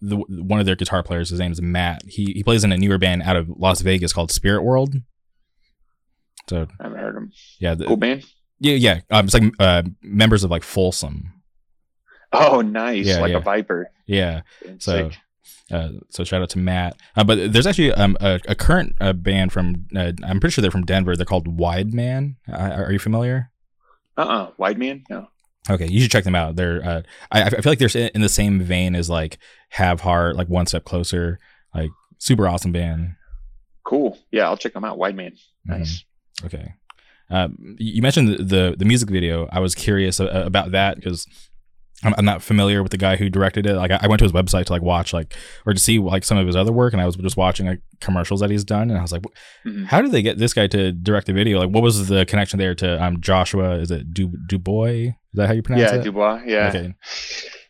the, 0.00 0.16
one 0.16 0.60
of 0.60 0.66
their 0.66 0.76
guitar 0.76 1.02
players. 1.02 1.30
His 1.30 1.40
name 1.40 1.52
is 1.52 1.60
Matt. 1.60 2.02
He 2.06 2.26
he 2.26 2.42
plays 2.42 2.64
in 2.64 2.72
a 2.72 2.78
newer 2.78 2.96
band 2.96 3.22
out 3.22 3.36
of 3.36 3.50
Las 3.50 3.82
Vegas 3.82 4.12
called 4.12 4.30
Spirit 4.30 4.62
World. 4.62 4.94
So 6.48 6.68
I 6.80 6.84
haven't 6.84 6.98
heard 6.98 7.16
him. 7.16 7.32
Yeah, 7.58 7.74
the, 7.74 7.86
cool 7.86 7.96
band. 7.96 8.24
Yeah, 8.60 8.74
yeah. 8.74 9.00
Um, 9.10 9.26
it's 9.26 9.34
like 9.34 9.52
uh, 9.58 9.82
members 10.00 10.44
of 10.44 10.50
like 10.50 10.62
Folsom. 10.62 11.32
Oh, 12.32 12.62
nice! 12.62 13.06
Yeah, 13.06 13.18
like 13.18 13.32
yeah. 13.32 13.38
a 13.38 13.40
Viper. 13.40 13.90
Yeah. 14.06 14.42
So. 14.78 15.10
Uh, 15.72 15.88
so 16.10 16.24
shout 16.24 16.42
out 16.42 16.50
to 16.50 16.58
Matt. 16.58 16.94
Uh, 17.16 17.24
but 17.24 17.54
there's 17.54 17.66
actually 17.66 17.90
um, 17.92 18.18
a, 18.20 18.38
a 18.46 18.54
current 18.54 18.94
uh, 19.00 19.14
band 19.14 19.50
from 19.50 19.86
uh, 19.96 20.12
I'm 20.22 20.38
pretty 20.38 20.52
sure 20.52 20.60
they're 20.60 20.70
from 20.70 20.84
Denver. 20.84 21.16
They're 21.16 21.24
called 21.24 21.48
Wide 21.48 21.94
Man. 21.94 22.36
are 22.52 22.92
you 22.92 22.98
familiar? 22.98 23.50
Uh 24.16 24.20
uh-uh. 24.20 24.42
uh 24.42 24.50
Wide 24.58 24.78
Man. 24.78 25.04
No. 25.08 25.28
Okay, 25.68 25.86
you 25.86 26.00
should 26.00 26.10
check 26.10 26.24
them 26.24 26.34
out. 26.34 26.56
They're 26.56 26.84
uh, 26.84 27.02
I, 27.32 27.44
I 27.44 27.50
feel 27.50 27.72
like 27.72 27.78
they're 27.78 28.10
in 28.14 28.20
the 28.20 28.28
same 28.28 28.60
vein 28.60 28.94
as 28.94 29.08
like 29.08 29.38
Have 29.70 30.00
Heart, 30.00 30.36
like 30.36 30.48
one 30.48 30.66
step 30.66 30.84
closer, 30.84 31.38
like 31.74 31.90
super 32.18 32.46
awesome 32.46 32.72
band. 32.72 33.14
Cool. 33.84 34.18
Yeah, 34.30 34.44
I'll 34.44 34.56
check 34.56 34.74
them 34.74 34.84
out. 34.84 34.98
Wide 34.98 35.16
Man. 35.16 35.32
Mm-hmm. 35.32 35.78
Nice. 35.78 36.04
Mm-hmm. 36.42 36.46
Okay. 36.46 36.74
Um, 37.30 37.76
you 37.78 38.02
mentioned 38.02 38.28
the, 38.28 38.36
the, 38.42 38.74
the 38.78 38.84
music 38.84 39.08
video. 39.08 39.48
I 39.50 39.60
was 39.60 39.74
curious 39.74 40.20
about 40.20 40.72
that 40.72 40.96
because 40.96 41.26
I'm, 42.04 42.14
I'm, 42.18 42.24
not 42.24 42.42
familiar 42.42 42.82
with 42.82 42.92
the 42.92 42.98
guy 42.98 43.16
who 43.16 43.28
directed 43.28 43.66
it. 43.66 43.74
Like 43.74 43.90
I, 43.90 44.06
went 44.06 44.18
to 44.20 44.24
his 44.24 44.32
website 44.32 44.66
to 44.66 44.72
like 44.72 44.82
watch 44.82 45.12
like 45.12 45.34
or 45.66 45.72
to 45.72 45.80
see 45.80 45.98
like 45.98 46.24
some 46.24 46.38
of 46.38 46.46
his 46.46 46.56
other 46.56 46.72
work, 46.72 46.92
and 46.92 47.02
I 47.02 47.06
was 47.06 47.16
just 47.16 47.36
watching 47.36 47.66
like 47.66 47.80
commercials 48.00 48.40
that 48.40 48.50
he's 48.50 48.64
done, 48.64 48.90
and 48.90 48.98
I 48.98 49.02
was 49.02 49.12
like, 49.12 49.22
mm-hmm. 49.64 49.84
how 49.84 50.00
did 50.00 50.12
they 50.12 50.22
get 50.22 50.38
this 50.38 50.52
guy 50.52 50.66
to 50.68 50.92
direct 50.92 51.26
the 51.26 51.32
video? 51.32 51.58
Like, 51.58 51.70
what 51.70 51.82
was 51.82 52.08
the 52.08 52.26
connection 52.26 52.58
there 52.58 52.74
to 52.76 53.02
um 53.02 53.20
Joshua? 53.20 53.76
Is 53.76 53.90
it 53.90 54.12
Du 54.12 54.28
Dubois? 54.46 55.08
Is 55.08 55.14
that 55.34 55.46
how 55.46 55.52
you 55.54 55.62
pronounce 55.62 55.90
yeah, 55.90 55.94
it? 55.94 55.98
Yeah, 55.98 56.04
Dubois. 56.04 56.42
Yeah. 56.46 56.68
Okay. 56.68 56.94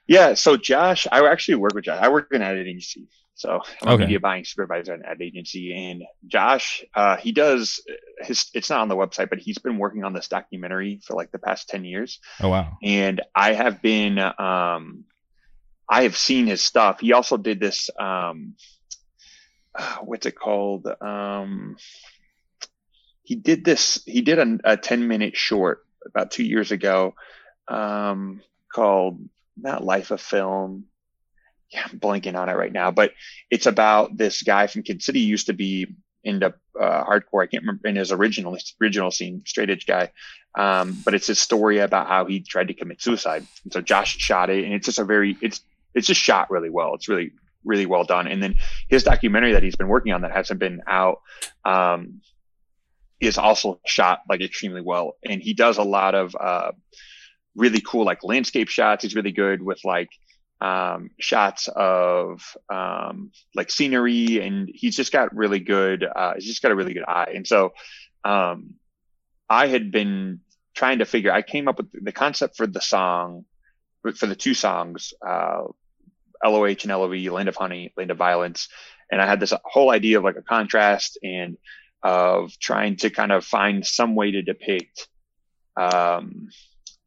Yeah. 0.07 0.35
So 0.35 0.57
Josh, 0.57 1.07
I 1.11 1.27
actually 1.27 1.57
work 1.57 1.75
with 1.75 1.85
Josh. 1.85 2.01
I 2.01 2.09
work 2.09 2.29
in 2.33 2.43
an 2.43 2.59
agency. 2.59 3.09
So 3.37 3.61
I'm 3.83 3.95
okay. 3.95 3.95
a 3.95 4.07
media 4.07 4.21
buying 4.21 4.45
supervisor 4.45 4.93
at 4.93 5.01
an 5.01 5.05
ad 5.05 5.21
agency. 5.21 5.75
And 5.75 6.05
Josh, 6.27 6.85
uh, 6.95 7.17
he 7.17 7.33
does 7.33 7.81
his, 8.21 8.49
it's 8.55 8.71
not 8.71 8.81
on 8.81 8.89
the 8.89 8.97
website, 8.97 9.29
but 9.29 9.41
he's 9.41 9.59
been 9.59 9.79
working 9.79 10.05
on 10.05 10.13
this 10.13 10.29
documentary 10.29 11.01
for 11.05 11.15
like 11.15 11.33
the 11.33 11.41
past 11.41 11.69
10 11.69 11.85
years. 11.85 12.21
Oh, 12.41 12.49
wow. 12.49 12.79
And 12.83 13.21
I 13.35 13.55
have 13.55 13.83
been, 13.83 14.19
um, 14.19 15.05
I 15.89 16.05
have 16.05 16.17
seen 16.17 16.47
his 16.47 16.63
stuff. 16.63 17.01
He 17.01 17.13
also 17.13 17.37
did 17.37 17.59
this, 17.59 17.91
um, 17.99 18.55
uh, 19.75 19.97
what's 20.03 20.27
it 20.27 20.37
called? 20.39 20.87
Um, 21.01 21.77
he 23.25 23.35
did 23.35 23.65
this, 23.65 24.03
he 24.07 24.23
did 24.23 24.39
a, 24.39 24.73
a 24.73 24.77
10 24.77 25.09
minute 25.09 25.37
short 25.37 25.85
about 26.07 26.31
two 26.31 26.45
years 26.45 26.71
ago, 26.71 27.15
um, 27.67 28.43
called 28.73 29.29
not 29.57 29.83
Life 29.83 30.13
of 30.13 30.21
Film 30.21 30.85
yeah, 31.75 31.87
I'm 31.91 31.99
blanking 31.99 32.39
on 32.39 32.49
it 32.49 32.55
right 32.55 32.73
now, 32.73 32.93
but 32.93 33.13
it's 33.51 33.67
about 33.67 34.17
this 34.17 34.43
guy 34.43 34.69
from 34.69 34.85
Kid 34.85 35.03
City 35.03 35.21
used 35.21 35.47
to 35.47 35.53
be 35.53 35.89
into 36.23 36.55
uh, 36.81 37.05
hardcore. 37.05 37.43
I 37.43 37.47
can't 37.47 37.65
remember 37.65 37.89
in 37.89 37.97
his 37.97 38.13
original 38.13 38.57
original 38.81 39.11
scene, 39.11 39.43
straight 39.45 39.71
edge 39.71 39.85
guy. 39.85 40.13
Um, 40.57 40.97
but 41.05 41.15
it's 41.15 41.27
his 41.27 41.41
story 41.41 41.79
about 41.79 42.07
how 42.07 42.27
he 42.27 42.41
tried 42.41 42.69
to 42.69 42.75
commit 42.75 43.03
suicide. 43.03 43.45
And 43.65 43.73
so 43.73 43.81
Josh 43.81 44.17
shot 44.19 44.51
it, 44.51 44.65
and 44.65 44.73
it's 44.73 44.87
just 44.87 45.01
a 45.01 45.05
very 45.05 45.37
it's 45.43 45.61
it's 45.95 46.07
just 46.07 46.21
shot 46.21 46.49
really 46.51 46.71
well. 46.71 46.95
It's 46.95 47.09
really 47.09 47.33
really 47.65 47.87
well 47.87 48.05
done. 48.05 48.29
And 48.29 48.41
then 48.41 48.55
his 48.89 49.03
documentary 49.03 49.53
that 49.53 49.65
he's 49.65 49.77
been 49.77 49.89
working 49.89 50.13
on 50.13 50.23
that 50.23 50.31
hasn't 50.31 50.61
been 50.61 50.81
out 50.87 51.23
um, 51.65 52.21
is 53.21 53.37
also 53.37 53.81
shot 53.85 54.21
like 54.29 54.41
extremely 54.41 54.81
well. 54.81 55.17
And 55.25 55.43
he 55.43 55.55
does 55.55 55.79
a 55.79 55.83
lot 55.83 56.15
of 56.15 56.37
uh, 56.39 56.71
really 57.57 57.81
cool 57.81 58.05
like 58.05 58.23
landscape 58.23 58.69
shots. 58.69 59.03
He's 59.03 59.17
really 59.17 59.33
good 59.33 59.61
with 59.61 59.81
like 59.85 60.11
um, 60.65 61.11
shots 61.21 61.69
of 61.69 62.57
um, 62.71 63.33
like 63.55 63.71
scenery, 63.71 64.41
and 64.41 64.67
he's 64.73 64.97
just 64.97 65.13
got 65.13 65.37
really 65.37 65.61
good. 65.61 66.05
Uh, 66.05 66.35
he's 66.37 66.47
just 66.47 66.63
got 66.63 66.73
a 66.73 66.75
really 66.75 66.95
good 66.95 67.05
eye, 67.07 67.33
and 67.35 67.47
so 67.47 67.75
um, 68.25 68.75
I 69.49 69.67
had 69.67 69.91
been 69.91 70.41
trying 70.75 71.01
to 71.01 71.05
figure. 71.05 71.31
I 71.31 71.43
came 71.43 71.69
up 71.69 71.77
with 71.77 71.93
the 71.93 72.13
concept 72.13 72.57
for 72.57 72.67
the 72.67 72.81
song, 72.81 73.45
for 74.17 74.27
the 74.27 74.35
two 74.35 74.55
songs, 74.55 75.13
uh, 75.27 75.65
LOH 76.43 76.65
and 76.65 76.87
LOV, 76.87 77.31
Land 77.31 77.51
of 77.51 77.57
Honey, 77.57 77.93
Land 77.95 78.11
of 78.11 78.17
Violence, 78.17 78.69
and 79.13 79.21
I 79.21 79.27
had 79.27 79.41
this 79.41 79.53
whole 79.65 79.91
idea 79.91 80.17
of 80.17 80.25
like 80.25 80.37
a 80.37 80.43
contrast 80.43 81.19
and 81.23 81.59
of 82.03 82.59
trying 82.59 82.97
to 82.97 83.11
kind 83.11 83.33
of 83.33 83.45
find 83.45 83.87
some 83.87 84.15
way 84.15 84.31
to 84.31 84.41
depict 84.41 85.09
um, 85.79 86.49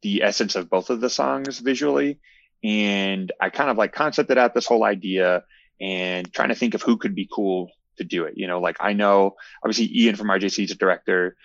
the 0.02 0.22
essence 0.22 0.54
of 0.54 0.70
both 0.70 0.90
of 0.90 1.00
the 1.00 1.10
songs 1.10 1.58
visually 1.58 2.20
and 2.62 3.30
I 3.40 3.50
kind 3.50 3.70
of 3.70 3.76
like 3.76 3.92
concepted 3.92 4.38
out 4.38 4.54
this 4.54 4.66
whole 4.66 4.84
idea 4.84 5.44
and 5.80 6.32
trying 6.32 6.48
to 6.48 6.54
think 6.54 6.74
of 6.74 6.82
who 6.82 6.96
could 6.96 7.14
be 7.14 7.28
cool 7.32 7.70
to 7.98 8.04
do 8.04 8.24
it. 8.24 8.34
You 8.36 8.46
know, 8.46 8.60
like 8.60 8.78
I 8.80 8.92
know 8.94 9.36
obviously 9.62 9.90
Ian 10.02 10.16
from 10.16 10.28
RJC 10.28 10.64
is 10.64 10.70
a 10.70 10.76
director, 10.76 11.36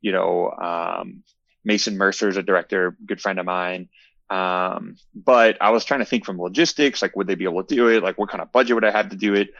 you 0.00 0.12
know, 0.12 0.50
um, 0.50 1.22
Mason 1.64 1.98
Mercer 1.98 2.28
is 2.28 2.36
a 2.36 2.42
director, 2.42 2.96
good 3.04 3.20
friend 3.20 3.38
of 3.38 3.46
mine. 3.46 3.88
Um, 4.28 4.96
but 5.14 5.58
I 5.60 5.70
was 5.70 5.84
trying 5.84 6.00
to 6.00 6.06
think 6.06 6.24
from 6.24 6.40
logistics, 6.40 7.02
like 7.02 7.16
would 7.16 7.26
they 7.26 7.34
be 7.34 7.44
able 7.44 7.64
to 7.64 7.74
do 7.74 7.88
it? 7.88 8.02
Like 8.02 8.16
what 8.16 8.30
kind 8.30 8.40
of 8.40 8.52
budget 8.52 8.76
would 8.76 8.84
I 8.84 8.92
have 8.92 9.10
to 9.10 9.16
do 9.16 9.34
it? 9.34 9.50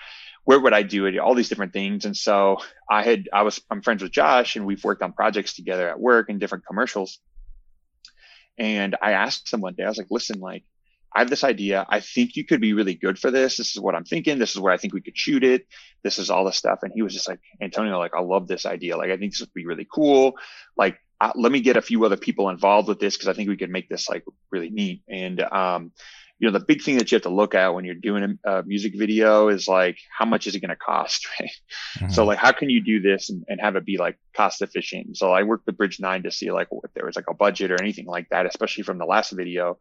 Where 0.44 0.60
would 0.60 0.72
I 0.72 0.82
do 0.82 1.06
it? 1.06 1.18
All 1.18 1.34
these 1.34 1.48
different 1.48 1.72
things. 1.72 2.04
And 2.04 2.16
so 2.16 2.58
I 2.88 3.02
had, 3.02 3.28
I 3.32 3.42
was, 3.42 3.60
I'm 3.70 3.82
friends 3.82 4.02
with 4.02 4.12
Josh 4.12 4.56
and 4.56 4.64
we've 4.64 4.82
worked 4.84 5.02
on 5.02 5.12
projects 5.12 5.54
together 5.54 5.88
at 5.88 6.00
work 6.00 6.30
and 6.30 6.38
different 6.38 6.64
commercials. 6.66 7.18
And 8.56 8.96
I 9.02 9.12
asked 9.12 9.52
him 9.52 9.60
one 9.60 9.74
day, 9.74 9.84
I 9.84 9.88
was 9.88 9.98
like, 9.98 10.10
listen, 10.10 10.40
like, 10.40 10.64
I 11.14 11.20
have 11.20 11.30
this 11.30 11.44
idea. 11.44 11.86
I 11.88 12.00
think 12.00 12.36
you 12.36 12.44
could 12.44 12.60
be 12.60 12.72
really 12.72 12.94
good 12.94 13.18
for 13.18 13.30
this. 13.30 13.56
This 13.56 13.70
is 13.70 13.80
what 13.80 13.94
I'm 13.94 14.04
thinking. 14.04 14.38
This 14.38 14.52
is 14.52 14.60
where 14.60 14.72
I 14.72 14.76
think 14.76 14.94
we 14.94 15.00
could 15.00 15.18
shoot 15.18 15.42
it. 15.42 15.66
This 16.04 16.18
is 16.18 16.30
all 16.30 16.44
the 16.44 16.52
stuff. 16.52 16.80
And 16.82 16.92
he 16.94 17.02
was 17.02 17.12
just 17.12 17.28
like, 17.28 17.40
Antonio, 17.60 17.98
like, 17.98 18.14
I 18.14 18.20
love 18.20 18.46
this 18.46 18.64
idea. 18.66 18.96
Like, 18.96 19.10
I 19.10 19.16
think 19.16 19.32
this 19.32 19.40
would 19.40 19.52
be 19.52 19.66
really 19.66 19.88
cool. 19.92 20.34
Like, 20.76 20.98
uh, 21.20 21.32
let 21.34 21.52
me 21.52 21.60
get 21.60 21.76
a 21.76 21.82
few 21.82 22.04
other 22.04 22.16
people 22.16 22.48
involved 22.48 22.88
with 22.88 23.00
this 23.00 23.16
because 23.16 23.28
I 23.28 23.32
think 23.32 23.48
we 23.48 23.56
could 23.56 23.70
make 23.70 23.88
this 23.88 24.08
like 24.08 24.24
really 24.50 24.70
neat. 24.70 25.02
And, 25.08 25.40
um, 25.40 25.92
you 26.38 26.50
know, 26.50 26.58
the 26.58 26.64
big 26.64 26.82
thing 26.82 26.96
that 26.96 27.12
you 27.12 27.16
have 27.16 27.22
to 27.24 27.28
look 27.28 27.54
at 27.54 27.74
when 27.74 27.84
you're 27.84 27.94
doing 27.94 28.38
a, 28.44 28.50
a 28.50 28.62
music 28.62 28.94
video 28.96 29.48
is 29.48 29.68
like, 29.68 29.98
how 30.16 30.24
much 30.24 30.46
is 30.46 30.54
it 30.54 30.60
going 30.60 30.70
to 30.70 30.76
cost? 30.76 31.28
Right. 31.40 31.50
Mm-hmm. 31.98 32.10
So 32.10 32.24
like, 32.24 32.38
how 32.38 32.52
can 32.52 32.70
you 32.70 32.82
do 32.82 33.00
this 33.00 33.28
and, 33.28 33.44
and 33.48 33.60
have 33.60 33.76
it 33.76 33.84
be 33.84 33.98
like 33.98 34.18
cost 34.34 34.62
efficient? 34.62 35.18
So 35.18 35.32
I 35.32 35.42
worked 35.42 35.66
with 35.66 35.76
Bridge 35.76 36.00
Nine 36.00 36.22
to 36.22 36.30
see 36.30 36.50
like 36.50 36.68
if 36.84 36.92
there 36.94 37.04
was 37.04 37.16
like 37.16 37.28
a 37.28 37.34
budget 37.34 37.70
or 37.70 37.80
anything 37.80 38.06
like 38.06 38.28
that, 38.30 38.46
especially 38.46 38.84
from 38.84 38.98
the 38.98 39.04
last 39.04 39.30
video. 39.32 39.78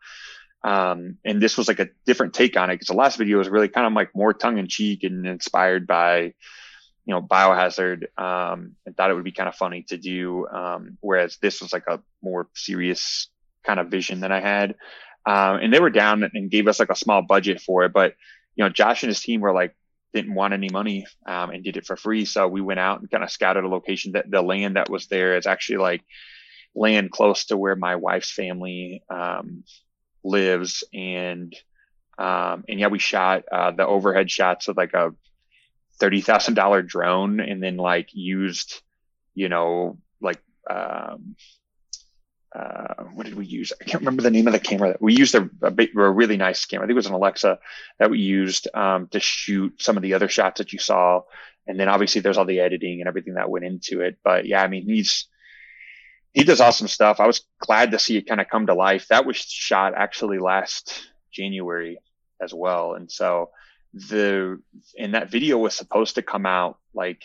Um, 0.63 1.17
and 1.23 1.41
this 1.41 1.57
was 1.57 1.67
like 1.67 1.79
a 1.79 1.89
different 2.05 2.33
take 2.33 2.57
on 2.57 2.69
it 2.69 2.75
because 2.75 2.87
the 2.87 2.93
last 2.93 3.17
video 3.17 3.37
was 3.37 3.49
really 3.49 3.69
kind 3.69 3.87
of 3.87 3.93
like 3.93 4.15
more 4.15 4.33
tongue 4.33 4.57
in 4.57 4.67
cheek 4.67 5.03
and 5.03 5.25
inspired 5.25 5.87
by, 5.87 6.33
you 7.05 7.13
know, 7.13 7.21
biohazard. 7.21 8.03
Um, 8.17 8.75
and 8.85 8.95
thought 8.95 9.09
it 9.09 9.13
would 9.13 9.23
be 9.23 9.31
kind 9.31 9.49
of 9.49 9.55
funny 9.55 9.83
to 9.89 9.97
do. 9.97 10.47
Um, 10.47 10.97
whereas 11.01 11.37
this 11.41 11.61
was 11.61 11.71
like 11.71 11.85
a 11.87 12.01
more 12.21 12.49
serious 12.55 13.29
kind 13.65 13.79
of 13.79 13.87
vision 13.87 14.21
that 14.21 14.31
I 14.31 14.41
had. 14.41 14.75
Um, 15.25 15.59
and 15.61 15.73
they 15.73 15.79
were 15.79 15.89
down 15.89 16.29
and 16.33 16.51
gave 16.51 16.67
us 16.67 16.79
like 16.79 16.89
a 16.89 16.95
small 16.95 17.21
budget 17.21 17.61
for 17.61 17.83
it. 17.83 17.93
But, 17.93 18.15
you 18.55 18.63
know, 18.63 18.69
Josh 18.69 19.03
and 19.03 19.09
his 19.09 19.21
team 19.21 19.41
were 19.41 19.53
like, 19.53 19.75
didn't 20.13 20.33
want 20.33 20.53
any 20.53 20.69
money 20.69 21.05
um, 21.27 21.51
and 21.51 21.63
did 21.63 21.77
it 21.77 21.85
for 21.85 21.95
free. 21.95 22.25
So 22.25 22.47
we 22.47 22.61
went 22.61 22.79
out 22.79 22.99
and 22.99 23.11
kind 23.11 23.23
of 23.23 23.31
scouted 23.31 23.63
a 23.63 23.67
location 23.67 24.13
that 24.13 24.29
the 24.29 24.41
land 24.41 24.75
that 24.75 24.89
was 24.89 25.07
there 25.07 25.37
is 25.37 25.45
actually 25.45 25.77
like 25.77 26.01
land 26.75 27.11
close 27.11 27.45
to 27.45 27.57
where 27.57 27.75
my 27.75 27.95
wife's 27.95 28.31
family 28.31 29.03
um, 29.09 29.63
lives 30.23 30.83
and 30.93 31.55
um, 32.17 32.65
and 32.67 32.79
yeah, 32.79 32.87
we 32.87 32.99
shot 32.99 33.45
uh, 33.49 33.71
the 33.71 33.87
overhead 33.87 34.29
shots 34.29 34.67
with 34.67 34.77
like 34.77 34.93
a 34.93 35.11
thirty 35.99 36.21
thousand 36.21 36.55
dollar 36.55 36.81
drone, 36.81 37.39
and 37.39 37.63
then 37.63 37.77
like 37.77 38.09
used, 38.13 38.81
you 39.35 39.47
know, 39.47 39.97
like 40.19 40.41
um, 40.69 41.35
uh, 42.53 43.03
what 43.13 43.25
did 43.25 43.35
we 43.35 43.45
use? 43.45 43.71
I 43.79 43.83
can't 43.83 44.01
remember 44.01 44.23
the 44.23 44.31
name 44.31 44.47
of 44.47 44.53
the 44.53 44.59
camera. 44.59 44.89
That 44.89 45.01
we 45.01 45.15
used 45.15 45.35
a, 45.35 45.49
a, 45.61 45.71
a 45.71 46.11
really 46.11 46.37
nice 46.37 46.65
camera. 46.65 46.85
I 46.85 46.87
think 46.87 46.95
it 46.95 46.97
was 46.97 47.07
an 47.07 47.13
Alexa 47.13 47.59
that 47.99 48.09
we 48.09 48.19
used 48.19 48.67
um, 48.73 49.07
to 49.09 49.19
shoot 49.19 49.81
some 49.81 49.97
of 49.97 50.03
the 50.03 50.15
other 50.15 50.27
shots 50.27 50.57
that 50.57 50.73
you 50.73 50.79
saw. 50.79 51.21
And 51.67 51.79
then 51.79 51.87
obviously 51.87 52.21
there's 52.21 52.37
all 52.37 52.45
the 52.45 52.61
editing 52.61 52.99
and 52.99 53.07
everything 53.07 53.35
that 53.35 53.49
went 53.49 53.65
into 53.65 54.01
it. 54.01 54.17
But 54.23 54.45
yeah, 54.45 54.63
I 54.63 54.67
mean, 54.67 54.87
he's, 54.87 55.27
he 56.33 56.43
does 56.43 56.61
awesome 56.61 56.87
stuff. 56.87 57.19
I 57.19 57.27
was 57.27 57.41
glad 57.59 57.91
to 57.91 57.99
see 57.99 58.17
it 58.17 58.27
kind 58.27 58.41
of 58.41 58.49
come 58.49 58.67
to 58.67 58.73
life. 58.73 59.07
That 59.09 59.25
was 59.25 59.37
shot 59.37 59.93
actually 59.95 60.39
last 60.39 61.07
January 61.31 61.99
as 62.41 62.53
well. 62.53 62.93
And 62.93 63.11
so 63.11 63.49
the, 63.93 64.61
and 64.97 65.15
that 65.15 65.31
video 65.31 65.57
was 65.57 65.75
supposed 65.75 66.15
to 66.15 66.21
come 66.21 66.45
out 66.45 66.77
like 66.93 67.23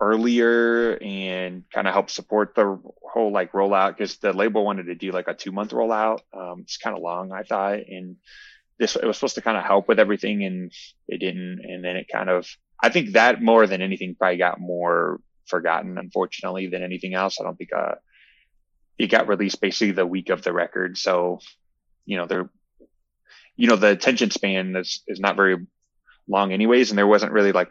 earlier 0.00 0.96
and 1.02 1.64
kind 1.72 1.88
of 1.88 1.94
help 1.94 2.10
support 2.10 2.54
the 2.54 2.78
whole 3.02 3.32
like 3.32 3.52
rollout 3.52 3.96
because 3.96 4.16
the 4.18 4.32
label 4.32 4.64
wanted 4.64 4.86
to 4.86 4.94
do 4.94 5.10
like 5.10 5.28
a 5.28 5.34
two 5.34 5.52
month 5.52 5.72
rollout. 5.72 6.20
Um, 6.32 6.60
it's 6.60 6.76
kind 6.76 6.96
of 6.96 7.02
long, 7.02 7.32
I 7.32 7.42
thought, 7.42 7.80
and 7.80 8.16
this 8.78 8.94
it 8.94 9.04
was 9.04 9.16
supposed 9.16 9.34
to 9.34 9.42
kind 9.42 9.56
of 9.56 9.64
help 9.64 9.88
with 9.88 9.98
everything, 9.98 10.44
and 10.44 10.72
it 11.08 11.18
didn't. 11.18 11.60
And 11.64 11.84
then 11.84 11.96
it 11.96 12.06
kind 12.12 12.30
of, 12.30 12.48
I 12.80 12.90
think 12.90 13.12
that 13.12 13.42
more 13.42 13.66
than 13.66 13.82
anything 13.82 14.14
probably 14.14 14.38
got 14.38 14.60
more 14.60 15.20
forgotten, 15.48 15.98
unfortunately, 15.98 16.68
than 16.68 16.82
anything 16.82 17.14
else. 17.14 17.38
I 17.40 17.44
don't 17.44 17.56
think 17.56 17.72
uh, 17.72 17.96
it 18.98 19.08
got 19.08 19.28
released 19.28 19.60
basically 19.60 19.92
the 19.92 20.06
week 20.06 20.30
of 20.30 20.42
the 20.42 20.52
record, 20.52 20.98
so 20.98 21.40
you 22.04 22.16
know 22.16 22.26
they're, 22.26 22.50
you 23.56 23.68
know, 23.68 23.76
the 23.76 23.88
attention 23.88 24.30
span 24.30 24.76
is 24.76 25.02
is 25.06 25.20
not 25.20 25.36
very 25.36 25.66
long 26.28 26.52
anyways, 26.52 26.90
and 26.90 26.98
there 26.98 27.06
wasn't 27.06 27.32
really 27.32 27.52
like 27.52 27.70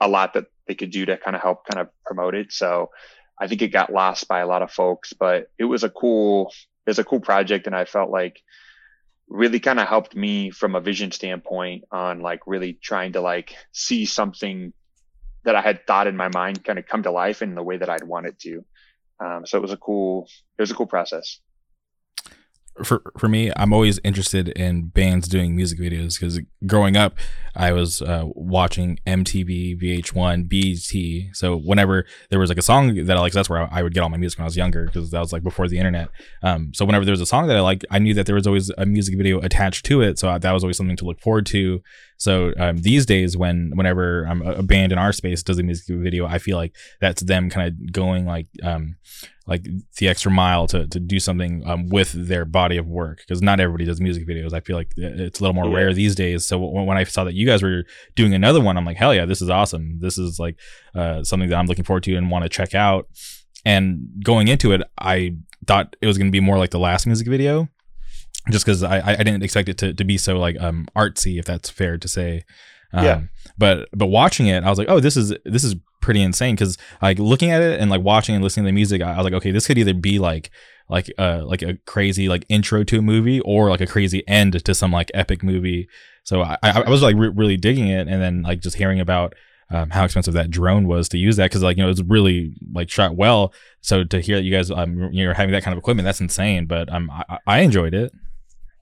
a 0.00 0.08
lot 0.08 0.34
that 0.34 0.46
they 0.66 0.74
could 0.74 0.90
do 0.90 1.04
to 1.06 1.16
kind 1.16 1.36
of 1.36 1.42
help 1.42 1.66
kind 1.66 1.80
of 1.80 1.88
promote 2.04 2.34
it. 2.34 2.52
So 2.52 2.90
I 3.38 3.48
think 3.48 3.62
it 3.62 3.68
got 3.68 3.92
lost 3.92 4.28
by 4.28 4.40
a 4.40 4.46
lot 4.46 4.62
of 4.62 4.70
folks, 4.70 5.12
but 5.12 5.50
it 5.58 5.64
was 5.64 5.84
a 5.84 5.90
cool, 5.90 6.52
it 6.86 6.90
was 6.90 6.98
a 6.98 7.04
cool 7.04 7.20
project. 7.20 7.66
And 7.66 7.76
I 7.76 7.84
felt 7.84 8.10
like 8.10 8.40
really 9.28 9.60
kind 9.60 9.80
of 9.80 9.88
helped 9.88 10.14
me 10.14 10.50
from 10.50 10.74
a 10.74 10.80
vision 10.80 11.10
standpoint 11.12 11.84
on 11.90 12.20
like 12.20 12.40
really 12.46 12.74
trying 12.74 13.12
to 13.12 13.20
like 13.20 13.54
see 13.72 14.06
something 14.06 14.72
that 15.46 15.56
I 15.56 15.62
had 15.62 15.86
thought 15.86 16.06
in 16.06 16.16
my 16.16 16.28
mind 16.28 16.62
kind 16.64 16.78
of 16.78 16.86
come 16.86 17.02
to 17.04 17.10
life 17.10 17.40
in 17.40 17.54
the 17.54 17.62
way 17.62 17.78
that 17.78 17.88
I'd 17.88 18.04
want 18.04 18.26
it 18.26 18.38
to. 18.40 18.64
Um, 19.18 19.46
so 19.46 19.56
it 19.56 19.62
was 19.62 19.72
a 19.72 19.78
cool, 19.78 20.28
it 20.58 20.62
was 20.62 20.70
a 20.70 20.74
cool 20.74 20.86
process 20.86 21.40
for 22.84 23.02
for 23.18 23.28
me, 23.28 23.50
I'm 23.56 23.72
always 23.72 23.98
interested 24.04 24.48
in 24.48 24.88
bands 24.88 25.28
doing 25.28 25.56
music 25.56 25.78
videos 25.78 26.18
because 26.18 26.40
growing 26.66 26.96
up, 26.96 27.16
I 27.54 27.72
was 27.72 28.02
uh, 28.02 28.24
watching 28.26 28.98
MTV, 29.06 29.80
VH1, 29.80 30.48
BET. 30.48 31.34
So 31.34 31.56
whenever 31.56 32.04
there 32.28 32.38
was 32.38 32.50
like 32.50 32.58
a 32.58 32.62
song 32.62 32.94
that 32.94 33.16
I 33.16 33.20
like, 33.20 33.32
that's 33.32 33.48
where 33.48 33.72
I, 33.72 33.82
would 33.82 33.94
get 33.94 34.00
all 34.00 34.08
my 34.08 34.18
music 34.18 34.38
when 34.38 34.44
I 34.44 34.46
was 34.46 34.56
younger 34.56 34.84
because 34.84 35.10
that 35.10 35.20
was 35.20 35.32
like 35.32 35.42
before 35.42 35.68
the 35.68 35.78
internet. 35.78 36.10
Um, 36.42 36.72
so 36.74 36.84
whenever 36.84 37.04
there 37.04 37.12
was 37.12 37.20
a 37.20 37.26
song 37.26 37.46
that 37.46 37.56
I 37.56 37.60
liked, 37.60 37.86
I 37.90 37.98
knew 37.98 38.14
that 38.14 38.26
there 38.26 38.34
was 38.34 38.46
always 38.46 38.70
a 38.76 38.84
music 38.84 39.16
video 39.16 39.40
attached 39.40 39.86
to 39.86 40.02
it. 40.02 40.18
So 40.18 40.28
I, 40.28 40.38
that 40.38 40.52
was 40.52 40.62
always 40.62 40.76
something 40.76 40.96
to 40.96 41.04
look 41.04 41.20
forward 41.20 41.46
to. 41.46 41.82
So 42.18 42.52
um, 42.58 42.78
these 42.78 43.06
days, 43.06 43.36
when 43.36 43.72
whenever 43.74 44.24
I'm 44.24 44.42
a 44.42 44.62
band 44.62 44.92
in 44.92 44.98
our 44.98 45.12
space 45.12 45.42
does 45.42 45.58
a 45.58 45.62
music 45.62 45.96
video, 45.96 46.26
I 46.26 46.38
feel 46.38 46.56
like 46.56 46.74
that's 47.00 47.22
them 47.22 47.50
kind 47.50 47.68
of 47.68 47.92
going 47.92 48.26
like 48.26 48.46
um, 48.62 48.96
like 49.46 49.66
the 49.98 50.08
extra 50.08 50.30
mile 50.30 50.66
to 50.68 50.86
to 50.86 50.98
do 50.98 51.20
something 51.20 51.62
um, 51.66 51.88
with 51.88 52.12
their 52.12 52.44
body 52.44 52.76
of 52.76 52.86
work 52.86 53.18
because 53.18 53.42
not 53.42 53.60
everybody 53.60 53.84
does 53.84 54.00
music 54.00 54.26
videos. 54.26 54.52
I 54.52 54.60
feel 54.60 54.76
like 54.76 54.92
it's 54.96 55.40
a 55.40 55.42
little 55.42 55.54
more 55.54 55.68
yeah. 55.68 55.76
rare 55.76 55.94
these 55.94 56.14
days. 56.14 56.46
So 56.46 56.58
when, 56.58 56.86
when 56.86 56.96
I 56.96 57.04
saw 57.04 57.24
that 57.24 57.34
you 57.34 57.46
guys 57.46 57.62
were 57.62 57.84
doing 58.14 58.34
another 58.34 58.60
one, 58.60 58.76
I'm 58.76 58.84
like, 58.84 58.96
hell 58.96 59.14
yeah, 59.14 59.26
this 59.26 59.42
is 59.42 59.50
awesome. 59.50 59.98
This 60.00 60.18
is 60.18 60.38
like 60.38 60.58
uh, 60.94 61.22
something 61.22 61.48
that 61.50 61.56
I'm 61.56 61.66
looking 61.66 61.84
forward 61.84 62.04
to 62.04 62.16
and 62.16 62.30
want 62.30 62.44
to 62.44 62.48
check 62.48 62.74
out. 62.74 63.08
And 63.64 64.08
going 64.24 64.48
into 64.48 64.72
it, 64.72 64.82
I 64.96 65.36
thought 65.66 65.96
it 66.00 66.06
was 66.06 66.18
going 66.18 66.28
to 66.28 66.32
be 66.32 66.40
more 66.40 66.56
like 66.56 66.70
the 66.70 66.78
last 66.78 67.06
music 67.06 67.26
video 67.26 67.68
just 68.50 68.64
because 68.64 68.82
I, 68.82 69.00
I 69.00 69.16
didn't 69.16 69.42
expect 69.42 69.68
it 69.68 69.78
to, 69.78 69.94
to 69.94 70.04
be 70.04 70.18
so 70.18 70.38
like 70.38 70.56
um 70.60 70.86
artsy 70.96 71.38
if 71.38 71.44
that's 71.44 71.70
fair 71.70 71.98
to 71.98 72.08
say. 72.08 72.44
Um, 72.92 73.04
yeah. 73.04 73.20
but 73.58 73.88
but 73.92 74.06
watching 74.06 74.46
it 74.46 74.62
i 74.62 74.70
was 74.70 74.78
like 74.78 74.88
oh 74.88 75.00
this 75.00 75.16
is 75.16 75.34
this 75.44 75.64
is 75.64 75.74
pretty 76.06 76.22
insane. 76.22 76.54
Because 76.54 76.78
like 77.02 77.18
looking 77.18 77.50
at 77.50 77.60
it 77.60 77.80
and 77.80 77.90
like 77.90 78.00
watching 78.00 78.36
and 78.36 78.44
listening 78.44 78.64
to 78.64 78.68
the 78.68 78.72
music 78.72 79.02
I, 79.02 79.14
I 79.14 79.16
was 79.16 79.24
like 79.24 79.32
okay 79.34 79.50
this 79.50 79.66
could 79.66 79.76
either 79.76 79.92
be 79.92 80.20
like 80.20 80.50
like 80.88 81.12
uh 81.18 81.42
like 81.44 81.62
a 81.62 81.74
crazy 81.84 82.28
like 82.28 82.46
intro 82.48 82.84
to 82.84 82.98
a 82.98 83.02
movie 83.02 83.40
or 83.40 83.70
like 83.70 83.80
a 83.80 83.88
crazy 83.88 84.26
end 84.28 84.64
to 84.64 84.74
some 84.74 84.92
like 84.92 85.10
epic 85.14 85.42
movie. 85.42 85.88
So 86.22 86.42
i 86.42 86.56
i 86.62 86.88
was 86.88 87.02
like 87.02 87.16
re- 87.16 87.28
really 87.28 87.56
digging 87.56 87.88
it 87.88 88.06
and 88.06 88.22
then 88.22 88.42
like 88.42 88.60
just 88.60 88.76
hearing 88.76 89.00
about 89.00 89.34
um, 89.68 89.90
how 89.90 90.04
expensive 90.04 90.34
that 90.34 90.48
drone 90.48 90.86
was 90.86 91.08
to 91.08 91.18
use 91.18 91.36
that 91.38 91.46
because 91.46 91.64
like 91.64 91.76
you 91.76 91.82
know 91.82 91.90
it's 91.90 92.02
really 92.02 92.54
like 92.72 92.88
shot 92.88 93.16
well. 93.16 93.52
So 93.80 94.04
to 94.04 94.20
hear 94.20 94.36
that 94.36 94.44
you 94.44 94.52
guys 94.52 94.70
um 94.70 95.12
you're 95.12 95.34
having 95.34 95.52
that 95.52 95.64
kind 95.64 95.72
of 95.72 95.78
equipment 95.78 96.04
that's 96.04 96.20
insane 96.20 96.66
but 96.66 96.92
um 96.92 97.10
I, 97.10 97.38
I 97.48 97.58
enjoyed 97.60 97.94
it 97.94 98.12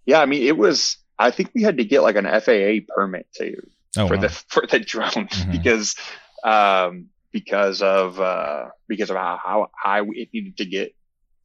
yeah, 0.06 0.20
I 0.20 0.26
mean, 0.26 0.42
it 0.42 0.56
was. 0.56 0.98
I 1.18 1.30
think 1.30 1.50
we 1.54 1.62
had 1.62 1.78
to 1.78 1.84
get 1.84 2.02
like 2.02 2.16
an 2.16 2.24
FAA 2.24 2.92
permit 2.92 3.26
to 3.36 3.56
oh, 3.98 4.08
for 4.08 4.16
wow. 4.16 4.22
the 4.22 4.28
for 4.48 4.66
the 4.68 4.80
drone 4.80 5.28
mm-hmm. 5.28 5.52
because 5.52 5.96
um, 6.42 7.06
because 7.32 7.82
of 7.82 8.20
uh, 8.20 8.68
because 8.88 9.10
of 9.10 9.16
how, 9.16 9.38
how 9.42 9.70
high 9.76 10.02
it 10.02 10.28
needed 10.32 10.56
to 10.58 10.66
get 10.66 10.94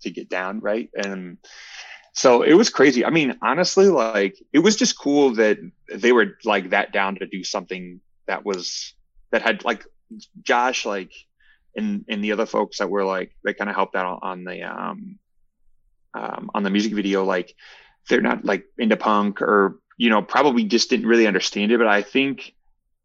to 0.02 0.10
get 0.10 0.30
down 0.30 0.62
right 0.62 0.90
and 0.96 1.38
so 2.14 2.42
it 2.42 2.54
was 2.54 2.70
crazy. 2.70 3.06
I 3.06 3.12
mean, 3.12 3.38
honestly, 3.42 3.88
like 3.88 4.38
it 4.52 4.60
was 4.60 4.76
just 4.76 5.00
cool 5.00 5.36
that 5.36 5.58
they 5.94 6.12
were 6.12 6.38
like 6.44 6.72
that 6.72 6.92
down 6.92 7.16
to 7.16 7.28
do 7.28 7.44
something 7.44 8.02
that 8.28 8.44
was 8.44 8.94
that 9.32 9.42
had 9.42 9.64
like 9.64 9.86
Josh 10.42 10.86
like 10.86 11.14
and 11.76 12.06
and 12.10 12.24
the 12.24 12.32
other 12.32 12.46
folks 12.46 12.80
that 12.80 12.90
were 12.90 13.06
like 13.06 13.32
that 13.44 13.58
kind 13.58 13.70
of 13.70 13.76
helped 13.76 13.96
out 13.96 14.20
on 14.22 14.44
the 14.44 14.64
um 14.64 15.20
um 16.14 16.52
on 16.54 16.64
the 16.64 16.70
music 16.70 16.94
video 16.94 17.24
like 17.24 17.56
they're 18.08 18.22
not 18.22 18.46
like 18.46 18.66
into 18.78 18.98
punk 18.98 19.42
or 19.42 19.80
you 19.98 20.10
know 20.10 20.22
probably 20.22 20.64
just 20.64 20.90
didn't 20.90 21.08
really 21.08 21.28
understand 21.28 21.72
it 21.72 21.78
but 21.78 21.88
i 21.88 22.02
think 22.02 22.56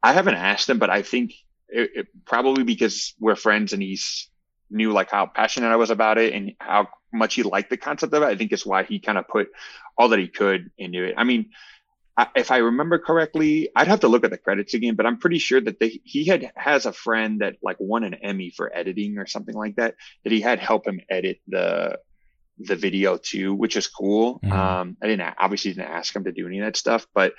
i 0.03 0.13
haven't 0.13 0.35
asked 0.35 0.69
him 0.69 0.79
but 0.79 0.91
i 0.91 1.03
think 1.03 1.35
it, 1.69 1.91
it, 1.95 2.07
probably 2.25 2.65
because 2.65 3.15
we're 3.19 3.37
friends 3.37 3.73
and 3.73 3.83
he's 3.83 4.29
knew 4.71 4.93
like 4.93 5.11
how 5.11 5.27
passionate 5.27 5.69
i 5.69 5.77
was 5.77 5.91
about 5.91 6.19
it 6.19 6.33
and 6.33 6.53
how 6.59 6.89
much 7.13 7.35
he 7.35 7.43
liked 7.43 7.71
the 7.71 7.77
concept 7.77 8.15
of 8.15 8.23
it 8.23 8.27
i 8.27 8.37
think 8.37 8.53
is 8.53 8.65
why 8.65 8.85
he 8.85 8.99
kind 8.99 9.19
of 9.19 9.29
put 9.29 9.49
all 9.97 10.09
that 10.09 10.19
he 10.19 10.27
could 10.27 10.71
into 10.79 11.05
it. 11.05 11.15
I 11.17 11.25
mean 11.25 11.51
I, 12.17 12.29
if 12.37 12.51
i 12.51 12.59
remember 12.59 12.99
correctly 12.99 13.69
i'd 13.75 13.89
have 13.89 14.01
to 14.01 14.09
look 14.09 14.25
at 14.25 14.31
the 14.31 14.39
credits 14.39 14.75
again 14.75 14.95
but 14.95 15.07
i'm 15.07 15.19
pretty 15.19 15.39
sure 15.39 15.61
that 15.61 15.81
they, 15.81 16.01
he 16.05 16.25
had 16.25 16.53
has 16.57 16.87
a 16.87 16.93
friend 16.93 17.41
that 17.41 17.57
like 17.63 17.77
won 17.81 18.05
an 18.05 18.15
emmy 18.15 18.51
for 18.51 18.75
editing 18.75 19.19
or 19.19 19.27
something 19.27 19.55
like 19.55 19.77
that 19.77 19.97
that 20.23 20.33
he 20.33 20.41
had 20.41 20.61
help 20.61 20.87
him 20.87 21.01
edit 21.11 21.41
the 21.49 21.99
the 22.59 22.77
video 22.77 23.17
too, 23.17 23.55
which 23.55 23.77
is 23.77 23.87
cool. 23.87 24.41
Mm-hmm. 24.41 24.53
Um, 24.53 24.97
I 25.03 25.07
didn't 25.07 25.35
obviously 25.39 25.73
didn't 25.73 25.91
ask 25.91 26.15
him 26.15 26.25
to 26.25 26.33
do 26.33 26.47
any 26.47 26.61
of 26.61 26.67
that 26.67 26.77
stuff, 26.77 27.07
but 27.15 27.35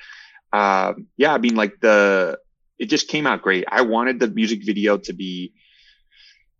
um, 0.51 1.07
yeah, 1.17 1.33
I 1.33 1.37
mean, 1.37 1.55
like 1.55 1.79
the 1.79 2.39
it 2.77 2.85
just 2.87 3.07
came 3.07 3.25
out 3.27 3.41
great. 3.41 3.65
I 3.69 3.81
wanted 3.81 4.19
the 4.19 4.27
music 4.27 4.65
video 4.65 4.97
to 4.97 5.13
be 5.13 5.53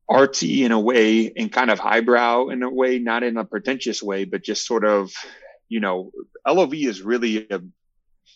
artsy 0.10 0.60
in 0.60 0.72
a 0.72 0.80
way 0.80 1.32
and 1.36 1.52
kind 1.52 1.72
of 1.72 1.80
highbrow 1.80 2.50
in 2.50 2.64
a 2.64 2.70
way, 2.70 3.00
not 3.00 3.24
in 3.24 3.38
a 3.38 3.46
pretentious 3.46 4.02
way, 4.02 4.24
but 4.24 4.44
just 4.44 4.66
sort 4.66 4.86
of, 4.86 5.12
you 5.68 5.80
know, 5.80 6.12
LOV 6.48 6.74
is 6.76 7.02
really 7.02 7.48
a 7.50 7.62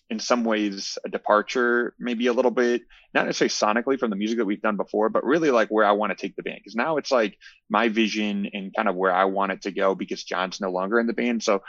in 0.10 0.20
some 0.20 0.44
ways 0.44 0.98
a 1.06 1.10
departure, 1.10 1.94
maybe 2.00 2.28
a 2.28 2.34
little 2.34 2.52
bit, 2.52 2.82
not 3.14 3.28
necessarily 3.28 3.50
sonically 3.50 4.00
from 4.00 4.10
the 4.10 4.16
music 4.16 4.40
that 4.40 4.46
we've 4.46 4.62
done 4.62 4.76
before, 4.76 5.10
but 5.10 5.24
really 5.24 5.52
like 5.52 5.70
where 5.70 5.86
I 5.86 5.92
want 5.92 6.12
to 6.12 6.16
take 6.16 6.36
the 6.36 6.44
band. 6.44 6.60
Because 6.60 6.76
now 6.76 6.98
it's 6.98 7.12
like 7.12 7.38
my 7.70 7.90
vision 7.90 8.50
and 8.52 8.74
kind 8.76 8.90
of 8.90 8.96
where 8.96 9.14
I 9.14 9.26
want 9.26 9.52
it 9.52 9.62
to 9.64 9.72
go 9.72 9.94
because 9.94 10.24
John's 10.24 10.60
no 10.60 10.72
longer 10.72 11.00
in 11.00 11.08
the 11.08 11.14
band. 11.14 11.44
So 11.44 11.62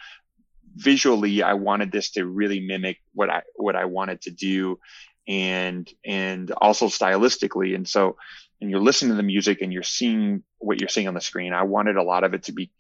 visually, 0.75 1.43
I 1.43 1.55
wanted 1.55 1.93
this 1.93 2.13
to 2.13 2.25
really 2.25 2.61
mimic 2.61 2.99
what 3.13 3.29
I 3.29 3.43
what 3.57 3.77
I 3.77 3.85
wanted 3.85 4.23
to 4.23 4.31
do, 4.31 4.79
and 5.29 5.89
and 6.05 6.51
also 6.51 6.87
stylistically. 6.87 7.75
And 7.75 7.87
so, 7.87 8.17
and 8.61 8.71
you're 8.71 8.81
listening 8.81 9.11
to 9.11 9.17
the 9.17 9.23
music 9.23 9.61
and 9.61 9.73
you're 9.73 9.83
seeing 9.83 10.43
what 10.59 10.81
you're 10.81 10.89
seeing 10.89 11.09
on 11.09 11.15
the 11.15 11.21
screen. 11.21 11.53
I 11.53 11.65
wanted 11.65 11.97
a 11.97 12.03
lot 12.03 12.25
of 12.25 12.33
it 12.35 12.45
to 12.45 12.53
be 12.53 12.71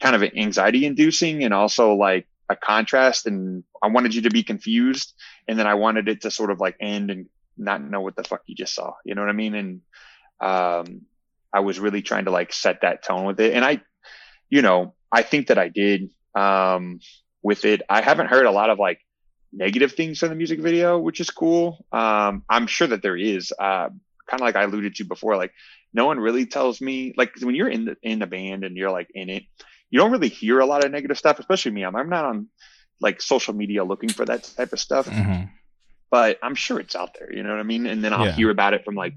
kind 0.00 0.16
of 0.16 0.22
anxiety 0.22 0.84
inducing 0.84 1.44
and 1.44 1.54
also 1.54 1.94
like 1.94 2.26
a 2.52 2.56
contrast 2.56 3.26
and 3.26 3.64
I 3.82 3.88
wanted 3.88 4.14
you 4.14 4.22
to 4.22 4.30
be 4.30 4.42
confused 4.42 5.14
and 5.48 5.58
then 5.58 5.66
I 5.66 5.74
wanted 5.74 6.08
it 6.08 6.22
to 6.22 6.30
sort 6.30 6.50
of 6.50 6.60
like 6.60 6.76
end 6.80 7.10
and 7.10 7.26
not 7.56 7.82
know 7.82 8.00
what 8.00 8.16
the 8.16 8.24
fuck 8.24 8.42
you 8.46 8.54
just 8.54 8.74
saw. 8.74 8.92
You 9.04 9.14
know 9.14 9.22
what 9.22 9.30
I 9.30 9.34
mean? 9.34 9.54
And 9.54 9.80
um 10.40 11.02
I 11.52 11.60
was 11.60 11.78
really 11.78 12.02
trying 12.02 12.24
to 12.26 12.30
like 12.30 12.52
set 12.52 12.80
that 12.82 13.02
tone 13.02 13.26
with 13.26 13.40
it. 13.40 13.52
And 13.52 13.64
I, 13.64 13.82
you 14.48 14.62
know, 14.62 14.94
I 15.10 15.22
think 15.22 15.48
that 15.48 15.58
I 15.58 15.68
did 15.68 16.10
um 16.34 17.00
with 17.42 17.64
it. 17.64 17.82
I 17.88 18.02
haven't 18.02 18.28
heard 18.28 18.46
a 18.46 18.52
lot 18.52 18.70
of 18.70 18.78
like 18.78 19.00
negative 19.52 19.92
things 19.92 20.18
from 20.18 20.30
the 20.30 20.34
music 20.34 20.60
video, 20.60 20.98
which 20.98 21.20
is 21.20 21.30
cool. 21.30 21.84
Um 21.92 22.44
I'm 22.48 22.66
sure 22.66 22.86
that 22.86 23.02
there 23.02 23.16
is. 23.16 23.52
Uh 23.58 23.88
kind 24.28 24.40
of 24.40 24.46
like 24.46 24.56
I 24.56 24.62
alluded 24.62 24.94
to 24.96 25.04
before, 25.04 25.36
like 25.36 25.52
no 25.92 26.06
one 26.06 26.18
really 26.18 26.46
tells 26.46 26.80
me 26.80 27.12
like 27.16 27.34
when 27.42 27.54
you're 27.54 27.68
in 27.68 27.84
the 27.84 27.96
in 28.02 28.18
the 28.18 28.26
band 28.26 28.64
and 28.64 28.76
you're 28.76 28.90
like 28.90 29.10
in 29.14 29.28
it, 29.28 29.44
you 29.92 30.00
don't 30.00 30.10
really 30.10 30.28
hear 30.28 30.58
a 30.58 30.66
lot 30.66 30.84
of 30.84 30.90
negative 30.90 31.16
stuff, 31.18 31.38
especially 31.38 31.70
me. 31.70 31.84
I'm, 31.84 31.94
I'm 31.94 32.08
not 32.10 32.24
on 32.24 32.48
like 33.00 33.22
social 33.22 33.54
media 33.54 33.84
looking 33.84 34.08
for 34.10 34.24
that 34.24 34.42
type 34.56 34.72
of 34.72 34.80
stuff. 34.80 35.06
Mm-hmm. 35.06 35.44
but 36.10 36.38
I'm 36.42 36.54
sure 36.54 36.78
it's 36.80 36.96
out 36.96 37.10
there. 37.18 37.32
You 37.32 37.42
know 37.42 37.50
what 37.50 37.60
I 37.60 37.62
mean? 37.62 37.86
And 37.86 38.02
then 38.04 38.12
I'll 38.12 38.26
Yeah. 38.26 38.32
hear 38.40 38.50
about 38.50 38.74
it 38.74 38.84
from 38.84 38.96
like, 38.96 39.14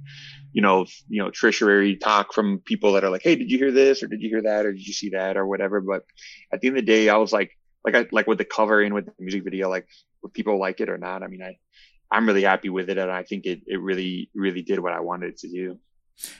you 0.54 0.62
know, 0.62 0.86
you 1.10 1.22
know, 1.22 1.30
tertiary 1.32 1.98
talk 1.98 2.34
from 2.34 2.60
people 2.72 2.94
that 2.94 3.04
are 3.04 3.10
like, 3.16 3.24
"Hey, 3.28 3.36
did 3.36 3.50
you 3.52 3.58
hear 3.58 3.72
this? 3.72 4.02
Or 4.04 4.08
did 4.08 4.22
you 4.22 4.30
hear 4.30 4.44
that? 4.44 4.66
Or 4.66 4.72
did 4.72 4.86
you 4.88 4.94
see 4.94 5.10
that? 5.10 5.36
Or 5.36 5.46
whatever." 5.46 5.82
But 5.82 6.04
at 6.54 6.62
the 6.62 6.68
end 6.68 6.78
of 6.78 6.86
the 6.86 6.92
day, 6.96 7.10
I 7.10 7.18
was 7.18 7.34
like, 7.34 7.52
like 7.86 7.96
I 7.96 8.06
like 8.18 8.28
with 8.28 8.38
the 8.38 8.46
cover 8.58 8.78
and 8.82 8.94
with 8.96 9.06
the 9.08 9.14
music 9.20 9.44
video, 9.44 9.70
like, 9.70 9.86
would 10.22 10.34
people 10.34 10.58
like 10.58 10.80
it 10.80 10.90
or 10.90 10.98
not? 10.98 11.22
I 11.24 11.28
mean, 11.28 11.44
I, 11.44 11.58
I'm 12.10 12.26
really 12.26 12.44
happy 12.44 12.70
with 12.70 12.90
it, 12.90 12.98
and 12.98 13.12
I 13.12 13.24
think 13.24 13.46
it 13.46 13.60
it 13.68 13.80
really 13.90 14.30
really 14.34 14.62
did 14.62 14.80
what 14.80 14.94
I 14.94 15.02
wanted 15.02 15.28
it 15.34 15.38
to 15.40 15.50
do. 15.50 15.66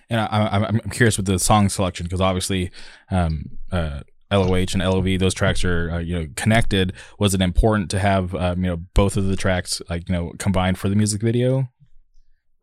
And 0.10 0.22
I, 0.22 0.26
I, 0.26 0.56
I'm 0.70 0.80
I'm 0.86 0.92
curious 0.92 1.18
with 1.18 1.26
the 1.26 1.38
song 1.38 1.68
selection 1.68 2.06
because 2.06 2.22
obviously, 2.22 2.72
um, 3.12 3.58
uh, 3.74 4.00
LOH 4.32 4.74
and 4.74 4.82
LOV, 4.82 5.20
those 5.20 5.34
tracks 5.34 5.64
are 5.64 5.92
uh, 5.92 6.00
you 6.00 6.18
know 6.18 6.28
connected. 6.36 6.94
Was 7.20 7.34
it 7.34 7.42
important 7.42 7.92
to 7.92 8.00
have 8.00 8.34
um, 8.36 8.64
you 8.64 8.70
know 8.70 8.78
both 8.94 9.18
of 9.18 9.26
the 9.26 9.36
tracks 9.36 9.82
like 9.90 10.10
you 10.10 10.14
know 10.14 10.34
combined 10.40 10.78
for 10.78 10.90
the 10.90 10.96
music 10.96 11.22
video? 11.22 11.70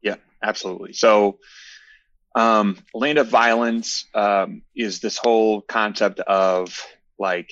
Yeah, 0.03 0.17
absolutely. 0.43 0.93
So, 0.93 1.39
um, 2.35 2.79
Land 2.95 3.19
of 3.19 3.29
Violence 3.29 4.07
um, 4.15 4.63
is 4.75 5.01
this 5.01 5.17
whole 5.17 5.61
concept 5.61 6.21
of 6.21 6.85
like, 7.19 7.51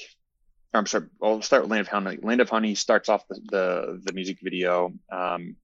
I'm 0.75 0.87
sorry, 0.87 1.07
I'll 1.23 1.43
start 1.43 1.63
with 1.63 1.71
Land 1.71 1.83
of 1.83 1.89
Honey. 1.89 2.19
Land 2.21 2.41
of 2.41 2.51
Honey 2.51 2.75
starts 2.75 3.09
off 3.09 3.23
the 3.29 3.41
the, 3.51 4.01
the 4.05 4.13
music 4.13 4.39
video, 4.43 4.93
um, 5.13 5.57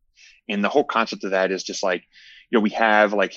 and 0.49 0.63
the 0.63 0.69
whole 0.69 0.85
concept 0.85 1.25
of 1.25 1.33
that 1.33 1.51
is 1.51 1.65
just 1.65 1.83
like, 1.83 2.05
you 2.51 2.59
know, 2.59 2.63
we 2.63 2.71
have 2.71 3.13
like 3.13 3.35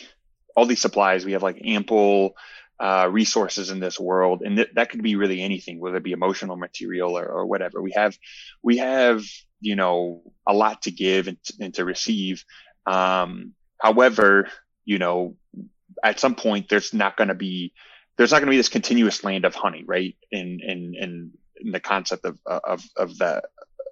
all 0.56 0.68
these 0.68 0.82
supplies. 0.82 1.26
We 1.26 1.32
have 1.32 1.44
like 1.44 1.62
ample 1.66 2.36
uh, 2.80 3.08
resources 3.12 3.70
in 3.70 3.80
this 3.80 4.00
world, 4.00 4.42
and 4.42 4.58
th- 4.58 4.70
that 4.76 4.90
could 4.90 5.04
be 5.04 5.16
really 5.16 5.42
anything, 5.42 5.80
whether 5.80 5.98
it 5.98 6.04
be 6.04 6.14
emotional 6.14 6.56
material 6.56 7.18
or, 7.18 7.26
or 7.26 7.46
whatever. 7.46 7.82
We 7.82 7.92
have 7.96 8.18
we 8.64 8.78
have 8.78 9.24
you 9.62 9.76
know 9.76 10.22
a 10.48 10.54
lot 10.54 10.84
to 10.84 10.92
give 10.92 11.28
and, 11.28 11.38
t- 11.44 11.56
and 11.60 11.74
to 11.76 11.86
receive. 11.86 12.44
Um, 12.86 13.54
However, 13.80 14.50
you 14.86 15.00
know, 15.00 15.36
at 16.04 16.20
some 16.20 16.36
point 16.36 16.70
there's 16.70 16.94
not 16.94 17.18
going 17.18 17.30
to 17.30 17.34
be 17.34 17.74
there's 18.18 18.32
not 18.32 18.40
going 18.40 18.48
to 18.48 18.52
be 18.52 18.58
this 18.58 18.70
continuous 18.70 19.24
land 19.24 19.46
of 19.46 19.56
honey, 19.56 19.84
right? 19.86 20.16
In 20.32 20.60
in 20.62 20.94
in, 21.00 21.32
in 21.62 21.72
the 21.72 21.80
concept 21.80 22.26
of 22.26 22.38
of 22.46 22.84
of 22.98 23.18
the 23.18 23.42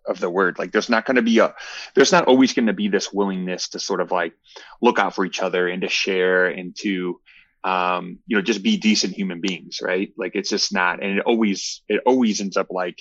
of 0.05 0.19
the 0.21 0.29
word 0.29 0.57
like 0.57 0.71
there's 0.71 0.89
not 0.89 1.05
going 1.05 1.17
to 1.17 1.21
be 1.21 1.39
a 1.39 1.53
there's 1.93 2.13
not 2.13 2.25
always 2.25 2.53
going 2.53 2.67
to 2.67 2.73
be 2.73 2.87
this 2.87 3.11
willingness 3.11 3.69
to 3.69 3.79
sort 3.79 3.99
of 3.99 4.09
like 4.09 4.33
look 4.81 4.99
out 4.99 5.13
for 5.13 5.25
each 5.25 5.41
other 5.41 5.67
and 5.67 5.81
to 5.81 5.89
share 5.89 6.47
and 6.47 6.77
to 6.77 7.19
um 7.63 8.19
you 8.27 8.35
know 8.35 8.41
just 8.41 8.63
be 8.63 8.77
decent 8.77 9.13
human 9.13 9.41
beings 9.41 9.79
right? 9.81 10.11
Like 10.17 10.33
it's 10.35 10.49
just 10.49 10.73
not 10.73 11.03
and 11.03 11.19
it 11.19 11.25
always 11.25 11.81
it 11.87 12.01
always 12.05 12.41
ends 12.41 12.57
up 12.57 12.67
like 12.69 12.99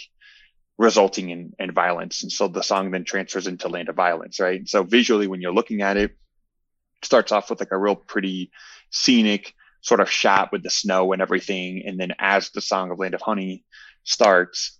resulting 0.79 1.31
in, 1.31 1.53
in 1.59 1.73
violence. 1.73 2.23
And 2.23 2.31
so 2.31 2.49
the 2.49 2.63
song 2.63 2.91
then 2.91 3.05
transfers 3.05 3.47
into 3.47 3.69
land 3.69 3.89
of 3.89 3.97
violence 3.97 4.41
right? 4.41 4.59
And 4.59 4.69
so 4.69 4.83
visually 4.83 5.27
when 5.27 5.41
you're 5.41 5.55
looking 5.55 5.83
at 5.83 5.97
it 5.97 6.17
starts 7.03 7.33
off 7.33 7.51
with 7.51 7.61
like 7.61 7.73
a 7.73 7.79
real 7.79 7.97
pretty 7.97 8.51
scenic 8.91 9.55
sort 9.81 10.01
of 10.01 10.11
shot 10.11 10.51
with 10.53 10.63
the 10.63 10.71
snow 10.71 11.13
and 11.13 11.23
everything. 11.23 11.83
And 11.87 11.99
then 11.99 12.13
as 12.19 12.51
the 12.51 12.61
song 12.61 12.91
of 12.91 12.99
land 12.99 13.15
of 13.15 13.23
honey 13.23 13.65
starts 14.05 14.79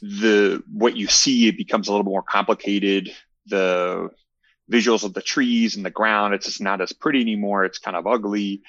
the 0.00 0.62
what 0.70 0.96
you 0.96 1.06
see 1.06 1.48
it 1.48 1.56
becomes 1.56 1.88
a 1.88 1.92
little 1.92 2.04
more 2.04 2.22
complicated. 2.22 3.10
The 3.46 4.10
visuals 4.70 5.04
of 5.04 5.14
the 5.14 5.22
trees 5.22 5.76
and 5.76 5.84
the 5.84 5.90
ground. 5.90 6.34
It's 6.34 6.46
just 6.46 6.60
not 6.60 6.80
as 6.80 6.92
pretty 6.92 7.20
anymore. 7.20 7.64
It's 7.64 7.78
kind 7.78 7.96
of 7.96 8.06
ugly. 8.06 8.62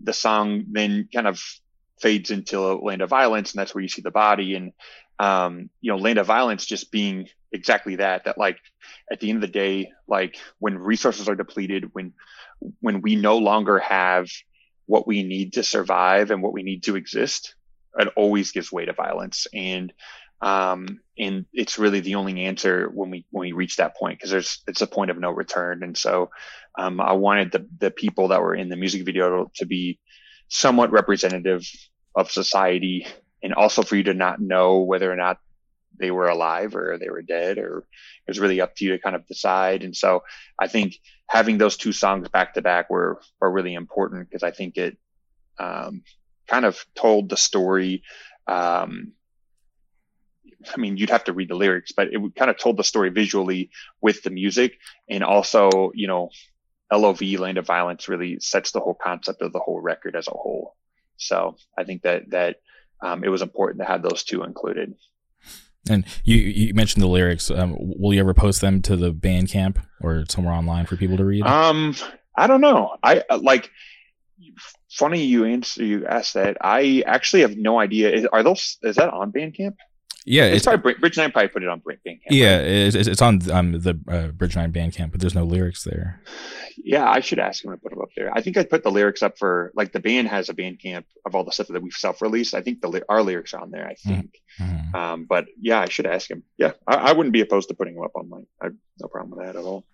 The 0.00 0.12
song 0.12 0.64
then 0.70 1.08
kind 1.12 1.26
of 1.26 1.40
fades 2.00 2.30
into 2.30 2.58
a 2.58 2.74
land 2.74 3.02
of 3.02 3.10
violence 3.10 3.52
and 3.52 3.60
that's 3.60 3.74
where 3.74 3.82
you 3.82 3.88
see 3.88 4.02
the 4.02 4.10
body. 4.10 4.54
And 4.54 4.72
um 5.20 5.70
you 5.80 5.92
know 5.92 5.96
land 5.96 6.18
of 6.18 6.26
violence 6.26 6.66
just 6.66 6.90
being 6.90 7.28
exactly 7.52 7.94
that 7.94 8.24
that 8.24 8.36
like 8.36 8.58
at 9.12 9.20
the 9.20 9.30
end 9.30 9.36
of 9.36 9.42
the 9.42 9.46
day 9.46 9.92
like 10.08 10.36
when 10.58 10.76
resources 10.76 11.28
are 11.28 11.36
depleted 11.36 11.90
when 11.92 12.14
when 12.80 13.00
we 13.00 13.14
no 13.14 13.38
longer 13.38 13.78
have 13.78 14.28
what 14.86 15.06
we 15.06 15.22
need 15.22 15.52
to 15.52 15.62
survive 15.62 16.32
and 16.32 16.42
what 16.42 16.52
we 16.52 16.64
need 16.64 16.82
to 16.82 16.96
exist 16.96 17.54
it 17.98 18.08
always 18.16 18.52
gives 18.52 18.72
way 18.72 18.84
to 18.84 18.92
violence. 18.92 19.46
And 19.52 19.92
um 20.40 21.00
and 21.18 21.46
it's 21.52 21.78
really 21.78 22.00
the 22.00 22.16
only 22.16 22.44
answer 22.44 22.90
when 22.92 23.10
we 23.10 23.24
when 23.30 23.48
we 23.48 23.52
reach 23.52 23.76
that 23.76 23.96
point 23.96 24.18
because 24.18 24.30
there's 24.30 24.62
it's 24.66 24.82
a 24.82 24.86
point 24.86 25.10
of 25.10 25.18
no 25.18 25.30
return. 25.30 25.82
And 25.82 25.96
so 25.96 26.30
um 26.78 27.00
i 27.00 27.12
wanted 27.12 27.52
the 27.52 27.66
the 27.78 27.90
people 27.90 28.28
that 28.28 28.42
were 28.42 28.54
in 28.54 28.68
the 28.68 28.76
music 28.76 29.04
video 29.04 29.50
to 29.56 29.66
be 29.66 29.98
somewhat 30.48 30.90
representative 30.90 31.68
of 32.14 32.30
society 32.30 33.06
and 33.42 33.54
also 33.54 33.82
for 33.82 33.96
you 33.96 34.04
to 34.04 34.14
not 34.14 34.40
know 34.40 34.80
whether 34.80 35.10
or 35.10 35.16
not 35.16 35.38
they 35.98 36.10
were 36.10 36.28
alive 36.28 36.74
or 36.74 36.98
they 36.98 37.08
were 37.08 37.22
dead 37.22 37.58
or 37.58 37.78
it 38.26 38.30
was 38.30 38.40
really 38.40 38.60
up 38.60 38.74
to 38.74 38.84
you 38.84 38.92
to 38.92 38.98
kind 38.98 39.14
of 39.16 39.26
decide. 39.26 39.84
And 39.84 39.96
so 39.96 40.24
i 40.58 40.66
think 40.66 40.96
having 41.28 41.58
those 41.58 41.76
two 41.76 41.92
songs 41.92 42.28
back 42.28 42.54
to 42.54 42.62
back 42.62 42.90
were 42.90 43.20
were 43.40 43.50
really 43.50 43.74
important 43.74 44.28
because 44.28 44.42
i 44.42 44.50
think 44.50 44.76
it 44.76 44.96
um, 45.58 46.02
kind 46.48 46.64
of 46.64 46.84
told 46.94 47.28
the 47.28 47.36
story 47.36 48.02
um, 48.46 49.12
i 50.74 50.80
mean 50.80 50.96
you'd 50.96 51.10
have 51.10 51.24
to 51.24 51.32
read 51.32 51.48
the 51.48 51.54
lyrics 51.54 51.92
but 51.92 52.08
it 52.08 52.20
kind 52.36 52.50
of 52.50 52.58
told 52.58 52.76
the 52.76 52.84
story 52.84 53.10
visually 53.10 53.70
with 54.00 54.22
the 54.22 54.30
music 54.30 54.78
and 55.08 55.24
also 55.24 55.92
you 55.94 56.06
know 56.06 56.30
lov 56.92 57.20
land 57.22 57.58
of 57.58 57.66
violence 57.66 58.08
really 58.08 58.38
sets 58.40 58.70
the 58.72 58.80
whole 58.80 58.94
concept 58.94 59.42
of 59.42 59.52
the 59.52 59.58
whole 59.58 59.80
record 59.80 60.14
as 60.14 60.28
a 60.28 60.30
whole 60.30 60.76
so 61.16 61.56
i 61.76 61.84
think 61.84 62.02
that 62.02 62.30
that 62.30 62.56
um, 63.00 63.24
it 63.24 63.28
was 63.28 63.42
important 63.42 63.80
to 63.80 63.86
have 63.86 64.02
those 64.02 64.24
two 64.24 64.44
included 64.44 64.94
And 65.88 66.06
you 66.24 66.36
you 66.36 66.74
mentioned 66.74 67.02
the 67.02 67.08
lyrics. 67.08 67.50
Um, 67.50 67.76
will 67.78 68.14
you 68.14 68.20
ever 68.20 68.32
post 68.34 68.60
them 68.60 68.80
to 68.82 68.96
the 68.96 69.12
Bandcamp 69.12 69.76
or 70.00 70.24
somewhere 70.28 70.54
online 70.54 70.86
for 70.86 70.96
people 70.96 71.18
to 71.18 71.24
read? 71.24 71.42
Um, 71.42 71.94
I 72.36 72.46
don't 72.46 72.60
know. 72.60 72.96
I 73.02 73.22
like. 73.40 73.70
Funny 74.90 75.24
you 75.24 75.44
answer 75.44 75.84
you 75.84 76.06
asked 76.06 76.34
that. 76.34 76.56
I 76.60 77.02
actually 77.04 77.42
have 77.42 77.56
no 77.56 77.80
idea. 77.80 78.12
Is, 78.12 78.26
are 78.26 78.42
those? 78.42 78.78
Is 78.82 78.96
that 78.96 79.10
on 79.10 79.32
Bandcamp? 79.32 79.76
Yeah, 80.24 80.44
It's, 80.44 80.56
it's, 80.58 80.66
probably 80.66 80.94
Bridge- 80.94 81.16
Nine 81.16 81.30
probably 81.32 81.48
put 81.48 81.62
it 81.62 81.68
on 81.68 81.80
Bandcamp. 81.80 82.20
yeah, 82.30 82.56
right? 82.56 82.66
it's, 82.66 82.96
it's 83.08 83.22
on 83.22 83.40
um 83.50 83.72
the 83.72 83.98
uh, 84.08 84.28
Bridge 84.28 84.56
Nine 84.56 84.72
Bandcamp, 84.72 85.10
but 85.12 85.20
there's 85.20 85.34
no 85.34 85.44
lyrics 85.44 85.84
there. 85.84 86.20
yeah. 86.82 87.08
I 87.08 87.20
should 87.20 87.38
ask 87.38 87.64
him 87.64 87.70
to 87.72 87.76
put 87.76 87.90
them 87.90 88.00
up 88.00 88.08
there. 88.16 88.30
I 88.32 88.40
think 88.40 88.56
I 88.56 88.64
put 88.64 88.82
the 88.82 88.90
lyrics 88.90 89.22
up 89.22 89.38
for 89.38 89.70
like 89.74 89.92
the 89.92 90.00
band 90.00 90.28
has 90.28 90.48
a 90.48 90.54
Bandcamp 90.54 91.04
of 91.26 91.34
all 91.34 91.44
the 91.44 91.52
stuff 91.52 91.68
that 91.68 91.82
we've 91.82 91.92
self-released. 91.92 92.54
I 92.54 92.62
think 92.62 92.80
the 92.80 93.04
our 93.08 93.22
lyrics 93.22 93.52
are 93.54 93.60
on 93.60 93.70
there. 93.70 93.86
I 93.86 93.94
think. 93.94 94.34
Mhm. 94.60 94.94
Um, 94.94 95.24
but 95.28 95.46
yeah, 95.60 95.80
I 95.80 95.88
should 95.88 96.06
ask 96.06 96.30
him. 96.30 96.42
Yeah, 96.58 96.72
I, 96.86 96.94
I 96.94 97.12
wouldn't 97.12 97.32
be 97.32 97.40
opposed 97.42 97.68
to 97.68 97.74
putting 97.74 97.94
them 97.94 98.04
up 98.04 98.12
online. 98.14 98.46
I 98.62 98.68
no 99.00 99.08
problem 99.08 99.36
with 99.36 99.46
that 99.46 99.56
at 99.56 99.64
all. 99.64 99.84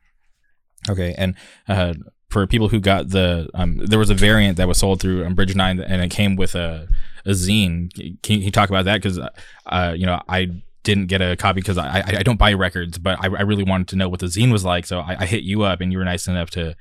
Okay, 0.88 1.14
and 1.18 1.34
uh, 1.68 1.94
for 2.30 2.46
people 2.46 2.68
who 2.68 2.80
got 2.80 3.08
the 3.10 3.50
um, 3.54 3.76
there 3.78 3.98
was 3.98 4.10
a 4.10 4.14
variant 4.14 4.56
that 4.58 4.68
was 4.68 4.78
sold 4.78 5.00
through 5.00 5.24
um, 5.24 5.34
Bridge 5.34 5.54
Nine, 5.54 5.80
and 5.80 6.00
it 6.02 6.10
came 6.10 6.36
with 6.36 6.54
a 6.54 6.88
a 7.26 7.30
zine. 7.30 7.90
Can 8.22 8.40
you 8.40 8.50
talk 8.50 8.68
about 8.68 8.84
that? 8.86 9.02
Because 9.02 9.18
uh, 9.66 9.94
you 9.96 10.06
know, 10.06 10.20
I 10.28 10.62
didn't 10.82 11.06
get 11.06 11.20
a 11.20 11.36
copy 11.36 11.60
because 11.60 11.78
I, 11.78 12.02
I 12.06 12.22
don't 12.22 12.38
buy 12.38 12.52
records, 12.54 12.98
but 12.98 13.18
I, 13.20 13.26
I 13.26 13.42
really 13.42 13.64
wanted 13.64 13.88
to 13.88 13.96
know 13.96 14.08
what 14.08 14.20
the 14.20 14.26
zine 14.26 14.50
was 14.50 14.64
like. 14.64 14.86
So 14.86 15.00
I, 15.00 15.16
I 15.20 15.26
hit 15.26 15.42
you 15.42 15.62
up, 15.62 15.80
and 15.80 15.92
you 15.92 15.98
were 15.98 16.04
nice 16.04 16.26
enough 16.26 16.50
to 16.50 16.76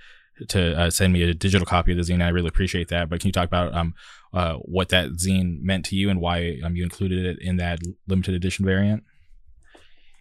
to 0.48 0.80
uh, 0.80 0.90
send 0.90 1.12
me 1.12 1.22
a 1.24 1.34
digital 1.34 1.66
copy 1.66 1.92
of 1.92 1.98
the 1.98 2.04
zine. 2.04 2.24
I 2.24 2.30
really 2.30 2.48
appreciate 2.48 2.88
that. 2.90 3.10
But 3.10 3.20
can 3.20 3.28
you 3.28 3.34
talk 3.34 3.48
about 3.48 3.74
um 3.74 3.94
uh 4.34 4.56
what 4.56 4.90
that 4.90 5.10
zine 5.12 5.62
meant 5.62 5.86
to 5.86 5.96
you 5.96 6.10
and 6.10 6.22
why 6.22 6.60
um 6.64 6.76
you 6.76 6.84
included 6.84 7.26
it 7.26 7.40
in 7.42 7.58
that 7.58 7.80
limited 8.08 8.36
edition 8.36 8.66
variant? 8.66 9.04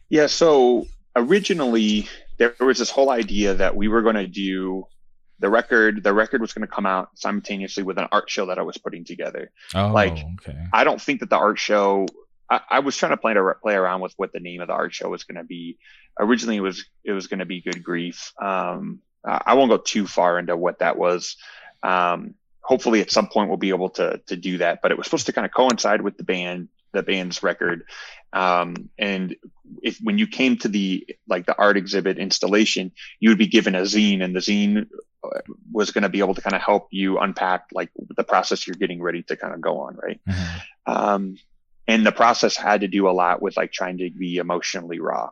Yeah. 0.08 0.26
So 0.26 0.86
originally 1.14 2.08
there 2.38 2.54
was 2.60 2.78
this 2.78 2.90
whole 2.90 3.10
idea 3.10 3.54
that 3.54 3.76
we 3.76 3.88
were 3.88 4.02
going 4.02 4.16
to 4.16 4.26
do 4.26 4.86
the 5.38 5.48
record. 5.48 6.02
The 6.02 6.12
record 6.12 6.40
was 6.40 6.52
going 6.52 6.66
to 6.66 6.72
come 6.72 6.86
out 6.86 7.10
simultaneously 7.14 7.82
with 7.82 7.98
an 7.98 8.08
art 8.10 8.28
show 8.28 8.46
that 8.46 8.58
I 8.58 8.62
was 8.62 8.78
putting 8.78 9.04
together. 9.04 9.50
Oh, 9.74 9.88
Like, 9.88 10.24
okay. 10.34 10.58
I 10.72 10.84
don't 10.84 11.00
think 11.00 11.20
that 11.20 11.30
the 11.30 11.36
art 11.36 11.58
show. 11.58 12.06
I, 12.50 12.60
I 12.70 12.78
was 12.80 12.96
trying 12.96 13.12
to 13.12 13.16
play 13.16 13.34
to 13.34 13.54
play 13.62 13.74
around 13.74 14.00
with 14.00 14.14
what 14.16 14.32
the 14.32 14.40
name 14.40 14.60
of 14.60 14.68
the 14.68 14.74
art 14.74 14.94
show 14.94 15.08
was 15.08 15.24
going 15.24 15.36
to 15.36 15.44
be. 15.44 15.78
Originally, 16.18 16.56
it 16.56 16.62
was 16.62 16.84
it 17.04 17.12
was 17.12 17.26
going 17.26 17.40
to 17.40 17.46
be 17.46 17.60
Good 17.60 17.82
Grief. 17.82 18.32
Um, 18.40 19.00
I 19.24 19.54
won't 19.54 19.70
go 19.70 19.78
too 19.78 20.06
far 20.06 20.38
into 20.38 20.56
what 20.56 20.78
that 20.78 20.96
was. 20.96 21.36
Um, 21.82 22.34
hopefully, 22.60 23.00
at 23.00 23.10
some 23.10 23.28
point, 23.28 23.48
we'll 23.48 23.58
be 23.58 23.70
able 23.70 23.90
to 23.90 24.20
to 24.26 24.36
do 24.36 24.58
that. 24.58 24.80
But 24.82 24.90
it 24.90 24.98
was 24.98 25.06
supposed 25.06 25.26
to 25.26 25.32
kind 25.32 25.44
of 25.44 25.52
coincide 25.52 26.02
with 26.02 26.16
the 26.16 26.24
band, 26.24 26.68
the 26.92 27.02
band's 27.02 27.42
record. 27.42 27.84
Um, 28.32 28.90
and 28.98 29.36
if 29.82 29.98
when 30.02 30.18
you 30.18 30.26
came 30.26 30.56
to 30.58 30.68
the 30.68 31.06
like 31.28 31.46
the 31.46 31.56
art 31.56 31.76
exhibit 31.76 32.18
installation, 32.18 32.92
you 33.20 33.30
would 33.30 33.38
be 33.38 33.46
given 33.46 33.74
a 33.74 33.82
zine, 33.82 34.22
and 34.22 34.34
the 34.34 34.40
zine 34.40 34.86
was 35.72 35.90
going 35.90 36.02
to 36.02 36.08
be 36.08 36.20
able 36.20 36.34
to 36.34 36.40
kind 36.40 36.54
of 36.54 36.62
help 36.62 36.88
you 36.90 37.18
unpack 37.18 37.66
like 37.72 37.90
the 38.16 38.24
process 38.24 38.66
you're 38.66 38.76
getting 38.76 39.02
ready 39.02 39.22
to 39.24 39.36
kind 39.36 39.52
of 39.52 39.60
go 39.60 39.80
on, 39.80 39.96
right? 39.96 40.20
Mhm. 40.28 40.60
um, 40.86 41.36
and 41.88 42.04
the 42.04 42.12
process 42.12 42.54
had 42.54 42.82
to 42.82 42.88
do 42.88 43.08
a 43.08 43.10
lot 43.10 43.40
with 43.40 43.56
like 43.56 43.72
trying 43.72 43.96
to 43.98 44.10
be 44.10 44.36
emotionally 44.36 45.00
raw 45.00 45.30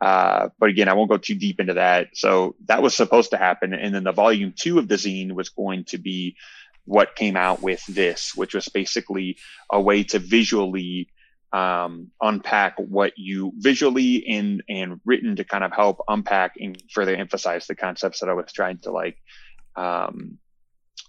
uh, 0.00 0.48
but 0.58 0.68
again 0.68 0.88
i 0.88 0.92
won't 0.92 1.08
go 1.08 1.16
too 1.16 1.34
deep 1.34 1.60
into 1.60 1.74
that 1.74 2.08
so 2.14 2.54
that 2.66 2.82
was 2.82 2.94
supposed 2.94 3.30
to 3.30 3.36
happen 3.36 3.72
and 3.72 3.94
then 3.94 4.04
the 4.04 4.12
volume 4.12 4.52
two 4.54 4.78
of 4.78 4.88
the 4.88 4.96
zine 4.96 5.32
was 5.32 5.48
going 5.48 5.84
to 5.84 5.96
be 5.96 6.36
what 6.84 7.16
came 7.16 7.36
out 7.36 7.62
with 7.62 7.84
this 7.86 8.34
which 8.34 8.54
was 8.54 8.68
basically 8.68 9.36
a 9.72 9.80
way 9.80 10.02
to 10.02 10.18
visually 10.18 11.08
um, 11.52 12.10
unpack 12.20 12.74
what 12.78 13.14
you 13.16 13.52
visually 13.56 14.26
and 14.28 14.62
and 14.68 15.00
written 15.04 15.36
to 15.36 15.44
kind 15.44 15.64
of 15.64 15.72
help 15.72 16.00
unpack 16.08 16.54
and 16.58 16.82
further 16.92 17.14
emphasize 17.14 17.66
the 17.66 17.74
concepts 17.74 18.20
that 18.20 18.28
I 18.28 18.34
was 18.34 18.52
trying 18.52 18.78
to 18.80 18.90
like 18.90 19.16
um, 19.76 20.38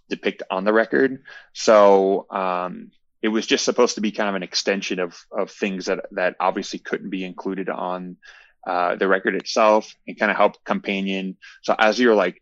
depict 0.10 0.44
on 0.50 0.64
the 0.64 0.74
record. 0.74 1.24
So 1.54 2.26
um, 2.30 2.92
it 3.22 3.28
was 3.28 3.46
just 3.46 3.66
supposed 3.66 3.96
to 3.96 4.02
be 4.02 4.12
kind 4.12 4.30
of 4.30 4.36
an 4.36 4.44
extension 4.44 5.00
of 5.00 5.18
of 5.32 5.52
things 5.52 5.88
that 5.88 6.06
that 6.12 6.36
obviously 6.40 6.80
couldn't 6.80 7.10
be 7.10 7.26
included 7.26 7.70
on 7.70 8.18
uh, 8.66 8.96
the 8.96 9.08
record 9.08 9.36
itself 9.36 9.94
and 10.08 10.18
kind 10.18 10.32
of 10.32 10.38
help 10.38 10.64
companion. 10.64 11.38
So 11.64 11.76
as 11.78 12.00
you're 12.00 12.16
like 12.16 12.42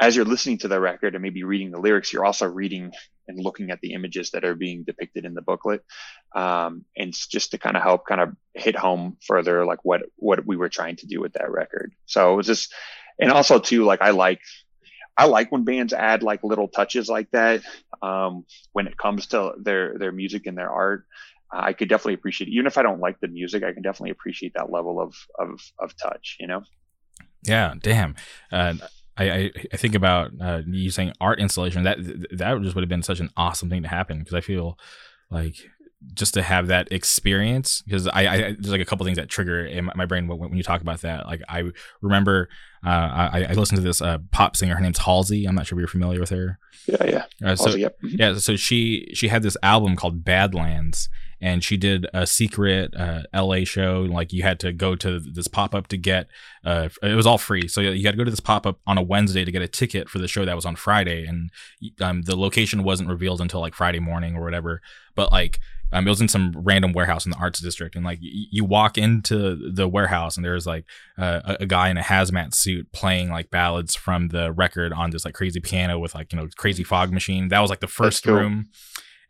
as 0.00 0.16
you're 0.16 0.24
listening 0.24 0.58
to 0.58 0.68
the 0.68 0.80
record 0.80 1.14
and 1.14 1.22
maybe 1.22 1.44
reading 1.44 1.70
the 1.70 1.80
lyrics, 1.80 2.12
you're 2.12 2.24
also 2.24 2.46
reading 2.46 2.92
and 3.30 3.44
looking 3.44 3.70
at 3.70 3.80
the 3.80 3.94
images 3.94 4.30
that 4.32 4.44
are 4.44 4.54
being 4.54 4.84
depicted 4.84 5.24
in 5.24 5.34
the 5.34 5.42
booklet, 5.42 5.82
um, 6.34 6.84
and 6.96 7.14
just 7.14 7.52
to 7.52 7.58
kind 7.58 7.76
of 7.76 7.82
help 7.82 8.06
kind 8.06 8.20
of 8.20 8.36
hit 8.54 8.76
home 8.76 9.16
further 9.26 9.64
like 9.64 9.84
what 9.84 10.02
what 10.16 10.44
we 10.46 10.56
were 10.56 10.68
trying 10.68 10.96
to 10.96 11.06
do 11.06 11.20
with 11.20 11.32
that 11.34 11.50
record. 11.50 11.92
So 12.06 12.32
it 12.32 12.36
was 12.36 12.46
just, 12.46 12.74
and 13.18 13.32
also 13.32 13.58
too 13.58 13.84
like 13.84 14.02
I 14.02 14.10
like 14.10 14.40
I 15.16 15.26
like 15.26 15.52
when 15.52 15.64
bands 15.64 15.92
add 15.92 16.22
like 16.22 16.42
little 16.44 16.68
touches 16.68 17.08
like 17.08 17.30
that 17.32 17.62
um, 18.02 18.44
when 18.72 18.86
it 18.86 18.96
comes 18.96 19.28
to 19.28 19.52
their 19.58 19.98
their 19.98 20.12
music 20.12 20.46
and 20.46 20.56
their 20.56 20.70
art. 20.70 21.04
Uh, 21.52 21.60
I 21.62 21.72
could 21.72 21.88
definitely 21.88 22.14
appreciate, 22.14 22.48
even 22.48 22.66
if 22.66 22.78
I 22.78 22.82
don't 22.82 23.00
like 23.00 23.18
the 23.20 23.28
music, 23.28 23.64
I 23.64 23.72
can 23.72 23.82
definitely 23.82 24.12
appreciate 24.12 24.52
that 24.54 24.70
level 24.70 25.00
of 25.00 25.14
of 25.38 25.60
of 25.78 25.96
touch. 25.96 26.36
You 26.40 26.46
know. 26.46 26.62
Yeah. 27.42 27.74
Damn. 27.80 28.16
Uh, 28.52 28.74
I, 29.24 29.50
I, 29.72 29.76
think 29.76 29.94
about 29.94 30.32
uh, 30.40 30.62
you 30.66 30.90
saying 30.90 31.12
art 31.20 31.40
installation. 31.40 31.82
That 31.82 31.98
that 32.32 32.60
just 32.62 32.74
would 32.74 32.82
have 32.82 32.88
been 32.88 33.02
such 33.02 33.20
an 33.20 33.30
awesome 33.36 33.68
thing 33.68 33.82
to 33.82 33.88
happen 33.88 34.18
because 34.18 34.34
I 34.34 34.40
feel 34.40 34.78
like 35.30 35.56
just 36.14 36.32
to 36.34 36.42
have 36.42 36.68
that 36.68 36.90
experience 36.90 37.82
because 37.82 38.08
I, 38.08 38.26
I, 38.26 38.38
there's 38.52 38.70
like 38.70 38.80
a 38.80 38.86
couple 38.86 39.04
things 39.04 39.18
that 39.18 39.28
trigger 39.28 39.64
in 39.64 39.90
my 39.94 40.06
brain 40.06 40.26
when, 40.26 40.38
when 40.38 40.56
you 40.56 40.62
talk 40.62 40.80
about 40.80 41.02
that. 41.02 41.26
Like 41.26 41.42
I 41.48 41.64
remember 42.00 42.48
uh, 42.84 42.88
I, 42.88 43.46
I 43.50 43.52
listened 43.52 43.76
to 43.76 43.82
this 43.82 44.00
uh, 44.00 44.18
pop 44.30 44.56
singer. 44.56 44.74
Her 44.74 44.80
name's 44.80 44.98
Halsey. 44.98 45.44
I'm 45.44 45.54
not 45.54 45.66
sure 45.66 45.78
if 45.78 45.80
you're 45.80 45.88
familiar 45.88 46.20
with 46.20 46.30
her. 46.30 46.58
Yeah, 46.86 47.04
yeah. 47.04 47.24
Uh, 47.44 47.56
so 47.56 47.66
Halsey, 47.66 47.80
yep. 47.80 48.00
Mm-hmm. 48.02 48.16
yeah, 48.18 48.34
so 48.38 48.56
she 48.56 49.10
she 49.12 49.28
had 49.28 49.42
this 49.42 49.56
album 49.62 49.96
called 49.96 50.24
Badlands, 50.24 51.10
and 51.40 51.64
she 51.64 51.76
did 51.76 52.06
a 52.12 52.26
secret 52.26 52.94
uh, 52.96 53.22
LA 53.34 53.64
show. 53.64 54.06
Like 54.08 54.32
you 54.32 54.42
had 54.42 54.60
to 54.60 54.72
go 54.72 54.94
to 54.96 55.18
this 55.20 55.48
pop 55.48 55.74
up 55.74 55.86
to 55.88 55.96
get. 55.96 56.28
Uh, 56.64 56.88
it 57.02 57.14
was 57.14 57.26
all 57.26 57.38
free, 57.38 57.68
so 57.68 57.80
you 57.80 58.04
had 58.04 58.12
to 58.12 58.18
go 58.18 58.24
to 58.24 58.30
this 58.30 58.40
pop 58.40 58.66
up 58.66 58.78
on 58.86 58.98
a 58.98 59.02
Wednesday 59.02 59.44
to 59.44 59.52
get 59.52 59.62
a 59.62 59.68
ticket 59.68 60.08
for 60.08 60.18
the 60.18 60.28
show 60.28 60.44
that 60.44 60.56
was 60.56 60.66
on 60.66 60.76
Friday, 60.76 61.24
and 61.24 61.50
um, 62.00 62.22
the 62.22 62.36
location 62.36 62.84
wasn't 62.84 63.08
revealed 63.08 63.40
until 63.40 63.60
like 63.60 63.74
Friday 63.74 64.00
morning 64.00 64.36
or 64.36 64.44
whatever. 64.44 64.80
But 65.14 65.32
like 65.32 65.60
um, 65.92 66.06
it 66.06 66.10
was 66.10 66.20
in 66.20 66.28
some 66.28 66.52
random 66.54 66.92
warehouse 66.92 67.24
in 67.24 67.30
the 67.30 67.38
arts 67.38 67.60
district, 67.60 67.96
and 67.96 68.04
like 68.04 68.20
y- 68.22 68.46
you 68.50 68.64
walk 68.64 68.96
into 68.96 69.56
the 69.72 69.88
warehouse, 69.88 70.36
and 70.36 70.44
there's 70.44 70.66
like 70.66 70.84
uh, 71.18 71.40
a, 71.44 71.56
a, 71.60 71.66
guy 71.66 71.88
in 71.88 71.96
a 71.96 72.02
hazmat 72.02 72.54
suit 72.54 72.92
playing 72.92 73.30
like 73.30 73.50
ballads 73.50 73.96
from 73.96 74.28
the 74.28 74.52
record 74.52 74.92
on 74.92 75.10
this 75.10 75.24
like 75.24 75.34
crazy 75.34 75.60
piano 75.60 75.98
with 75.98 76.14
like 76.14 76.32
you 76.32 76.38
know 76.38 76.48
crazy 76.56 76.84
fog 76.84 77.12
machine. 77.12 77.48
That 77.48 77.60
was 77.60 77.70
like 77.70 77.80
the 77.80 77.88
first 77.88 78.24
cool. 78.24 78.34
room, 78.34 78.68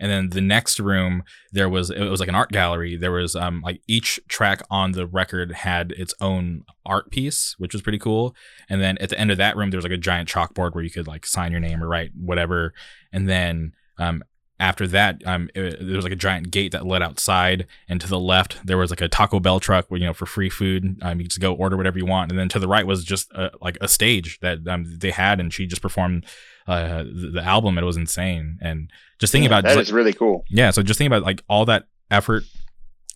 and 0.00 0.10
then 0.10 0.30
the 0.30 0.40
next 0.40 0.80
room 0.80 1.22
there 1.52 1.68
was 1.68 1.90
it 1.90 2.00
was 2.00 2.18
like 2.18 2.28
an 2.28 2.34
art 2.34 2.50
gallery. 2.50 2.96
There 2.96 3.12
was 3.12 3.36
um 3.36 3.60
like 3.60 3.82
each 3.86 4.18
track 4.28 4.62
on 4.70 4.92
the 4.92 5.06
record 5.06 5.52
had 5.52 5.92
its 5.92 6.14
own 6.20 6.64
art 6.84 7.10
piece, 7.10 7.54
which 7.58 7.72
was 7.72 7.82
pretty 7.82 7.98
cool. 7.98 8.34
And 8.68 8.80
then 8.80 8.98
at 8.98 9.10
the 9.10 9.18
end 9.18 9.30
of 9.30 9.38
that 9.38 9.56
room, 9.56 9.70
there 9.70 9.78
was 9.78 9.84
like 9.84 9.92
a 9.92 9.98
giant 9.98 10.28
chalkboard 10.28 10.74
where 10.74 10.82
you 10.82 10.90
could 10.90 11.06
like 11.06 11.26
sign 11.26 11.52
your 11.52 11.60
name 11.60 11.82
or 11.82 11.88
write 11.88 12.10
whatever. 12.16 12.72
And 13.12 13.28
then 13.28 13.72
um, 13.98 14.22
after 14.60 14.86
that, 14.88 15.26
um, 15.26 15.48
it, 15.54 15.78
there 15.80 15.96
was 15.96 16.04
like 16.04 16.12
a 16.12 16.16
giant 16.16 16.50
gate 16.50 16.72
that 16.72 16.86
led 16.86 17.02
outside, 17.02 17.66
and 17.88 18.00
to 18.00 18.06
the 18.06 18.20
left 18.20 18.64
there 18.64 18.76
was 18.76 18.90
like 18.90 19.00
a 19.00 19.08
Taco 19.08 19.40
Bell 19.40 19.58
truck 19.58 19.90
where 19.90 19.98
you 19.98 20.06
know 20.06 20.12
for 20.12 20.26
free 20.26 20.50
food, 20.50 20.98
um, 21.02 21.20
you 21.20 21.26
just 21.26 21.40
go 21.40 21.54
order 21.54 21.76
whatever 21.76 21.98
you 21.98 22.06
want, 22.06 22.30
and 22.30 22.38
then 22.38 22.48
to 22.50 22.58
the 22.58 22.68
right 22.68 22.86
was 22.86 23.02
just 23.02 23.32
a, 23.32 23.50
like 23.60 23.78
a 23.80 23.88
stage 23.88 24.38
that 24.40 24.68
um, 24.68 24.84
they 24.98 25.10
had, 25.10 25.40
and 25.40 25.52
she 25.52 25.66
just 25.66 25.82
performed 25.82 26.26
uh, 26.68 27.02
the, 27.04 27.30
the, 27.34 27.42
album. 27.42 27.78
It 27.78 27.84
was 27.84 27.96
insane, 27.96 28.58
and 28.60 28.90
just 29.18 29.32
thinking 29.32 29.50
yeah, 29.50 29.58
about 29.58 29.68
that 29.68 29.80
is 29.80 29.88
like, 29.88 29.96
really 29.96 30.12
cool. 30.12 30.44
Yeah, 30.50 30.70
so 30.70 30.82
just 30.82 30.98
thinking 30.98 31.12
about 31.12 31.24
like 31.24 31.42
all 31.48 31.64
that 31.64 31.86
effort 32.10 32.44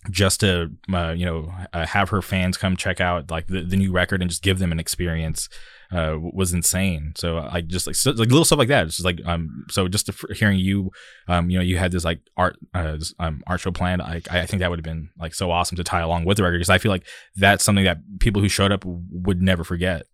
just 0.09 0.39
to 0.39 0.71
uh, 0.91 1.11
you 1.11 1.25
know 1.25 1.53
uh, 1.73 1.85
have 1.85 2.09
her 2.09 2.23
fans 2.23 2.57
come 2.57 2.75
check 2.75 2.99
out 2.99 3.29
like 3.29 3.47
the, 3.47 3.61
the 3.61 3.77
new 3.77 3.91
record 3.91 4.21
and 4.21 4.29
just 4.29 4.41
give 4.41 4.59
them 4.59 4.71
an 4.71 4.79
experience 4.79 5.47
uh, 5.95 6.17
was 6.19 6.53
insane. 6.53 7.13
So 7.15 7.37
I 7.37 7.61
just 7.61 7.87
like 7.87 7.95
so, 7.95 8.11
like 8.11 8.29
little 8.29 8.43
stuff 8.43 8.59
like 8.59 8.67
that. 8.67 8.87
It's 8.87 8.97
just 8.97 9.05
like 9.05 9.21
um 9.25 9.65
so 9.69 9.87
just 9.87 10.07
to, 10.07 10.33
hearing 10.33 10.59
you 10.59 10.91
um 11.27 11.49
you 11.49 11.57
know 11.57 11.63
you 11.63 11.77
had 11.77 11.91
this 11.93 12.03
like 12.03 12.19
art 12.35 12.57
uh, 12.73 12.97
this, 12.97 13.13
um 13.19 13.41
art 13.47 13.61
show 13.61 13.71
planned. 13.71 14.01
I 14.01 14.21
I 14.29 14.45
think 14.45 14.59
that 14.59 14.69
would 14.69 14.79
have 14.79 14.83
been 14.83 15.09
like 15.17 15.33
so 15.33 15.51
awesome 15.51 15.77
to 15.77 15.83
tie 15.83 16.01
along 16.01 16.25
with 16.25 16.37
the 16.37 16.43
record 16.43 16.57
because 16.57 16.69
I 16.69 16.79
feel 16.79 16.91
like 16.91 17.07
that's 17.35 17.63
something 17.63 17.85
that 17.85 17.99
people 18.19 18.41
who 18.41 18.49
showed 18.49 18.73
up 18.73 18.83
would 18.85 19.41
never 19.41 19.63
forget. 19.63 20.05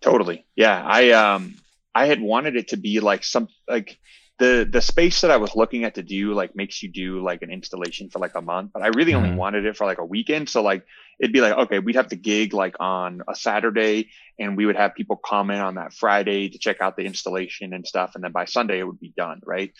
Totally. 0.00 0.46
Yeah. 0.56 0.82
I 0.82 1.10
um 1.10 1.54
I 1.94 2.06
had 2.06 2.22
wanted 2.22 2.56
it 2.56 2.68
to 2.68 2.78
be 2.78 3.00
like 3.00 3.24
some 3.24 3.48
like 3.68 3.98
the 4.38 4.66
the 4.70 4.80
space 4.80 5.20
that 5.20 5.30
I 5.30 5.36
was 5.36 5.54
looking 5.54 5.84
at 5.84 5.96
to 5.96 6.02
do 6.02 6.32
like 6.32 6.56
makes 6.56 6.82
you 6.82 6.90
do 6.90 7.22
like 7.22 7.42
an 7.42 7.50
installation 7.50 8.08
for 8.08 8.18
like 8.18 8.34
a 8.34 8.40
month, 8.40 8.70
but 8.72 8.82
I 8.82 8.88
really 8.88 9.12
only 9.14 9.28
mm-hmm. 9.28 9.38
wanted 9.38 9.66
it 9.66 9.76
for 9.76 9.86
like 9.86 9.98
a 9.98 10.04
weekend. 10.04 10.48
So 10.48 10.62
like 10.62 10.86
it'd 11.22 11.32
be 11.32 11.40
like 11.40 11.54
okay, 11.54 11.78
we'd 11.78 11.94
have 11.96 12.08
to 12.08 12.16
gig 12.16 12.52
like 12.52 12.76
on 12.80 13.22
a 13.28 13.34
Saturday, 13.34 14.10
and 14.38 14.56
we 14.56 14.66
would 14.66 14.76
have 14.76 14.94
people 14.94 15.16
comment 15.16 15.60
on 15.60 15.76
that 15.76 15.94
Friday 15.94 16.50
to 16.50 16.58
check 16.58 16.80
out 16.80 16.96
the 16.96 17.06
installation 17.06 17.72
and 17.72 17.86
stuff, 17.86 18.12
and 18.14 18.24
then 18.24 18.32
by 18.32 18.44
Sunday 18.44 18.80
it 18.80 18.84
would 18.84 19.00
be 19.00 19.14
done, 19.16 19.40
right? 19.46 19.72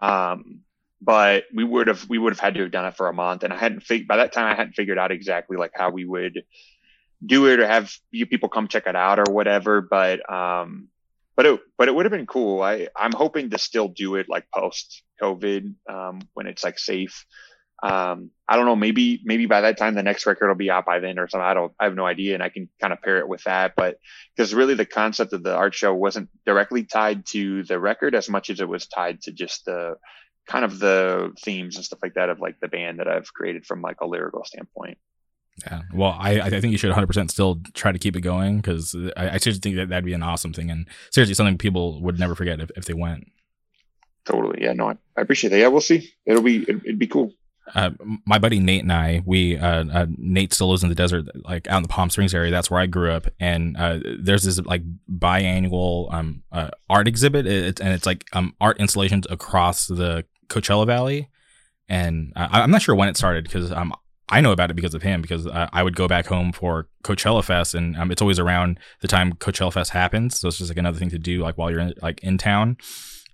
Um, 0.00 0.60
but 1.00 1.44
we 1.52 1.64
would 1.64 1.88
have 1.88 2.08
we 2.08 2.18
would 2.18 2.32
have 2.32 2.40
had 2.40 2.54
to 2.54 2.60
have 2.60 2.70
done 2.70 2.84
it 2.84 2.96
for 2.96 3.08
a 3.08 3.14
month, 3.14 3.42
and 3.42 3.52
I 3.52 3.56
hadn't 3.56 3.82
figured 3.82 4.06
by 4.06 4.18
that 4.18 4.32
time 4.32 4.44
I 4.44 4.54
hadn't 4.54 4.74
figured 4.74 4.98
out 4.98 5.10
exactly 5.10 5.56
like 5.56 5.72
how 5.74 5.90
we 5.90 6.04
would 6.04 6.44
do 7.24 7.46
it 7.46 7.60
or 7.60 7.66
have 7.66 7.92
you 8.10 8.26
people 8.26 8.48
come 8.48 8.68
check 8.68 8.86
it 8.86 8.96
out 8.96 9.18
or 9.18 9.32
whatever, 9.32 9.80
but 9.80 10.30
um 10.30 10.88
but 11.36 11.46
it 11.46 11.60
but 11.78 11.88
it 11.88 11.94
would 11.94 12.04
have 12.04 12.12
been 12.12 12.26
cool. 12.26 12.62
I 12.62 12.88
I'm 12.94 13.12
hoping 13.12 13.50
to 13.50 13.58
still 13.58 13.88
do 13.88 14.16
it 14.16 14.28
like 14.28 14.44
post 14.54 15.02
COVID 15.20 15.74
um, 15.88 16.20
when 16.34 16.46
it's 16.46 16.64
like 16.64 16.78
safe. 16.78 17.24
Um, 17.82 18.30
I 18.48 18.56
don't 18.56 18.66
know. 18.66 18.76
Maybe 18.76 19.20
maybe 19.24 19.46
by 19.46 19.62
that 19.62 19.76
time 19.76 19.94
the 19.94 20.02
next 20.02 20.24
record 20.24 20.48
will 20.48 20.54
be 20.54 20.70
out 20.70 20.86
by 20.86 21.00
then 21.00 21.18
or 21.18 21.28
something. 21.28 21.44
I 21.44 21.54
don't. 21.54 21.72
I 21.80 21.84
have 21.84 21.94
no 21.94 22.06
idea, 22.06 22.34
and 22.34 22.42
I 22.42 22.48
can 22.48 22.68
kind 22.80 22.92
of 22.92 23.02
pair 23.02 23.18
it 23.18 23.28
with 23.28 23.42
that. 23.44 23.74
But 23.76 23.98
because 24.36 24.54
really 24.54 24.74
the 24.74 24.86
concept 24.86 25.32
of 25.32 25.42
the 25.42 25.54
art 25.54 25.74
show 25.74 25.92
wasn't 25.92 26.28
directly 26.46 26.84
tied 26.84 27.26
to 27.26 27.64
the 27.64 27.80
record 27.80 28.14
as 28.14 28.28
much 28.28 28.50
as 28.50 28.60
it 28.60 28.68
was 28.68 28.86
tied 28.86 29.22
to 29.22 29.32
just 29.32 29.64
the 29.64 29.96
kind 30.46 30.64
of 30.64 30.78
the 30.78 31.32
themes 31.44 31.76
and 31.76 31.84
stuff 31.84 32.00
like 32.02 32.14
that 32.14 32.28
of 32.28 32.40
like 32.40 32.60
the 32.60 32.68
band 32.68 32.98
that 32.98 33.08
I've 33.08 33.32
created 33.32 33.66
from 33.66 33.82
like 33.82 34.00
a 34.00 34.06
lyrical 34.06 34.44
standpoint. 34.44 34.98
Yeah. 35.66 35.82
Well, 35.92 36.16
I, 36.18 36.40
I 36.40 36.50
think 36.60 36.72
you 36.72 36.78
should 36.78 36.92
100% 36.92 37.30
still 37.30 37.60
try 37.74 37.92
to 37.92 37.98
keep 37.98 38.16
it 38.16 38.22
going 38.22 38.56
because 38.56 38.96
I, 39.16 39.30
I 39.30 39.36
seriously 39.36 39.60
think 39.60 39.76
that 39.76 39.88
that'd 39.90 40.04
be 40.04 40.14
an 40.14 40.22
awesome 40.22 40.52
thing. 40.52 40.70
And 40.70 40.88
seriously, 41.10 41.34
something 41.34 41.58
people 41.58 42.00
would 42.02 42.18
never 42.18 42.34
forget 42.34 42.60
if, 42.60 42.70
if 42.74 42.86
they 42.86 42.94
went. 42.94 43.26
Totally. 44.24 44.62
Yeah. 44.62 44.72
No, 44.72 44.88
I, 44.88 44.96
I 45.16 45.20
appreciate 45.20 45.50
that. 45.50 45.58
Yeah. 45.58 45.68
We'll 45.68 45.80
see. 45.80 46.10
It'll 46.24 46.42
be, 46.42 46.62
it, 46.62 46.84
would 46.84 46.98
be 46.98 47.06
cool. 47.06 47.32
Uh, 47.74 47.90
my 48.26 48.38
buddy 48.38 48.58
Nate 48.58 48.82
and 48.82 48.92
I, 48.92 49.22
we, 49.24 49.56
uh, 49.56 49.84
uh, 49.92 50.06
Nate 50.16 50.52
still 50.52 50.70
lives 50.70 50.82
in 50.82 50.88
the 50.88 50.94
desert, 50.94 51.26
like 51.44 51.68
out 51.68 51.78
in 51.78 51.82
the 51.82 51.88
Palm 51.88 52.10
Springs 52.10 52.34
area. 52.34 52.50
That's 52.50 52.70
where 52.70 52.80
I 52.80 52.86
grew 52.86 53.12
up. 53.12 53.28
And, 53.38 53.76
uh, 53.76 54.00
there's 54.18 54.42
this 54.42 54.58
like 54.60 54.82
biannual, 55.08 56.12
um, 56.12 56.42
uh, 56.50 56.70
art 56.90 57.06
exhibit. 57.06 57.46
It's, 57.46 57.80
and 57.80 57.92
it's 57.92 58.06
like, 58.06 58.24
um, 58.32 58.54
art 58.60 58.78
installations 58.80 59.26
across 59.30 59.86
the 59.86 60.24
Coachella 60.48 60.86
Valley. 60.86 61.28
And 61.88 62.32
I'm 62.36 62.70
not 62.70 62.82
sure 62.82 62.94
when 62.94 63.08
it 63.08 63.16
started 63.16 63.44
because, 63.44 63.70
um, 63.70 63.94
I 64.28 64.40
know 64.40 64.52
about 64.52 64.70
it 64.70 64.74
because 64.74 64.94
of 64.94 65.02
him 65.02 65.20
because 65.20 65.46
I 65.46 65.82
would 65.82 65.94
go 65.94 66.08
back 66.08 66.26
home 66.26 66.52
for 66.52 66.88
Coachella 67.04 67.44
Fest 67.44 67.74
and 67.74 67.94
um, 67.98 68.10
it's 68.10 68.22
always 68.22 68.38
around 68.38 68.78
the 69.02 69.08
time 69.08 69.34
Coachella 69.34 69.70
Fest 69.70 69.90
happens. 69.90 70.38
So 70.38 70.48
it's 70.48 70.56
just 70.56 70.70
like 70.70 70.78
another 70.78 70.98
thing 70.98 71.10
to 71.10 71.18
do 71.18 71.42
like 71.42 71.58
while 71.58 71.70
you're 71.70 71.80
in, 71.80 71.92
like 72.00 72.22
in 72.22 72.38
town. 72.38 72.78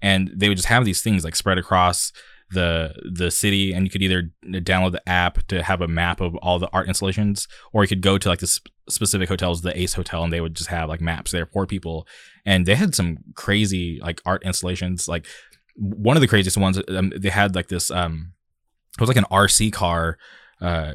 And 0.03 0.33
they 0.35 0.49
would 0.49 0.57
just 0.57 0.69
have 0.69 0.85
these 0.85 1.01
things 1.01 1.25
like 1.25 1.37
spread 1.37 1.57
across 1.57 2.13
the 2.51 2.95
the 3.11 3.31
city 3.31 3.73
and 3.73 3.85
you 3.85 3.91
could 3.91 4.03
either 4.03 4.31
download 4.45 4.93
the 4.93 5.09
app 5.09 5.47
to 5.49 5.63
have 5.63 5.81
a 5.81 5.89
map 5.89 6.21
of 6.21 6.35
all 6.37 6.59
the 6.59 6.69
art 6.73 6.89
installations 6.89 7.47
or 7.73 7.83
you 7.83 7.89
could 7.89 8.01
go 8.01 8.17
to 8.17 8.29
like 8.29 8.39
the 8.39 8.47
sp- 8.49 8.73
specific 8.89 9.29
hotels 9.29 9.61
the 9.61 9.79
ace 9.79 9.95
hotel 9.95 10.25
and 10.25 10.33
they 10.33 10.41
would 10.41 10.55
just 10.55 10.71
have 10.71 10.89
like 10.89 11.01
maps 11.01 11.31
there 11.31 11.47
for 11.47 11.67
people 11.67 12.07
and 12.47 12.65
they 12.65 12.75
had 12.75 12.95
some 12.95 13.19
crazy 13.35 14.01
like 14.01 14.23
art 14.25 14.43
installations 14.45 15.09
like 15.09 15.27
one 15.77 16.17
of 16.17 16.23
the 16.23 16.29
craziest 16.29 16.57
ones 16.57 16.81
um, 16.89 17.13
they 17.17 17.29
had 17.29 17.55
like 17.55 17.69
this 17.69 17.91
um 17.91 18.33
it 18.97 19.01
was 19.01 19.09
like 19.09 19.17
an 19.19 19.25
rc 19.25 19.73
car 19.73 20.17
uh, 20.63 20.95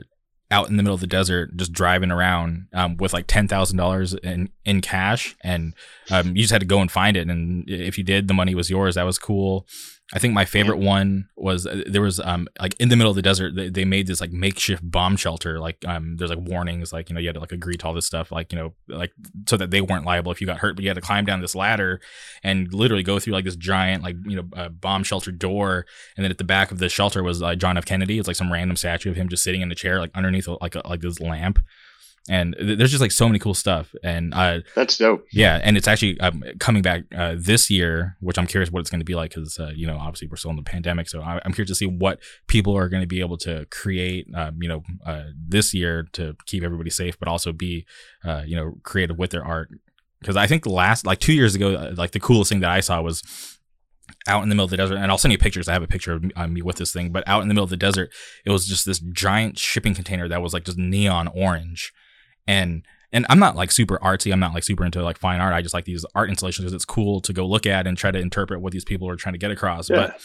out 0.54 0.70
in 0.70 0.78
the 0.78 0.84
middle 0.84 0.94
of 0.94 1.02
the 1.02 1.08
desert, 1.08 1.58
just 1.58 1.74
driving 1.74 2.12
around 2.12 2.68
um, 2.74 2.96
with 2.98 3.12
like 3.12 3.26
ten 3.26 3.48
thousand 3.48 3.78
dollars 3.78 4.14
in 4.14 4.50
in 4.64 4.82
cash, 4.82 5.36
and 5.42 5.74
um, 6.12 6.36
you 6.36 6.44
just 6.44 6.52
had 6.52 6.62
to 6.62 6.68
go 6.68 6.80
and 6.80 6.92
find 6.92 7.18
it. 7.18 7.28
And 7.28 7.68
if 7.68 7.98
you 7.98 8.04
did, 8.04 8.28
the 8.28 8.36
money 8.36 8.54
was 8.54 8.70
yours. 8.70 8.96
That 8.96 9.04
was 9.04 9.18
cool. 9.18 9.66
I 10.14 10.20
think 10.20 10.34
my 10.34 10.46
favorite 10.46 10.78
one 10.78 11.28
was 11.36 11.66
uh, 11.68 11.84
there 11.88 12.02
was 12.02 12.20
um 12.20 12.48
like 12.60 12.76
in 12.80 12.90
the 12.90 12.96
middle 12.96 13.10
of 13.10 13.16
the 13.16 13.22
desert 13.22 13.56
they, 13.56 13.70
they 13.70 13.86
made 13.86 14.08
this 14.08 14.22
like 14.22 14.32
makeshift 14.32 14.90
bomb 14.90 15.18
shelter 15.18 15.60
like 15.60 15.84
um 15.86 16.18
there's 16.18 16.30
like 16.30 16.40
warnings 16.40 16.94
like 16.94 17.10
you 17.10 17.16
know 17.16 17.20
you 17.20 17.28
had 17.28 17.34
to 17.34 17.42
like 17.42 17.52
agree 17.52 17.76
to 17.76 17.88
all 17.88 17.94
this 17.94 18.06
stuff 18.06 18.32
like 18.32 18.52
you 18.52 18.58
know 18.58 18.74
like 18.88 19.12
so 19.48 19.58
that 19.58 19.72
they 19.72 19.82
weren't 19.82 20.06
liable 20.06 20.32
if 20.32 20.40
you 20.40 20.48
got 20.48 20.60
hurt 20.60 20.76
but 20.76 20.84
you 20.84 20.90
had 20.90 20.96
to 20.96 21.02
climb 21.02 21.26
down 21.26 21.42
this 21.42 21.56
ladder 21.56 22.00
and 22.44 22.74
literally 22.74 23.04
go 23.04 23.20
through 23.20 23.34
like 23.34 23.46
this 23.46 23.56
giant 23.56 24.04
like 24.04 24.16
you 24.26 24.36
know 24.36 24.44
uh, 24.56 24.70
bomb 24.70 25.04
shelter 25.04 25.32
door. 25.32 25.86
And 26.16 26.24
then 26.24 26.32
at 26.32 26.38
the 26.38 26.44
back 26.44 26.72
of 26.72 26.80
the 26.80 26.90
shelter 26.90 27.24
was 27.24 27.42
like 27.42 27.58
John 27.58 27.78
F. 27.78 27.86
Kennedy. 27.86 28.20
It's 28.20 28.28
like 28.28 28.38
some 28.38 28.52
random 28.52 28.78
statue 28.78 29.12
of 29.12 29.16
him 29.16 29.30
just 29.30 29.44
sitting 29.44 29.62
in 29.62 29.72
a 29.72 29.76
chair 29.76 30.00
like 30.00 30.12
underneath 30.16 30.48
like 30.62 30.76
a, 30.76 30.82
like 30.88 31.02
this 31.02 31.20
lamp 31.20 31.60
and 32.30 32.56
there's 32.58 32.92
just 32.92 33.02
like 33.02 33.12
so 33.12 33.28
many 33.28 33.38
cool 33.38 33.54
stuff. 33.54 33.94
And 34.04 34.34
uh 34.34 34.60
that's 34.76 34.98
dope. 34.98 35.26
yeah 35.32 35.60
and 35.64 35.76
it's 35.76 35.88
actually 35.88 36.20
um, 36.20 36.44
coming 36.60 36.82
back 36.82 37.04
uh, 37.16 37.36
this 37.38 37.70
year 37.70 38.18
which 38.22 38.38
i'm 38.38 38.48
curious 38.48 38.72
what 38.72 38.80
it's 38.80 38.90
going 38.90 39.02
to 39.02 39.06
be 39.06 39.16
like 39.16 39.34
because 39.34 39.60
uh, 39.60 39.72
you 39.76 39.86
know 39.86 39.98
obviously 39.98 40.28
we're 40.28 40.38
still 40.38 40.52
in 40.52 40.58
the 40.58 40.64
pandemic 40.64 41.10
so 41.10 41.22
I, 41.22 41.42
am 41.44 41.54
curious 41.54 41.70
to 41.70 41.76
see 41.76 41.86
what 41.86 42.20
people 42.48 42.76
are 42.78 42.90
going 42.90 43.02
to 43.02 43.08
be 43.08 43.20
able 43.20 43.38
to 43.40 43.66
create 43.72 44.28
um, 44.36 44.62
you 44.62 44.70
know 44.70 44.84
uh, 45.06 45.24
this 45.36 45.74
year 45.74 46.08
to 46.14 46.36
keep 46.46 46.64
everybody 46.64 46.90
safe 46.90 47.20
but 47.20 47.28
also 47.28 47.52
be 47.52 47.86
uh, 48.24 48.44
you 48.46 48.56
know 48.56 48.76
creative 48.84 49.18
with 49.18 49.32
their 49.32 49.44
art. 49.44 49.70
Because 50.20 50.38
i 50.38 50.48
think 50.48 50.64
the 50.64 50.72
last 50.72 51.06
like 51.06 51.20
two 51.20 51.34
years 51.34 51.56
ago 51.56 51.76
uh, 51.76 51.94
like 51.98 52.12
the 52.12 52.20
coolest 52.20 52.50
thing 52.50 52.62
that 52.62 52.70
i 52.70 52.80
saw 52.80 53.02
was 53.02 53.24
out 54.28 54.44
in 54.44 54.50
the 54.50 54.56
middle 54.56 54.66
of 54.66 54.72
the 54.72 54.78
desert 54.78 54.96
and 54.96 55.12
i'll 55.12 55.18
send 55.18 55.32
you 55.32 55.38
pictures. 55.38 55.68
I 55.68 55.74
have 55.74 55.84
a 55.84 55.88
picture 55.88 56.14
of 56.14 56.50
me 56.50 56.62
with 56.62 56.78
this 56.78 56.94
thing 56.94 57.12
but 57.12 57.28
out 57.28 57.42
in 57.42 57.50
the 57.50 57.54
middle 57.54 57.66
of 57.66 57.70
the 57.70 57.78
desert 57.78 58.12
it 58.46 58.52
was 58.52 58.66
just 58.66 58.86
this 58.86 59.00
giant 59.00 59.58
shipping 59.58 59.94
container 59.94 60.30
that 60.30 60.42
was 60.42 60.54
like 60.54 60.64
just 60.64 60.78
neon 60.78 61.28
orange 61.28 61.92
and 62.48 62.84
and 63.12 63.28
I'm 63.30 63.40
not 63.40 63.56
like 63.56 63.72
super 63.72 64.00
artsy. 64.00 64.34
I'm 64.34 64.40
not 64.40 64.54
like 64.54 64.64
super 64.64 64.84
into 64.84 65.04
like 65.04 65.20
fine 65.20 65.40
art. 65.40 65.54
I 65.54 65.62
just 65.62 65.74
like 65.74 65.86
these 65.86 66.04
art 66.16 66.30
installations 66.30 66.64
because 66.64 66.74
it's 66.74 66.86
cool 66.86 67.22
to 67.22 67.32
go 67.32 67.46
look 67.46 67.68
at 67.68 67.86
and 67.86 67.96
try 67.96 68.10
to 68.10 68.20
interpret 68.20 68.60
what 68.60 68.74
these 68.74 68.84
people 68.84 69.08
are 69.08 69.16
trying 69.16 69.34
to 69.34 69.40
get 69.40 69.52
across. 69.52 69.90
Yeah. 69.90 69.98
But 69.98 70.22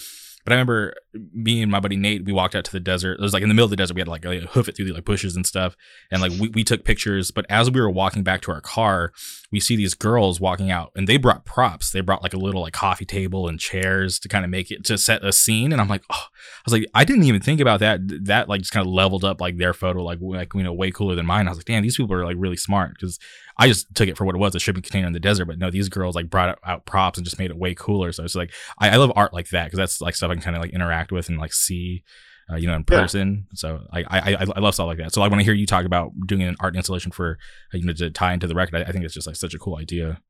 but 0.48 0.54
I 0.54 0.56
remember 0.56 0.94
me 1.34 1.60
and 1.60 1.70
my 1.70 1.78
buddy 1.78 1.96
Nate, 1.96 2.24
we 2.24 2.32
walked 2.32 2.54
out 2.54 2.64
to 2.64 2.72
the 2.72 2.80
desert. 2.80 3.18
It 3.18 3.20
was 3.20 3.34
like 3.34 3.42
in 3.42 3.50
the 3.50 3.54
middle 3.54 3.66
of 3.66 3.70
the 3.70 3.76
desert. 3.76 3.92
We 3.92 4.00
had 4.00 4.06
to 4.06 4.10
like, 4.10 4.24
like 4.24 4.40
hoof 4.44 4.66
it 4.66 4.74
through 4.74 4.86
the 4.86 4.94
like 4.94 5.04
bushes 5.04 5.36
and 5.36 5.44
stuff. 5.46 5.76
And 6.10 6.22
like 6.22 6.32
we, 6.40 6.48
we 6.48 6.64
took 6.64 6.84
pictures. 6.84 7.30
But 7.30 7.44
as 7.50 7.70
we 7.70 7.82
were 7.82 7.90
walking 7.90 8.22
back 8.22 8.40
to 8.42 8.52
our 8.52 8.62
car, 8.62 9.12
we 9.52 9.60
see 9.60 9.76
these 9.76 9.92
girls 9.92 10.40
walking 10.40 10.70
out 10.70 10.90
and 10.96 11.06
they 11.06 11.18
brought 11.18 11.44
props. 11.44 11.90
They 11.90 12.00
brought 12.00 12.22
like 12.22 12.32
a 12.32 12.38
little 12.38 12.62
like 12.62 12.72
coffee 12.72 13.04
table 13.04 13.46
and 13.46 13.60
chairs 13.60 14.18
to 14.20 14.28
kind 14.28 14.42
of 14.42 14.50
make 14.50 14.70
it 14.70 14.86
to 14.86 14.96
set 14.96 15.22
a 15.22 15.34
scene. 15.34 15.70
And 15.70 15.82
I'm 15.82 15.88
like, 15.88 16.04
oh, 16.10 16.24
I 16.28 16.62
was 16.64 16.72
like, 16.72 16.86
I 16.94 17.04
didn't 17.04 17.24
even 17.24 17.42
think 17.42 17.60
about 17.60 17.80
that. 17.80 18.00
That 18.24 18.48
like 18.48 18.62
just 18.62 18.72
kind 18.72 18.86
of 18.86 18.90
leveled 18.90 19.24
up 19.24 19.42
like 19.42 19.58
their 19.58 19.74
photo, 19.74 20.02
like, 20.02 20.20
like, 20.22 20.54
you 20.54 20.62
know, 20.62 20.72
way 20.72 20.90
cooler 20.90 21.14
than 21.14 21.26
mine. 21.26 21.46
I 21.46 21.50
was 21.50 21.58
like, 21.58 21.66
damn, 21.66 21.82
these 21.82 21.98
people 21.98 22.14
are 22.14 22.24
like 22.24 22.36
really 22.38 22.56
smart 22.56 22.94
because 22.94 23.18
I 23.58 23.66
just 23.68 23.92
took 23.94 24.08
it 24.08 24.16
for 24.16 24.24
what 24.24 24.34
it 24.34 24.38
was, 24.38 24.54
a 24.54 24.58
shipping 24.60 24.82
container 24.82 25.06
in 25.06 25.12
the 25.12 25.20
desert. 25.20 25.46
But 25.46 25.58
no, 25.58 25.70
these 25.70 25.88
girls 25.88 26.14
like 26.14 26.30
brought 26.30 26.58
out 26.64 26.86
props 26.86 27.18
and 27.18 27.24
just 27.24 27.38
made 27.38 27.50
it 27.50 27.56
way 27.56 27.74
cooler. 27.74 28.12
So 28.12 28.24
it's 28.24 28.34
like 28.34 28.52
I, 28.78 28.90
I 28.90 28.96
love 28.96 29.12
art 29.16 29.32
like 29.32 29.48
that 29.50 29.64
because 29.64 29.78
that's 29.78 30.00
like 30.00 30.14
stuff 30.14 30.30
I 30.30 30.34
can 30.34 30.42
kind 30.42 30.56
of 30.56 30.62
like 30.62 30.72
interact 30.72 31.12
with 31.12 31.28
and 31.28 31.38
like 31.38 31.52
see. 31.52 32.04
Uh, 32.50 32.56
you 32.56 32.66
know, 32.66 32.76
in 32.76 32.82
person. 32.82 33.46
Yeah. 33.50 33.56
So 33.56 33.86
I, 33.92 34.04
I 34.08 34.46
I 34.56 34.60
love 34.60 34.72
stuff 34.72 34.86
like 34.86 34.96
that. 34.96 35.12
So 35.12 35.20
I 35.20 35.28
want 35.28 35.40
to 35.40 35.44
hear 35.44 35.52
you 35.52 35.66
talk 35.66 35.84
about 35.84 36.12
doing 36.26 36.40
an 36.40 36.56
art 36.60 36.76
installation 36.76 37.12
for 37.12 37.36
you 37.74 37.84
know 37.84 37.92
to 37.92 38.08
tie 38.08 38.32
into 38.32 38.46
the 38.46 38.54
record. 38.54 38.76
I, 38.76 38.84
I 38.84 38.90
think 38.90 39.04
it's 39.04 39.12
just 39.12 39.26
like 39.26 39.36
such 39.36 39.52
a 39.52 39.58
cool 39.58 39.76
idea. 39.76 40.22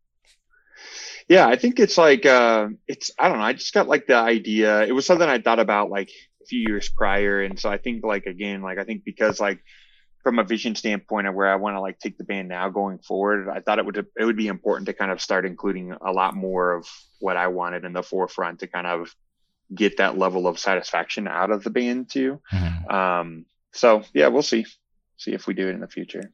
Yeah, 1.29 1.47
I 1.47 1.57
think 1.57 1.79
it's 1.79 1.99
like 1.99 2.25
uh, 2.25 2.69
it's 2.87 3.11
I 3.19 3.29
don't 3.29 3.39
know. 3.39 3.45
I 3.45 3.53
just 3.53 3.75
got 3.75 3.87
like 3.87 4.07
the 4.07 4.17
idea. 4.17 4.83
It 4.83 4.93
was 4.93 5.05
something 5.05 5.29
I 5.29 5.39
thought 5.39 5.61
about 5.61 5.91
like 5.91 6.09
a 6.43 6.47
few 6.47 6.61
years 6.61 6.89
prior, 6.89 7.43
and 7.43 7.59
so 7.59 7.71
I 7.71 7.77
think 7.77 8.03
like 8.03 8.27
again, 8.27 8.63
like 8.63 8.79
I 8.79 8.85
think 8.85 9.05
because 9.05 9.39
like 9.39 9.61
from 10.23 10.39
a 10.39 10.45
vision 10.45 10.75
standpoint 10.75 11.27
of 11.27 11.35
where 11.35 11.49
I 11.49 11.57
want 11.57 11.77
to 11.77 11.81
like 11.81 11.99
take 11.99 12.19
the 12.19 12.25
band 12.25 12.49
now 12.49 12.69
going 12.69 12.99
forward, 12.99 13.49
I 13.49 13.61
thought 13.61 13.79
it 13.79 13.87
would 13.87 13.97
it 13.97 14.25
would 14.25 14.37
be 14.37 14.49
important 14.49 14.87
to 14.87 14.93
kind 14.93 15.11
of 15.11 15.21
start 15.21 15.47
including 15.47 15.93
a 15.93 16.13
lot 16.13 16.35
more 16.35 16.75
of 16.75 16.87
what 17.21 17.37
I 17.37 17.49
wanted 17.49 17.85
in 17.85 17.93
the 17.93 18.03
forefront 18.03 18.61
to 18.61 18.67
kind 18.67 18.87
of 18.87 19.15
get 19.75 19.99
that 19.99 20.19
level 20.19 20.47
of 20.47 20.59
satisfaction 20.59 21.29
out 21.29 21.51
of 21.51 21.63
the 21.63 21.71
band 21.71 22.11
too. 22.11 22.41
Mm-hmm. 22.53 22.95
Um, 22.95 23.47
so 23.73 24.03
yeah, 24.13 24.29
we'll 24.29 24.43
see 24.43 24.67
see 25.17 25.33
if 25.33 25.47
we 25.47 25.55
do 25.55 25.69
it 25.69 25.75
in 25.75 25.81
the 25.81 25.89
future. 25.89 26.33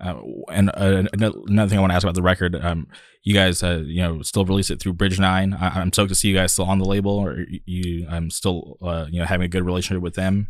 Uh, 0.00 0.20
and 0.50 0.68
uh, 0.70 1.04
another 1.12 1.68
thing 1.68 1.78
I 1.78 1.80
want 1.80 1.92
to 1.92 1.94
ask 1.94 2.02
about 2.02 2.16
the 2.16 2.22
record, 2.22 2.56
um, 2.56 2.88
you 3.22 3.34
guys, 3.34 3.62
uh, 3.62 3.82
you 3.84 4.02
know, 4.02 4.20
still 4.22 4.44
release 4.44 4.68
it 4.68 4.80
through 4.80 4.94
Bridge 4.94 5.20
Nine. 5.20 5.54
I- 5.54 5.80
am 5.80 5.92
stoked 5.92 6.08
to 6.08 6.16
see 6.16 6.28
you 6.28 6.34
guys 6.34 6.52
still 6.52 6.64
on 6.64 6.80
the 6.80 6.84
label, 6.84 7.12
or 7.12 7.46
you, 7.66 8.06
I'm 8.10 8.28
still, 8.30 8.78
uh, 8.82 9.06
you 9.08 9.20
know, 9.20 9.26
having 9.26 9.44
a 9.44 9.48
good 9.48 9.64
relationship 9.64 10.02
with 10.02 10.14
them. 10.14 10.48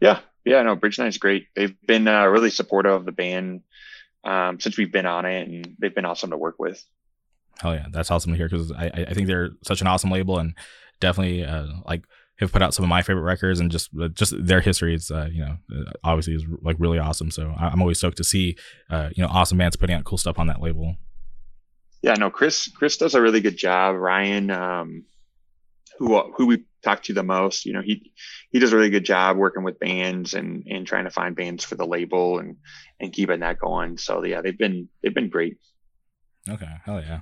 Yeah, 0.00 0.20
yeah, 0.44 0.62
no, 0.62 0.76
Bridge 0.76 0.98
Nine's 0.98 1.18
great. 1.18 1.46
They've 1.54 1.74
been 1.86 2.06
uh, 2.06 2.26
really 2.26 2.50
supportive 2.50 2.92
of 2.92 3.04
the 3.04 3.12
band 3.12 3.62
um, 4.24 4.60
since 4.60 4.76
we've 4.76 4.92
been 4.92 5.06
on 5.06 5.24
it, 5.24 5.48
and 5.48 5.76
they've 5.78 5.94
been 5.94 6.04
awesome 6.04 6.30
to 6.30 6.36
work 6.36 6.56
with. 6.58 6.84
Hell 7.60 7.74
yeah, 7.74 7.86
that's 7.90 8.10
awesome 8.10 8.32
to 8.32 8.36
hear 8.36 8.48
because 8.48 8.72
I 8.72 9.06
I 9.08 9.14
think 9.14 9.26
they're 9.26 9.50
such 9.62 9.80
an 9.80 9.86
awesome 9.86 10.10
label 10.10 10.38
and 10.38 10.54
definitely 11.00 11.44
uh, 11.44 11.66
like 11.86 12.04
have 12.40 12.52
put 12.52 12.62
out 12.62 12.74
some 12.74 12.84
of 12.84 12.88
my 12.88 13.02
favorite 13.02 13.22
records 13.22 13.60
and 13.60 13.70
just 13.70 13.90
uh, 14.00 14.08
just 14.08 14.34
their 14.36 14.60
history 14.60 14.94
is 14.94 15.10
uh, 15.10 15.28
you 15.30 15.44
know 15.44 15.56
uh, 15.74 15.92
obviously 16.02 16.34
is 16.34 16.44
like 16.62 16.76
really 16.78 16.98
awesome. 16.98 17.30
So 17.30 17.54
I'm 17.56 17.80
always 17.80 17.98
stoked 17.98 18.16
to 18.18 18.24
see 18.24 18.56
uh, 18.90 19.10
you 19.14 19.22
know 19.22 19.28
awesome 19.28 19.58
bands 19.58 19.76
putting 19.76 19.96
out 19.96 20.04
cool 20.04 20.18
stuff 20.18 20.38
on 20.38 20.48
that 20.48 20.60
label. 20.60 20.96
Yeah, 22.02 22.14
no, 22.14 22.30
Chris 22.30 22.68
Chris 22.68 22.96
does 22.96 23.14
a 23.14 23.22
really 23.22 23.40
good 23.40 23.56
job. 23.56 23.96
Ryan, 23.96 24.50
um, 24.50 25.04
who 25.98 26.20
who 26.32 26.46
we 26.46 26.64
talk 26.84 27.02
to 27.04 27.12
the 27.12 27.22
most. 27.22 27.66
You 27.66 27.72
know, 27.72 27.82
he 27.82 28.12
he 28.50 28.58
does 28.58 28.72
a 28.72 28.76
really 28.76 28.90
good 28.90 29.04
job 29.04 29.36
working 29.36 29.64
with 29.64 29.80
bands 29.80 30.34
and 30.34 30.64
and 30.68 30.86
trying 30.86 31.04
to 31.04 31.10
find 31.10 31.34
bands 31.34 31.64
for 31.64 31.74
the 31.74 31.86
label 31.86 32.38
and 32.38 32.56
and 33.00 33.12
keeping 33.12 33.40
that 33.40 33.58
going. 33.58 33.98
So 33.98 34.24
yeah, 34.24 34.40
they've 34.40 34.56
been 34.56 34.88
they've 35.02 35.14
been 35.14 35.30
great. 35.30 35.58
Okay, 36.48 36.68
hell 36.84 37.00
yeah. 37.00 37.20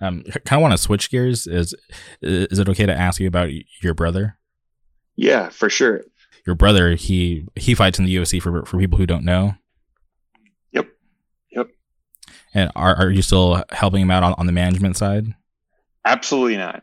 Um, 0.00 0.22
kind 0.44 0.58
of 0.58 0.62
want 0.62 0.72
to 0.72 0.78
switch 0.78 1.10
gears. 1.10 1.46
Is 1.46 1.74
is 2.22 2.58
it 2.58 2.68
okay 2.68 2.86
to 2.86 2.94
ask 2.94 3.20
you 3.20 3.28
about 3.28 3.50
your 3.82 3.94
brother? 3.94 4.38
Yeah, 5.16 5.50
for 5.50 5.70
sure. 5.70 6.02
Your 6.46 6.56
brother, 6.56 6.94
he 6.94 7.46
he 7.54 7.74
fights 7.74 7.98
in 7.98 8.04
the 8.04 8.16
UFC 8.16 8.42
for 8.42 8.64
for 8.64 8.78
people 8.78 8.98
who 8.98 9.06
don't 9.06 9.24
know. 9.24 9.54
Yep. 10.72 10.88
Yep. 11.52 11.68
And 12.52 12.70
are 12.74 12.96
are 12.96 13.10
you 13.10 13.22
still 13.22 13.62
helping 13.70 14.02
him 14.02 14.10
out 14.10 14.22
on, 14.22 14.34
on 14.38 14.46
the 14.46 14.52
management 14.52 14.96
side? 14.96 15.34
Absolutely 16.04 16.56
not. 16.56 16.82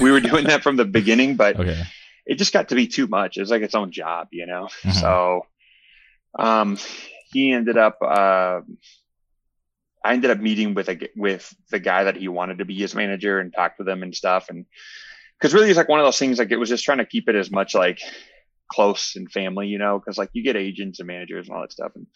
We 0.00 0.10
were 0.10 0.20
doing 0.20 0.46
that 0.46 0.62
from 0.62 0.76
the 0.76 0.84
beginning, 0.84 1.36
but 1.36 1.56
okay. 1.60 1.82
it 2.24 2.36
just 2.36 2.52
got 2.52 2.70
to 2.70 2.74
be 2.74 2.88
too 2.88 3.06
much. 3.06 3.36
It 3.36 3.40
was 3.40 3.50
like 3.50 3.62
its 3.62 3.74
own 3.74 3.92
job, 3.92 4.28
you 4.32 4.46
know? 4.46 4.68
Mm-hmm. 4.82 4.90
So 4.90 5.46
um, 6.38 6.78
he 7.30 7.52
ended 7.52 7.78
up, 7.78 7.98
uh, 8.02 8.60
I 10.04 10.12
ended 10.12 10.30
up 10.30 10.38
meeting 10.38 10.74
with 10.74 10.88
a, 10.88 11.08
with 11.16 11.52
the 11.70 11.78
guy 11.78 12.04
that 12.04 12.16
he 12.16 12.28
wanted 12.28 12.58
to 12.58 12.64
be 12.64 12.74
his 12.74 12.94
manager 12.94 13.38
and 13.38 13.52
talked 13.52 13.78
with 13.78 13.88
him 13.88 14.02
and 14.02 14.14
stuff. 14.14 14.48
And 14.48 14.66
cause 15.40 15.54
really 15.54 15.68
it's 15.68 15.76
like 15.76 15.88
one 15.88 16.00
of 16.00 16.06
those 16.06 16.18
things, 16.18 16.38
like 16.38 16.50
it 16.50 16.56
was 16.56 16.68
just 16.68 16.84
trying 16.84 16.98
to 16.98 17.06
keep 17.06 17.28
it 17.28 17.36
as 17.36 17.50
much 17.50 17.74
like 17.74 18.00
close 18.72 19.14
and 19.14 19.30
family, 19.30 19.68
you 19.68 19.78
know, 19.78 20.00
cause 20.00 20.18
like 20.18 20.30
you 20.32 20.42
get 20.42 20.56
agents 20.56 20.98
and 20.98 21.06
managers 21.06 21.46
and 21.46 21.56
all 21.56 21.62
that 21.62 21.72
stuff. 21.72 21.92
And 21.94 22.06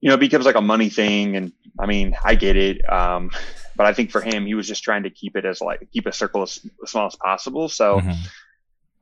you 0.00 0.10
know, 0.10 0.14
it 0.14 0.20
becomes 0.20 0.44
like 0.44 0.56
a 0.56 0.60
money 0.60 0.90
thing. 0.90 1.36
And 1.36 1.52
I 1.80 1.86
mean, 1.86 2.14
I 2.24 2.34
get 2.34 2.56
it. 2.56 2.88
Um, 2.90 3.30
but 3.76 3.86
I 3.86 3.92
think 3.92 4.10
for 4.10 4.20
him, 4.20 4.46
he 4.46 4.54
was 4.54 4.66
just 4.66 4.82
trying 4.82 5.02
to 5.02 5.10
keep 5.10 5.36
it 5.36 5.44
as 5.44 5.60
like, 5.60 5.88
keep 5.92 6.06
a 6.06 6.12
circle 6.12 6.42
as, 6.42 6.58
as 6.82 6.90
small 6.90 7.06
as 7.06 7.16
possible. 7.16 7.68
So 7.68 8.00
mm-hmm. 8.00 8.12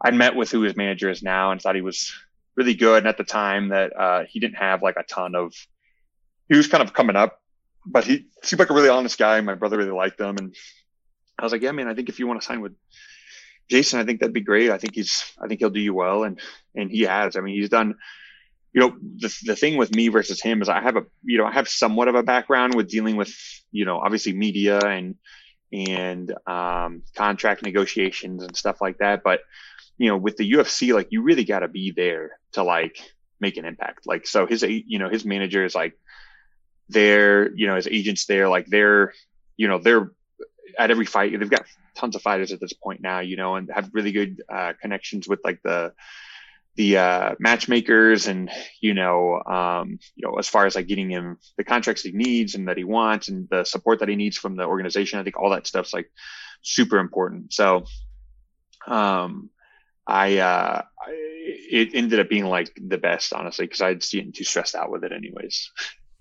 I 0.03 0.11
met 0.11 0.35
with 0.35 0.51
who 0.51 0.63
his 0.63 0.77
manager 0.77 1.11
is 1.11 1.23
now 1.23 1.53
and 1.53 1.61
thought 1.61 1.77
he 1.77 1.81
was 1.81 2.13
really 2.57 2.75
good. 2.75 2.99
And 2.99 3.07
at 3.07 3.17
the 3.17 3.25
time 3.25 3.69
that, 3.69 3.97
uh, 3.97 4.25
he 4.29 4.41
didn't 4.41 4.57
have 4.57 4.83
like 4.83 4.97
a 4.97 5.05
ton 5.05 5.35
of, 5.35 5.55
he 6.49 6.57
was 6.57 6.67
kind 6.67 6.83
of 6.83 6.93
coming 6.93 7.17
up, 7.17 7.41
but 7.87 8.05
he 8.05 8.27
seemed 8.43 8.61
like 8.61 8.71
a 8.71 8.75
really 8.75 8.89
honest 8.89 9.19
guy. 9.19 9.41
My 9.41 9.55
brother 9.55 9.79
really 9.79 9.91
liked 9.91 10.21
him. 10.21 10.37
And 10.37 10.55
I 11.39 11.45
was 11.45 11.53
like, 11.53 11.63
yeah, 11.63 11.73
man, 11.73 11.89
I 11.89 11.95
think 11.95 12.09
if 12.09 12.19
you 12.19 12.27
want 12.27 12.41
to 12.41 12.47
sign 12.47 12.61
with 12.61 12.75
Jason, 13.71 14.01
I 14.01 14.05
think 14.05 14.21
that'd 14.21 14.35
be 14.35 14.41
great. 14.41 14.71
I 14.71 14.79
think 14.79 14.95
he's, 14.95 15.25
I 15.43 15.47
think 15.47 15.61
he'll 15.61 15.71
do 15.71 15.81
you 15.81 15.95
well. 15.95 16.25
And, 16.25 16.41
and 16.75 16.91
he 16.91 17.03
has, 17.03 17.37
I 17.37 17.41
mean, 17.41 17.55
he's 17.55 17.71
done, 17.71 17.95
you 18.75 18.81
know, 18.81 18.97
the, 19.19 19.35
the 19.45 19.57
thing 19.57 19.77
with 19.77 19.95
me 19.95 20.09
versus 20.09 20.43
him 20.43 20.61
is 20.61 20.69
I 20.69 20.83
have 20.83 20.97
a, 20.97 21.05
you 21.23 21.39
know, 21.39 21.47
I 21.47 21.53
have 21.53 21.69
somewhat 21.69 22.09
of 22.09 22.17
a 22.17 22.25
background 22.25 22.75
with 22.75 22.89
dealing 22.89 23.15
with, 23.15 23.33
you 23.71 23.85
know, 23.85 23.99
obviously 23.99 24.33
media 24.33 24.81
and, 24.81 25.15
and, 25.73 26.35
um, 26.47 27.03
contract 27.15 27.63
negotiations 27.63 28.43
and 28.43 28.57
stuff 28.57 28.81
like 28.81 28.99
that. 28.99 29.23
But, 29.23 29.41
you 29.97 30.09
know, 30.09 30.17
with 30.17 30.37
the 30.37 30.51
UFC, 30.51 30.93
like 30.93 31.09
you 31.11 31.23
really 31.23 31.45
got 31.45 31.61
to 31.61 31.69
be 31.69 31.93
there 31.93 32.33
to 32.53 32.65
like 32.65 32.99
make 33.39 33.57
an 33.59 33.65
impact. 33.65 34.09
Like, 34.09 34.27
so 34.27 34.45
his, 34.45 34.63
you 34.63 34.99
know, 34.99 35.09
his 35.09 35.25
manager 35.25 35.65
is 35.65 35.77
like, 35.77 35.95
they're, 36.89 37.55
you 37.55 37.69
know, 37.69 37.77
his 37.77 37.87
agents 37.87 38.27
there, 38.27 38.49
like 38.49 38.67
they're, 38.67 39.13
you 39.57 39.69
know, 39.69 39.79
they're 39.79 40.11
at 40.77 40.91
every 40.91 41.07
fight. 41.07 41.39
They've 41.39 41.49
got 41.49 41.65
tons 41.95 42.17
of 42.17 42.23
fighters 42.23 42.51
at 42.51 42.59
this 42.59 42.73
point 42.73 43.01
now, 43.01 43.21
you 43.21 43.37
know, 43.37 43.55
and 43.55 43.71
have 43.73 43.91
really 43.93 44.11
good 44.11 44.43
uh, 44.53 44.73
connections 44.83 45.29
with 45.29 45.39
like 45.45 45.63
the, 45.63 45.93
the 46.77 46.97
uh, 46.97 47.35
matchmakers 47.39 48.27
and 48.27 48.51
you 48.81 48.95
know 48.95 49.41
um, 49.45 49.99
you 50.17 50.27
know 50.27 50.35
as 50.39 50.49
far 50.49 50.67
as 50.67 50.75
like 50.75 50.87
getting 50.87 51.11
him 51.11 51.39
the 51.57 51.65
contracts 51.65 52.03
he 52.03 52.13
needs 52.13 52.55
and 52.55 52.69
that 52.69 52.77
he 52.77 52.85
wants 52.85 53.29
and 53.29 53.49
the 53.51 53.65
support 53.65 54.01
that 54.01 54.09
he 54.09 54.17
needs 54.17 54.37
from 54.37 54.57
the 54.57 54.65
organization 54.65 55.19
i 55.19 55.23
think 55.23 55.39
all 55.39 55.51
that 55.51 55.67
stuff's 55.67 55.93
like 55.93 56.11
super 56.63 56.99
important 56.99 57.53
so 57.53 57.85
um 58.87 59.51
i 60.07 60.39
uh 60.39 60.83
I, 61.01 61.11
it 61.11 61.95
ended 61.95 62.21
up 62.21 62.29
being 62.29 62.47
like 62.47 62.73
the 62.77 62.99
best 62.99 63.33
honestly 63.33 63.67
because 63.67 63.81
i'd 63.81 64.03
seen 64.03 64.33
too 64.33 64.45
stressed 64.45 64.75
out 64.75 64.91
with 64.91 65.05
it 65.05 65.13
anyways 65.13 65.71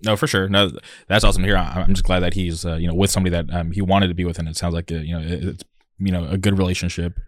no, 0.02 0.16
for 0.16 0.26
sure. 0.26 0.48
No, 0.48 0.70
that's 1.06 1.24
awesome 1.24 1.44
hear. 1.44 1.56
I'm 1.56 1.94
just 1.94 2.04
glad 2.04 2.20
that 2.20 2.34
he's, 2.34 2.66
uh, 2.66 2.74
you 2.74 2.86
know, 2.86 2.94
with 2.94 3.10
somebody 3.10 3.30
that 3.30 3.52
um, 3.54 3.70
he 3.70 3.80
wanted 3.80 4.08
to 4.08 4.14
be 4.14 4.24
with, 4.24 4.38
and 4.38 4.48
it 4.48 4.56
sounds 4.56 4.74
like, 4.74 4.92
uh, 4.92 4.96
you 4.96 5.18
know, 5.18 5.24
it's, 5.24 5.64
you 5.98 6.12
know, 6.12 6.26
a 6.26 6.36
good 6.36 6.58
relationship. 6.58 7.18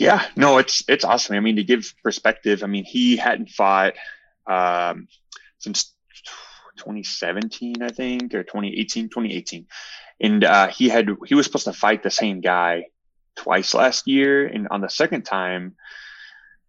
Yeah, 0.00 0.26
no, 0.34 0.56
it's 0.56 0.82
it's 0.88 1.04
awesome. 1.04 1.36
I 1.36 1.40
mean, 1.40 1.56
to 1.56 1.62
give 1.62 1.92
perspective, 2.02 2.64
I 2.64 2.66
mean, 2.68 2.84
he 2.84 3.18
hadn't 3.18 3.50
fought 3.50 3.92
um, 4.46 5.08
since 5.58 5.94
2017, 6.78 7.82
I 7.82 7.90
think, 7.90 8.32
or 8.32 8.42
2018, 8.42 9.10
2018, 9.10 9.66
and 10.22 10.42
uh, 10.42 10.68
he 10.68 10.88
had 10.88 11.10
he 11.26 11.34
was 11.34 11.44
supposed 11.44 11.66
to 11.66 11.74
fight 11.74 12.02
the 12.02 12.10
same 12.10 12.40
guy 12.40 12.84
twice 13.36 13.74
last 13.74 14.08
year, 14.08 14.46
and 14.46 14.68
on 14.70 14.80
the 14.80 14.88
second 14.88 15.24
time, 15.24 15.76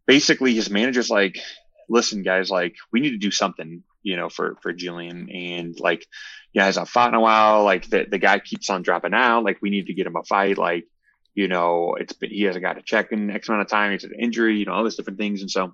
basically 0.05 0.53
his 0.53 0.69
manager's 0.69 1.09
like, 1.09 1.39
"Listen, 1.87 2.23
guys, 2.23 2.49
like 2.49 2.75
we 2.91 2.99
need 2.99 3.11
to 3.11 3.17
do 3.17 3.31
something, 3.31 3.81
you 4.03 4.17
know, 4.17 4.27
for 4.27 4.57
for 4.61 4.73
Julian, 4.73 5.29
and 5.29 5.79
like, 5.79 6.05
yeah, 6.51 6.65
hasn't 6.65 6.89
fought 6.89 7.07
in 7.07 7.15
a 7.15 7.21
while. 7.21 7.63
Like 7.63 7.89
the 7.89 8.07
the 8.11 8.17
guy 8.19 8.39
keeps 8.39 8.69
on 8.69 8.81
dropping 8.81 9.13
out. 9.13 9.45
Like 9.45 9.59
we 9.61 9.69
need 9.69 9.87
to 9.87 9.93
get 9.93 10.05
him 10.05 10.17
a 10.17 10.23
fight. 10.23 10.57
Like." 10.57 10.85
You 11.33 11.47
know, 11.47 11.95
it's 11.99 12.13
been, 12.13 12.29
he 12.29 12.43
hasn't 12.43 12.63
got 12.63 12.77
a 12.77 12.81
check 12.81 13.11
in 13.11 13.29
X 13.29 13.47
amount 13.47 13.61
of 13.61 13.69
time. 13.69 13.91
He's 13.91 14.03
an 14.03 14.13
injury, 14.17 14.57
you 14.57 14.65
know, 14.65 14.73
all 14.73 14.83
those 14.83 14.95
different 14.95 15.19
things. 15.19 15.41
And 15.41 15.49
so 15.49 15.73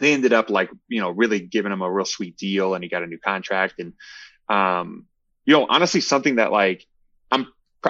they 0.00 0.12
ended 0.12 0.32
up 0.32 0.50
like, 0.50 0.70
you 0.88 1.00
know, 1.00 1.10
really 1.10 1.40
giving 1.40 1.72
him 1.72 1.82
a 1.82 1.90
real 1.90 2.04
sweet 2.04 2.36
deal 2.36 2.74
and 2.74 2.84
he 2.84 2.90
got 2.90 3.02
a 3.02 3.06
new 3.06 3.18
contract. 3.18 3.74
And, 3.78 3.94
um, 4.48 5.06
you 5.46 5.54
know, 5.54 5.66
honestly, 5.68 6.00
something 6.00 6.36
that 6.36 6.52
like 6.52 6.86
I'm, 7.30 7.46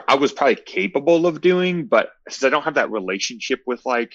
I 0.06 0.16
was 0.16 0.32
probably 0.32 0.56
capable 0.56 1.26
of 1.26 1.40
doing, 1.40 1.86
but 1.86 2.10
since 2.28 2.44
I 2.44 2.50
don't 2.50 2.64
have 2.64 2.74
that 2.74 2.90
relationship 2.90 3.62
with 3.66 3.84
like, 3.84 4.14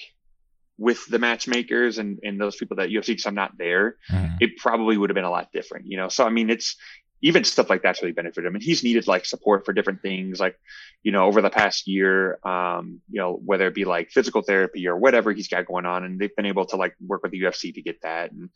with 0.77 1.06
the 1.07 1.19
matchmakers 1.19 1.99
and, 1.99 2.19
and 2.23 2.41
those 2.41 2.56
people 2.56 2.77
that 2.77 2.90
UFC, 2.90 3.07
because 3.07 3.27
I'm 3.27 3.35
not 3.35 3.57
there, 3.57 3.98
mm-hmm. 4.10 4.38
it 4.40 4.57
probably 4.57 4.98
would 4.98 5.10
have 5.11 5.15
been 5.15 5.23
a 5.23 5.30
lot 5.30 5.52
different, 5.53 5.85
you 5.85 5.98
know? 5.98 6.10
So, 6.10 6.26
I 6.26 6.30
mean, 6.30 6.49
it's, 6.49 6.77
even 7.23 7.45
stuff 7.45 7.69
like 7.69 7.81
that's 7.81 8.01
really 8.01 8.11
benefited 8.11 8.45
him. 8.45 8.53
And 8.53 8.63
he's 8.63 8.83
needed 8.83 9.07
like 9.07 9.25
support 9.25 9.65
for 9.65 9.71
different 9.71 10.01
things, 10.01 10.41
like, 10.41 10.59
you 11.03 11.13
know, 11.13 11.23
over 11.23 11.41
the 11.41 11.49
past 11.49 11.87
year, 11.87 12.37
um, 12.43 12.99
you 13.09 13.21
know, 13.21 13.39
whether 13.43 13.65
it 13.65 13.73
be 13.73 13.85
like 13.85 14.11
physical 14.11 14.41
therapy 14.41 14.89
or 14.89 14.97
whatever 14.97 15.31
he's 15.31 15.47
got 15.47 15.65
going 15.65 15.85
on. 15.85 16.03
And 16.03 16.19
they've 16.19 16.35
been 16.35 16.45
able 16.45 16.65
to 16.65 16.75
like 16.75 16.95
work 16.99 17.23
with 17.23 17.31
the 17.31 17.41
UFC 17.41 17.73
to 17.75 17.81
get 17.81 18.01
that. 18.01 18.33
And 18.33 18.49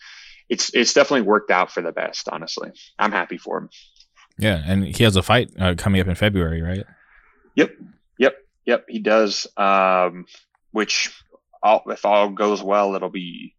it's, 0.49 0.69
it's 0.73 0.93
definitely 0.93 1.21
worked 1.21 1.49
out 1.49 1.71
for 1.71 1.81
the 1.81 1.93
best, 1.93 2.27
honestly. 2.29 2.71
I'm 2.99 3.13
happy 3.13 3.37
for 3.37 3.57
him. 3.57 3.69
Yeah. 4.37 4.61
And 4.65 4.83
he 4.83 5.03
has 5.05 5.15
a 5.15 5.23
fight 5.23 5.49
uh, 5.57 5.75
coming 5.77 6.01
up 6.01 6.07
in 6.07 6.15
February, 6.15 6.61
right? 6.61 6.83
Yep. 7.55 7.71
Yep. 8.19 8.35
Yep. 8.65 8.85
He 8.89 8.99
does. 8.99 9.47
Um, 9.55 10.25
which 10.71 11.09
all, 11.63 11.83
if 11.87 12.03
all 12.03 12.31
goes 12.31 12.61
well, 12.61 12.95
it'll 12.95 13.09
be, 13.09 13.55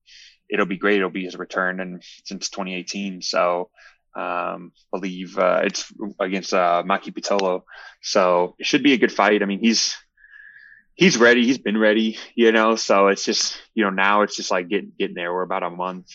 it'll 0.50 0.66
be 0.66 0.76
great. 0.76 0.98
It'll 0.98 1.08
be 1.08 1.24
his 1.24 1.36
return 1.38 1.80
and 1.80 2.02
since 2.24 2.50
2018. 2.50 3.22
So, 3.22 3.70
um, 4.18 4.72
believe 4.92 5.38
uh, 5.38 5.60
it's 5.64 5.92
against 6.18 6.52
uh, 6.52 6.82
Maki 6.84 7.12
Pitolo, 7.12 7.62
so 8.02 8.56
it 8.58 8.66
should 8.66 8.82
be 8.82 8.92
a 8.92 8.98
good 8.98 9.12
fight. 9.12 9.42
I 9.42 9.46
mean, 9.46 9.60
he's 9.60 9.96
he's 10.94 11.16
ready. 11.16 11.46
He's 11.46 11.58
been 11.58 11.78
ready, 11.78 12.18
you 12.34 12.50
know. 12.50 12.74
So 12.74 13.08
it's 13.08 13.24
just 13.24 13.60
you 13.74 13.84
know 13.84 13.90
now 13.90 14.22
it's 14.22 14.36
just 14.36 14.50
like 14.50 14.68
getting 14.68 14.92
getting 14.98 15.14
there. 15.14 15.32
We're 15.32 15.42
about 15.42 15.62
a 15.62 15.70
month, 15.70 16.10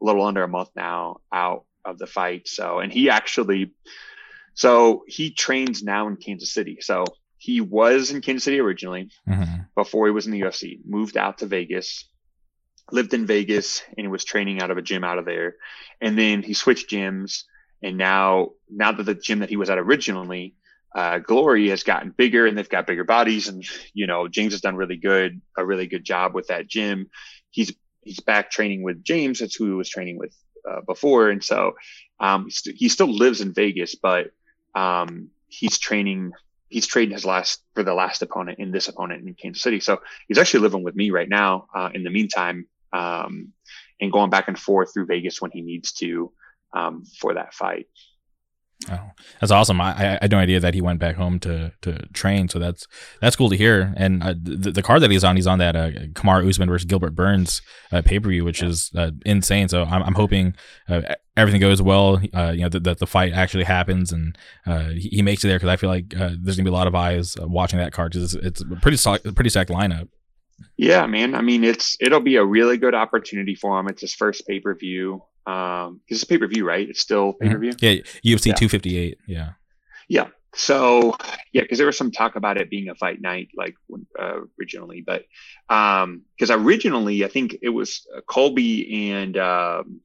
a 0.00 0.04
little 0.04 0.24
under 0.24 0.42
a 0.42 0.48
month 0.48 0.70
now 0.74 1.18
out 1.32 1.66
of 1.84 1.98
the 1.98 2.06
fight. 2.06 2.48
So 2.48 2.78
and 2.78 2.90
he 2.90 3.10
actually, 3.10 3.72
so 4.54 5.04
he 5.06 5.30
trains 5.30 5.82
now 5.82 6.08
in 6.08 6.16
Kansas 6.16 6.52
City. 6.52 6.78
So 6.80 7.04
he 7.36 7.60
was 7.60 8.10
in 8.10 8.22
Kansas 8.22 8.44
City 8.44 8.58
originally 8.58 9.10
mm-hmm. 9.28 9.64
before 9.76 10.06
he 10.06 10.12
was 10.12 10.24
in 10.24 10.32
the 10.32 10.40
UFC. 10.40 10.78
Moved 10.86 11.18
out 11.18 11.38
to 11.38 11.46
Vegas 11.46 12.08
lived 12.92 13.14
in 13.14 13.26
Vegas 13.26 13.82
and 13.96 14.10
was 14.10 14.24
training 14.24 14.60
out 14.60 14.70
of 14.70 14.78
a 14.78 14.82
gym 14.82 15.04
out 15.04 15.18
of 15.18 15.24
there. 15.24 15.56
And 16.00 16.18
then 16.18 16.42
he 16.42 16.54
switched 16.54 16.90
gyms. 16.90 17.44
And 17.82 17.96
now, 17.98 18.50
now 18.70 18.92
that 18.92 19.02
the 19.04 19.14
gym 19.14 19.40
that 19.40 19.50
he 19.50 19.56
was 19.56 19.70
at 19.70 19.78
originally, 19.78 20.54
uh, 20.94 21.18
Glory 21.18 21.68
has 21.70 21.82
gotten 21.82 22.10
bigger 22.10 22.46
and 22.46 22.56
they've 22.56 22.68
got 22.68 22.86
bigger 22.86 23.04
bodies. 23.04 23.48
And, 23.48 23.64
you 23.92 24.06
know, 24.06 24.28
James 24.28 24.52
has 24.52 24.60
done 24.60 24.76
really 24.76 24.96
good, 24.96 25.40
a 25.56 25.64
really 25.64 25.86
good 25.86 26.04
job 26.04 26.34
with 26.34 26.48
that 26.48 26.66
gym. 26.66 27.10
He's, 27.50 27.72
he's 28.02 28.20
back 28.20 28.50
training 28.50 28.82
with 28.82 29.02
James. 29.02 29.40
That's 29.40 29.56
who 29.56 29.66
he 29.66 29.72
was 29.72 29.88
training 29.88 30.18
with 30.18 30.34
uh, 30.68 30.80
before. 30.86 31.30
And 31.30 31.42
so, 31.42 31.74
um, 32.20 32.48
he 32.74 32.88
still 32.88 33.12
lives 33.12 33.40
in 33.40 33.52
Vegas, 33.52 33.94
but, 33.96 34.30
um, 34.74 35.28
he's 35.48 35.78
training 35.78 36.32
he's 36.74 36.88
trading 36.88 37.14
his 37.14 37.24
last 37.24 37.62
for 37.74 37.84
the 37.84 37.94
last 37.94 38.20
opponent 38.22 38.58
in 38.58 38.72
this 38.72 38.88
opponent 38.88 39.24
in 39.24 39.32
Kansas 39.34 39.62
City. 39.62 39.78
So 39.78 40.00
he's 40.26 40.38
actually 40.38 40.60
living 40.60 40.82
with 40.82 40.96
me 40.96 41.10
right 41.10 41.28
now. 41.28 41.68
Uh, 41.72 41.90
in 41.94 42.02
the 42.02 42.10
meantime, 42.10 42.66
um, 42.94 43.52
and 44.00 44.12
going 44.12 44.30
back 44.30 44.48
and 44.48 44.58
forth 44.58 44.92
through 44.94 45.06
Vegas 45.06 45.40
when 45.40 45.50
he 45.50 45.60
needs 45.62 45.92
to 45.94 46.32
um, 46.74 47.04
for 47.20 47.34
that 47.34 47.52
fight. 47.54 47.86
Oh, 48.90 49.10
that's 49.40 49.52
awesome! 49.52 49.80
I, 49.80 49.92
I, 49.92 50.18
had 50.20 50.30
no 50.30 50.38
idea 50.38 50.60
that 50.60 50.74
he 50.74 50.82
went 50.82 50.98
back 50.98 51.16
home 51.16 51.38
to 51.40 51.72
to 51.82 52.06
train, 52.12 52.48
so 52.48 52.58
that's 52.58 52.86
that's 53.20 53.34
cool 53.34 53.48
to 53.48 53.56
hear. 53.56 53.94
And 53.96 54.22
uh, 54.22 54.34
the, 54.36 54.72
the 54.72 54.82
card 54.82 55.00
that 55.02 55.10
he's 55.10 55.24
on, 55.24 55.36
he's 55.36 55.46
on 55.46 55.58
that 55.58 55.74
uh, 55.74 55.90
Kamaru 56.12 56.46
Usman 56.46 56.68
versus 56.68 56.84
Gilbert 56.84 57.14
Burns 57.14 57.62
uh, 57.92 58.02
pay 58.02 58.20
per 58.20 58.28
view, 58.28 58.44
which 58.44 58.60
yeah. 58.60 58.68
is 58.68 58.90
uh, 58.94 59.12
insane. 59.24 59.68
So 59.68 59.84
I'm, 59.84 60.02
I'm 60.02 60.14
hoping 60.14 60.54
uh, 60.88 61.14
everything 61.34 61.60
goes 61.60 61.80
well. 61.80 62.20
Uh, 62.34 62.52
you 62.54 62.62
know 62.62 62.68
that 62.68 62.84
the, 62.84 62.94
the, 62.94 63.06
fight 63.06 63.32
actually 63.32 63.64
happens 63.64 64.12
and 64.12 64.36
uh, 64.66 64.88
he, 64.88 65.08
he, 65.12 65.22
makes 65.22 65.44
it 65.44 65.48
there 65.48 65.56
because 65.56 65.70
I 65.70 65.76
feel 65.76 65.88
like 65.88 66.10
there's 66.10 66.56
gonna 66.56 66.64
be 66.64 66.70
a 66.70 66.72
lot 66.72 66.88
of 66.88 66.94
eyes 66.94 67.36
watching 67.40 67.78
that 67.78 67.92
card 67.92 68.12
because 68.12 68.34
it's, 68.34 68.60
it's, 68.60 68.60
a 68.60 68.76
pretty 68.82 68.98
pretty 69.32 69.50
stacked 69.50 69.70
lineup. 69.70 70.08
Yeah, 70.76 71.06
man. 71.06 71.34
I 71.34 71.42
mean, 71.42 71.64
it's 71.64 71.96
it'll 72.00 72.20
be 72.20 72.36
a 72.36 72.44
really 72.44 72.76
good 72.76 72.94
opportunity 72.94 73.54
for 73.54 73.78
him. 73.78 73.88
It's 73.88 74.00
his 74.00 74.14
first 74.14 74.46
pay 74.46 74.60
per 74.60 74.74
view. 74.74 75.22
Um, 75.46 76.00
it's 76.08 76.22
a 76.22 76.26
pay 76.26 76.38
per 76.38 76.46
view, 76.46 76.66
right? 76.66 76.88
It's 76.88 77.00
still 77.00 77.32
pay 77.34 77.48
per 77.48 77.58
view. 77.58 77.72
Mm-hmm. 77.72 78.24
Yeah, 78.24 78.36
UFC 78.36 78.46
yeah. 78.46 78.54
258. 78.54 79.18
Yeah. 79.26 79.52
Yeah. 80.08 80.28
So 80.54 81.16
yeah, 81.52 81.62
because 81.62 81.78
there 81.78 81.86
was 81.86 81.98
some 81.98 82.12
talk 82.12 82.36
about 82.36 82.58
it 82.58 82.70
being 82.70 82.88
a 82.88 82.94
fight 82.94 83.20
night, 83.20 83.48
like 83.56 83.74
uh, 84.18 84.40
originally, 84.58 85.04
but 85.04 85.24
um, 85.68 86.22
because 86.36 86.50
originally 86.50 87.24
I 87.24 87.28
think 87.28 87.56
it 87.62 87.70
was 87.70 88.06
uh, 88.16 88.20
Colby 88.20 89.10
and 89.10 89.36
um, 89.36 90.00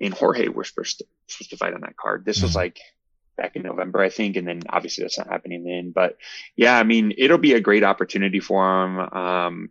and 0.00 0.14
Jorge 0.14 0.48
were 0.48 0.64
supposed 0.64 0.98
to, 0.98 1.06
supposed 1.28 1.50
to 1.50 1.56
fight 1.56 1.74
on 1.74 1.82
that 1.82 1.96
card. 1.96 2.24
This 2.24 2.38
mm-hmm. 2.38 2.46
was 2.46 2.56
like 2.56 2.80
back 3.36 3.56
in 3.56 3.62
November, 3.62 4.00
I 4.00 4.08
think. 4.08 4.36
And 4.36 4.46
then 4.46 4.62
obviously 4.68 5.02
that's 5.04 5.18
not 5.18 5.28
happening 5.28 5.64
then. 5.64 5.92
But 5.94 6.16
yeah, 6.56 6.78
I 6.78 6.82
mean, 6.82 7.12
it'll 7.16 7.38
be 7.38 7.54
a 7.54 7.60
great 7.60 7.84
opportunity 7.84 8.40
for 8.40 8.84
him. 8.84 8.98
Um, 8.98 9.70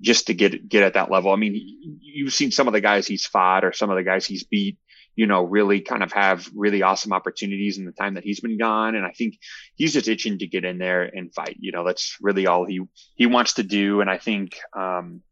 just 0.00 0.28
to 0.28 0.34
get 0.34 0.68
get 0.68 0.82
at 0.82 0.94
that 0.94 1.10
level. 1.10 1.32
I 1.32 1.36
mean, 1.36 1.98
you've 2.00 2.32
seen 2.32 2.50
some 2.50 2.68
of 2.68 2.72
the 2.72 2.80
guys 2.80 3.06
he's 3.06 3.26
fought 3.26 3.64
or 3.64 3.72
some 3.72 3.90
of 3.90 3.96
the 3.96 4.04
guys 4.04 4.24
he's 4.24 4.44
beat, 4.44 4.78
you 5.16 5.26
know, 5.26 5.42
really 5.42 5.80
kind 5.80 6.02
of 6.02 6.12
have 6.12 6.48
really 6.54 6.82
awesome 6.82 7.12
opportunities 7.12 7.78
in 7.78 7.84
the 7.84 7.92
time 7.92 8.14
that 8.14 8.24
he's 8.24 8.40
been 8.40 8.58
gone. 8.58 8.94
And 8.94 9.04
I 9.04 9.10
think 9.10 9.38
he's 9.74 9.92
just 9.92 10.08
itching 10.08 10.38
to 10.38 10.46
get 10.46 10.64
in 10.64 10.78
there 10.78 11.02
and 11.02 11.34
fight. 11.34 11.56
You 11.58 11.72
know, 11.72 11.84
that's 11.84 12.16
really 12.20 12.46
all 12.46 12.64
he 12.64 12.80
he 13.16 13.26
wants 13.26 13.54
to 13.54 13.64
do. 13.64 14.00
And 14.00 14.08
I 14.08 14.18
think 14.18 14.60
um, 14.76 15.22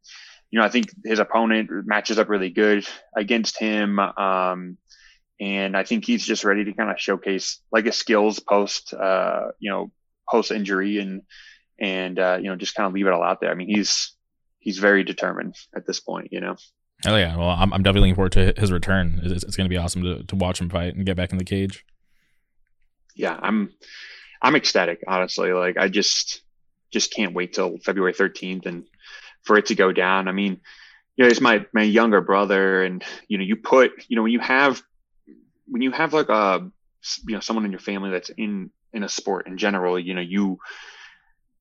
you 0.51 0.59
know, 0.59 0.65
I 0.65 0.69
think 0.69 0.87
his 1.05 1.19
opponent 1.19 1.71
matches 1.87 2.19
up 2.19 2.29
really 2.29 2.51
good 2.51 2.87
against 3.17 3.59
him. 3.59 3.99
Um, 3.99 4.79
and 5.41 5.77
I 5.77 5.85
think 5.85 6.05
he's 6.05 6.25
just 6.25 6.45
ready 6.45 6.65
to 6.65 6.73
kind 6.73 6.91
of 6.91 6.99
showcase 6.99 7.61
like 7.71 7.85
his 7.85 7.97
skills 7.97 8.41
post, 8.41 8.95
uh, 8.95 9.49
you 9.59 9.71
know, 9.71 9.91
post 10.29 10.51
injury 10.51 10.99
and 10.99 11.23
and 11.79 12.19
uh, 12.19 12.39
you 12.41 12.49
know 12.49 12.57
just 12.57 12.75
kind 12.75 12.87
of 12.87 12.95
leave 12.95 13.07
it 13.07 13.13
all 13.13 13.23
out 13.23 13.41
there. 13.41 13.51
I 13.51 13.55
mean, 13.55 13.69
he's 13.69 14.15
he's 14.59 14.79
very 14.79 15.05
determined 15.05 15.57
at 15.75 15.87
this 15.87 16.01
point, 16.01 16.29
you 16.33 16.41
know. 16.41 16.57
Hell 17.05 17.19
yeah! 17.19 17.37
Well, 17.37 17.51
I'm 17.51 17.73
I'm 17.73 17.83
definitely 17.83 18.09
looking 18.09 18.15
forward 18.15 18.33
to 18.33 18.55
his 18.57 18.73
return. 18.73 19.21
It's, 19.23 19.45
it's 19.45 19.57
going 19.57 19.69
to 19.69 19.75
be 19.75 19.77
awesome 19.77 20.03
to 20.03 20.23
to 20.25 20.37
watch 20.37 20.61
him 20.61 20.71
fight 20.71 20.95
and 20.95 21.05
get 21.05 21.17
back 21.17 21.33
in 21.33 21.39
the 21.39 21.45
cage. 21.45 21.85
Yeah, 23.15 23.39
I'm 23.41 23.73
I'm 24.41 24.57
ecstatic, 24.57 25.05
honestly. 25.07 25.53
Like 25.53 25.77
I 25.77 25.89
just 25.89 26.43
just 26.91 27.13
can't 27.13 27.35
wait 27.35 27.53
till 27.53 27.79
February 27.79 28.15
13th 28.15 28.65
and 28.65 28.85
for 29.43 29.59
it 29.59 29.67
to 29.67 29.75
go 29.75 29.93
down. 29.93 30.29
I 30.29 30.33
mean, 30.33 30.61
you 31.17 31.25
know, 31.25 31.31
it's 31.31 31.41
my 31.41 31.67
my 31.73 31.83
younger 31.83 32.21
brother, 32.23 32.83
and 32.83 33.05
you 33.29 33.39
know, 33.39 33.45
you 33.45 33.57
put 33.57 33.93
you 34.09 34.17
know 34.17 34.23
when 34.23 34.33
you 34.33 34.41
have 34.41 34.83
when 35.67 35.83
you 35.83 35.91
have 35.91 36.13
like 36.13 36.29
a 36.29 36.71
you 37.27 37.35
know 37.35 37.41
someone 37.41 37.65
in 37.65 37.71
your 37.71 37.81
family 37.81 38.11
that's 38.11 38.31
in 38.31 38.71
in 38.93 39.03
a 39.03 39.09
sport 39.09 39.47
in 39.47 39.59
general, 39.59 39.99
you 39.99 40.15
know 40.15 40.21
you 40.21 40.59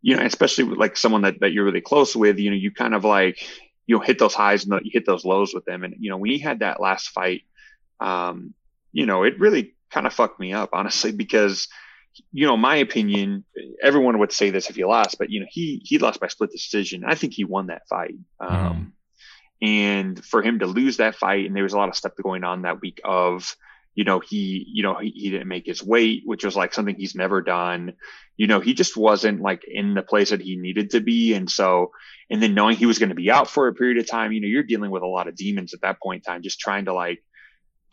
you 0.02 0.16
know 0.16 0.24
especially 0.24 0.66
with 0.66 0.78
like 0.78 0.98
someone 0.98 1.24
that 1.24 1.40
that 1.40 1.52
you're 1.52 1.66
really 1.66 1.82
close 1.82 2.16
with, 2.16 2.40
you 2.40 2.50
know 2.50 2.56
you 2.56 2.72
kind 2.72 2.94
of 2.94 3.04
like 3.04 3.40
you 3.86 3.96
know 3.96 4.02
hit 4.02 4.20
those 4.20 4.34
highs 4.34 4.66
and 4.66 4.82
you 4.84 4.92
hit 4.92 5.06
those 5.06 5.26
lows 5.26 5.54
with 5.54 5.66
them, 5.66 5.84
and 5.84 5.96
you 6.00 6.10
know 6.10 6.18
we 6.18 6.38
had 6.40 6.60
that 6.60 6.82
last 6.82 7.10
fight, 7.10 7.44
um, 8.00 8.54
you 8.92 9.06
know 9.06 9.24
it 9.24 9.40
really 9.40 9.76
kind 9.92 10.08
of 10.08 10.14
fucked 10.14 10.40
me 10.40 10.52
up 10.52 10.70
honestly 10.74 11.12
because 11.12 11.68
you 12.32 12.48
know, 12.48 12.58
my 12.58 12.78
opinion, 12.78 13.44
everyone 13.82 14.20
would 14.20 14.32
say 14.32 14.50
this 14.50 14.70
if 14.70 14.76
he 14.76 14.86
lost, 14.86 15.18
but 15.18 15.30
you 15.30 15.42
know, 15.42 15.48
he 15.50 15.82
he 15.84 15.98
lost 15.98 16.20
by 16.20 16.28
split 16.28 16.52
decision. 16.52 17.04
I 17.06 17.16
think 17.16 17.34
he 17.34 17.44
won 17.44 17.68
that 17.68 17.88
fight. 17.88 18.16
Um, 18.40 18.94
mm. 19.62 19.68
And 19.68 20.24
for 20.24 20.42
him 20.42 20.60
to 20.60 20.68
lose 20.68 20.98
that 20.98 21.16
fight, 21.16 21.46
and 21.46 21.56
there 21.56 21.64
was 21.64 21.74
a 21.74 21.78
lot 21.78 21.90
of 21.90 21.96
stuff 21.96 22.14
going 22.22 22.44
on 22.44 22.64
that 22.64 22.82
week 22.82 23.02
of, 23.04 23.56
you 23.96 24.04
know, 24.04 24.20
he, 24.20 24.66
you 24.68 24.84
know, 24.84 24.96
he, 24.96 25.10
he 25.10 25.30
didn't 25.32 25.48
make 25.48 25.66
his 25.66 25.82
weight, 25.82 26.24
which 26.26 26.44
was 26.44 26.56
like 26.56 26.74
something 26.74 26.96
he's 26.96 27.16
never 27.16 27.42
done. 27.42 27.94
You 28.38 28.48
know, 28.48 28.60
he 28.60 28.74
just 28.74 28.98
wasn't 28.98 29.42
like 29.42 29.64
in 29.66 29.94
the 29.94 30.04
place 30.04 30.30
that 30.30 30.42
he 30.42 30.58
needed 30.58 30.92
to 30.92 31.00
be. 31.00 31.34
And 31.34 31.50
so, 31.50 31.92
and 32.30 32.44
then 32.44 32.54
knowing 32.54 32.76
he 32.76 32.86
was 32.86 33.00
going 33.00 33.10
to 33.10 33.16
be 33.16 33.32
out 33.32 33.50
for 33.50 33.68
a 33.68 33.74
period 33.74 33.98
of 33.98 34.10
time, 34.10 34.34
you 34.34 34.42
know, 34.42 34.48
you're 34.48 34.64
dealing 34.64 34.92
with 34.92 35.02
a 35.02 35.08
lot 35.08 35.30
of 35.30 35.36
demons 35.36 35.74
at 35.74 35.82
that 35.82 36.02
point 36.02 36.26
in 36.26 36.34
time, 36.34 36.44
just 36.44 36.60
trying 36.60 36.86
to 36.86 36.94
like, 36.94 37.24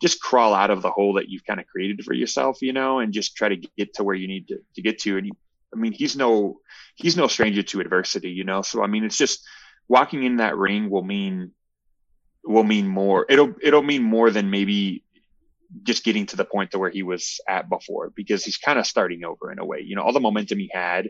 just 0.01 0.19
crawl 0.19 0.53
out 0.53 0.69
of 0.69 0.81
the 0.81 0.91
hole 0.91 1.13
that 1.13 1.29
you've 1.29 1.45
kind 1.45 1.61
of 1.61 1.65
created 1.67 2.03
for 2.03 2.13
yourself, 2.13 2.61
you 2.61 2.73
know, 2.73 2.99
and 2.99 3.13
just 3.13 3.37
try 3.37 3.47
to 3.47 3.55
get 3.77 3.93
to 3.93 4.03
where 4.03 4.15
you 4.15 4.27
need 4.27 4.49
to, 4.49 4.57
to 4.75 4.81
get 4.81 4.99
to. 4.99 5.17
And 5.17 5.27
he, 5.27 5.31
I 5.73 5.77
mean, 5.77 5.93
he's 5.93 6.17
no 6.17 6.59
he's 6.95 7.15
no 7.15 7.27
stranger 7.27 7.63
to 7.63 7.79
adversity, 7.79 8.31
you 8.31 8.43
know. 8.43 8.61
So 8.61 8.83
I 8.83 8.87
mean, 8.87 9.05
it's 9.05 9.17
just 9.17 9.47
walking 9.87 10.23
in 10.23 10.37
that 10.37 10.57
ring 10.57 10.89
will 10.89 11.03
mean 11.03 11.51
will 12.43 12.63
mean 12.65 12.87
more. 12.87 13.25
It'll 13.29 13.53
it'll 13.61 13.81
mean 13.81 14.03
more 14.03 14.29
than 14.29 14.49
maybe 14.49 15.03
just 15.81 16.03
getting 16.03 16.25
to 16.27 16.35
the 16.35 16.45
point 16.45 16.71
to 16.71 16.79
where 16.79 16.89
he 16.89 17.03
was 17.03 17.39
at 17.47 17.69
before 17.69 18.11
because 18.15 18.45
he's 18.45 18.57
kind 18.57 18.77
of 18.77 18.85
starting 18.85 19.23
over 19.23 19.51
in 19.51 19.59
a 19.59 19.65
way. 19.65 19.79
You 19.81 19.95
know, 19.95 20.03
all 20.03 20.13
the 20.13 20.19
momentum 20.19 20.59
he 20.59 20.69
had, 20.71 21.09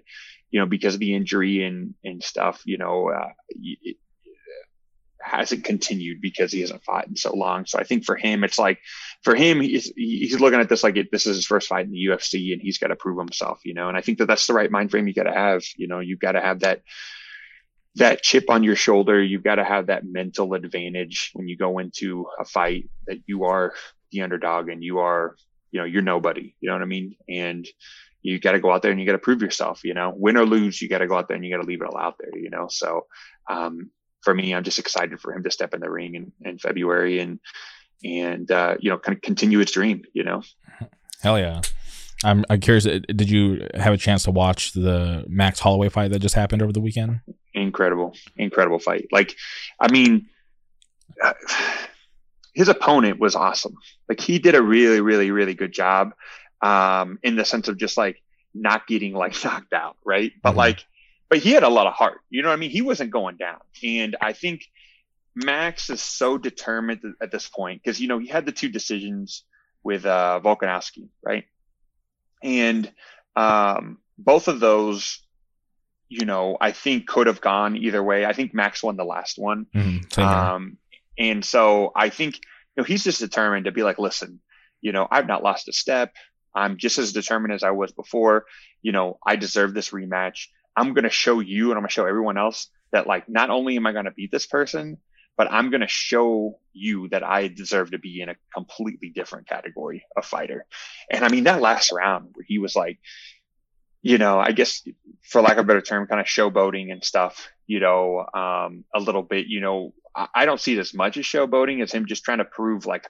you 0.52 0.60
know, 0.60 0.66
because 0.66 0.94
of 0.94 1.00
the 1.00 1.14
injury 1.14 1.64
and 1.64 1.96
and 2.04 2.24
stuff, 2.24 2.62
you 2.66 2.78
know, 2.78 3.10
uh, 3.10 3.30
it 3.50 3.98
hasn't 5.24 5.64
continued 5.64 6.20
because 6.22 6.52
he 6.52 6.62
hasn't 6.62 6.84
fought 6.84 7.08
in 7.08 7.16
so 7.16 7.34
long. 7.34 7.66
So 7.66 7.80
I 7.80 7.84
think 7.84 8.06
for 8.06 8.16
him, 8.16 8.44
it's 8.44 8.60
like 8.60 8.80
for 9.24 9.36
him, 9.36 9.62
he's 9.62 9.92
he's 9.96 10.40
looking 10.40 10.60
at 10.60 10.70
this 10.70 10.84
like 10.84 10.98
it, 10.98 11.12
this 11.12 11.26
is 11.26 11.38
his 11.38 11.46
first 11.46 11.68
fight 11.68 11.86
in 11.86 11.92
the 11.92 12.06
UFC 12.06 12.54
and 12.54 12.62
he's 12.62 12.78
got 12.78 12.88
to 12.88 12.96
prove 12.96 13.18
himself, 13.18 13.62
you 13.64 13.74
know. 13.74 13.88
And 13.88 13.98
I 13.98 14.02
think 14.02 14.18
that 14.20 14.28
that's 14.28 14.48
the 14.48 14.54
right 14.54 14.72
mind 14.72 14.92
frame 14.92 15.08
you 15.08 15.14
got 15.14 15.24
to 15.24 15.34
have. 15.34 15.64
You 15.76 15.88
know, 15.88 16.00
you've 16.00 16.20
got 16.20 16.34
to 16.34 16.42
have 16.42 16.60
that 16.62 16.82
that 17.96 18.24
chip 18.24 18.50
on 18.50 18.64
your 18.64 18.76
shoulder. 18.76 19.22
You've 19.22 19.44
got 19.44 19.56
to 19.56 19.64
have 19.64 19.88
that 19.88 20.04
mental 20.06 20.54
advantage 20.54 21.32
when 21.34 21.48
you 21.48 21.58
go 21.58 21.80
into 21.80 22.26
a 22.40 22.46
fight 22.46 22.90
that 23.08 23.20
you 23.28 23.46
are 23.46 23.74
the 24.14 24.22
underdog 24.22 24.70
and 24.70 24.84
you 24.84 25.00
are, 25.00 25.36
you 25.72 25.80
know, 25.80 25.86
you're 25.86 26.02
nobody. 26.02 26.56
You 26.62 26.70
know 26.70 26.76
what 26.76 26.82
I 26.82 26.86
mean? 26.86 27.16
And 27.28 27.68
you 28.22 28.40
got 28.40 28.54
to 28.54 28.60
go 28.60 28.72
out 28.72 28.82
there 28.82 28.92
and 28.92 29.00
you 29.00 29.06
got 29.06 29.14
to 29.14 29.18
prove 29.18 29.42
yourself. 29.42 29.84
You 29.84 29.94
know, 29.94 30.14
win 30.16 30.38
or 30.38 30.46
lose, 30.46 30.82
you 30.82 30.88
got 30.88 31.00
to 31.00 31.08
go 31.08 31.18
out 31.18 31.28
there 31.28 31.36
and 31.36 31.46
you 31.46 31.54
got 31.54 31.62
to 31.62 31.68
leave 31.68 31.82
it 31.82 31.88
all 31.88 31.98
out 31.98 32.16
there. 32.20 32.38
You 32.38 32.50
know, 32.50 32.68
so 32.70 33.08
um, 33.50 33.92
for 34.22 34.34
me, 34.34 34.54
I'm 34.56 34.64
just 34.64 34.80
excited 34.80 35.20
for 35.20 35.34
him 35.34 35.44
to 35.44 35.52
step 35.52 35.74
in 35.74 35.82
the 35.82 35.90
ring 35.90 36.16
in, 36.16 36.32
in 36.42 36.58
February 36.58 37.20
and 37.20 37.40
and 38.04 38.50
uh, 38.52 38.76
you 38.80 38.90
know, 38.90 38.98
kind 38.98 39.16
of 39.16 39.22
continue 39.22 39.60
his 39.60 39.72
dream. 39.72 40.04
You 40.14 40.24
know, 40.24 40.42
hell 41.22 41.38
yeah. 41.38 41.62
I'm, 42.26 42.46
I'm 42.50 42.62
curious. 42.62 42.86
Uh, 42.86 43.00
did 43.08 43.30
you 43.30 43.68
have 43.76 43.94
a 43.94 43.98
chance 43.98 44.24
to 44.24 44.32
watch 44.32 44.72
the 44.72 45.26
Max 45.28 45.60
Holloway 45.60 45.90
fight 45.90 46.12
that 46.12 46.20
just 46.20 46.36
happened 46.36 46.62
over 46.62 46.72
the 46.72 46.80
weekend? 46.80 47.20
Incredible, 47.54 48.16
incredible 48.38 48.80
fight. 48.80 49.08
Like, 49.12 49.36
I 49.80 49.92
mean, 49.92 50.28
uh, 51.22 51.34
his 52.54 52.70
opponent 52.70 53.20
was 53.20 53.36
awesome. 53.36 53.76
Like, 54.08 54.20
he 54.20 54.40
did 54.40 54.56
a 54.56 54.62
really, 54.62 55.02
really, 55.02 55.32
really 55.32 55.54
good 55.54 55.72
job 55.72 56.14
um, 56.62 57.20
in 57.24 57.36
the 57.36 57.46
sense 57.46 57.68
of 57.68 57.78
just 57.78 57.98
like 57.98 58.22
not 58.54 58.88
getting 58.88 59.14
like 59.14 59.36
knocked 59.44 59.74
out, 59.74 59.98
right? 60.06 60.32
But 60.42 60.52
mm-hmm. 60.52 60.60
like, 60.60 60.86
but 61.30 61.40
he 61.40 61.52
had 61.52 61.64
a 61.64 61.70
lot 61.70 61.88
of 61.88 61.94
heart. 61.94 62.22
You 62.30 62.42
know 62.42 62.50
what 62.50 62.56
I 62.56 62.58
mean? 62.58 62.70
He 62.70 62.82
wasn't 62.82 63.12
going 63.12 63.38
down, 63.38 63.60
and 63.84 64.16
I 64.22 64.34
think 64.34 64.66
Max 65.36 65.90
is 65.90 66.02
so 66.02 66.38
determined 66.38 67.02
at 67.22 67.32
this 67.32 67.50
point 67.50 67.82
because 67.84 68.00
you 68.00 68.08
know 68.08 68.20
he 68.20 68.28
had 68.28 68.46
the 68.46 68.52
two 68.52 68.70
decisions 68.70 69.44
with 69.84 70.06
uh, 70.06 70.40
Volkanovski, 70.44 71.10
right? 71.22 71.46
And 72.42 72.92
um, 73.36 74.00
both 74.18 74.48
of 74.48 74.60
those, 74.60 75.22
you 76.08 76.26
know, 76.26 76.58
I 76.60 76.72
think 76.72 77.08
could 77.08 77.28
have 77.28 77.42
gone 77.42 77.76
either 77.78 78.04
way. 78.04 78.26
I 78.26 78.34
think 78.34 78.54
Max 78.54 78.84
won 78.84 78.96
the 78.96 79.06
last 79.06 79.38
one. 79.38 79.66
Mm-hmm. 79.74 80.22
Um, 80.22 80.78
and 81.18 81.44
so 81.44 81.92
I 81.96 82.10
think, 82.10 82.36
you 82.36 82.82
know, 82.82 82.84
he's 82.84 83.04
just 83.04 83.20
determined 83.20 83.66
to 83.66 83.72
be 83.72 83.84
like, 83.84 84.00
listen, 84.00 84.40
you 84.82 84.92
know, 84.92 85.08
I've 85.10 85.28
not 85.28 85.44
lost 85.44 85.68
a 85.68 85.74
step. 85.74 86.14
I'm 86.56 86.78
just 86.78 86.98
as 86.98 87.14
determined 87.14 87.54
as 87.54 87.64
I 87.64 87.72
was 87.72 87.92
before. 87.92 88.46
You 88.82 88.92
know, 88.92 89.18
I 89.26 89.36
deserve 89.36 89.74
this 89.74 89.90
rematch. 89.90 90.48
I'm 90.76 90.94
going 90.94 91.04
to 91.04 91.10
show 91.10 91.40
you 91.40 91.70
and 91.70 91.78
I'm 91.78 91.82
going 91.82 91.90
to 91.90 91.94
show 91.94 92.06
everyone 92.06 92.38
else 92.38 92.68
that 92.92 93.08
like, 93.08 93.30
not 93.30 93.50
only 93.50 93.76
am 93.76 93.88
I 93.88 93.92
going 93.92 94.06
to 94.06 94.12
beat 94.12 94.32
this 94.32 94.46
person, 94.46 94.98
but 95.38 95.52
I'm 95.52 95.70
going 95.72 95.82
to 95.82 95.88
show 95.88 96.60
you 96.74 97.10
that 97.10 97.24
I 97.24 97.48
deserve 97.48 97.92
to 97.92 98.00
be 98.00 98.22
in 98.22 98.30
a 98.30 98.36
completely 98.54 99.10
different 99.10 99.48
category 99.48 100.04
of 100.16 100.26
fighter. 100.26 100.66
And 101.10 101.24
I 101.24 101.30
mean, 101.30 101.46
that 101.46 101.62
last 101.62 101.92
round 101.92 102.30
where 102.34 102.46
he 102.48 102.60
was 102.60 102.76
like, 102.76 103.00
you 104.04 104.18
know, 104.18 104.38
I 104.38 104.52
guess 104.52 104.86
for 105.22 105.42
lack 105.42 105.54
of 105.54 105.60
a 105.60 105.64
better 105.64 105.82
term, 105.82 106.06
kind 106.06 106.20
of 106.20 106.28
showboating 106.28 106.92
and 106.92 107.04
stuff, 107.04 107.50
you 107.66 107.80
know, 107.80 108.28
um, 108.34 108.84
a 108.94 109.00
little 109.00 109.24
bit, 109.24 109.48
you 109.48 109.62
know, 109.62 109.94
I, 110.14 110.28
I 110.36 110.46
don't 110.46 110.60
see 110.60 110.78
it 110.78 110.80
as 110.80 110.94
much 110.94 111.18
as 111.18 111.26
showboating 111.26 111.82
as 111.82 111.94
him 111.94 112.06
just 112.06 112.24
trying 112.24 112.40
to 112.40 112.46
prove 112.46 112.86
like 112.86 113.08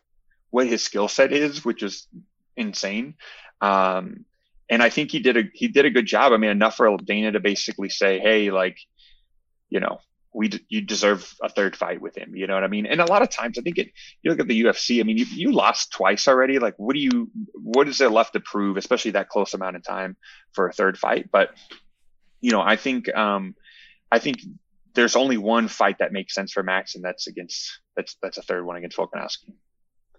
what 0.52 0.68
his 0.68 0.84
skill 0.84 1.07
set 1.07 1.34
is, 1.34 1.65
which 1.65 1.82
is 1.82 2.07
insane. 2.56 3.15
Um, 3.60 4.26
and 4.70 4.84
I 4.84 4.90
think 4.90 5.11
he 5.11 5.20
did 5.20 5.36
a, 5.36 5.44
he 5.52 5.68
did 5.68 5.86
a 5.86 5.90
good 5.90 6.06
job. 6.06 6.32
I 6.32 6.38
mean, 6.38 6.52
enough 6.52 6.78
for 6.78 6.95
Dana 6.98 7.32
to 7.32 7.40
basically 7.40 7.90
say, 7.90 8.20
Hey, 8.20 8.52
like, 8.52 8.78
you 9.70 9.80
know, 9.80 9.99
we 10.34 10.49
you 10.69 10.81
deserve 10.81 11.34
a 11.41 11.49
third 11.49 11.76
fight 11.76 12.01
with 12.01 12.18
him. 12.18 12.35
You 12.35 12.47
know 12.47 12.55
what 12.55 12.64
I 12.64 12.68
mean? 12.68 12.85
And 12.85 12.99
a 12.99 13.05
lot 13.05 13.22
of 13.22 13.30
times, 13.30 13.57
I 13.57 13.61
think 13.61 13.77
it. 13.77 13.91
You 14.22 14.31
look 14.31 14.39
at 14.39 14.47
the 14.47 14.64
UFC. 14.64 14.99
I 14.99 15.03
mean, 15.03 15.18
you 15.18 15.26
you 15.26 15.51
lost 15.51 15.91
twice 15.91 16.27
already. 16.27 16.60
Like, 16.60 16.76
what 16.77 16.93
do 16.93 16.99
you? 16.99 17.30
What 17.53 17.88
is 17.88 17.97
there 17.97 18.10
left 18.10 18.34
to 18.34 18.39
prove? 18.39 18.77
Especially 18.77 19.11
that 19.11 19.30
close 19.30 19.53
amount 19.53 19.76
of 19.76 19.84
time 19.84 20.18
for 20.53 20.68
a 20.68 20.73
third 20.73 20.97
fight. 20.97 21.30
But 21.31 21.51
you 22.41 22.51
know, 22.51 22.61
I 22.61 22.76
think 22.76 23.14
um, 23.15 23.55
I 24.11 24.19
think 24.19 24.39
there's 24.95 25.15
only 25.15 25.38
one 25.38 25.68
fight 25.68 25.99
that 25.99 26.11
makes 26.11 26.34
sense 26.34 26.51
for 26.51 26.64
Max, 26.64 26.95
and 26.95 27.03
that's 27.03 27.27
against 27.27 27.80
that's 27.95 28.18
that's 28.22 28.38
a 28.38 28.41
third 28.41 28.65
one 28.65 28.76
against 28.76 28.97
Volkanovski. 28.97 29.53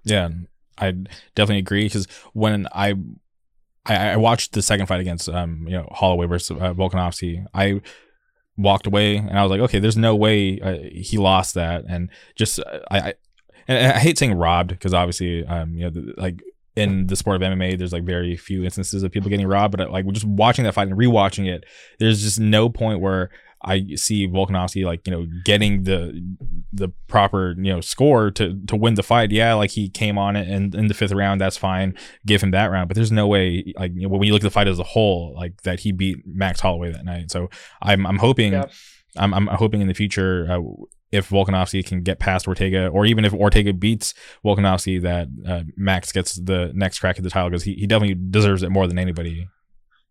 Yeah, 0.05 0.29
I 0.79 0.93
definitely 1.35 1.59
agree 1.59 1.85
because 1.85 2.07
when 2.33 2.69
I 2.73 2.95
I, 3.87 4.17
watched 4.17 4.53
the 4.53 4.63
second 4.63 4.87
fight 4.87 5.01
against 5.01 5.29
um 5.29 5.65
you 5.67 5.75
know 5.75 5.89
Holloway 5.93 6.27
versus 6.27 6.57
uh, 6.57 6.73
Volkanovski. 6.75 7.47
I 7.53 7.81
walked 8.57 8.87
away 8.87 9.17
and 9.17 9.39
I 9.39 9.43
was 9.43 9.51
like, 9.51 9.61
okay, 9.61 9.79
there's 9.79 9.97
no 9.97 10.15
way 10.15 10.61
uh, 10.61 10.79
he 10.93 11.19
lost 11.19 11.55
that. 11.55 11.85
And 11.89 12.11
just, 12.37 12.61
I, 12.91 12.99
I, 12.99 13.15
and 13.67 13.93
I 13.93 13.99
hate 13.99 14.19
saying 14.19 14.35
robbed 14.35 14.71
because 14.71 14.95
obviously, 14.95 15.45
um, 15.47 15.75
you 15.75 15.91
know, 15.91 16.13
like 16.17 16.43
in 16.77 17.07
the 17.07 17.17
sport 17.17 17.41
of 17.41 17.49
MMA, 17.49 17.79
there's 17.79 17.93
like 17.93 18.05
very 18.05 18.37
few 18.37 18.65
instances 18.65 19.03
of 19.03 19.13
people 19.13 19.31
getting 19.31 19.47
robbed, 19.47 19.77
but 19.77 19.91
like 19.91 20.07
just 20.09 20.27
watching 20.27 20.65
that 20.65 20.75
fight 20.75 20.89
and 20.89 20.99
rewatching 20.99 21.47
it, 21.47 21.65
there's 21.99 22.23
just 22.23 22.41
no 22.41 22.69
point 22.69 23.01
where 23.01 23.31
I 23.65 23.95
see 23.97 24.29
Volkanovski 24.29 24.85
like 24.85 25.07
you 25.07 25.13
know 25.13 25.27
getting 25.45 25.85
the 25.85 26.23
the 26.73 26.89
proper 27.09 27.55
you 27.57 27.73
know 27.73 27.81
score 27.81 28.31
to 28.33 28.61
to 28.67 28.77
win 28.77 28.95
the 28.95 29.03
fight. 29.03 29.31
Yeah, 29.31 29.55
like 29.55 29.71
he 29.71 29.89
came 29.89 30.19
on 30.19 30.37
it 30.37 30.49
and 30.49 30.75
in 30.75 30.89
the 30.89 30.95
fifth 30.95 31.13
round, 31.13 31.41
that's 31.41 31.57
fine. 31.57 31.95
Give 32.27 32.43
him 32.43 32.51
that 32.53 32.71
round, 32.71 32.89
but 32.89 32.95
there's 32.95 33.13
no 33.13 33.27
way 33.27 33.73
like 33.79 33.93
you 33.95 34.03
know, 34.03 34.09
when 34.09 34.23
you 34.23 34.33
look 34.33 34.43
at 34.43 34.45
the 34.45 34.51
fight 34.51 34.69
as 34.69 34.79
a 34.79 34.85
whole, 34.85 35.35
like 35.35 35.63
that 35.63 35.81
he 35.81 35.93
beat 35.93 36.19
Max 36.27 36.61
Holloway 36.61 36.93
that 36.93 37.05
night. 37.05 37.31
So 37.31 37.49
I'm 37.83 38.07
I'm 38.07 38.19
hoping 38.19 38.53
yeah. 38.53 38.67
I'm 39.17 39.33
I'm 39.33 39.47
hoping 39.47 39.81
in 39.81 39.89
the 39.89 39.95
future. 39.95 40.47
Uh, 40.51 40.85
if 41.13 41.31
Volkanovski 41.31 41.87
can 41.87 42.03
get 42.03 42.19
past 42.19 42.49
Ortega, 42.49 42.89
or 42.89 43.07
even 43.07 43.25
if 43.25 43.33
Ortega 43.33 43.73
beats 43.73 44.15
Volkanovski, 44.45 45.01
that 45.03 45.29
uh, 45.47 45.63
Max 45.77 46.11
gets 46.11 46.35
the 46.35 46.73
next 46.75 46.99
crack 46.99 47.19
at 47.19 47.23
the 47.23 47.31
title 47.31 47.51
because 47.51 47.63
he, 47.63 47.75
he 47.75 47.87
definitely 47.87 48.17
deserves 48.31 48.65
it 48.65 48.71
more 48.71 48.89
than 48.89 48.99
anybody. 48.99 49.47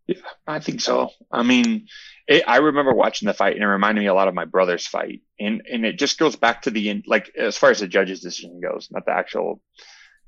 Yeah, 0.07 0.15
I 0.47 0.59
think 0.59 0.79
so. 0.79 1.09
I 1.31 1.43
mean, 1.43 1.87
it, 2.27 2.43
I 2.47 2.57
remember 2.57 2.93
watching 2.93 3.27
the 3.27 3.33
fight 3.33 3.55
and 3.55 3.63
it 3.63 3.67
reminded 3.67 4.01
me 4.01 4.07
a 4.07 4.13
lot 4.13 4.27
of 4.27 4.33
my 4.33 4.45
brother's 4.45 4.87
fight. 4.87 5.21
And, 5.39 5.61
and 5.71 5.85
it 5.85 5.97
just 5.97 6.17
goes 6.17 6.35
back 6.35 6.63
to 6.63 6.71
the, 6.71 7.03
like, 7.05 7.31
as 7.37 7.57
far 7.57 7.69
as 7.71 7.79
the 7.79 7.87
judge's 7.87 8.21
decision 8.21 8.61
goes, 8.61 8.87
not 8.91 9.05
the 9.05 9.11
actual, 9.11 9.61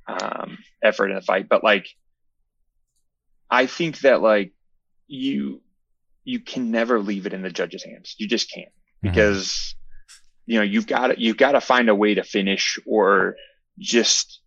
um, 0.08 0.58
effort 0.84 1.10
in 1.10 1.16
the 1.16 1.22
fight, 1.22 1.48
but 1.50 1.64
like, 1.64 1.88
I 3.50 3.66
think 3.66 4.00
that 4.00 4.22
like 4.22 4.54
you, 5.08 5.62
you 6.24 6.40
can 6.40 6.72
never 6.72 7.00
leave 7.00 7.26
it 7.26 7.34
in 7.34 7.44
the 7.44 7.50
judge's 7.50 7.84
hands. 7.84 8.16
You 8.18 8.28
just 8.28 8.52
can't 8.52 8.68
mm-hmm. 8.68 9.10
because, 9.10 9.48
mm-hmm. 9.48 10.52
you 10.52 10.58
know, 10.60 10.64
you've 10.64 10.88
got 10.88 11.08
to, 11.08 11.22
you've 11.22 11.38
got 11.38 11.54
to 11.54 11.62
find 11.62 11.90
a 11.90 11.96
way 11.96 12.16
to 12.16 12.24
finish 12.24 12.80
or 12.86 13.36
just 13.80 14.42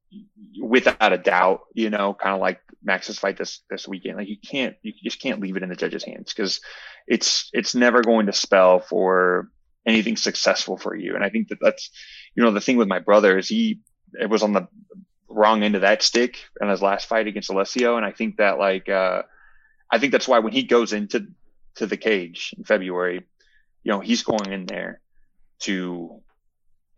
without 0.60 1.12
a 1.12 1.18
doubt, 1.18 1.60
you 1.74 1.90
know, 1.90 2.14
kind 2.14 2.34
of 2.34 2.40
like 2.40 2.60
Max's 2.82 3.18
fight 3.18 3.36
this 3.36 3.60
this 3.70 3.86
weekend. 3.86 4.16
Like 4.16 4.28
you 4.28 4.38
can't, 4.38 4.76
you 4.82 4.92
just 5.02 5.20
can't 5.20 5.40
leave 5.40 5.56
it 5.56 5.62
in 5.62 5.68
the 5.68 5.76
judge's 5.76 6.04
hands 6.04 6.32
because 6.32 6.60
it's 7.06 7.50
it's 7.52 7.74
never 7.74 8.02
going 8.02 8.26
to 8.26 8.32
spell 8.32 8.80
for 8.80 9.50
anything 9.86 10.16
successful 10.16 10.76
for 10.76 10.94
you. 10.94 11.14
And 11.14 11.24
I 11.24 11.30
think 11.30 11.48
that 11.48 11.58
that's, 11.60 11.90
you 12.34 12.42
know, 12.42 12.50
the 12.50 12.60
thing 12.60 12.76
with 12.76 12.88
my 12.88 12.98
brother 12.98 13.38
is 13.38 13.48
he 13.48 13.80
it 14.20 14.30
was 14.30 14.42
on 14.42 14.52
the 14.52 14.68
wrong 15.28 15.62
end 15.62 15.74
of 15.74 15.82
that 15.82 16.02
stick 16.02 16.38
in 16.60 16.68
his 16.68 16.82
last 16.82 17.06
fight 17.06 17.26
against 17.26 17.50
Alessio, 17.50 17.96
and 17.96 18.06
I 18.06 18.12
think 18.12 18.38
that 18.38 18.58
like, 18.58 18.88
uh, 18.88 19.22
I 19.90 19.98
think 19.98 20.12
that's 20.12 20.28
why 20.28 20.38
when 20.40 20.52
he 20.52 20.62
goes 20.62 20.92
into 20.92 21.28
to 21.76 21.86
the 21.86 21.96
cage 21.96 22.54
in 22.56 22.64
February, 22.64 23.22
you 23.82 23.92
know, 23.92 24.00
he's 24.00 24.22
going 24.22 24.52
in 24.52 24.66
there 24.66 25.00
to 25.60 26.22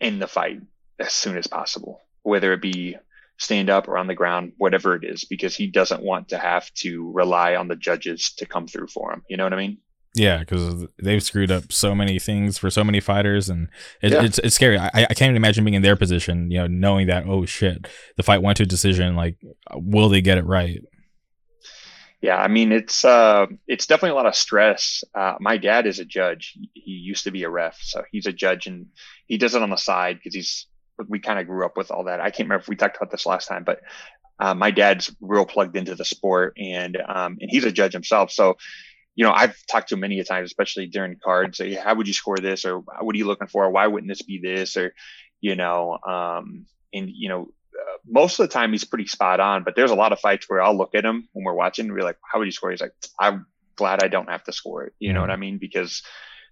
end 0.01 0.23
the 0.23 0.27
fight 0.27 0.61
as 0.99 1.13
soon 1.13 1.37
as 1.37 1.47
possible, 1.47 2.01
whether 2.23 2.53
it 2.53 2.63
be 2.63 2.97
stand 3.39 3.71
up 3.71 3.89
or 3.89 3.97
on 3.97 4.07
the 4.07 4.15
ground, 4.15 4.53
whatever 4.59 4.95
it 4.95 5.05
is, 5.05 5.25
because 5.25 5.57
he 5.57 5.67
doesn't 5.67 6.03
want 6.03 6.29
to 6.29 6.39
have 6.39 6.73
to 6.75 7.11
rely 7.13 7.57
on 7.57 7.69
the 7.69 7.77
judges 7.77 8.33
to 8.37 8.47
come 8.47 8.67
through 8.67 8.87
for 8.89 9.13
him. 9.13 9.23
You 9.29 9.37
know 9.37 9.45
what 9.45 9.55
I 9.55 9.57
mean? 9.57 9.79
Yeah, 10.15 10.39
because 10.39 10.87
they've 11.01 11.23
screwed 11.23 11.53
up 11.53 11.73
so 11.73 11.95
many 11.95 12.19
things 12.19 12.59
for 12.59 12.69
so 12.69 12.83
many 12.83 12.99
fighters, 12.99 13.49
and 13.49 13.69
it, 14.03 14.13
yeah. 14.13 14.25
it's 14.25 14.39
it's 14.41 14.57
scary. 14.57 14.77
I, 14.77 14.91
I 14.95 15.15
can't 15.15 15.31
even 15.31 15.37
imagine 15.37 15.65
being 15.65 15.75
in 15.75 15.83
their 15.83 15.95
position, 15.95 16.51
you 16.51 16.59
know, 16.59 16.67
knowing 16.67 17.07
that 17.07 17.27
oh 17.27 17.47
shit, 17.47 17.87
the 18.17 18.25
fight 18.25 18.43
went 18.43 18.57
to 18.57 18.65
a 18.65 18.67
decision. 18.67 19.15
Like, 19.15 19.37
will 19.73 20.09
they 20.09 20.21
get 20.21 20.37
it 20.37 20.45
right? 20.45 20.83
Yeah, 22.21 22.37
I 22.37 22.49
mean 22.49 22.73
it's 22.73 23.05
uh 23.05 23.47
it's 23.69 23.87
definitely 23.87 24.11
a 24.11 24.15
lot 24.15 24.27
of 24.27 24.35
stress. 24.35 25.05
Uh, 25.15 25.35
my 25.39 25.57
dad 25.57 25.87
is 25.87 26.01
a 26.01 26.05
judge. 26.05 26.59
He 26.75 26.91
used 26.91 27.25
to 27.25 27.31
be 27.31 27.45
a 27.45 27.51
ref, 27.51 27.79
so 27.81 28.03
he's 28.11 28.27
a 28.27 28.33
judge, 28.33 28.67
and 28.67 28.87
he 29.27 29.39
does 29.39 29.55
it 29.55 29.63
on 29.63 29.71
the 29.71 29.77
side 29.77 30.17
because 30.17 30.35
he's 30.35 30.67
we 31.09 31.19
kind 31.19 31.39
of 31.39 31.47
grew 31.47 31.65
up 31.65 31.77
with 31.77 31.91
all 31.91 32.05
that. 32.05 32.21
I 32.21 32.31
can't 32.31 32.49
remember 32.49 32.63
if 32.63 32.69
we 32.69 32.77
talked 32.77 32.97
about 32.97 33.11
this 33.11 33.27
last 33.27 33.47
time, 33.47 33.65
but 33.65 33.81
uh, 34.39 34.55
my 34.55 34.71
dad's 34.71 35.15
real 35.21 35.45
plugged 35.45 35.77
into 35.77 35.95
the 35.95 36.05
sport 36.05 36.57
and 36.59 36.97
um, 36.97 37.37
and 37.41 37.51
he's 37.51 37.65
a 37.65 37.73
judge 37.73 37.93
himself. 37.93 38.31
So, 38.31 38.57
you 39.15 39.25
know, 39.25 39.33
I've 39.33 39.57
talked 39.71 39.91
to 39.91 39.95
him 39.95 40.01
many 40.01 40.19
a 40.21 40.25
times, 40.25 40.47
especially 40.47 40.87
during 40.87 41.17
cards, 41.23 41.59
say, 41.59 41.75
how 41.75 41.95
would 41.95 42.09
you 42.09 42.15
score 42.15 42.39
this? 42.39 42.65
Or 42.65 42.79
what 42.79 43.15
are 43.15 43.19
you 43.19 43.27
looking 43.27 43.49
for? 43.49 43.71
Why 43.71 43.87
wouldn't 43.87 44.11
this 44.11 44.23
be 44.23 44.41
this? 44.43 44.77
Or, 44.77 44.95
you 45.41 45.57
know, 45.57 45.99
um, 46.07 46.67
and, 46.95 47.11
you 47.13 47.29
know, 47.29 47.49
uh, 47.79 47.99
most 48.07 48.39
of 48.39 48.49
the 48.49 48.53
time 48.53 48.73
he's 48.73 48.85
pretty 48.85 49.07
spot 49.07 49.41
on, 49.41 49.63
but 49.63 49.77
there's 49.77 49.91
a 49.91 49.97
lot 49.97 50.13
of 50.13 50.21
fights 50.21 50.49
where 50.49 50.63
I'll 50.63 50.77
look 50.77 50.95
at 50.95 51.05
him 51.05 51.29
when 51.33 51.45
we're 51.45 51.55
watching 51.55 51.87
and 51.87 51.97
be 51.97 52.03
like, 52.03 52.19
how 52.23 52.39
would 52.39 52.47
you 52.47 52.53
score? 52.53 52.71
He's 52.71 52.81
like, 52.81 52.95
I'm 53.19 53.47
glad 53.77 54.03
I 54.03 54.09
don't 54.09 54.31
have 54.31 54.45
to 54.45 54.53
score 54.53 54.85
it. 54.85 54.95
You 54.99 55.13
know 55.13 55.21
what 55.21 55.31
I 55.31 55.37
mean? 55.37 55.59
Because 55.59 56.03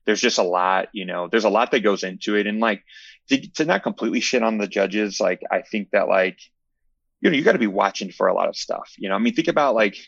there's 0.09 0.23
just 0.23 0.39
a 0.39 0.43
lot, 0.43 0.89
you 0.93 1.05
know, 1.05 1.29
there's 1.29 1.45
a 1.45 1.51
lot 1.51 1.71
that 1.71 1.81
goes 1.81 2.03
into 2.03 2.35
it. 2.35 2.47
And 2.47 2.61
like 2.61 2.83
to, 3.29 3.47
to 3.57 3.67
not 3.67 3.83
completely 3.83 4.21
shit 4.21 4.43
on 4.43 4.57
the 4.57 4.67
judges, 4.67 5.21
like 5.21 5.43
I 5.51 5.61
think 5.61 5.91
that 5.91 6.09
like, 6.09 6.39
you 7.21 7.29
know, 7.29 7.37
you 7.37 7.45
got 7.45 7.53
to 7.53 7.59
be 7.59 7.67
watching 7.67 8.11
for 8.11 8.27
a 8.27 8.33
lot 8.33 8.49
of 8.49 8.57
stuff. 8.57 8.91
You 8.97 9.11
know, 9.11 9.15
I 9.15 9.19
mean, 9.19 9.35
think 9.35 9.49
about 9.49 9.75
like, 9.75 9.99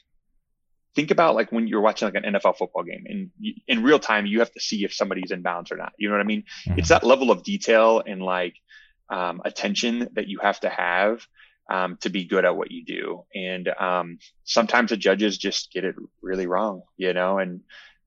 think 0.94 1.10
about 1.10 1.34
like 1.34 1.52
when 1.52 1.66
you're 1.66 1.82
watching 1.82 2.06
like 2.10 2.14
an 2.14 2.32
NFL 2.32 2.56
football 2.56 2.82
game 2.82 3.04
and 3.04 3.30
you, 3.38 3.56
in 3.68 3.82
real 3.82 3.98
time, 3.98 4.24
you 4.24 4.38
have 4.38 4.50
to 4.52 4.60
see 4.60 4.84
if 4.86 4.94
somebody's 4.94 5.32
in 5.32 5.42
bounds 5.42 5.70
or 5.70 5.76
not. 5.76 5.92
You 5.98 6.08
know 6.08 6.14
what 6.14 6.22
I 6.22 6.24
mean? 6.24 6.44
Mm-hmm. 6.66 6.78
It's 6.78 6.88
that 6.88 7.04
level 7.04 7.30
of 7.30 7.42
detail 7.42 8.02
and 8.06 8.22
like 8.22 8.54
um, 9.10 9.42
attention 9.44 10.08
that 10.14 10.28
you 10.28 10.38
have 10.40 10.60
to 10.60 10.70
have 10.70 11.26
um, 11.70 11.98
to 12.00 12.08
be 12.08 12.24
good 12.24 12.46
at 12.46 12.56
what 12.56 12.70
you 12.70 12.86
do. 12.86 13.24
And 13.34 13.68
um, 13.68 14.18
sometimes 14.44 14.88
the 14.88 14.96
judges 14.96 15.36
just 15.36 15.70
get 15.70 15.84
it 15.84 15.94
really 16.22 16.46
wrong, 16.46 16.84
you 16.96 17.12
know, 17.12 17.36
and 17.38 17.60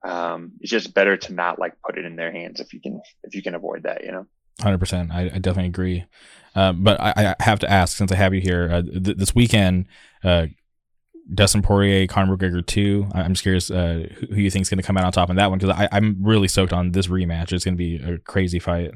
um, 0.03 0.53
it's 0.59 0.71
just 0.71 0.93
better 0.93 1.17
to 1.17 1.33
not 1.33 1.59
like 1.59 1.73
put 1.85 1.97
it 1.97 2.05
in 2.05 2.15
their 2.15 2.31
hands 2.31 2.59
if 2.59 2.73
you 2.73 2.81
can 2.81 3.01
if 3.23 3.35
you 3.35 3.41
can 3.41 3.55
avoid 3.55 3.83
that 3.83 4.03
you 4.03 4.11
know 4.11 4.25
100% 4.61 5.11
i, 5.11 5.23
I 5.23 5.39
definitely 5.39 5.67
agree 5.67 6.05
uh, 6.55 6.73
but 6.73 6.99
I, 7.01 7.35
I, 7.39 7.43
have 7.43 7.59
to 7.59 7.69
ask 7.69 7.97
since 7.97 8.11
i 8.11 8.15
have 8.15 8.33
you 8.33 8.41
here 8.41 8.69
uh, 8.71 8.81
th- 8.81 9.17
this 9.17 9.33
weekend 9.33 9.87
uh, 10.23 10.47
Dustin 11.33 11.61
Poirier, 11.61 12.05
Conor 12.07 12.35
McGregor 12.35 12.65
two. 12.65 13.07
I'm 13.13 13.33
just 13.33 13.43
curious 13.43 13.71
uh, 13.71 14.07
who 14.29 14.35
you 14.35 14.49
think 14.49 14.63
is 14.63 14.69
going 14.69 14.79
to 14.79 14.83
come 14.83 14.97
out 14.97 15.05
on 15.05 15.11
top 15.11 15.29
in 15.29 15.37
that 15.37 15.49
one 15.49 15.57
because 15.57 15.87
I'm 15.91 16.17
really 16.21 16.47
stoked 16.47 16.73
on 16.73 16.91
this 16.91 17.07
rematch. 17.07 17.53
It's 17.53 17.63
going 17.63 17.75
to 17.75 17.77
be 17.77 17.95
a 17.95 18.17
crazy 18.17 18.59
fight. 18.59 18.91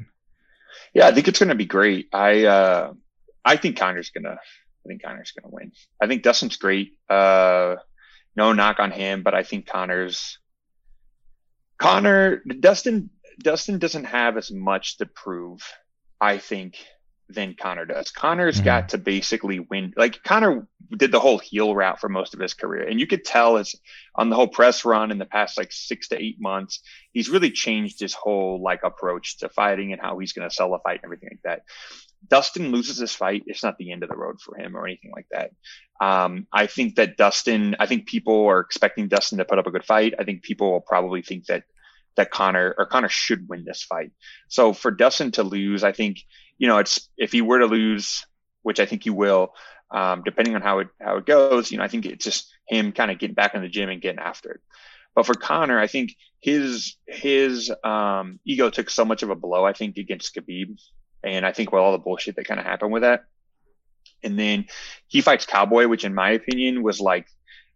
Yeah, 0.94 1.06
I 1.06 1.12
think 1.12 1.28
it's 1.28 1.38
going 1.38 1.48
to 1.48 1.54
be 1.54 1.64
great. 1.64 2.08
I 2.12 2.44
uh, 2.44 2.92
I 3.44 3.56
think 3.56 3.78
Conor's 3.78 4.10
going 4.10 4.24
to 4.24 4.32
I 4.32 4.88
think 4.88 5.02
Conor's 5.02 5.32
going 5.32 5.50
to 5.50 5.54
win. 5.54 5.72
I 6.02 6.06
think 6.06 6.22
Dustin's 6.22 6.56
great. 6.56 6.92
Uh, 7.08 7.76
no 8.36 8.52
knock 8.52 8.78
on 8.78 8.90
him, 8.90 9.22
but 9.22 9.34
I 9.34 9.42
think 9.42 9.66
Conor's 9.66 10.38
Conor 11.78 12.42
Dustin 12.60 13.10
Dustin 13.40 13.78
doesn't 13.78 14.04
have 14.04 14.36
as 14.36 14.50
much 14.50 14.98
to 14.98 15.06
prove, 15.06 15.62
I 16.20 16.38
think, 16.38 16.76
than 17.28 17.54
Conor 17.54 17.84
does. 17.84 18.10
Conor's 18.10 18.56
mm-hmm. 18.56 18.64
got 18.64 18.88
to 18.90 18.98
basically 18.98 19.60
win. 19.60 19.92
Like 19.96 20.22
Conor 20.22 20.66
did 20.96 21.12
the 21.12 21.20
whole 21.20 21.38
heel 21.38 21.74
route 21.74 22.00
for 22.00 22.08
most 22.08 22.34
of 22.34 22.40
his 22.40 22.54
career, 22.54 22.88
and 22.88 22.98
you 22.98 23.06
could 23.06 23.24
tell 23.24 23.58
as 23.58 23.74
on 24.14 24.30
the 24.30 24.36
whole 24.36 24.48
press 24.48 24.84
run 24.84 25.10
in 25.10 25.18
the 25.18 25.26
past 25.26 25.58
like 25.58 25.70
six 25.70 26.08
to 26.08 26.20
eight 26.20 26.40
months, 26.40 26.80
he's 27.12 27.28
really 27.28 27.50
changed 27.50 28.00
his 28.00 28.14
whole 28.14 28.60
like 28.62 28.80
approach 28.82 29.38
to 29.38 29.48
fighting 29.48 29.92
and 29.92 30.00
how 30.00 30.18
he's 30.18 30.32
going 30.32 30.48
to 30.48 30.54
sell 30.54 30.74
a 30.74 30.78
fight 30.80 31.00
and 31.02 31.04
everything 31.04 31.30
like 31.32 31.42
that. 31.44 31.62
Dustin 32.26 32.72
loses 32.72 32.98
this 32.98 33.14
fight, 33.14 33.44
it's 33.46 33.62
not 33.62 33.78
the 33.78 33.92
end 33.92 34.02
of 34.02 34.08
the 34.08 34.16
road 34.16 34.40
for 34.40 34.56
him 34.56 34.76
or 34.76 34.86
anything 34.86 35.12
like 35.14 35.26
that. 35.30 35.50
Um, 36.00 36.46
I 36.52 36.66
think 36.66 36.96
that 36.96 37.16
Dustin, 37.16 37.76
I 37.78 37.86
think 37.86 38.06
people 38.06 38.46
are 38.46 38.60
expecting 38.60 39.08
Dustin 39.08 39.38
to 39.38 39.44
put 39.44 39.58
up 39.58 39.66
a 39.66 39.70
good 39.70 39.84
fight. 39.84 40.14
I 40.18 40.24
think 40.24 40.42
people 40.42 40.72
will 40.72 40.80
probably 40.80 41.22
think 41.22 41.46
that 41.46 41.64
that 42.16 42.30
Conor 42.32 42.74
or 42.76 42.86
Conor 42.86 43.08
should 43.08 43.48
win 43.48 43.64
this 43.64 43.84
fight. 43.84 44.10
So 44.48 44.72
for 44.72 44.90
Dustin 44.90 45.30
to 45.32 45.44
lose, 45.44 45.84
I 45.84 45.92
think 45.92 46.18
you 46.58 46.66
know 46.66 46.78
it's 46.78 47.08
if 47.16 47.32
he 47.32 47.42
were 47.42 47.60
to 47.60 47.66
lose, 47.66 48.26
which 48.62 48.80
I 48.80 48.86
think 48.86 49.04
he 49.04 49.10
will, 49.10 49.54
um, 49.90 50.22
depending 50.24 50.56
on 50.56 50.62
how 50.62 50.80
it 50.80 50.88
how 51.00 51.16
it 51.18 51.26
goes. 51.26 51.70
You 51.70 51.78
know, 51.78 51.84
I 51.84 51.88
think 51.88 52.06
it's 52.06 52.24
just 52.24 52.52
him 52.66 52.92
kind 52.92 53.10
of 53.10 53.18
getting 53.18 53.34
back 53.34 53.54
in 53.54 53.62
the 53.62 53.68
gym 53.68 53.88
and 53.88 54.02
getting 54.02 54.18
after 54.18 54.50
it. 54.52 54.60
But 55.14 55.26
for 55.26 55.34
Conor, 55.34 55.78
I 55.78 55.86
think 55.86 56.14
his 56.40 56.96
his 57.06 57.72
um, 57.84 58.40
ego 58.44 58.70
took 58.70 58.90
so 58.90 59.04
much 59.04 59.22
of 59.22 59.30
a 59.30 59.36
blow. 59.36 59.64
I 59.64 59.72
think 59.72 59.96
against 59.96 60.34
Khabib 60.34 60.76
and 61.22 61.44
I 61.44 61.52
think 61.52 61.72
with 61.72 61.80
all 61.80 61.92
the 61.92 61.98
bullshit 61.98 62.36
that 62.36 62.46
kind 62.46 62.60
of 62.60 62.66
happened 62.66 62.92
with 62.92 63.02
that. 63.02 63.24
And 64.22 64.38
then 64.38 64.66
he 65.06 65.20
fights 65.20 65.46
Cowboy, 65.46 65.86
which 65.86 66.04
in 66.04 66.14
my 66.14 66.30
opinion 66.30 66.82
was 66.82 67.00
like 67.00 67.26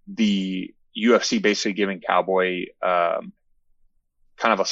the 0.06 0.74
UFC 0.96 1.40
basically 1.40 1.72
giving 1.74 2.00
Cowboy 2.00 2.66
um, 2.82 3.32
kind 4.36 4.58
of 4.58 4.60
a, 4.60 4.66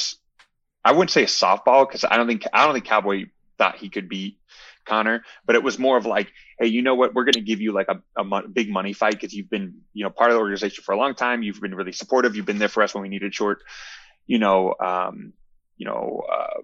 I 0.83 0.91
wouldn't 0.91 1.11
say 1.11 1.23
a 1.23 1.27
softball 1.27 1.87
because 1.87 2.03
I 2.03 2.17
don't 2.17 2.27
think 2.27 2.45
I 2.51 2.65
don't 2.65 2.73
think 2.73 2.85
Cowboy 2.85 3.25
thought 3.57 3.77
he 3.77 3.89
could 3.89 4.09
beat 4.09 4.37
Conor, 4.85 5.23
but 5.45 5.55
it 5.55 5.63
was 5.63 5.77
more 5.77 5.97
of 5.97 6.05
like, 6.05 6.31
hey, 6.59 6.67
you 6.67 6.81
know 6.81 6.95
what? 6.95 7.13
We're 7.13 7.23
going 7.23 7.33
to 7.33 7.41
give 7.41 7.61
you 7.61 7.71
like 7.71 7.87
a, 7.87 8.01
a 8.17 8.23
mo- 8.23 8.47
big 8.51 8.69
money 8.69 8.93
fight 8.93 9.13
because 9.13 9.33
you've 9.33 9.49
been, 9.49 9.75
you 9.93 10.03
know, 10.03 10.09
part 10.09 10.31
of 10.31 10.35
the 10.35 10.39
organization 10.39 10.83
for 10.83 10.93
a 10.93 10.97
long 10.97 11.15
time. 11.15 11.43
You've 11.43 11.61
been 11.61 11.75
really 11.75 11.91
supportive. 11.91 12.35
You've 12.35 12.45
been 12.45 12.57
there 12.57 12.67
for 12.67 12.83
us 12.83 12.93
when 12.93 13.03
we 13.03 13.09
needed 13.09 13.33
short, 13.33 13.63
you 14.25 14.39
know, 14.39 14.73
um, 14.79 15.33
you 15.77 15.85
know, 15.85 16.23
uh, 16.31 16.61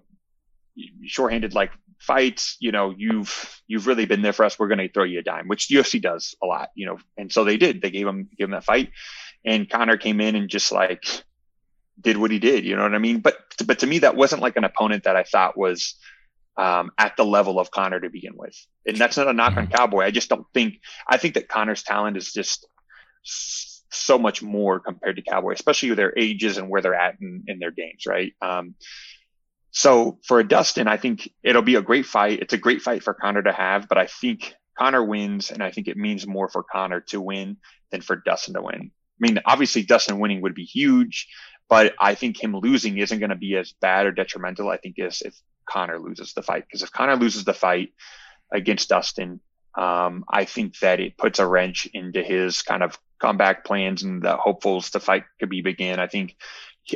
shorthanded 1.04 1.54
like 1.54 1.70
fights, 1.98 2.56
you 2.60 2.72
know, 2.72 2.94
you've 2.96 3.62
you've 3.66 3.86
really 3.86 4.06
been 4.06 4.22
there 4.22 4.32
for 4.32 4.44
us. 4.44 4.58
We're 4.58 4.68
going 4.68 4.78
to 4.78 4.92
throw 4.92 5.04
you 5.04 5.20
a 5.20 5.22
dime, 5.22 5.48
which 5.48 5.68
UFC 5.68 6.00
does 6.00 6.34
a 6.42 6.46
lot, 6.46 6.70
you 6.74 6.86
know, 6.86 6.98
and 7.16 7.32
so 7.32 7.44
they 7.44 7.56
did. 7.56 7.82
They 7.82 7.90
gave 7.90 8.06
him 8.06 8.28
gave 8.36 8.46
him 8.46 8.52
that 8.52 8.64
fight, 8.64 8.90
and 9.44 9.68
Conor 9.68 9.96
came 9.96 10.20
in 10.20 10.36
and 10.36 10.48
just 10.48 10.72
like 10.72 11.04
did 12.00 12.16
what 12.16 12.30
he 12.30 12.38
did. 12.38 12.64
You 12.64 12.76
know 12.76 12.82
what 12.82 12.94
I 12.94 12.98
mean? 12.98 13.20
But 13.20 13.36
but 13.66 13.80
to 13.80 13.86
me, 13.86 14.00
that 14.00 14.16
wasn't 14.16 14.42
like 14.42 14.56
an 14.56 14.64
opponent 14.64 15.04
that 15.04 15.16
I 15.16 15.24
thought 15.24 15.58
was 15.58 15.96
um, 16.58 16.90
at 16.98 17.16
the 17.16 17.24
level 17.24 17.58
of 17.58 17.70
Conor 17.70 18.00
to 18.00 18.10
begin 18.10 18.36
with. 18.36 18.54
And 18.86 18.96
that's 18.96 19.16
not 19.16 19.28
a 19.28 19.32
knock 19.32 19.56
on 19.56 19.66
mm-hmm. 19.66 19.74
Cowboy. 19.74 20.04
I 20.04 20.10
just 20.10 20.28
don't 20.28 20.46
think 20.52 20.80
I 21.08 21.16
think 21.16 21.34
that 21.34 21.48
Conor's 21.48 21.82
talent 21.82 22.16
is 22.16 22.32
just 22.32 22.66
so 23.90 24.18
much 24.18 24.42
more 24.42 24.80
compared 24.80 25.16
to 25.16 25.22
Cowboy, 25.22 25.52
especially 25.52 25.90
with 25.90 25.98
their 25.98 26.12
ages 26.16 26.58
and 26.58 26.68
where 26.68 26.82
they're 26.82 26.94
at 26.94 27.16
in, 27.20 27.44
in 27.46 27.58
their 27.58 27.70
games, 27.70 28.04
right? 28.06 28.34
Um, 28.42 28.74
so 29.78 30.18
for 30.24 30.42
Dustin, 30.42 30.88
I 30.88 30.96
think 30.96 31.30
it'll 31.44 31.62
be 31.62 31.76
a 31.76 31.82
great 31.82 32.04
fight. 32.04 32.40
It's 32.40 32.52
a 32.52 32.58
great 32.58 32.82
fight 32.82 33.04
for 33.04 33.14
Conor 33.14 33.44
to 33.44 33.52
have, 33.52 33.88
but 33.88 33.96
I 33.96 34.06
think 34.06 34.56
Conor 34.76 35.04
wins, 35.04 35.52
and 35.52 35.62
I 35.62 35.70
think 35.70 35.86
it 35.86 35.96
means 35.96 36.26
more 36.26 36.48
for 36.48 36.64
Conor 36.64 37.00
to 37.10 37.20
win 37.20 37.58
than 37.92 38.00
for 38.00 38.16
Dustin 38.16 38.54
to 38.54 38.60
win. 38.60 38.90
I 38.90 39.20
mean, 39.20 39.38
obviously 39.46 39.84
Dustin 39.84 40.18
winning 40.18 40.42
would 40.42 40.56
be 40.56 40.64
huge, 40.64 41.28
but 41.68 41.94
I 42.00 42.16
think 42.16 42.42
him 42.42 42.56
losing 42.56 42.98
isn't 42.98 43.20
going 43.20 43.30
to 43.30 43.36
be 43.36 43.54
as 43.54 43.72
bad 43.80 44.06
or 44.06 44.10
detrimental. 44.10 44.68
I 44.68 44.78
think 44.78 44.98
as 44.98 45.22
if 45.22 45.40
Conor 45.64 46.00
loses 46.00 46.32
the 46.32 46.42
fight, 46.42 46.64
because 46.66 46.82
if 46.82 46.90
Conor 46.90 47.14
loses 47.14 47.44
the 47.44 47.54
fight 47.54 47.90
against 48.52 48.88
Dustin, 48.88 49.38
um, 49.76 50.24
I 50.28 50.44
think 50.44 50.76
that 50.80 50.98
it 50.98 51.16
puts 51.16 51.38
a 51.38 51.46
wrench 51.46 51.86
into 51.94 52.20
his 52.24 52.62
kind 52.62 52.82
of 52.82 52.98
comeback 53.20 53.64
plans 53.64 54.02
and 54.02 54.22
the 54.22 54.36
hopefuls 54.36 54.90
to 54.90 54.98
fight 54.98 55.22
Khabib 55.40 55.66
again. 55.66 56.00
I 56.00 56.08
think 56.08 56.34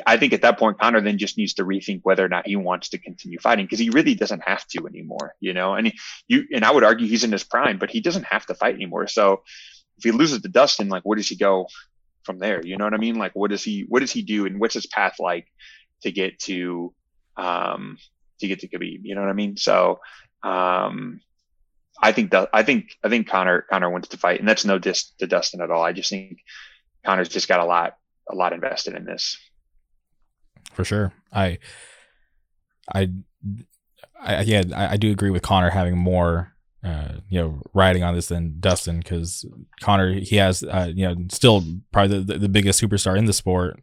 I 0.06 0.16
think 0.16 0.32
at 0.32 0.42
that 0.42 0.58
point, 0.58 0.78
Conor 0.78 1.00
then 1.00 1.18
just 1.18 1.36
needs 1.36 1.54
to 1.54 1.64
rethink 1.64 2.00
whether 2.02 2.24
or 2.24 2.28
not 2.28 2.46
he 2.46 2.56
wants 2.56 2.90
to 2.90 2.98
continue 2.98 3.38
fighting 3.38 3.66
because 3.66 3.78
he 3.78 3.90
really 3.90 4.14
doesn't 4.14 4.42
have 4.46 4.66
to 4.68 4.86
anymore, 4.86 5.34
you 5.40 5.52
know. 5.52 5.74
And 5.74 5.88
he, 5.88 5.98
you 6.28 6.44
and 6.52 6.64
I 6.64 6.70
would 6.70 6.84
argue 6.84 7.06
he's 7.06 7.24
in 7.24 7.32
his 7.32 7.44
prime, 7.44 7.78
but 7.78 7.90
he 7.90 8.00
doesn't 8.00 8.24
have 8.24 8.46
to 8.46 8.54
fight 8.54 8.74
anymore. 8.74 9.06
So 9.06 9.42
if 9.98 10.04
he 10.04 10.10
loses 10.10 10.40
to 10.42 10.48
Dustin, 10.48 10.88
like 10.88 11.02
where 11.02 11.16
does 11.16 11.28
he 11.28 11.36
go 11.36 11.66
from 12.24 12.38
there? 12.38 12.64
You 12.64 12.76
know 12.76 12.84
what 12.84 12.94
I 12.94 12.98
mean? 12.98 13.16
Like 13.16 13.32
what 13.34 13.50
does 13.50 13.62
he 13.62 13.84
what 13.88 14.00
does 14.00 14.12
he 14.12 14.22
do 14.22 14.46
and 14.46 14.60
what's 14.60 14.74
his 14.74 14.86
path 14.86 15.16
like 15.18 15.46
to 16.02 16.10
get 16.10 16.38
to 16.40 16.94
um 17.36 17.98
to 18.40 18.48
get 18.48 18.60
to 18.60 18.68
Khabib? 18.68 19.00
You 19.02 19.14
know 19.14 19.20
what 19.20 19.30
I 19.30 19.34
mean? 19.34 19.56
So 19.56 20.00
um 20.42 21.20
I 22.00 22.12
think 22.12 22.30
that 22.32 22.48
I 22.52 22.62
think 22.62 22.96
I 23.04 23.08
think 23.08 23.28
Conor 23.28 23.62
Conor 23.70 23.90
wants 23.90 24.08
to 24.08 24.16
fight, 24.16 24.40
and 24.40 24.48
that's 24.48 24.64
no 24.64 24.78
diss 24.78 25.10
to 25.18 25.26
Dustin 25.26 25.60
at 25.60 25.70
all. 25.70 25.82
I 25.82 25.92
just 25.92 26.10
think 26.10 26.38
Conor's 27.04 27.28
just 27.28 27.48
got 27.48 27.60
a 27.60 27.64
lot 27.64 27.94
a 28.30 28.34
lot 28.34 28.52
invested 28.52 28.94
in 28.94 29.04
this 29.04 29.36
for 30.72 30.84
sure. 30.84 31.12
I, 31.32 31.58
I, 32.92 33.10
I 34.20 34.42
yeah, 34.42 34.62
I, 34.74 34.92
I 34.92 34.96
do 34.96 35.10
agree 35.10 35.30
with 35.30 35.42
Conor 35.42 35.70
having 35.70 35.96
more, 35.96 36.54
uh, 36.84 37.14
you 37.28 37.40
know, 37.40 37.62
riding 37.74 38.02
on 38.02 38.14
this 38.14 38.28
than 38.28 38.56
Dustin 38.60 38.98
because 38.98 39.44
Conor 39.80 40.12
he 40.12 40.36
has, 40.36 40.62
uh, 40.62 40.90
you 40.94 41.06
know, 41.06 41.16
still 41.30 41.64
probably 41.92 42.22
the, 42.22 42.38
the 42.38 42.48
biggest 42.48 42.82
superstar 42.82 43.16
in 43.16 43.26
the 43.26 43.32
sport, 43.32 43.80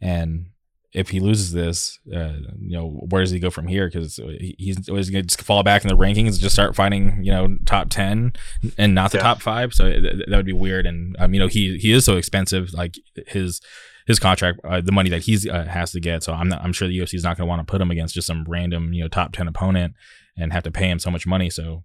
and 0.00 0.46
if 0.92 1.08
he 1.08 1.20
loses 1.20 1.52
this, 1.52 1.98
uh, 2.14 2.34
you 2.60 2.76
know, 2.76 2.88
where 3.08 3.22
does 3.22 3.30
he 3.30 3.38
go 3.38 3.50
from 3.50 3.66
here? 3.66 3.88
Because 3.88 4.20
he's 4.58 4.88
always 4.90 5.08
going 5.08 5.26
to 5.26 5.44
fall 5.44 5.62
back 5.62 5.82
in 5.82 5.88
the 5.88 5.96
rankings 5.96 6.38
just 6.38 6.54
start 6.54 6.76
fighting, 6.76 7.24
you 7.24 7.32
know, 7.32 7.56
top 7.64 7.88
ten 7.88 8.34
and 8.76 8.94
not 8.94 9.10
the 9.10 9.16
yeah. 9.16 9.22
top 9.22 9.40
five. 9.40 9.72
So 9.72 9.84
that 9.90 10.26
would 10.28 10.44
be 10.44 10.52
weird. 10.52 10.84
And 10.86 11.16
um, 11.18 11.32
you 11.32 11.40
know, 11.40 11.46
he 11.46 11.78
he 11.78 11.92
is 11.92 12.04
so 12.04 12.16
expensive. 12.16 12.74
Like 12.74 12.96
his 13.26 13.60
his 14.06 14.18
contract, 14.18 14.60
uh, 14.64 14.80
the 14.80 14.92
money 14.92 15.10
that 15.10 15.22
he's 15.22 15.48
uh, 15.48 15.64
has 15.64 15.92
to 15.92 16.00
get. 16.00 16.22
So 16.22 16.32
I'm 16.32 16.48
not, 16.48 16.62
I'm 16.62 16.72
sure 16.72 16.88
the 16.88 16.98
UFC 16.98 17.14
is 17.14 17.24
not 17.24 17.36
going 17.36 17.46
to 17.46 17.48
want 17.48 17.66
to 17.66 17.70
put 17.70 17.80
him 17.80 17.90
against 17.90 18.14
just 18.14 18.26
some 18.26 18.44
random, 18.48 18.92
you 18.92 19.02
know, 19.02 19.08
top 19.08 19.32
10 19.32 19.48
opponent 19.48 19.94
and 20.36 20.52
have 20.52 20.64
to 20.64 20.70
pay 20.70 20.88
him 20.88 20.98
so 20.98 21.10
much 21.10 21.26
money. 21.26 21.50
So 21.50 21.84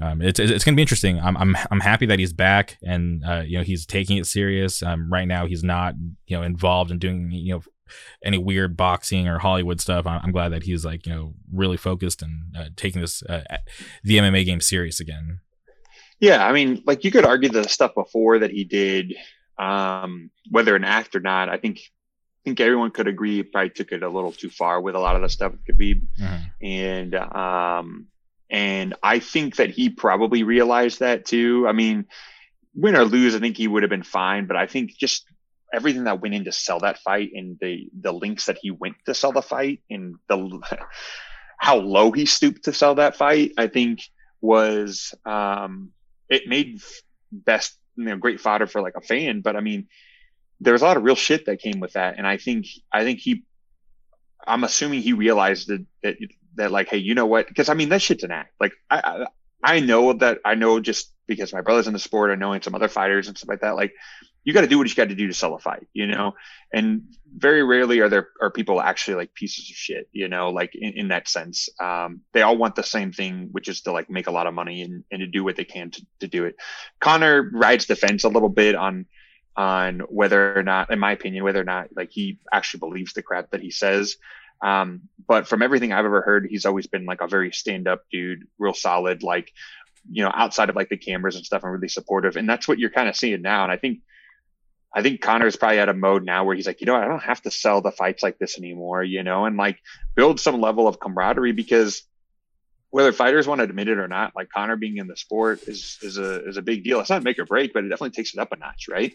um, 0.00 0.20
it's, 0.20 0.40
it's 0.40 0.64
going 0.64 0.74
to 0.74 0.76
be 0.76 0.82
interesting. 0.82 1.20
I'm, 1.20 1.36
I'm, 1.36 1.56
I'm 1.70 1.80
happy 1.80 2.06
that 2.06 2.18
he's 2.18 2.32
back 2.32 2.78
and, 2.82 3.24
uh, 3.24 3.42
you 3.46 3.58
know, 3.58 3.64
he's 3.64 3.86
taking 3.86 4.16
it 4.16 4.26
serious. 4.26 4.82
Um, 4.82 5.10
right 5.12 5.26
now 5.26 5.46
he's 5.46 5.62
not, 5.62 5.94
you 6.26 6.36
know, 6.36 6.42
involved 6.42 6.90
in 6.90 6.98
doing, 6.98 7.30
you 7.30 7.54
know, 7.54 7.62
any 8.24 8.38
weird 8.38 8.76
boxing 8.76 9.28
or 9.28 9.38
Hollywood 9.38 9.80
stuff. 9.80 10.06
I'm, 10.06 10.32
glad 10.32 10.50
that 10.50 10.64
he's 10.64 10.84
like, 10.84 11.06
you 11.06 11.14
know, 11.14 11.34
really 11.52 11.76
focused 11.76 12.22
and 12.22 12.56
uh, 12.56 12.68
taking 12.76 13.00
this, 13.00 13.22
uh, 13.22 13.42
the 14.02 14.18
MMA 14.18 14.44
game 14.44 14.60
serious 14.60 15.00
again. 15.00 15.40
Yeah. 16.18 16.46
I 16.46 16.52
mean, 16.52 16.82
like 16.86 17.04
you 17.04 17.10
could 17.10 17.24
argue 17.24 17.50
the 17.50 17.68
stuff 17.68 17.94
before 17.94 18.38
that 18.38 18.50
he 18.50 18.64
did 18.64 19.14
um, 19.58 20.30
whether 20.50 20.74
an 20.76 20.84
act 20.84 21.14
or 21.16 21.20
not, 21.20 21.48
I 21.48 21.56
think 21.56 21.78
I 22.44 22.50
think 22.50 22.60
everyone 22.60 22.90
could 22.90 23.08
agree 23.08 23.42
probably 23.42 23.70
took 23.70 23.92
it 23.92 24.02
a 24.02 24.08
little 24.08 24.32
too 24.32 24.50
far 24.50 24.80
with 24.80 24.94
a 24.94 24.98
lot 25.00 25.16
of 25.16 25.22
the 25.22 25.30
stuff 25.30 25.52
with 25.52 25.64
Khabib. 25.64 26.02
Mm-hmm. 26.20 26.66
And 26.66 27.14
um 27.14 28.06
and 28.50 28.94
I 29.02 29.18
think 29.18 29.56
that 29.56 29.70
he 29.70 29.88
probably 29.88 30.42
realized 30.42 31.00
that 31.00 31.24
too. 31.24 31.66
I 31.66 31.72
mean, 31.72 32.04
win 32.74 32.96
or 32.96 33.04
lose, 33.04 33.34
I 33.34 33.38
think 33.38 33.56
he 33.56 33.66
would 33.66 33.82
have 33.82 33.90
been 33.90 34.02
fine, 34.02 34.46
but 34.46 34.56
I 34.56 34.66
think 34.66 34.96
just 34.96 35.24
everything 35.72 36.04
that 36.04 36.20
went 36.20 36.34
in 36.34 36.44
to 36.44 36.52
sell 36.52 36.80
that 36.80 36.98
fight 36.98 37.30
and 37.34 37.56
the 37.60 37.88
the 37.98 38.12
links 38.12 38.46
that 38.46 38.58
he 38.60 38.70
went 38.70 38.96
to 39.06 39.14
sell 39.14 39.32
the 39.32 39.42
fight 39.42 39.80
and 39.88 40.16
the 40.28 40.60
how 41.58 41.76
low 41.76 42.12
he 42.12 42.26
stooped 42.26 42.64
to 42.64 42.72
sell 42.74 42.96
that 42.96 43.16
fight, 43.16 43.52
I 43.56 43.68
think 43.68 44.00
was 44.42 45.14
um 45.24 45.92
it 46.28 46.46
made 46.46 46.82
best 47.32 47.78
you 47.96 48.04
know 48.04 48.16
great 48.16 48.40
fodder 48.40 48.66
for 48.66 48.80
like 48.80 48.96
a 48.96 49.00
fan, 49.00 49.40
but 49.40 49.56
I 49.56 49.60
mean 49.60 49.88
there's 50.60 50.82
a 50.82 50.84
lot 50.84 50.96
of 50.96 51.02
real 51.02 51.16
shit 51.16 51.46
that 51.46 51.60
came 51.60 51.80
with 51.80 51.94
that, 51.94 52.16
and 52.18 52.26
I 52.26 52.36
think 52.36 52.66
I 52.92 53.04
think 53.04 53.20
he 53.20 53.44
I'm 54.46 54.64
assuming 54.64 55.02
he 55.02 55.12
realized 55.12 55.68
that 55.68 55.84
that, 56.02 56.16
that 56.56 56.70
like 56.72 56.88
hey 56.88 56.98
you 56.98 57.14
know 57.14 57.26
what 57.26 57.48
because 57.48 57.68
I 57.68 57.74
mean 57.74 57.88
that 57.90 58.02
shit's 58.02 58.24
an 58.24 58.30
act 58.30 58.52
like 58.60 58.72
I, 58.90 58.98
I 59.00 59.26
I 59.64 59.80
know 59.80 60.12
that 60.12 60.40
I 60.44 60.54
know 60.54 60.78
just 60.78 61.10
because 61.26 61.52
my 61.52 61.62
brother's 61.62 61.86
in 61.86 61.94
the 61.94 61.98
sport, 61.98 62.30
and 62.30 62.62
some 62.64 62.74
other 62.74 62.88
fighters 62.88 63.28
and 63.28 63.36
stuff 63.36 63.48
like 63.48 63.62
that. 63.62 63.76
Like 63.76 63.94
you 64.44 64.52
got 64.52 64.60
to 64.60 64.66
do 64.66 64.78
what 64.78 64.88
you 64.88 64.94
got 64.94 65.08
to 65.08 65.14
do 65.14 65.26
to 65.26 65.34
sell 65.34 65.54
a 65.54 65.58
fight, 65.58 65.86
you 65.92 66.06
know. 66.06 66.34
And 66.72 67.02
very 67.34 67.62
rarely 67.62 68.00
are 68.00 68.08
there 68.08 68.28
are 68.40 68.50
people 68.50 68.80
actually 68.80 69.16
like 69.16 69.34
pieces 69.34 69.70
of 69.70 69.76
shit, 69.76 70.08
you 70.12 70.28
know, 70.28 70.50
like 70.50 70.74
in, 70.74 70.92
in 70.92 71.08
that 71.08 71.28
sense. 71.28 71.68
Um, 71.80 72.20
they 72.32 72.42
all 72.42 72.56
want 72.56 72.76
the 72.76 72.82
same 72.82 73.12
thing, 73.12 73.48
which 73.52 73.68
is 73.68 73.80
to 73.82 73.92
like 73.92 74.10
make 74.10 74.26
a 74.26 74.32
lot 74.32 74.46
of 74.46 74.54
money 74.54 74.82
and, 74.82 75.04
and 75.10 75.20
to 75.20 75.26
do 75.26 75.42
what 75.42 75.56
they 75.56 75.64
can 75.64 75.90
to, 75.90 76.06
to 76.20 76.28
do 76.28 76.44
it. 76.44 76.56
Conor 77.00 77.50
rides 77.52 77.86
the 77.86 77.96
fence 77.96 78.24
a 78.24 78.28
little 78.28 78.50
bit 78.50 78.74
on 78.74 79.06
on 79.56 80.00
whether 80.00 80.58
or 80.58 80.62
not, 80.62 80.90
in 80.90 80.98
my 80.98 81.12
opinion, 81.12 81.44
whether 81.44 81.60
or 81.60 81.64
not 81.64 81.88
like 81.96 82.10
he 82.10 82.38
actually 82.52 82.80
believes 82.80 83.12
the 83.12 83.22
crap 83.22 83.50
that 83.50 83.60
he 83.62 83.70
says. 83.70 84.16
Um, 84.62 85.02
but 85.26 85.46
from 85.46 85.62
everything 85.62 85.92
I've 85.92 86.04
ever 86.04 86.22
heard, 86.22 86.46
he's 86.48 86.66
always 86.66 86.86
been 86.86 87.06
like 87.06 87.20
a 87.20 87.28
very 87.28 87.52
stand 87.52 87.86
up 87.88 88.02
dude, 88.10 88.46
real 88.58 88.74
solid, 88.74 89.22
like, 89.22 89.52
you 90.10 90.24
know, 90.24 90.32
outside 90.34 90.70
of 90.70 90.76
like 90.76 90.88
the 90.88 90.96
cameras 90.96 91.36
and 91.36 91.44
stuff 91.44 91.62
and 91.62 91.72
really 91.72 91.88
supportive. 91.88 92.36
And 92.36 92.48
that's 92.48 92.66
what 92.66 92.78
you're 92.78 92.90
kind 92.90 93.08
of 93.08 93.16
seeing 93.16 93.42
now. 93.42 93.62
And 93.62 93.72
I 93.72 93.76
think 93.76 94.00
I 94.94 95.02
think 95.02 95.20
Conor's 95.20 95.56
probably 95.56 95.80
at 95.80 95.88
a 95.88 95.94
mode 95.94 96.24
now 96.24 96.44
where 96.44 96.54
he's 96.54 96.66
like, 96.66 96.80
you 96.80 96.86
know, 96.86 96.94
I 96.94 97.06
don't 97.06 97.22
have 97.22 97.42
to 97.42 97.50
sell 97.50 97.80
the 97.80 97.90
fights 97.90 98.22
like 98.22 98.38
this 98.38 98.58
anymore, 98.58 99.02
you 99.02 99.24
know, 99.24 99.44
and 99.44 99.56
like 99.56 99.78
build 100.14 100.38
some 100.38 100.60
level 100.60 100.86
of 100.86 101.00
camaraderie 101.00 101.52
because 101.52 102.02
whether 102.90 103.12
fighters 103.12 103.48
want 103.48 103.58
to 103.58 103.64
admit 103.64 103.88
it 103.88 103.98
or 103.98 104.06
not, 104.06 104.36
like 104.36 104.50
Conor 104.50 104.76
being 104.76 104.98
in 104.98 105.08
the 105.08 105.16
sport 105.16 105.64
is 105.66 105.98
is 106.00 106.16
a 106.16 106.48
is 106.48 106.56
a 106.58 106.62
big 106.62 106.84
deal. 106.84 107.00
It's 107.00 107.10
not 107.10 107.24
make 107.24 107.40
or 107.40 107.44
break, 107.44 107.72
but 107.72 107.82
it 107.84 107.88
definitely 107.88 108.10
takes 108.10 108.34
it 108.34 108.38
up 108.38 108.52
a 108.52 108.56
notch, 108.56 108.86
right? 108.88 109.12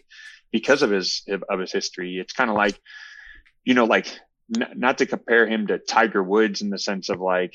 Because 0.52 0.82
of 0.82 0.90
his 0.90 1.22
of 1.48 1.58
his 1.58 1.72
history. 1.72 2.18
It's 2.18 2.34
kind 2.34 2.50
of 2.50 2.56
like, 2.56 2.78
you 3.64 3.72
know, 3.72 3.86
like 3.86 4.06
n- 4.54 4.74
not 4.76 4.98
to 4.98 5.06
compare 5.06 5.46
him 5.46 5.68
to 5.68 5.78
Tiger 5.78 6.22
Woods 6.22 6.60
in 6.60 6.68
the 6.68 6.78
sense 6.78 7.08
of 7.08 7.20
like, 7.22 7.54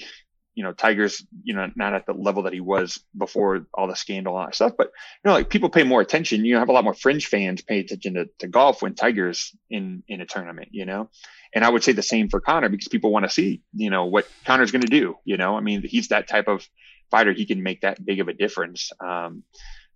you 0.56 0.64
know, 0.64 0.72
Tiger's, 0.72 1.24
you 1.44 1.54
know, 1.54 1.70
not 1.76 1.94
at 1.94 2.06
the 2.06 2.14
level 2.14 2.44
that 2.44 2.54
he 2.54 2.62
was 2.62 3.00
before 3.16 3.68
all 3.74 3.88
the 3.88 3.96
scandal 3.96 4.40
and 4.40 4.56
stuff. 4.56 4.74
But 4.78 4.88
you 4.88 5.30
know, 5.30 5.34
like 5.34 5.50
people 5.50 5.70
pay 5.70 5.84
more 5.84 6.02
attention. 6.02 6.46
You 6.46 6.56
have 6.58 6.70
a 6.70 6.72
lot 6.72 6.86
more 6.86 6.94
fringe 6.94 7.28
fans 7.28 7.62
pay 7.62 7.80
attention 7.80 8.16
to, 8.16 8.30
to 8.40 8.48
golf 8.48 8.82
when 8.82 8.96
Tiger's 8.96 9.54
in 9.70 10.02
in 10.08 10.22
a 10.22 10.26
tournament, 10.26 10.70
you 10.72 10.86
know. 10.86 11.10
And 11.54 11.64
I 11.64 11.70
would 11.70 11.84
say 11.84 11.92
the 11.92 12.02
same 12.02 12.30
for 12.30 12.40
Conor 12.40 12.70
because 12.70 12.88
people 12.88 13.12
want 13.12 13.26
to 13.26 13.30
see, 13.30 13.62
you 13.74 13.90
know, 13.90 14.06
what 14.06 14.28
Conor's 14.46 14.72
going 14.72 14.82
to 14.82 14.88
do. 14.88 15.16
You 15.26 15.38
know, 15.38 15.58
I 15.58 15.60
mean, 15.60 15.84
he's 15.84 16.08
that 16.08 16.28
type 16.28 16.48
of 16.48 16.68
fighter. 17.12 17.34
He 17.34 17.46
can 17.46 17.62
make 17.62 17.82
that 17.82 18.04
big 18.04 18.22
of 18.22 18.30
a 18.30 18.34
difference. 18.34 18.92
Um, 19.00 19.44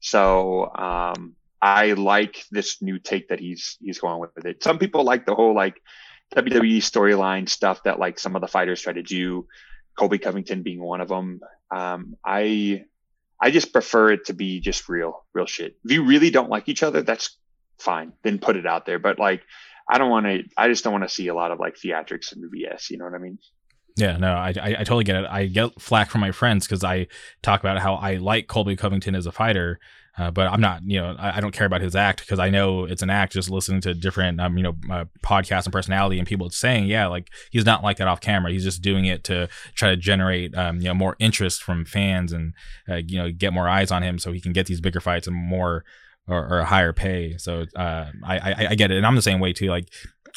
so 0.01 0.69
um, 0.75 1.35
I 1.61 1.93
like 1.93 2.43
this 2.51 2.81
new 2.81 2.99
take 2.99 3.29
that 3.29 3.39
he's 3.39 3.77
he's 3.81 3.99
going 3.99 4.19
with 4.19 4.45
it. 4.45 4.61
Some 4.61 4.77
people 4.77 5.03
like 5.05 5.25
the 5.25 5.35
whole 5.35 5.55
like 5.55 5.81
WWE 6.35 6.77
storyline 6.77 7.49
stuff 7.49 7.83
that 7.83 7.99
like 7.99 8.19
some 8.19 8.35
of 8.35 8.41
the 8.41 8.47
fighters 8.47 8.81
try 8.81 8.93
to 8.93 9.03
do 9.03 9.47
Colby 9.99 10.17
Covington 10.17 10.63
being 10.63 10.81
one 10.81 11.01
of 11.01 11.09
them. 11.09 11.41
Um, 11.69 12.15
I 12.25 12.85
I 13.41 13.51
just 13.51 13.73
prefer 13.73 14.13
it 14.13 14.27
to 14.27 14.33
be 14.33 14.61
just 14.61 14.87
real, 14.87 15.25
real 15.33 15.45
shit. 15.45 15.75
If 15.83 15.91
you 15.91 16.05
really 16.05 16.29
don't 16.29 16.49
like 16.49 16.69
each 16.69 16.83
other, 16.83 17.01
that's 17.01 17.37
fine. 17.77 18.13
Then 18.23 18.39
put 18.39 18.55
it 18.55 18.65
out 18.65 18.85
there. 18.85 18.97
But 18.97 19.19
like, 19.19 19.41
I 19.89 19.97
don't 19.97 20.09
want 20.09 20.25
to. 20.25 20.43
I 20.57 20.69
just 20.69 20.85
don't 20.85 20.93
want 20.93 21.03
to 21.03 21.13
see 21.13 21.27
a 21.27 21.35
lot 21.35 21.51
of 21.51 21.59
like 21.59 21.75
theatrics 21.75 22.31
and 22.31 22.49
BS. 22.49 22.89
You 22.89 22.97
know 22.97 23.05
what 23.05 23.13
I 23.13 23.17
mean? 23.17 23.39
Yeah, 23.97 24.15
no, 24.15 24.31
I, 24.31 24.53
I, 24.61 24.69
I 24.69 24.83
totally 24.85 25.03
get 25.03 25.17
it. 25.17 25.25
I 25.29 25.47
get 25.47 25.81
flack 25.81 26.09
from 26.09 26.21
my 26.21 26.31
friends 26.31 26.65
because 26.65 26.85
I 26.85 27.07
talk 27.41 27.59
about 27.59 27.79
how 27.79 27.95
I 27.95 28.15
like 28.15 28.47
Colby 28.47 28.77
Covington 28.77 29.15
as 29.15 29.25
a 29.25 29.33
fighter, 29.33 29.81
uh, 30.19 30.29
but 30.29 30.47
I'm 30.47 30.59
not, 30.59 30.81
you 30.83 30.99
know, 30.99 31.15
I, 31.17 31.37
I 31.37 31.39
don't 31.39 31.53
care 31.53 31.65
about 31.65 31.81
his 31.81 31.95
act 31.95 32.19
because 32.19 32.39
I 32.39 32.49
know 32.49 32.83
it's 32.83 33.01
an 33.01 33.09
act. 33.09 33.33
Just 33.33 33.49
listening 33.49 33.79
to 33.81 33.93
different, 33.93 34.41
um, 34.41 34.57
you 34.57 34.63
know, 34.63 34.75
uh, 34.91 35.05
podcasts 35.23 35.63
and 35.63 35.71
personality 35.71 36.19
and 36.19 36.27
people 36.27 36.49
saying, 36.49 36.87
yeah, 36.87 37.07
like 37.07 37.29
he's 37.51 37.65
not 37.65 37.83
like 37.83 37.97
that 37.97 38.07
off 38.09 38.19
camera. 38.19 38.51
He's 38.51 38.65
just 38.65 38.81
doing 38.81 39.05
it 39.05 39.23
to 39.25 39.47
try 39.75 39.89
to 39.89 39.97
generate, 39.97 40.55
um, 40.55 40.77
you 40.77 40.89
know, 40.89 40.93
more 40.93 41.15
interest 41.19 41.63
from 41.63 41.85
fans 41.85 42.33
and, 42.33 42.53
uh, 42.89 42.95
you 43.07 43.17
know, 43.17 43.31
get 43.31 43.53
more 43.53 43.69
eyes 43.69 43.91
on 43.91 44.03
him 44.03 44.19
so 44.19 44.33
he 44.33 44.41
can 44.41 44.51
get 44.51 44.65
these 44.65 44.81
bigger 44.81 44.99
fights 44.99 45.25
and 45.25 45.35
more 45.35 45.85
or, 46.27 46.59
or 46.59 46.63
higher 46.63 46.93
pay. 46.93 47.37
So 47.37 47.65
uh, 47.75 48.05
I, 48.23 48.37
I 48.37 48.67
I 48.71 48.75
get 48.75 48.91
it, 48.91 48.97
and 48.97 49.05
I'm 49.05 49.15
the 49.15 49.21
same 49.21 49.39
way 49.39 49.53
too. 49.53 49.67
Like 49.67 49.89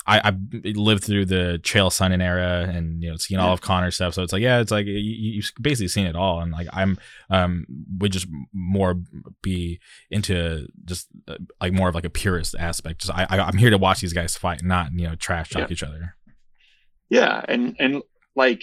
I, 0.07 0.21
I've 0.25 0.39
lived 0.77 1.05
through 1.05 1.27
the 1.27 1.61
Chael 1.63 1.91
Sonnen 1.91 2.23
era 2.23 2.69
and 2.73 3.03
you 3.03 3.11
know 3.11 3.17
seen 3.17 3.39
all 3.39 3.53
of 3.53 3.61
Conor's 3.61 3.95
stuff, 3.95 4.15
so 4.15 4.23
it's 4.23 4.33
like 4.33 4.43
yeah, 4.43 4.61
it's 4.61 4.71
like 4.71 4.87
you, 4.87 4.95
you've 4.95 5.53
basically 5.61 5.89
seen 5.89 6.07
it 6.07 6.17
all, 6.17 6.41
and 6.41 6.53
like 6.53 6.69
I'm 6.73 6.99
um 7.31 7.67
would 7.99 8.13
just 8.13 8.27
more 8.53 8.97
be 9.43 9.81
into 10.11 10.67
just 10.85 11.09
uh, 11.29 11.37
like 11.61 11.73
more 11.73 11.89
of 11.89 11.95
like 11.95 12.05
a 12.05 12.11
purist 12.11 12.55
aspect. 12.59 13.03
Just 13.03 13.13
I, 13.13 13.27
I 13.29 13.49
am 13.49 13.59
here 13.59 13.71
to 13.71 13.79
watch 13.79 14.01
these 14.01 14.13
guys 14.13 14.37
fight, 14.37 14.63
not 14.63 14.93
you 14.93 15.09
know 15.09 15.15
trash 15.15 15.51
talk 15.51 15.69
yeah. 15.69 15.73
each 15.73 15.83
other. 15.83 16.17
Yeah, 17.09 17.45
and 17.47 17.77
and 17.79 18.03
like 18.35 18.63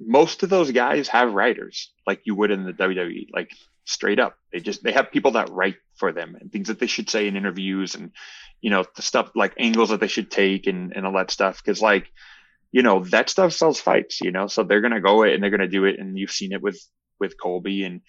most 0.00 0.42
of 0.42 0.50
those 0.50 0.70
guys 0.70 1.08
have 1.08 1.32
writers 1.32 1.90
like 2.06 2.20
you 2.24 2.34
would 2.34 2.50
in 2.50 2.64
the 2.64 2.72
WWE. 2.72 3.28
Like 3.32 3.50
straight 3.88 4.20
up. 4.20 4.36
They 4.52 4.60
just 4.60 4.82
they 4.82 4.92
have 4.92 5.10
people 5.10 5.32
that 5.32 5.50
write 5.50 5.76
for 5.96 6.12
them 6.12 6.36
and 6.38 6.52
things 6.52 6.68
that 6.68 6.78
they 6.78 6.86
should 6.86 7.08
say 7.08 7.26
in 7.26 7.36
interviews 7.36 7.94
and 7.94 8.12
you 8.60 8.70
know 8.70 8.84
the 8.96 9.02
stuff 9.02 9.30
like 9.34 9.54
angles 9.58 9.88
that 9.88 10.00
they 10.00 10.08
should 10.08 10.30
take 10.30 10.66
and 10.66 10.92
and 10.94 11.06
all 11.06 11.14
that 11.14 11.30
stuff. 11.30 11.62
Because 11.64 11.80
like 11.80 12.06
you 12.70 12.82
know 12.82 13.02
that 13.04 13.30
stuff 13.30 13.52
sells 13.52 13.80
fights 13.80 14.20
you 14.20 14.30
know? 14.30 14.46
So 14.46 14.62
they're 14.62 14.82
gonna 14.82 15.00
go 15.00 15.22
it 15.22 15.34
and 15.34 15.42
they're 15.42 15.50
gonna 15.50 15.68
do 15.68 15.86
it. 15.86 15.98
And 15.98 16.18
you've 16.18 16.30
seen 16.30 16.52
it 16.52 16.62
with 16.62 16.80
with 17.18 17.40
Colby. 17.40 17.84
And 17.84 18.02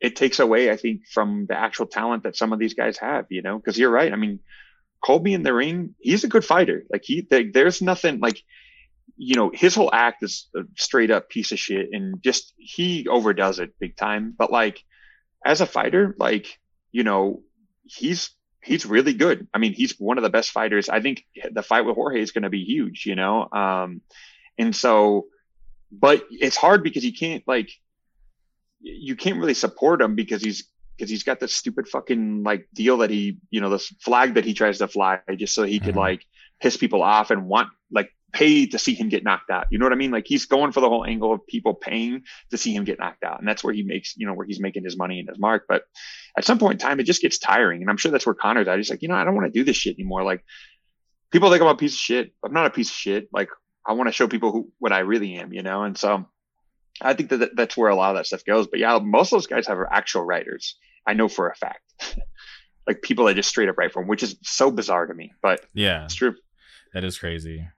it 0.00 0.16
takes 0.16 0.40
away 0.40 0.70
I 0.70 0.76
think 0.76 1.02
from 1.06 1.46
the 1.48 1.56
actual 1.56 1.86
talent 1.86 2.24
that 2.24 2.36
some 2.36 2.52
of 2.52 2.58
these 2.58 2.74
guys 2.74 2.98
have 2.98 3.26
you 3.30 3.42
know? 3.42 3.56
Because 3.56 3.78
you're 3.78 3.90
right. 3.90 4.12
I 4.12 4.16
mean 4.16 4.40
Colby 5.04 5.32
in 5.32 5.44
the 5.44 5.54
ring 5.54 5.94
he's 6.00 6.24
a 6.24 6.28
good 6.28 6.44
fighter. 6.44 6.84
Like 6.90 7.04
he 7.04 7.26
they, 7.30 7.44
there's 7.44 7.80
nothing 7.80 8.18
like 8.18 8.42
you 9.22 9.34
know, 9.34 9.50
his 9.52 9.74
whole 9.74 9.90
act 9.92 10.22
is 10.22 10.48
a 10.56 10.60
straight 10.78 11.10
up 11.10 11.28
piece 11.28 11.52
of 11.52 11.58
shit 11.58 11.90
and 11.92 12.22
just 12.22 12.54
he 12.56 13.06
overdoes 13.06 13.58
it 13.58 13.78
big 13.78 13.94
time. 13.94 14.34
But 14.36 14.50
like 14.50 14.82
as 15.44 15.60
a 15.60 15.66
fighter, 15.66 16.16
like, 16.18 16.58
you 16.90 17.04
know, 17.04 17.42
he's 17.84 18.30
he's 18.62 18.86
really 18.86 19.12
good. 19.12 19.46
I 19.52 19.58
mean, 19.58 19.74
he's 19.74 19.92
one 19.98 20.16
of 20.16 20.22
the 20.22 20.30
best 20.30 20.52
fighters. 20.52 20.88
I 20.88 21.02
think 21.02 21.26
the 21.52 21.62
fight 21.62 21.84
with 21.84 21.96
Jorge 21.96 22.22
is 22.22 22.32
going 22.32 22.44
to 22.44 22.48
be 22.48 22.64
huge, 22.64 23.04
you 23.04 23.14
know? 23.14 23.46
Um, 23.52 24.00
and 24.56 24.74
so, 24.74 25.26
but 25.92 26.24
it's 26.30 26.56
hard 26.56 26.82
because 26.82 27.04
you 27.04 27.12
can't 27.12 27.42
like, 27.46 27.70
you 28.80 29.16
can't 29.16 29.38
really 29.38 29.52
support 29.52 30.00
him 30.00 30.14
because 30.14 30.42
he's, 30.42 30.66
because 30.96 31.10
he's 31.10 31.24
got 31.24 31.40
this 31.40 31.54
stupid 31.54 31.88
fucking 31.88 32.42
like 32.42 32.68
deal 32.72 32.98
that 32.98 33.10
he, 33.10 33.36
you 33.50 33.60
know, 33.60 33.68
this 33.68 33.88
flag 34.00 34.34
that 34.34 34.46
he 34.46 34.54
tries 34.54 34.78
to 34.78 34.88
fly 34.88 35.20
just 35.36 35.54
so 35.54 35.62
he 35.64 35.76
mm-hmm. 35.76 35.86
could 35.86 35.96
like 35.96 36.24
piss 36.58 36.78
people 36.78 37.02
off 37.02 37.30
and 37.30 37.46
want 37.46 37.68
like 37.90 38.10
pay 38.32 38.66
to 38.66 38.78
see 38.78 38.94
him 38.94 39.08
get 39.08 39.24
knocked 39.24 39.50
out. 39.50 39.66
You 39.70 39.78
know 39.78 39.86
what 39.86 39.92
I 39.92 39.96
mean? 39.96 40.10
Like 40.10 40.26
he's 40.26 40.46
going 40.46 40.72
for 40.72 40.80
the 40.80 40.88
whole 40.88 41.04
angle 41.04 41.32
of 41.32 41.46
people 41.46 41.74
paying 41.74 42.22
to 42.50 42.56
see 42.56 42.74
him 42.74 42.84
get 42.84 42.98
knocked 42.98 43.24
out. 43.24 43.38
And 43.38 43.48
that's 43.48 43.62
where 43.62 43.74
he 43.74 43.82
makes, 43.82 44.16
you 44.16 44.26
know, 44.26 44.34
where 44.34 44.46
he's 44.46 44.60
making 44.60 44.84
his 44.84 44.96
money 44.96 45.20
and 45.20 45.28
his 45.28 45.38
mark. 45.38 45.64
But 45.68 45.84
at 46.36 46.44
some 46.44 46.58
point 46.58 46.74
in 46.74 46.86
time, 46.86 47.00
it 47.00 47.04
just 47.04 47.22
gets 47.22 47.38
tiring. 47.38 47.80
And 47.80 47.90
I'm 47.90 47.96
sure 47.96 48.10
that's 48.10 48.26
where 48.26 48.34
Conor's 48.34 48.68
at. 48.68 48.76
He's 48.76 48.90
like, 48.90 49.02
you 49.02 49.08
know, 49.08 49.14
I 49.14 49.24
don't 49.24 49.34
want 49.34 49.52
to 49.52 49.58
do 49.58 49.64
this 49.64 49.76
shit 49.76 49.96
anymore. 49.96 50.22
Like 50.22 50.44
people 51.30 51.50
think 51.50 51.62
I'm 51.62 51.68
a 51.68 51.76
piece 51.76 51.94
of 51.94 51.98
shit. 51.98 52.32
I'm 52.44 52.52
not 52.52 52.66
a 52.66 52.70
piece 52.70 52.90
of 52.90 52.96
shit. 52.96 53.28
Like 53.32 53.50
I 53.86 53.92
want 53.92 54.08
to 54.08 54.12
show 54.12 54.28
people 54.28 54.52
who, 54.52 54.72
what 54.78 54.92
I 54.92 55.00
really 55.00 55.34
am, 55.36 55.52
you 55.52 55.62
know? 55.62 55.84
And 55.84 55.96
so 55.96 56.26
I 57.00 57.14
think 57.14 57.30
that 57.30 57.56
that's 57.56 57.76
where 57.76 57.90
a 57.90 57.96
lot 57.96 58.10
of 58.10 58.16
that 58.16 58.26
stuff 58.26 58.44
goes. 58.44 58.66
But 58.66 58.80
yeah, 58.80 58.98
most 58.98 59.32
of 59.32 59.36
those 59.36 59.46
guys 59.46 59.66
have 59.66 59.78
actual 59.90 60.22
writers. 60.22 60.76
I 61.06 61.14
know 61.14 61.28
for 61.28 61.48
a 61.48 61.54
fact. 61.54 61.82
like 62.86 63.02
people 63.02 63.26
that 63.26 63.34
just 63.34 63.48
straight 63.48 63.68
up 63.68 63.78
write 63.78 63.92
for 63.92 64.02
them, 64.02 64.08
which 64.08 64.22
is 64.22 64.36
so 64.42 64.70
bizarre 64.70 65.06
to 65.06 65.14
me. 65.14 65.32
But 65.42 65.64
yeah, 65.74 66.04
it's 66.04 66.14
true. 66.14 66.34
That 66.92 67.04
is 67.04 67.18
crazy. 67.18 67.68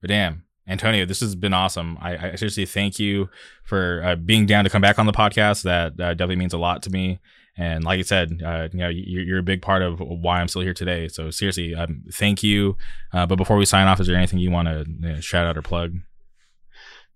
But 0.00 0.08
damn, 0.08 0.44
Antonio, 0.68 1.06
this 1.06 1.20
has 1.20 1.34
been 1.34 1.54
awesome. 1.54 1.96
I, 2.00 2.32
I 2.32 2.34
seriously 2.34 2.66
thank 2.66 2.98
you 2.98 3.30
for 3.64 4.02
uh, 4.04 4.16
being 4.16 4.46
down 4.46 4.64
to 4.64 4.70
come 4.70 4.82
back 4.82 4.98
on 4.98 5.06
the 5.06 5.12
podcast. 5.12 5.62
That 5.62 5.92
uh, 5.92 6.14
definitely 6.14 6.36
means 6.36 6.52
a 6.52 6.58
lot 6.58 6.82
to 6.82 6.90
me. 6.90 7.18
And 7.56 7.82
like 7.82 7.98
I 7.98 8.02
said, 8.02 8.40
uh, 8.44 8.68
you 8.72 8.78
know, 8.78 8.88
you're, 8.88 9.22
you're, 9.22 9.38
a 9.38 9.42
big 9.42 9.62
part 9.62 9.82
of 9.82 9.98
why 9.98 10.40
I'm 10.40 10.46
still 10.46 10.62
here 10.62 10.74
today. 10.74 11.08
So 11.08 11.30
seriously, 11.30 11.74
um, 11.74 12.04
thank 12.12 12.44
you. 12.44 12.76
Uh, 13.12 13.26
but 13.26 13.34
before 13.34 13.56
we 13.56 13.64
sign 13.64 13.88
off, 13.88 13.98
is 13.98 14.06
there 14.06 14.14
anything 14.14 14.38
you 14.38 14.52
want 14.52 14.68
to 14.68 14.84
you 14.86 15.14
know, 15.14 15.20
shout 15.20 15.44
out 15.44 15.58
or 15.58 15.62
plug? 15.62 15.96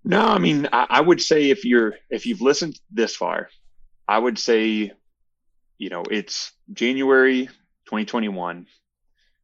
No, 0.03 0.19
I 0.19 0.39
mean, 0.39 0.67
I, 0.73 0.87
I 0.89 1.01
would 1.01 1.21
say 1.21 1.49
if 1.49 1.63
you're 1.63 1.93
if 2.09 2.25
you've 2.25 2.41
listened 2.41 2.77
this 2.91 3.15
far, 3.15 3.49
I 4.05 4.19
would 4.19 4.37
say, 4.37 4.91
you 5.77 5.89
know, 5.89 6.03
it's 6.11 6.51
January 6.73 7.45
2021 7.85 8.67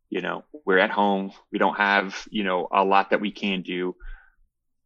you 0.09 0.21
know, 0.21 0.43
we're 0.65 0.79
at 0.79 0.89
home. 0.89 1.31
We 1.51 1.59
don't 1.59 1.77
have, 1.77 2.27
you 2.31 2.43
know, 2.43 2.67
a 2.71 2.83
lot 2.83 3.11
that 3.11 3.21
we 3.21 3.31
can 3.31 3.61
do. 3.61 3.95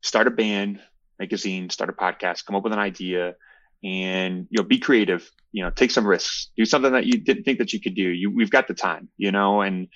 Start 0.02 0.28
a 0.28 0.32
band, 0.32 0.82
make 1.18 1.32
a 1.32 1.36
zine, 1.36 1.72
start 1.72 1.90
a 1.90 1.94
podcast, 1.94 2.46
come 2.46 2.56
up 2.56 2.64
with 2.64 2.74
an 2.74 2.80
idea 2.80 3.36
and, 3.84 4.48
you 4.50 4.62
know, 4.62 4.64
be 4.64 4.80
creative, 4.80 5.30
you 5.52 5.64
know, 5.64 5.70
take 5.70 5.92
some 5.92 6.06
risks, 6.06 6.50
do 6.58 6.66
something 6.66 6.92
that 6.94 7.06
you 7.06 7.20
didn't 7.20 7.44
think 7.44 7.60
that 7.60 7.74
you 7.74 7.80
could 7.80 7.96
do. 7.96 8.04
You, 8.04 8.32
we've 8.32 8.50
got 8.50 8.68
the 8.68 8.74
time, 8.74 9.10
you 9.18 9.32
know, 9.32 9.62
and 9.62 9.88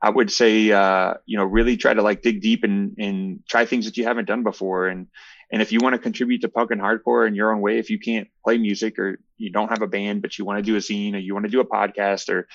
I 0.00 0.10
would 0.10 0.30
say, 0.30 0.70
uh, 0.70 1.14
you 1.26 1.36
know, 1.38 1.44
really 1.44 1.76
try 1.76 1.94
to 1.94 2.02
like 2.02 2.22
dig 2.22 2.40
deep 2.40 2.62
and, 2.64 2.94
and 2.98 3.40
try 3.48 3.64
things 3.64 3.86
that 3.86 3.96
you 3.96 4.04
haven't 4.04 4.26
done 4.26 4.42
before. 4.42 4.86
And, 4.88 5.08
and 5.50 5.62
if 5.62 5.72
you 5.72 5.78
want 5.80 5.94
to 5.94 6.00
contribute 6.00 6.42
to 6.42 6.48
punk 6.48 6.70
and 6.70 6.80
hardcore 6.80 7.26
in 7.26 7.34
your 7.34 7.52
own 7.52 7.60
way, 7.60 7.78
if 7.78 7.90
you 7.90 7.98
can't 7.98 8.28
play 8.44 8.58
music 8.58 8.98
or 8.98 9.18
you 9.36 9.50
don't 9.50 9.70
have 9.70 9.82
a 9.82 9.88
band, 9.88 10.22
but 10.22 10.38
you 10.38 10.44
want 10.44 10.58
to 10.58 10.62
do 10.62 10.76
a 10.76 10.80
zine 10.80 11.14
or 11.14 11.18
you 11.18 11.34
want 11.34 11.46
to 11.46 11.50
do 11.50 11.60
a 11.60 11.66
podcast 11.66 12.28
or, 12.28 12.46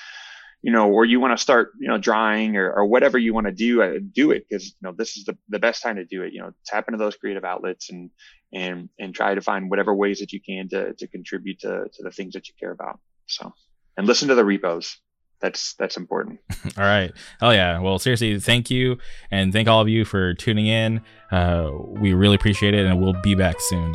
you 0.62 0.72
know, 0.72 0.90
or 0.90 1.06
you 1.06 1.20
want 1.20 1.36
to 1.36 1.42
start, 1.42 1.72
you 1.80 1.88
know, 1.88 1.98
drawing 1.98 2.56
or, 2.56 2.72
or 2.72 2.86
whatever 2.86 3.18
you 3.18 3.34
want 3.34 3.48
to 3.48 3.54
do, 3.54 3.82
uh, 3.82 3.98
do 4.14 4.32
it 4.32 4.46
because, 4.48 4.68
you 4.68 4.74
know, 4.82 4.94
this 4.96 5.18
is 5.18 5.26
the, 5.26 5.36
the 5.50 5.60
best 5.60 5.82
time 5.82 5.96
to 5.96 6.06
do 6.06 6.22
it. 6.22 6.34
You 6.34 6.42
know, 6.42 6.52
tap 6.66 6.88
into 6.88 6.98
those 6.98 7.16
creative 7.16 7.44
outlets 7.44 7.90
and, 7.90 8.12
and, 8.54 8.90
and 9.00 9.16
try 9.16 9.34
to 9.34 9.42
find 9.42 9.70
whatever 9.70 9.94
ways 9.94 10.20
that 10.20 10.32
you 10.32 10.40
can 10.40 10.70
to, 10.70 10.94
to 10.94 11.08
contribute 11.08 11.60
to, 11.62 11.86
to 11.92 12.04
the 12.04 12.12
things 12.12 12.34
that 12.34 12.48
you 12.48 12.54
care 12.60 12.72
about. 12.72 13.00
So, 13.26 13.54
and 13.98 14.06
listen 14.06 14.28
to 14.28 14.36
the 14.36 14.46
repos. 14.46 14.98
That's, 15.42 15.74
that's 15.74 15.98
important. 15.98 16.40
all 16.78 16.84
right. 16.84 17.12
Oh 17.42 17.50
yeah. 17.50 17.80
Well, 17.80 17.98
seriously, 17.98 18.40
thank 18.40 18.70
you. 18.70 19.00
And 19.32 19.52
thank 19.52 19.68
all 19.68 19.82
of 19.82 19.90
you 19.90 20.06
for 20.06 20.36
tuning 20.36 20.68
in. 20.68 21.02
Uh, 21.32 21.72
we 21.88 22.14
really 22.14 22.36
appreciate 22.36 22.76
it 22.76 22.86
and 22.86 23.02
we'll 23.02 23.20
be 23.24 23.34
back 23.34 23.56
soon. 23.60 23.94